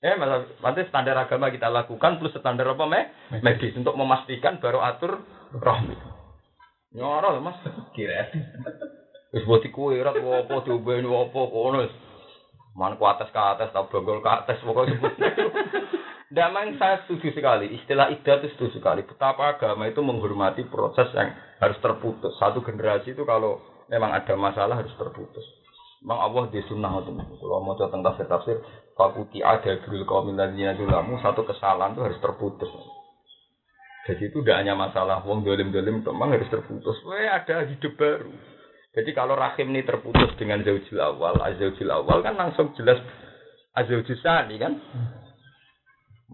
Eh, 0.00 0.16
nanti 0.64 0.88
standar 0.88 1.20
agama 1.20 1.52
kita 1.52 1.68
lakukan 1.68 2.16
plus 2.16 2.32
standar 2.32 2.64
apa 2.72 2.88
me? 2.88 3.12
medis 3.44 3.76
untuk 3.76 3.92
memastikan 3.92 4.56
baru 4.56 4.80
atur 4.80 5.20
roh. 5.52 5.78
Nyoro 6.96 7.44
mas, 7.44 7.60
kira. 7.92 8.32
Wis 9.36 9.44
buat 9.44 9.60
kue, 9.68 10.00
rat 10.00 10.16
wopo, 10.16 10.64
diubahin 10.64 11.04
wopo, 11.04 11.52
kono. 11.52 12.07
Man 12.78 12.94
ku 12.94 13.10
atas 13.10 13.34
ke 13.34 13.40
atas, 13.42 13.74
atau 13.74 13.90
bogol 13.90 14.22
ke 14.22 14.30
atas, 14.30 14.62
pokoknya 14.62 14.94
sebut. 14.94 15.14
Damang 16.28 16.78
saya 16.78 17.02
setuju 17.02 17.34
sekali, 17.34 17.74
istilah 17.74 18.12
idah 18.14 18.38
itu 18.38 18.54
setuju 18.54 18.78
sekali. 18.78 19.02
Betapa 19.02 19.58
agama 19.58 19.90
itu 19.90 19.98
menghormati 19.98 20.62
proses 20.70 21.10
yang 21.16 21.34
harus 21.58 21.74
terputus. 21.82 22.30
Satu 22.38 22.62
generasi 22.62 23.18
itu 23.18 23.26
kalau 23.26 23.58
memang 23.90 24.14
ada 24.14 24.38
masalah 24.38 24.78
harus 24.78 24.94
terputus. 24.94 25.42
Memang 26.04 26.20
Allah 26.30 26.42
di 26.54 26.62
sunnah 26.70 27.02
itu. 27.02 27.10
Kalau 27.16 27.64
mau 27.64 27.74
tentang 27.74 28.06
tafsir 28.06 28.30
tafsir, 28.30 28.56
fakuti 28.94 29.42
ada 29.42 29.82
gurul 29.82 30.06
kaum 30.06 30.30
dulamu, 30.30 31.18
satu 31.18 31.42
kesalahan 31.42 31.98
itu 31.98 32.02
harus 32.06 32.20
terputus. 32.22 32.70
Jadi 34.06 34.30
itu 34.30 34.38
tidak 34.40 34.62
hanya 34.64 34.78
masalah 34.78 35.20
wong 35.26 35.42
dolim 35.42 35.74
dolim, 35.74 36.00
memang 36.06 36.32
harus 36.32 36.46
terputus. 36.52 36.96
Wah 37.02 37.40
ada 37.40 37.66
hidup 37.66 37.92
baru. 37.98 38.30
Jadi 38.98 39.14
kalau 39.14 39.38
rahim 39.38 39.70
ini 39.70 39.86
terputus 39.86 40.34
dengan 40.34 40.58
zaujil 40.66 40.98
awal, 40.98 41.38
azaujil 41.38 41.86
awal 41.86 42.18
kan 42.18 42.34
langsung 42.34 42.74
jelas 42.74 42.98
azaujil 43.70 44.18
sani 44.18 44.58
kan. 44.58 44.74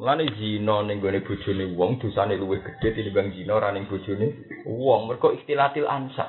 Mulane 0.00 0.32
zina 0.40 0.80
ning 0.80 0.96
gone 1.04 1.20
bojone 1.20 1.76
wong 1.76 2.00
dosane 2.00 2.40
luwih 2.40 2.64
gedhe 2.64 2.96
tinimbang 2.96 3.36
zina 3.36 3.60
ra 3.60 3.68
ning 3.68 3.84
bojone 3.84 4.32
wong. 4.64 5.12
Mergo 5.12 5.36
istilatil 5.36 5.84
ansa. 5.84 6.24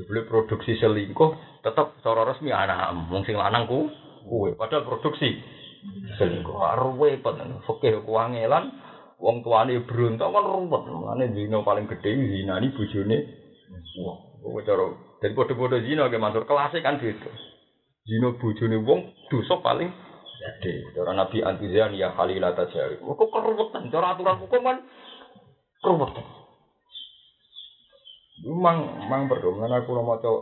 Sebelum 0.00 0.24
produksi 0.24 0.80
selingkuh 0.80 1.60
tetap 1.68 2.00
cara 2.00 2.24
resmi 2.24 2.48
anak 2.48 3.12
wong 3.12 3.20
sing 3.28 3.36
lanang 3.36 3.68
ku. 3.68 3.92
Padahal 4.56 4.88
produksi 4.88 5.36
selingkuh 6.16 6.64
arwe 6.64 7.20
repot 7.20 7.36
fikih 7.68 8.08
kuangelan 8.08 8.72
wong 9.20 9.44
tuane 9.44 9.84
berontak 9.84 10.32
kan 10.32 10.48
ruwet. 10.48 10.82
Mulane 10.88 11.28
zina 11.36 11.60
paling 11.60 11.84
gedhe 11.92 12.08
zinani 12.08 12.72
bojone 12.72 13.16
wong. 14.00 14.18
Kok 14.40 14.64
cara 14.64 15.09
dan 15.20 15.36
bodoh-bodoh 15.36 15.84
zino 15.84 16.08
ke 16.08 16.16
mantur 16.16 16.48
kelasnya 16.48 16.80
kan 16.80 16.96
gitu. 16.96 17.28
Zino 18.08 18.40
bujune 18.40 18.80
wong 18.80 19.12
dosa 19.28 19.60
paling 19.60 19.92
gede. 20.40 20.96
Cara 20.96 21.12
Nabi 21.12 21.44
antuzian 21.44 21.92
ya 21.92 22.16
lata 22.16 22.64
jari. 22.72 22.96
Kok 22.96 23.28
keruwetan 23.28 23.92
cara 23.92 24.16
aturan 24.16 24.40
hukum 24.40 24.64
kan 24.64 24.78
keruwetan. 25.84 26.26
Mang 28.48 29.04
mang 29.12 29.28
berdoa 29.28 29.68
aku 29.68 29.92
mau 30.00 30.16
maca 30.16 30.32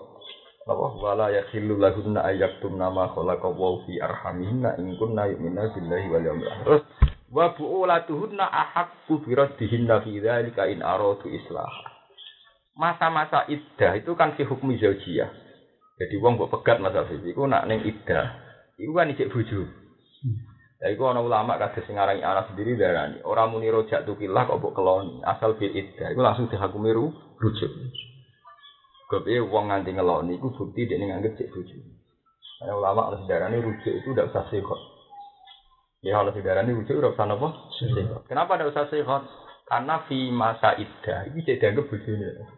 apa 0.68 0.86
wala 1.02 1.26
yakhillu 1.34 1.82
lahunna 1.82 2.22
ayyaktum 2.22 2.78
nama 2.78 3.10
khalaqahu 3.10 3.82
fi 3.88 3.98
arhamihinna 3.98 4.78
in 4.78 4.94
kunna 5.00 5.26
yu'minuna 5.26 5.74
billahi 5.74 6.06
wal 6.06 6.22
yawmil 6.22 6.46
akhir. 6.46 6.86
Wa 7.34 7.58
bu'ulatuhunna 7.58 8.46
ahaqqu 8.46 9.26
bi 9.26 9.34
raddihinna 9.34 10.06
fi 10.06 10.22
dzalika 10.22 10.70
in 10.70 10.78
aradu 10.78 11.26
islah 11.26 11.97
masa-masa 12.78 13.42
iddah 13.50 13.98
itu 13.98 14.14
kan 14.14 14.38
si 14.38 14.46
hukum 14.46 14.70
zaujiyah. 14.78 15.28
Jadi 15.98 16.14
wong 16.22 16.38
mbok 16.38 16.62
pegat 16.62 16.78
masa 16.78 17.02
itu 17.10 17.42
nak 17.42 17.66
neng 17.66 17.82
iddah. 17.82 18.38
Iku 18.78 18.94
kan 18.94 19.10
isik 19.10 19.34
bojo. 19.34 19.66
Ya 20.78 20.94
iku 20.94 21.10
ana 21.10 21.18
ulama 21.18 21.58
kados 21.58 21.82
sing 21.90 21.98
aran 21.98 22.22
anak 22.22 22.54
sendiri 22.54 22.78
darani, 22.78 23.18
ora 23.26 23.50
muni 23.50 23.66
rojak 23.66 24.06
tukilah 24.06 24.46
kok 24.46 24.62
mbok 24.62 24.78
keloni, 24.78 25.18
asal 25.26 25.58
bil 25.58 25.74
iddah 25.74 26.14
iku 26.14 26.22
langsung 26.22 26.46
dihakumi 26.46 26.94
ru 26.94 27.10
rujuk. 27.42 27.66
Kepiye 29.10 29.42
wong 29.42 29.74
nganti 29.74 29.90
ngeloni 29.98 30.38
iku 30.38 30.54
bukti 30.54 30.86
dekne 30.86 31.10
nganggep 31.10 31.34
cek 31.34 31.50
bojo. 31.50 31.74
Ana 32.62 32.78
ulama 32.78 33.10
ana 33.10 33.26
darani 33.26 33.58
rujuk 33.58 33.90
itu 33.90 34.06
ndak 34.14 34.30
usah 34.30 34.46
sehat. 34.54 34.80
Ya 36.06 36.22
ana 36.22 36.30
darani 36.30 36.70
rujuk 36.78 36.94
ora 36.94 37.10
usah? 37.10 37.26
Sehat. 37.82 38.22
Kenapa 38.30 38.54
ndak 38.54 38.70
usah 38.70 38.86
sehat? 38.86 39.26
Karena 39.66 40.06
fi 40.06 40.30
masa 40.30 40.78
iddah 40.78 41.26
iki 41.26 41.42
cek 41.42 41.58
dianggep 41.58 41.90
bojone. 41.90 42.57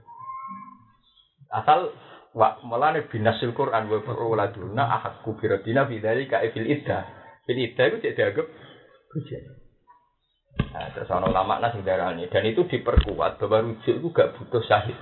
Asal 1.51 1.91
wa 2.31 2.63
mulane 2.63 3.11
binasil 3.11 3.51
Quran 3.51 3.91
wa 3.91 3.99
uladuna 4.23 4.87
ahakku 4.87 5.35
biradina 5.35 5.87
fi 5.91 5.99
dzalika 5.99 6.47
fil 6.55 6.67
iddah. 6.71 7.03
Fil 7.43 7.59
iddah 7.59 7.85
itu 7.91 7.97
cek 8.07 8.15
dianggap 8.15 8.47
bojone. 9.11 9.51
Nah, 10.71 10.87
terus 10.95 11.11
ana 11.11 11.27
ulama 11.27 11.59
nas 11.59 11.75
darani 11.83 12.31
dan 12.31 12.47
itu 12.47 12.63
diperkuat 12.67 13.43
bahwa 13.43 13.59
rujuk 13.67 13.95
itu 13.99 14.09
gak 14.15 14.39
butuh 14.39 14.63
syahid. 14.63 14.95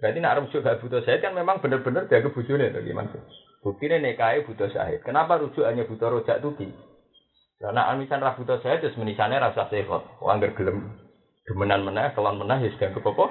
Berarti 0.00 0.18
nak 0.20 0.36
rujuk 0.40 0.60
gak 0.64 0.80
butuh 0.80 1.00
syahid 1.04 1.20
kan 1.20 1.36
memang 1.36 1.60
benar-benar 1.60 2.08
dianggap 2.08 2.32
bojone 2.32 2.72
to 2.72 2.80
gimana? 2.80 3.12
Buktinya 3.60 4.00
nikahe 4.00 4.44
butuh 4.48 4.72
syahid. 4.72 5.04
Kenapa 5.04 5.36
rujuk 5.40 5.64
hanya 5.64 5.84
butuh 5.84 6.08
rojak 6.08 6.40
tuki? 6.40 6.72
Karena 7.60 7.92
amisan 7.92 8.24
ra 8.24 8.36
butuh 8.36 8.60
syahid 8.64 8.84
terus 8.84 8.96
menisane 8.96 9.36
rasa 9.36 9.68
sehat. 9.68 10.02
Wong 10.20 10.40
gelem 10.40 10.96
demenan 11.44 11.84
meneh, 11.84 12.12
kelon 12.16 12.40
meneh 12.40 12.68
ya 12.68 12.70
dianggap 12.80 13.04
apa? 13.04 13.24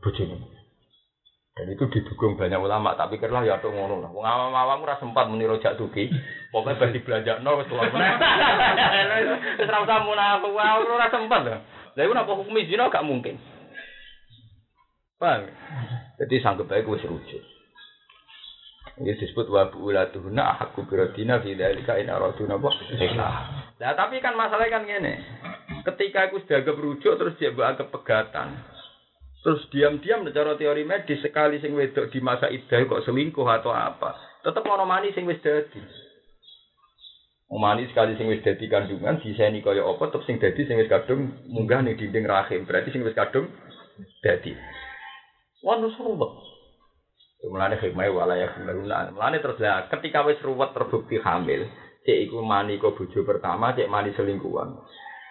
Bojone. 0.00 0.55
Dan 1.56 1.72
itu 1.72 1.88
didukung 1.88 2.36
banyak 2.36 2.60
ulama, 2.60 2.92
tapi 3.00 3.16
kira 3.16 3.40
ya 3.40 3.56
tuh 3.64 3.72
ngono 3.72 4.04
lah. 4.04 4.12
Wong 4.12 4.28
awam-awam 4.28 4.84
ora 4.84 5.00
sempat 5.00 5.24
muni 5.24 5.48
rojak 5.48 5.80
tuki. 5.80 6.12
Pokoke 6.52 6.76
ben 6.76 6.92
dibelajakno 6.92 7.48
wis 7.56 7.68
tuwa 7.72 7.88
meneh. 7.88 8.12
Wis 9.56 9.64
ora 9.64 9.80
usah 9.80 10.04
munafik, 10.04 10.52
ora 10.52 11.08
sempat 11.08 11.40
lho. 11.48 11.56
Lah 11.96 12.02
iku 12.04 12.12
napa 12.12 12.36
hukum 12.36 12.60
zina 12.60 12.92
gak 12.92 13.08
mungkin. 13.08 13.40
Paham? 15.16 15.48
Jadi 16.20 16.44
sanggup 16.44 16.68
baik 16.68 16.92
wis 16.92 17.08
rujuk. 17.08 17.40
Ini 19.00 19.16
disebut 19.16 19.48
wa 19.48 19.72
buulatuhuna 19.72 20.44
ahakku 20.56 20.84
biradina 20.84 21.40
fi 21.40 21.56
dzalika 21.56 21.96
in 21.96 22.12
araduna 22.12 22.60
apa? 22.60 22.68
Nah, 23.80 23.92
tapi 23.96 24.20
kan 24.20 24.36
masalahnya 24.36 24.76
kan 24.76 24.84
ngene. 24.84 25.14
Ketika 25.88 26.28
aku 26.28 26.44
sudah 26.44 26.60
agak 26.60 26.76
rujuk 26.76 27.16
terus 27.16 27.36
dia 27.40 27.52
buat 27.52 27.76
agak 27.76 27.92
pegatan. 27.92 28.75
Terus 29.46 29.62
diam-diam 29.70 30.26
cara 30.34 30.58
teori 30.58 30.82
medis 30.82 31.22
sekali 31.22 31.62
sing 31.62 31.70
wedok 31.78 32.10
di 32.10 32.18
masa 32.18 32.50
idah 32.50 32.82
kok 32.82 33.06
selingkuh 33.06 33.46
atau 33.46 33.70
apa. 33.70 34.42
Tetap 34.42 34.66
ono 34.66 34.82
mani 34.82 35.14
sing 35.14 35.22
wis 35.22 35.38
dadi. 35.38 35.78
Mani 37.54 37.86
sekali 37.86 38.18
sing 38.18 38.26
wis 38.26 38.42
dadi 38.42 38.66
kandungan 38.66 39.22
diseni 39.22 39.62
kaya 39.62 39.86
apa 39.86 40.10
tetep 40.10 40.26
sing 40.26 40.42
dadi 40.42 40.66
sing 40.66 40.82
wis 40.82 40.90
kadung 40.90 41.30
munggah 41.46 41.78
ning 41.78 41.94
dinding 41.94 42.26
rahim. 42.26 42.66
Berarti 42.66 42.90
sing 42.90 43.06
wis 43.06 43.14
kadung 43.14 43.46
dadi. 44.18 44.50
Wanu 45.62 45.94
seruwet. 45.94 46.32
Mulane 47.46 47.78
hikmah 47.78 48.10
wala 48.10 48.34
ya 48.34 48.50
Mulane 49.14 49.38
terus 49.38 49.62
lah 49.62 49.86
ketika 49.86 50.26
wis 50.26 50.42
ruwet 50.42 50.74
terbukti 50.74 51.22
hamil, 51.22 51.70
cek 52.02 52.18
iku 52.26 52.42
mani 52.42 52.82
kok 52.82 52.98
bojo 52.98 53.22
pertama, 53.22 53.78
cek 53.78 53.86
mani 53.86 54.10
selingkuhan. 54.10 54.74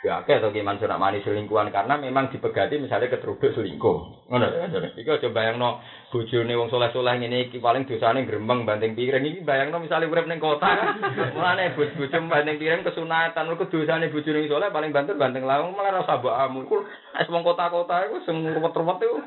Ya 0.06 0.22
oke 0.22 0.38
atau 0.38 0.54
gimana 0.54 0.78
sudah 0.78 1.02
mani 1.02 1.26
selingkuhan 1.26 1.74
karena 1.74 1.98
memang 1.98 2.30
dipegati 2.30 2.78
misalnya 2.78 3.10
keteruduk 3.10 3.58
selingkuh. 3.58 4.30
Ngono 4.30 4.46
ya. 4.54 4.94
Iku 4.94 5.18
aja 5.18 5.34
bayangno 5.34 5.82
bojone 6.14 6.54
wong 6.54 6.70
soleh-soleh 6.70 7.18
ngene 7.18 7.50
iki 7.50 7.58
paling 7.58 7.90
dosane 7.90 8.22
grembeng 8.22 8.70
banting 8.70 8.94
piring 8.94 9.26
iki 9.26 9.42
bayangno 9.42 9.82
misalnya 9.82 10.06
urip 10.06 10.30
ning 10.30 10.38
kota. 10.38 10.94
Mulane 11.34 11.74
bojo 11.74 12.06
banting 12.06 12.62
piring 12.62 12.86
kesunatan 12.86 13.50
mergo 13.50 13.66
dosane 13.66 14.14
bojone 14.14 14.46
soleh 14.46 14.70
paling 14.70 14.94
banter 14.94 15.18
banting 15.18 15.42
lawang 15.42 15.74
malah 15.74 15.98
rasa 15.98 16.22
mbokmu. 16.22 16.70
Iku 16.70 16.86
es 17.18 17.26
wong 17.26 17.42
kota-kota 17.42 18.06
iku 18.06 18.22
sing 18.30 18.46
ruwet-ruwet 18.46 19.02
iku. 19.02 19.18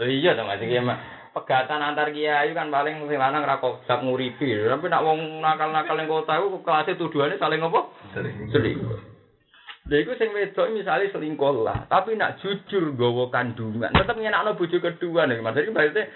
Iya 0.00 0.32
to 0.32 0.48
Mas 0.48 0.64
iki 0.64 0.80
pegatan 1.36 1.84
antar 1.84 2.08
kiai 2.08 2.56
kan 2.56 2.72
paling 2.72 3.04
sing 3.04 3.20
lanang 3.20 3.44
ra 3.44 3.60
kok 3.60 3.84
nguripi. 3.84 4.48
Tapi 4.48 4.88
nak 4.88 5.04
wong 5.04 5.44
nakal-nakal 5.44 6.00
ning 6.00 6.08
kota 6.08 6.40
iku 6.40 6.64
kelasé 6.64 6.96
tuduhane 6.96 7.36
saling 7.36 7.60
apa? 7.60 7.80
Selingkuh. 8.48 9.11
Lha 9.82 9.96
iku 9.98 10.14
sing 10.14 10.30
wedok 10.30 10.70
misalnya 10.70 11.10
selingkuh 11.10 11.66
lah, 11.66 11.90
tapi 11.90 12.14
nak 12.14 12.38
jujur 12.38 12.94
gawa 12.94 13.26
kandungan, 13.34 13.90
tetep 13.90 14.14
nyenakno 14.14 14.54
bojo 14.54 14.78
kedua 14.78 15.26
nih. 15.26 15.42
Mas 15.42 15.58
iki 15.58 15.74
berarti 15.74 16.06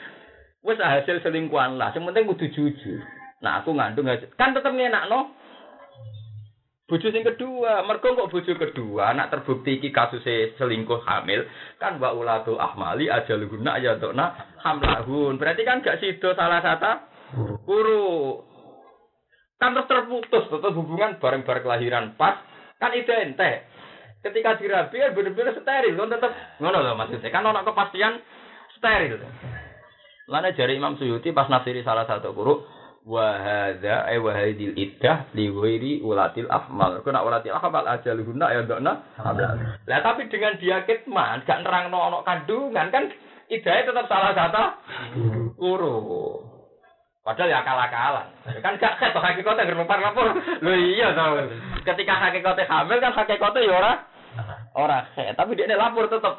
wis 0.63 0.79
hasil 0.79 1.19
selingkuhan 1.19 1.75
lah. 1.75 1.91
Sing 1.91 2.07
penting 2.07 2.31
kudu 2.31 2.47
jujur. 2.55 3.03
Nah, 3.43 3.61
aku 3.61 3.75
ngandung 3.75 4.07
kan 4.39 4.55
tetep 4.55 4.71
nyenakno 4.71 5.35
bojo 6.87 7.11
sing 7.11 7.27
kedua. 7.27 7.83
Mergo 7.83 8.15
kok 8.15 8.31
bojo 8.31 8.53
kedua 8.55 9.11
nak 9.19 9.35
terbukti 9.35 9.83
iki 9.83 9.91
kasus 9.91 10.23
selingkuh 10.55 11.03
hamil, 11.03 11.43
kan 11.83 11.99
wa 11.99 12.15
ulatul 12.15 12.63
ahmali 12.63 13.11
ajaluhunna 13.11 13.83
ayatuna 13.83 14.57
hamlahun. 14.63 15.43
Berarti 15.43 15.67
kan 15.67 15.83
gak 15.83 15.99
sido 15.99 16.39
salah 16.39 16.63
satu 16.63 16.93
guru. 17.67 18.47
Kan 19.59 19.73
terputus, 19.73 20.53
tetap 20.53 20.71
hubungan 20.77 21.17
bareng-bareng 21.17 21.65
kelahiran 21.65 22.13
pas 22.21 22.45
Kan 22.77 22.93
itu 22.93 23.13
ente. 23.13 23.65
Ketika 24.21 24.59
dirabi 24.59 24.97
kan 24.99 25.15
bener-bener 25.15 25.55
steril 25.55 25.95
kan 25.97 26.11
tetap 26.11 26.33
ngono 26.61 26.79
loh 26.83 26.95
maksudnya. 26.99 27.31
Kan 27.33 27.47
ono 27.47 27.63
kepastian 27.63 28.21
steril. 28.77 29.23
Lana 30.27 30.51
jari 30.53 30.75
Imam 30.75 30.99
Suyuti 30.99 31.31
pas 31.31 31.47
nafsiri 31.47 31.87
salah 31.87 32.03
satu 32.05 32.35
guru 32.35 32.67
wahada 33.07 34.11
eh 34.11 34.19
wahidil 34.19 34.75
iddah 34.75 35.31
liwiri 35.31 36.03
ulatil 36.03 36.51
afmal. 36.51 36.99
Kena 37.07 37.23
ulatil 37.23 37.55
afmal 37.55 37.87
aja 37.87 38.11
luhuna 38.11 38.51
ya 38.51 38.67
dona. 38.67 38.93
Lah 39.87 40.01
tapi 40.03 40.27
dengan 40.27 40.59
dia 40.59 40.83
kitman 40.83 41.47
gak 41.47 41.63
nerang 41.63 41.95
ono 41.95 42.27
kandungan 42.27 42.91
kan 42.91 43.07
idahnya 43.47 43.95
tetap 43.95 44.11
salah 44.11 44.33
satu 44.35 44.65
guru. 45.55 46.56
Padahal 47.27 47.51
ya 47.51 47.59
akal-akalan. 47.59 48.27
Kan 48.63 48.79
gak 48.79 49.03
ket 49.03 49.11
hakikate 49.11 49.67
ngrepar 49.67 49.99
lapor. 49.99 50.31
Lho 50.63 50.73
iya 50.79 51.11
to. 51.11 51.51
Ketika 51.83 52.15
hakikate 52.15 52.71
hamil 52.71 53.03
kan 53.03 53.19
hakikate 53.19 53.67
ya 53.67 53.75
ora 53.75 53.93
ora 54.79 55.11
ket, 55.11 55.35
tapi 55.35 55.59
dia 55.59 55.67
lapor 55.75 56.07
tetep. 56.07 56.39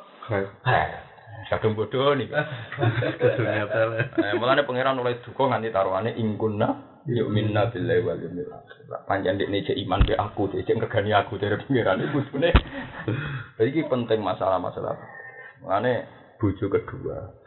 Kadung 1.52 1.76
bodoh 1.76 2.16
nih. 2.16 2.32
Eh, 2.32 4.32
mulane 4.40 4.64
pangeran 4.64 5.00
oleh 5.00 5.20
duka 5.24 5.48
nganti 5.52 5.76
taruhane 5.76 6.16
ingkunna 6.16 7.00
yuk 7.08 7.32
minna 7.32 7.72
billahi 7.72 8.04
wal 8.04 8.20
yawmil 8.20 8.52
akhir. 8.52 8.84
Panjang 9.08 9.40
dik 9.40 9.52
cek 9.68 9.80
iman 9.84 10.04
be 10.04 10.16
aku, 10.16 10.52
cek 10.56 10.72
ngegani 10.72 11.12
aku 11.16 11.40
dari 11.40 11.56
pangeran 11.56 12.04
iku 12.04 12.20
kudune. 12.32 12.52
Iki 13.60 13.92
penting 13.92 14.24
masalah-masalah. 14.24 14.96
Mulane 15.64 16.08
bojo 16.40 16.68
kedua. 16.68 17.47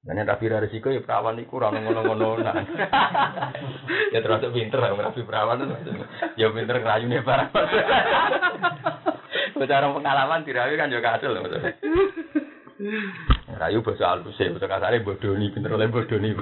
Yang 0.00 0.32
rapi 0.32 0.48
resiko 0.48 0.88
ya 0.88 1.04
perawan 1.04 1.36
itu 1.36 1.60
orang 1.60 1.84
ngono-ngono 1.84 2.40
nah. 2.40 2.56
ya 4.16 4.24
termasuk 4.24 4.48
pinter 4.56 4.80
lah 4.80 4.96
rapi 4.96 5.20
perawan. 5.28 5.60
Ya 6.40 6.48
pinter 6.48 6.80
nih 6.80 7.20
barang. 7.20 7.50
Bicara 9.60 9.92
pengalaman 9.92 10.40
dirayu 10.48 10.80
kan 10.80 10.88
juga 10.88 11.20
hasil 11.20 11.36
loh. 11.36 11.44
Rayu 13.60 13.84
bahasa 13.84 14.16
halus 14.16 14.40
ya, 14.40 14.48
bahasa 14.56 14.72
kasarnya 14.72 15.04
bodoni, 15.04 15.52
pinter 15.52 15.76
oleh 15.76 15.92
bodoni. 15.92 16.32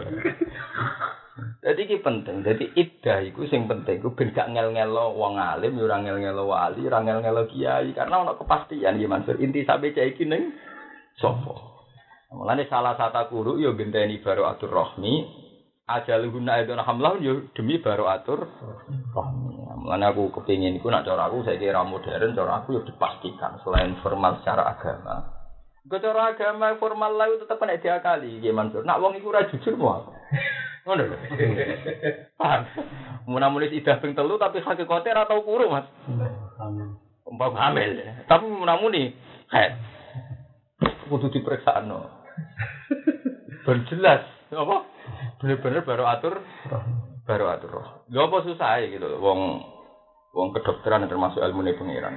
Jadi 1.58 1.80
ini 1.82 1.98
penting. 1.98 2.46
Jadi 2.46 2.64
iddah 2.78 3.18
itu 3.26 3.42
yang 3.50 3.66
penting. 3.66 3.98
Itu 3.98 4.14
ben 4.14 4.30
gak 4.30 4.54
ngel-ngelo 4.54 5.18
wong 5.18 5.34
alim, 5.34 5.74
ya 5.74 5.82
ora 5.82 5.98
ngel-ngelo 5.98 6.46
wali, 6.46 6.86
ora 6.86 7.02
ngel-ngelo 7.02 7.50
kiai. 7.50 7.90
Karena 7.90 8.22
ono 8.22 8.38
kepastian 8.38 9.02
ya 9.02 9.10
Mansur. 9.10 9.34
Inti 9.42 9.66
sampai 9.66 9.90
cah 9.90 10.06
iki 10.06 10.22
ning. 10.30 10.54
Mulane 12.28 12.68
salah 12.68 12.92
satu 12.92 13.32
guru 13.32 13.56
yo 13.56 13.72
genteni 13.72 14.20
baru 14.20 14.44
atur 14.44 14.68
rohmi, 14.68 15.24
ajaluhunna 15.88 16.60
itu 16.60 16.76
hamlah 16.76 17.16
yo 17.24 17.48
demi 17.56 17.80
baru 17.80 18.04
atur 18.04 18.44
rohmi. 19.16 19.56
Mulane 19.80 20.04
aku 20.12 20.28
kepingin 20.36 20.76
iku 20.76 20.92
nak 20.92 21.08
cara 21.08 21.32
aku 21.32 21.40
saya 21.48 21.56
kira 21.56 21.80
modern, 21.88 22.36
cara 22.36 22.60
aku 22.60 22.76
yo 22.76 22.80
dipastikan 22.84 23.56
selain 23.64 23.96
formal 24.04 24.44
secara 24.44 24.76
agama. 24.76 25.40
Gue 25.88 26.04
cara 26.04 26.36
agama 26.36 26.76
formal 26.76 27.16
lah 27.16 27.32
tetap 27.40 27.56
kena 27.56 27.80
diakali, 27.80 28.44
gimana 28.44 28.68
Mansur. 28.68 28.84
Nak 28.84 29.00
wong 29.00 29.16
iku 29.16 29.32
ora 29.32 29.48
jujur 29.48 29.72
mau. 29.80 30.12
Ngono 30.84 31.02
lho. 31.08 31.16
Paham. 32.36 32.62
Munamulis 33.24 33.72
idah 33.72 33.96
ping 33.96 34.12
telu 34.12 34.36
tapi 34.36 34.60
hakikate 34.60 35.08
ora 35.16 35.24
tau 35.24 35.40
kuru, 35.40 35.72
Mas. 35.72 35.88
Umpam 37.24 37.56
hamil. 37.56 38.04
Tapi 38.28 38.44
munamuni 38.52 39.16
kayak 39.48 39.80
kudu 41.08 41.32
diperiksa 41.32 41.80
no. 41.88 42.17
Ben 43.68 43.84
jelas, 43.92 44.24
apa? 44.54 44.76
Bener-bener 45.40 45.84
baru 45.84 46.04
atur, 46.08 46.40
baru 47.28 47.44
atur 47.52 47.70
roh. 47.70 47.88
Gak 48.08 48.24
apa 48.28 48.36
susah 48.48 48.80
ya 48.80 48.86
gitu, 48.88 49.20
wong 49.20 49.60
wong 50.32 50.48
kedokteran 50.56 51.04
termasuk 51.04 51.44
ilmu 51.44 51.64
nih 51.64 51.76
pengiran. 51.76 52.16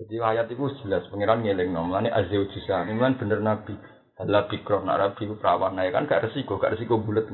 Jadi 0.00 0.14
ayat 0.18 0.48
itu 0.48 0.64
jelas 0.82 1.04
pengiran 1.12 1.44
ngeleng 1.44 1.70
nomor 1.76 2.00
ini 2.00 2.08
azeu 2.08 2.48
jisa, 2.50 2.88
ini 2.88 2.96
kan 2.96 3.20
bener 3.20 3.38
nabi. 3.44 3.76
Adalah 4.12 4.46
bikroh, 4.46 4.84
nak 4.84 5.18
perawan, 5.18 5.72
nah 5.72 5.88
kan 5.88 6.04
gak 6.04 6.28
resiko, 6.28 6.60
gak 6.60 6.76
resiko 6.76 7.00
bulat. 7.00 7.26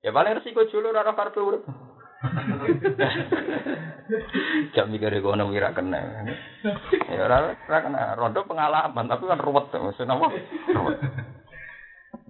Ya 0.00 0.14
paling 0.14 0.40
resiko 0.40 0.64
julu 0.70 0.94
rara 0.94 1.12
karpe 1.12 1.42
urip. 1.42 1.66
Jam 4.74 4.90
mikir 4.90 5.14
ekonomi 5.14 5.54
ra 5.62 5.70
kena. 5.70 6.26
Ya 7.06 7.22
ora 7.22 7.54
kena. 7.68 8.18
Rondo 8.18 8.42
pengalaman 8.42 9.06
tapi 9.06 9.30
kan 9.30 9.38
ruwet 9.38 9.70
maksudnya 9.70 10.18
apa? 10.18 10.26
Ruwet. 10.74 10.98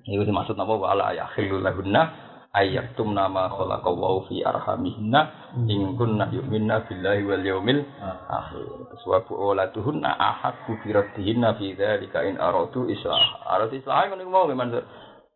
Iku 0.09 0.25
dimaksud 0.25 0.57
napa 0.57 0.73
wala 0.73 1.13
ya 1.13 1.29
khilul 1.37 1.61
lahunna 1.61 2.09
ayyaktum 2.57 3.13
nama 3.13 3.53
khalaqallahu 3.53 4.33
fi 4.33 4.41
arhamihinna 4.41 5.53
in 5.69 6.01
kunna 6.01 6.33
yu'minna 6.33 6.89
billahi 6.89 7.29
wal 7.29 7.45
yaumil 7.45 7.85
akhir. 8.29 8.65
Suwabu 9.05 9.37
olatuhunna 9.37 10.09
ahakku 10.09 10.81
bi 10.81 10.97
raddihinna 10.97 11.61
fi 11.61 11.77
dzalika 11.77 12.25
in 12.25 12.41
aradu 12.41 12.89
islah. 12.89 13.45
Aradu 13.45 13.77
islah 13.77 14.09
ngono 14.09 14.25
mau 14.29 14.49
memang 14.49 14.73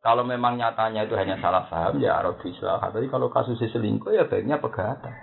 kalau 0.03 0.27
memang 0.27 0.59
nyatanya 0.59 1.07
itu 1.07 1.15
hanya 1.15 1.39
salah 1.39 1.63
paham 1.71 2.03
ya 2.03 2.19
aradu 2.19 2.43
islah. 2.51 2.83
Tapi 2.83 3.07
kalau 3.07 3.31
kasusnya 3.31 3.71
selingkuh 3.71 4.11
ya 4.11 4.27
baiknya 4.27 4.59
pegatan. 4.59 5.15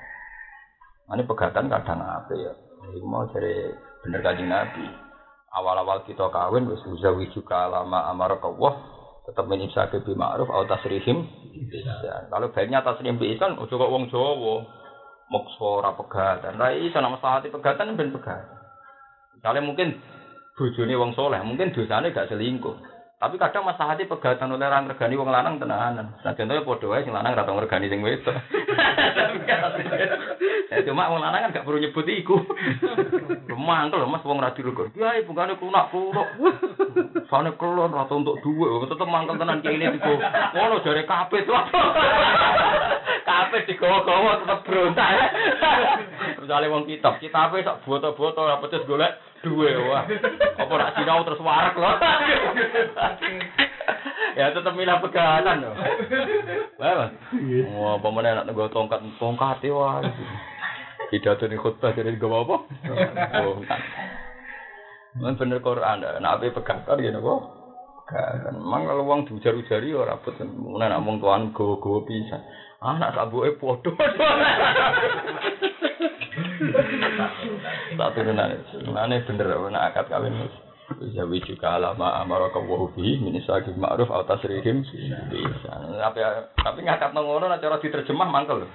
Ini 1.11 1.27
pegatan 1.27 1.67
kadang 1.67 1.99
apa 1.99 2.31
ya? 2.31 2.55
Ini 2.87 3.03
mau 3.03 3.27
cari 3.27 3.75
bener 4.07 4.23
kaji 4.23 4.45
Nabi. 4.47 4.87
Awal-awal 5.51 6.07
kita 6.07 6.31
kawin 6.31 6.71
wis 6.71 6.79
uzawi 6.87 7.27
juga 7.35 7.67
lama 7.67 8.07
amarakallah 8.07 8.71
tetap 9.27 9.45
menyiksa 9.49 9.91
ke 9.91 9.99
ma'ruf 10.15 10.47
atau 10.47 10.65
tasrihim 10.69 11.27
bisa. 11.67 12.31
Kalau 12.31 12.47
baiknya 12.53 12.79
tasrihim 12.79 13.19
bi 13.19 13.35
ihsan 13.35 13.59
ojo 13.59 13.73
kok 13.75 13.91
wong 13.91 14.07
Jawa 14.07 14.63
mokso 15.27 15.83
ora 15.83 15.91
pegatan. 15.91 16.55
Ra 16.55 16.71
iso 16.71 17.03
nama 17.03 17.19
sahati 17.19 17.51
pegatan 17.51 17.99
ben 17.99 18.15
pegatan. 18.15 18.57
Misalnya 19.35 19.61
mungkin 19.61 19.91
bojone 20.57 20.93
wong 20.95 21.11
soleh, 21.15 21.39
mungkin 21.43 21.71
dosane 21.71 22.11
gak 22.11 22.27
selingkuh. 22.27 22.98
Tapi 23.19 23.35
kadang 23.35 23.67
masalah 23.67 23.99
hati 23.99 24.07
pegatan 24.07 24.47
oleh 24.47 24.63
orang 24.63 24.87
regani 24.87 25.19
wong 25.19 25.27
lanang 25.27 25.59
tenanan. 25.59 26.15
Nah 26.23 26.31
contohnya 26.31 26.63
podo 26.63 26.95
aja 26.95 27.03
sing 27.03 27.11
lanang 27.11 27.35
rata 27.35 27.51
regani 27.51 27.91
sing 27.91 27.99
wedok. 27.99 28.31
Ya 30.69 30.77
cuma 30.85 31.09
wong 31.09 31.19
lanang 31.21 31.49
kan 31.49 31.55
gak 31.55 31.65
perlu 31.65 31.81
nyebut 31.81 32.05
iku. 32.07 32.37
Mantel 33.59 34.07
Mas 34.07 34.23
wong 34.23 34.39
ra 34.39 34.55
dirukun. 34.55 34.93
Ya 34.95 35.19
bungane 35.25 35.59
kunak 35.59 35.91
kuno. 35.91 36.23
Sane 37.29 37.53
kelon 37.59 37.93
rata 37.93 38.15
untuk 38.17 38.41
duwe, 38.41 38.89
tetep 38.89 39.05
mangkel 39.05 39.37
tenan 39.37 39.61
ini 39.61 39.93
digo. 39.93 40.17
Ngono 40.55 40.81
jare 40.81 41.05
kapit 41.05 41.45
wae. 41.45 41.69
Kapit 43.21 43.69
digowo-gowo 43.69 44.41
tetep 44.41 44.59
berontak. 44.65 45.09
Misalnya 46.41 46.71
wong 46.73 46.89
kitab, 46.89 47.21
kitabe 47.21 47.61
sak 47.61 47.85
boto-boto 47.85 48.41
ora 48.41 48.57
pedes 48.63 48.87
golek 48.89 49.21
duwe 49.45 49.77
wah. 49.85 50.07
Apa 50.57 50.73
nak 50.73 50.93
sinau 50.97 51.21
terus 51.21 51.43
warak 51.43 51.75
loh. 51.77 51.95
Ya 54.39 54.51
tetap 54.53 54.73
milah 54.75 54.99
pegangan 55.01 55.63
loh. 55.63 55.75
Wah, 56.79 57.09
wah 57.75 57.95
pemenang 57.99 58.43
nak 58.43 58.45
nego 58.47 58.69
tongkat 58.71 59.01
tongkat 59.17 59.65
ya 59.65 59.73
wah. 59.75 60.01
Pidato 61.09 61.49
nih 61.49 61.57
khutbah 61.57 61.91
jadi 61.97 62.13
gue 62.13 62.29
apa? 62.29 62.55
Tongkat. 62.85 63.81
Man 65.17 65.35
bener 65.41 65.57
Quran, 65.59 66.05
nak 66.21 66.37
apa 66.37 66.53
pegangan 66.53 67.01
ya 67.01 67.09
nopo? 67.09 67.59
Kan, 68.09 68.57
mang 68.57 68.89
kalau 68.89 69.05
uang 69.05 69.29
diujar-ujari 69.29 69.93
ora 69.93 70.17
rapet, 70.17 70.41
mana 70.41 70.97
nak 70.97 71.05
mong 71.05 71.21
tuan 71.21 71.53
go-go 71.53 72.01
bisa. 72.01 72.41
Ah, 72.81 72.97
nak 72.97 73.13
sabuke 73.13 73.53
podo. 73.61 73.93
Tak 77.93 78.09
turunan. 78.17 78.65
Mana 78.89 79.21
bener 79.21 79.47
mana 79.61 79.93
akad 79.93 80.09
kawin. 80.09 80.31
Bisa 80.97 81.29
juga 81.29 81.77
alama 81.77 82.17
amara 82.17 82.49
kawahu 82.49 82.89
bihi 82.97 83.21
min 83.21 83.37
isaqi 83.37 83.77
ma'ruf 83.77 84.09
atau 84.09 84.25
tasrihim 84.25 84.81
bisa. 85.29 85.71
Tapi 86.01 86.19
tapi 86.57 86.79
nang 86.81 87.13
ngono 87.13 87.45
cara 87.45 87.77
diterjemah 87.77 88.25
mangkel. 88.25 88.65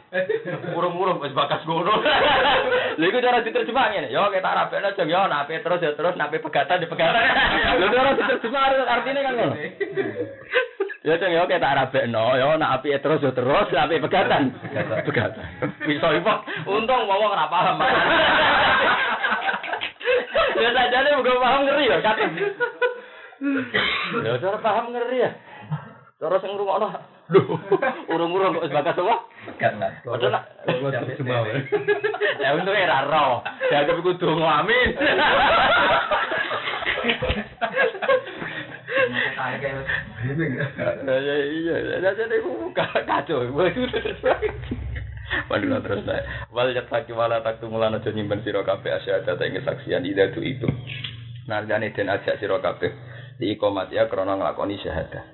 Urung-urung 0.78 1.18
wis 1.18 1.34
bakas 1.34 1.66
ngono. 1.66 1.90
Lha 2.98 3.04
iku 3.10 3.18
cara 3.18 3.42
diterjemah 3.42 3.86
ngene. 3.90 4.08
Yo 4.14 4.30
kita 4.30 4.46
arabekno 4.46 4.94
jeng 4.94 5.10
yo 5.10 5.26
nape 5.26 5.58
terus 5.58 5.82
ya 5.82 5.90
terus 5.98 6.14
nape 6.14 6.38
pegatan 6.38 6.78
di 6.78 6.86
pegatan. 6.86 7.22
Lha 7.82 7.86
cara 7.90 8.10
diterjemah 8.14 8.62
artinya 8.86 9.20
kan 9.26 9.34
ngono. 9.34 9.54
Ya 11.04 11.20
ceng 11.20 11.36
ya 11.36 11.44
kita 11.44 11.68
arabekno 11.68 12.32
ya 12.40 12.56
nak 12.56 12.80
api 12.80 12.96
terus 12.96 13.20
ya 13.20 13.28
terus 13.36 13.68
api 13.68 14.00
pegatan. 14.00 14.56
Pegatan. 15.04 15.44
Bisa 15.84 16.08
ipo. 16.16 16.34
Untung 16.64 17.04
wong 17.04 17.20
ora 17.28 17.44
paham. 17.52 17.76
Ya 20.54 20.70
sajane 20.70 21.08
muga 21.18 21.32
paham 21.40 21.60
ngeri 21.66 21.90
ya 21.90 21.98
katen. 22.04 22.30
Ya 24.24 24.32
cara 24.38 24.58
paham 24.60 24.84
ngeri 24.92 25.18
ya. 25.24 25.30
Cara 26.20 26.36
sing 26.40 26.52
ngrungokno 26.54 26.88
Lho, 27.32 27.56
urung-urung 28.12 28.60
kok 28.60 28.68
wis 28.68 28.76
bakas 28.76 29.00
apa? 29.00 29.16
Pegat 29.48 29.80
lah. 29.80 29.96
Padahal 30.04 30.28
nak 30.28 30.44
wae. 30.68 31.56
ya 32.36 32.52
untung 32.52 32.76
ora 32.76 32.98
ro. 33.08 33.40
Dianggap 33.72 33.96
iku 33.96 34.12
donga 34.20 34.60
amin. 34.60 34.88
Ya 41.08 41.36
iya, 41.48 41.74
ya 41.96 42.10
jadi 42.12 42.36
aku 42.44 42.76
kacau. 42.76 43.48
Waduh 45.48 45.80
terus 45.80 46.04
saya. 46.04 46.22
Wal 46.52 46.72
yataki 46.76 47.12
wala 47.16 47.40
taktu 47.40 47.68
mulana 47.68 48.00
aja 48.00 48.12
nyimpen 48.12 48.44
sira 48.44 48.60
kabeh 48.64 48.92
asyhadu 48.92 49.34
ta 49.36 49.44
ing 49.44 49.56
saksian 49.64 50.04
ida 50.04 50.32
tu 50.32 50.44
itu. 50.44 50.68
Narjane 51.48 51.92
den 51.92 52.12
ajak 52.12 52.40
sira 52.40 52.60
kabeh 52.60 52.92
di 53.40 53.56
ya 53.92 54.04
krana 54.06 54.38
nglakoni 54.38 54.78
syahadah. 54.78 55.24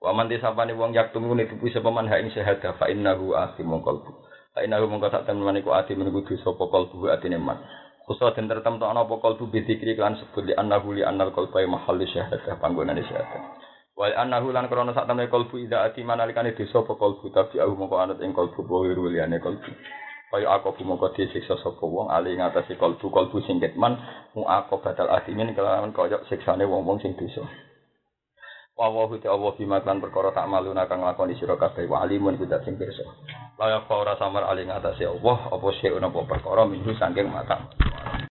Wa 0.00 0.16
man 0.16 0.32
disapane 0.32 0.72
wong 0.72 0.96
yaktum 0.96 1.28
ngene 1.28 1.44
tuku 1.44 1.68
sapa 1.76 1.92
man 1.92 2.08
ha 2.08 2.16
ing 2.16 2.32
syahadah 2.32 2.80
fa 2.80 2.88
innahu 2.88 3.36
asimun 3.36 3.84
qalbu. 3.84 4.10
Fa 4.56 4.64
innahu 4.64 4.88
mongko 4.88 5.12
sak 5.12 5.28
temen 5.28 5.44
maniku 5.44 5.76
ati 5.76 5.92
menunggu 5.92 6.24
dosa 6.24 6.56
apa 6.56 6.64
qalbu 6.66 7.12
atine 7.12 7.36
man. 7.36 7.60
Khusus 8.08 8.32
den 8.34 8.48
tertem 8.48 8.80
ana 8.80 9.04
apa 9.04 9.14
qalbu 9.20 9.52
bidzikri 9.52 9.94
kan 9.94 10.16
sebut 10.16 10.48
li 10.48 10.54
annahu 10.56 10.96
li 10.96 11.04
annal 11.04 11.36
qalba 11.36 11.62
mahalli 11.68 12.08
syahadah 12.08 12.56
panggonane 12.58 13.04
syahadah. 13.04 13.59
Wal 14.00 14.16
annahu 14.16 14.48
lan 14.48 14.64
krana 14.72 14.96
sak 14.96 15.04
temne 15.04 15.28
kalbu 15.28 15.60
ida 15.60 15.84
ati 15.84 16.00
manalikane 16.00 16.56
desa 16.56 16.80
apa 16.80 16.96
kalbu 16.96 17.28
tapi 17.36 17.60
aku 17.60 17.76
mongko 17.76 18.00
anut 18.00 18.18
ing 18.24 18.32
kalbu 18.32 18.64
bohir 18.64 18.96
liyane 18.96 19.36
kalbu. 19.44 19.68
Kaya 20.32 20.56
aku 20.56 20.72
mongko 20.88 21.12
disiksa 21.12 21.60
sapa 21.60 21.84
wong 21.84 22.08
ali 22.08 22.32
ngatasi 22.32 22.80
kalbu 22.80 23.12
kalbu 23.12 23.44
sing 23.44 23.60
ketman 23.60 24.00
mu 24.32 24.48
aku 24.48 24.80
batal 24.80 25.04
atimin 25.12 25.52
kelawan 25.52 25.92
kaya 25.92 26.16
siksane 26.32 26.64
wong-wong 26.64 26.96
sing 27.04 27.12
dosa. 27.12 27.44
Wa 28.72 28.88
wa 28.88 29.04
hu 29.04 29.20
Allah 29.20 29.52
bima 29.60 29.84
kan 29.84 30.00
perkara 30.00 30.32
tak 30.32 30.48
malu 30.48 30.72
kang 30.72 31.04
nglakoni 31.04 31.36
sira 31.36 31.60
kabeh 31.60 31.84
wa 31.84 32.00
alimun 32.00 32.40
kita 32.40 32.64
sing 32.64 32.80
pirsa. 32.80 33.04
Laya 33.60 33.84
ora 33.84 34.16
samar 34.16 34.48
ali 34.48 34.64
ngatasi 34.64 35.04
Allah 35.04 35.52
apa 35.52 35.68
sing 35.76 35.92
ana 35.92 36.08
apa 36.08 36.24
perkara 36.24 36.64
minggu 36.64 36.96
saking 36.96 37.28
mata. 37.28 37.68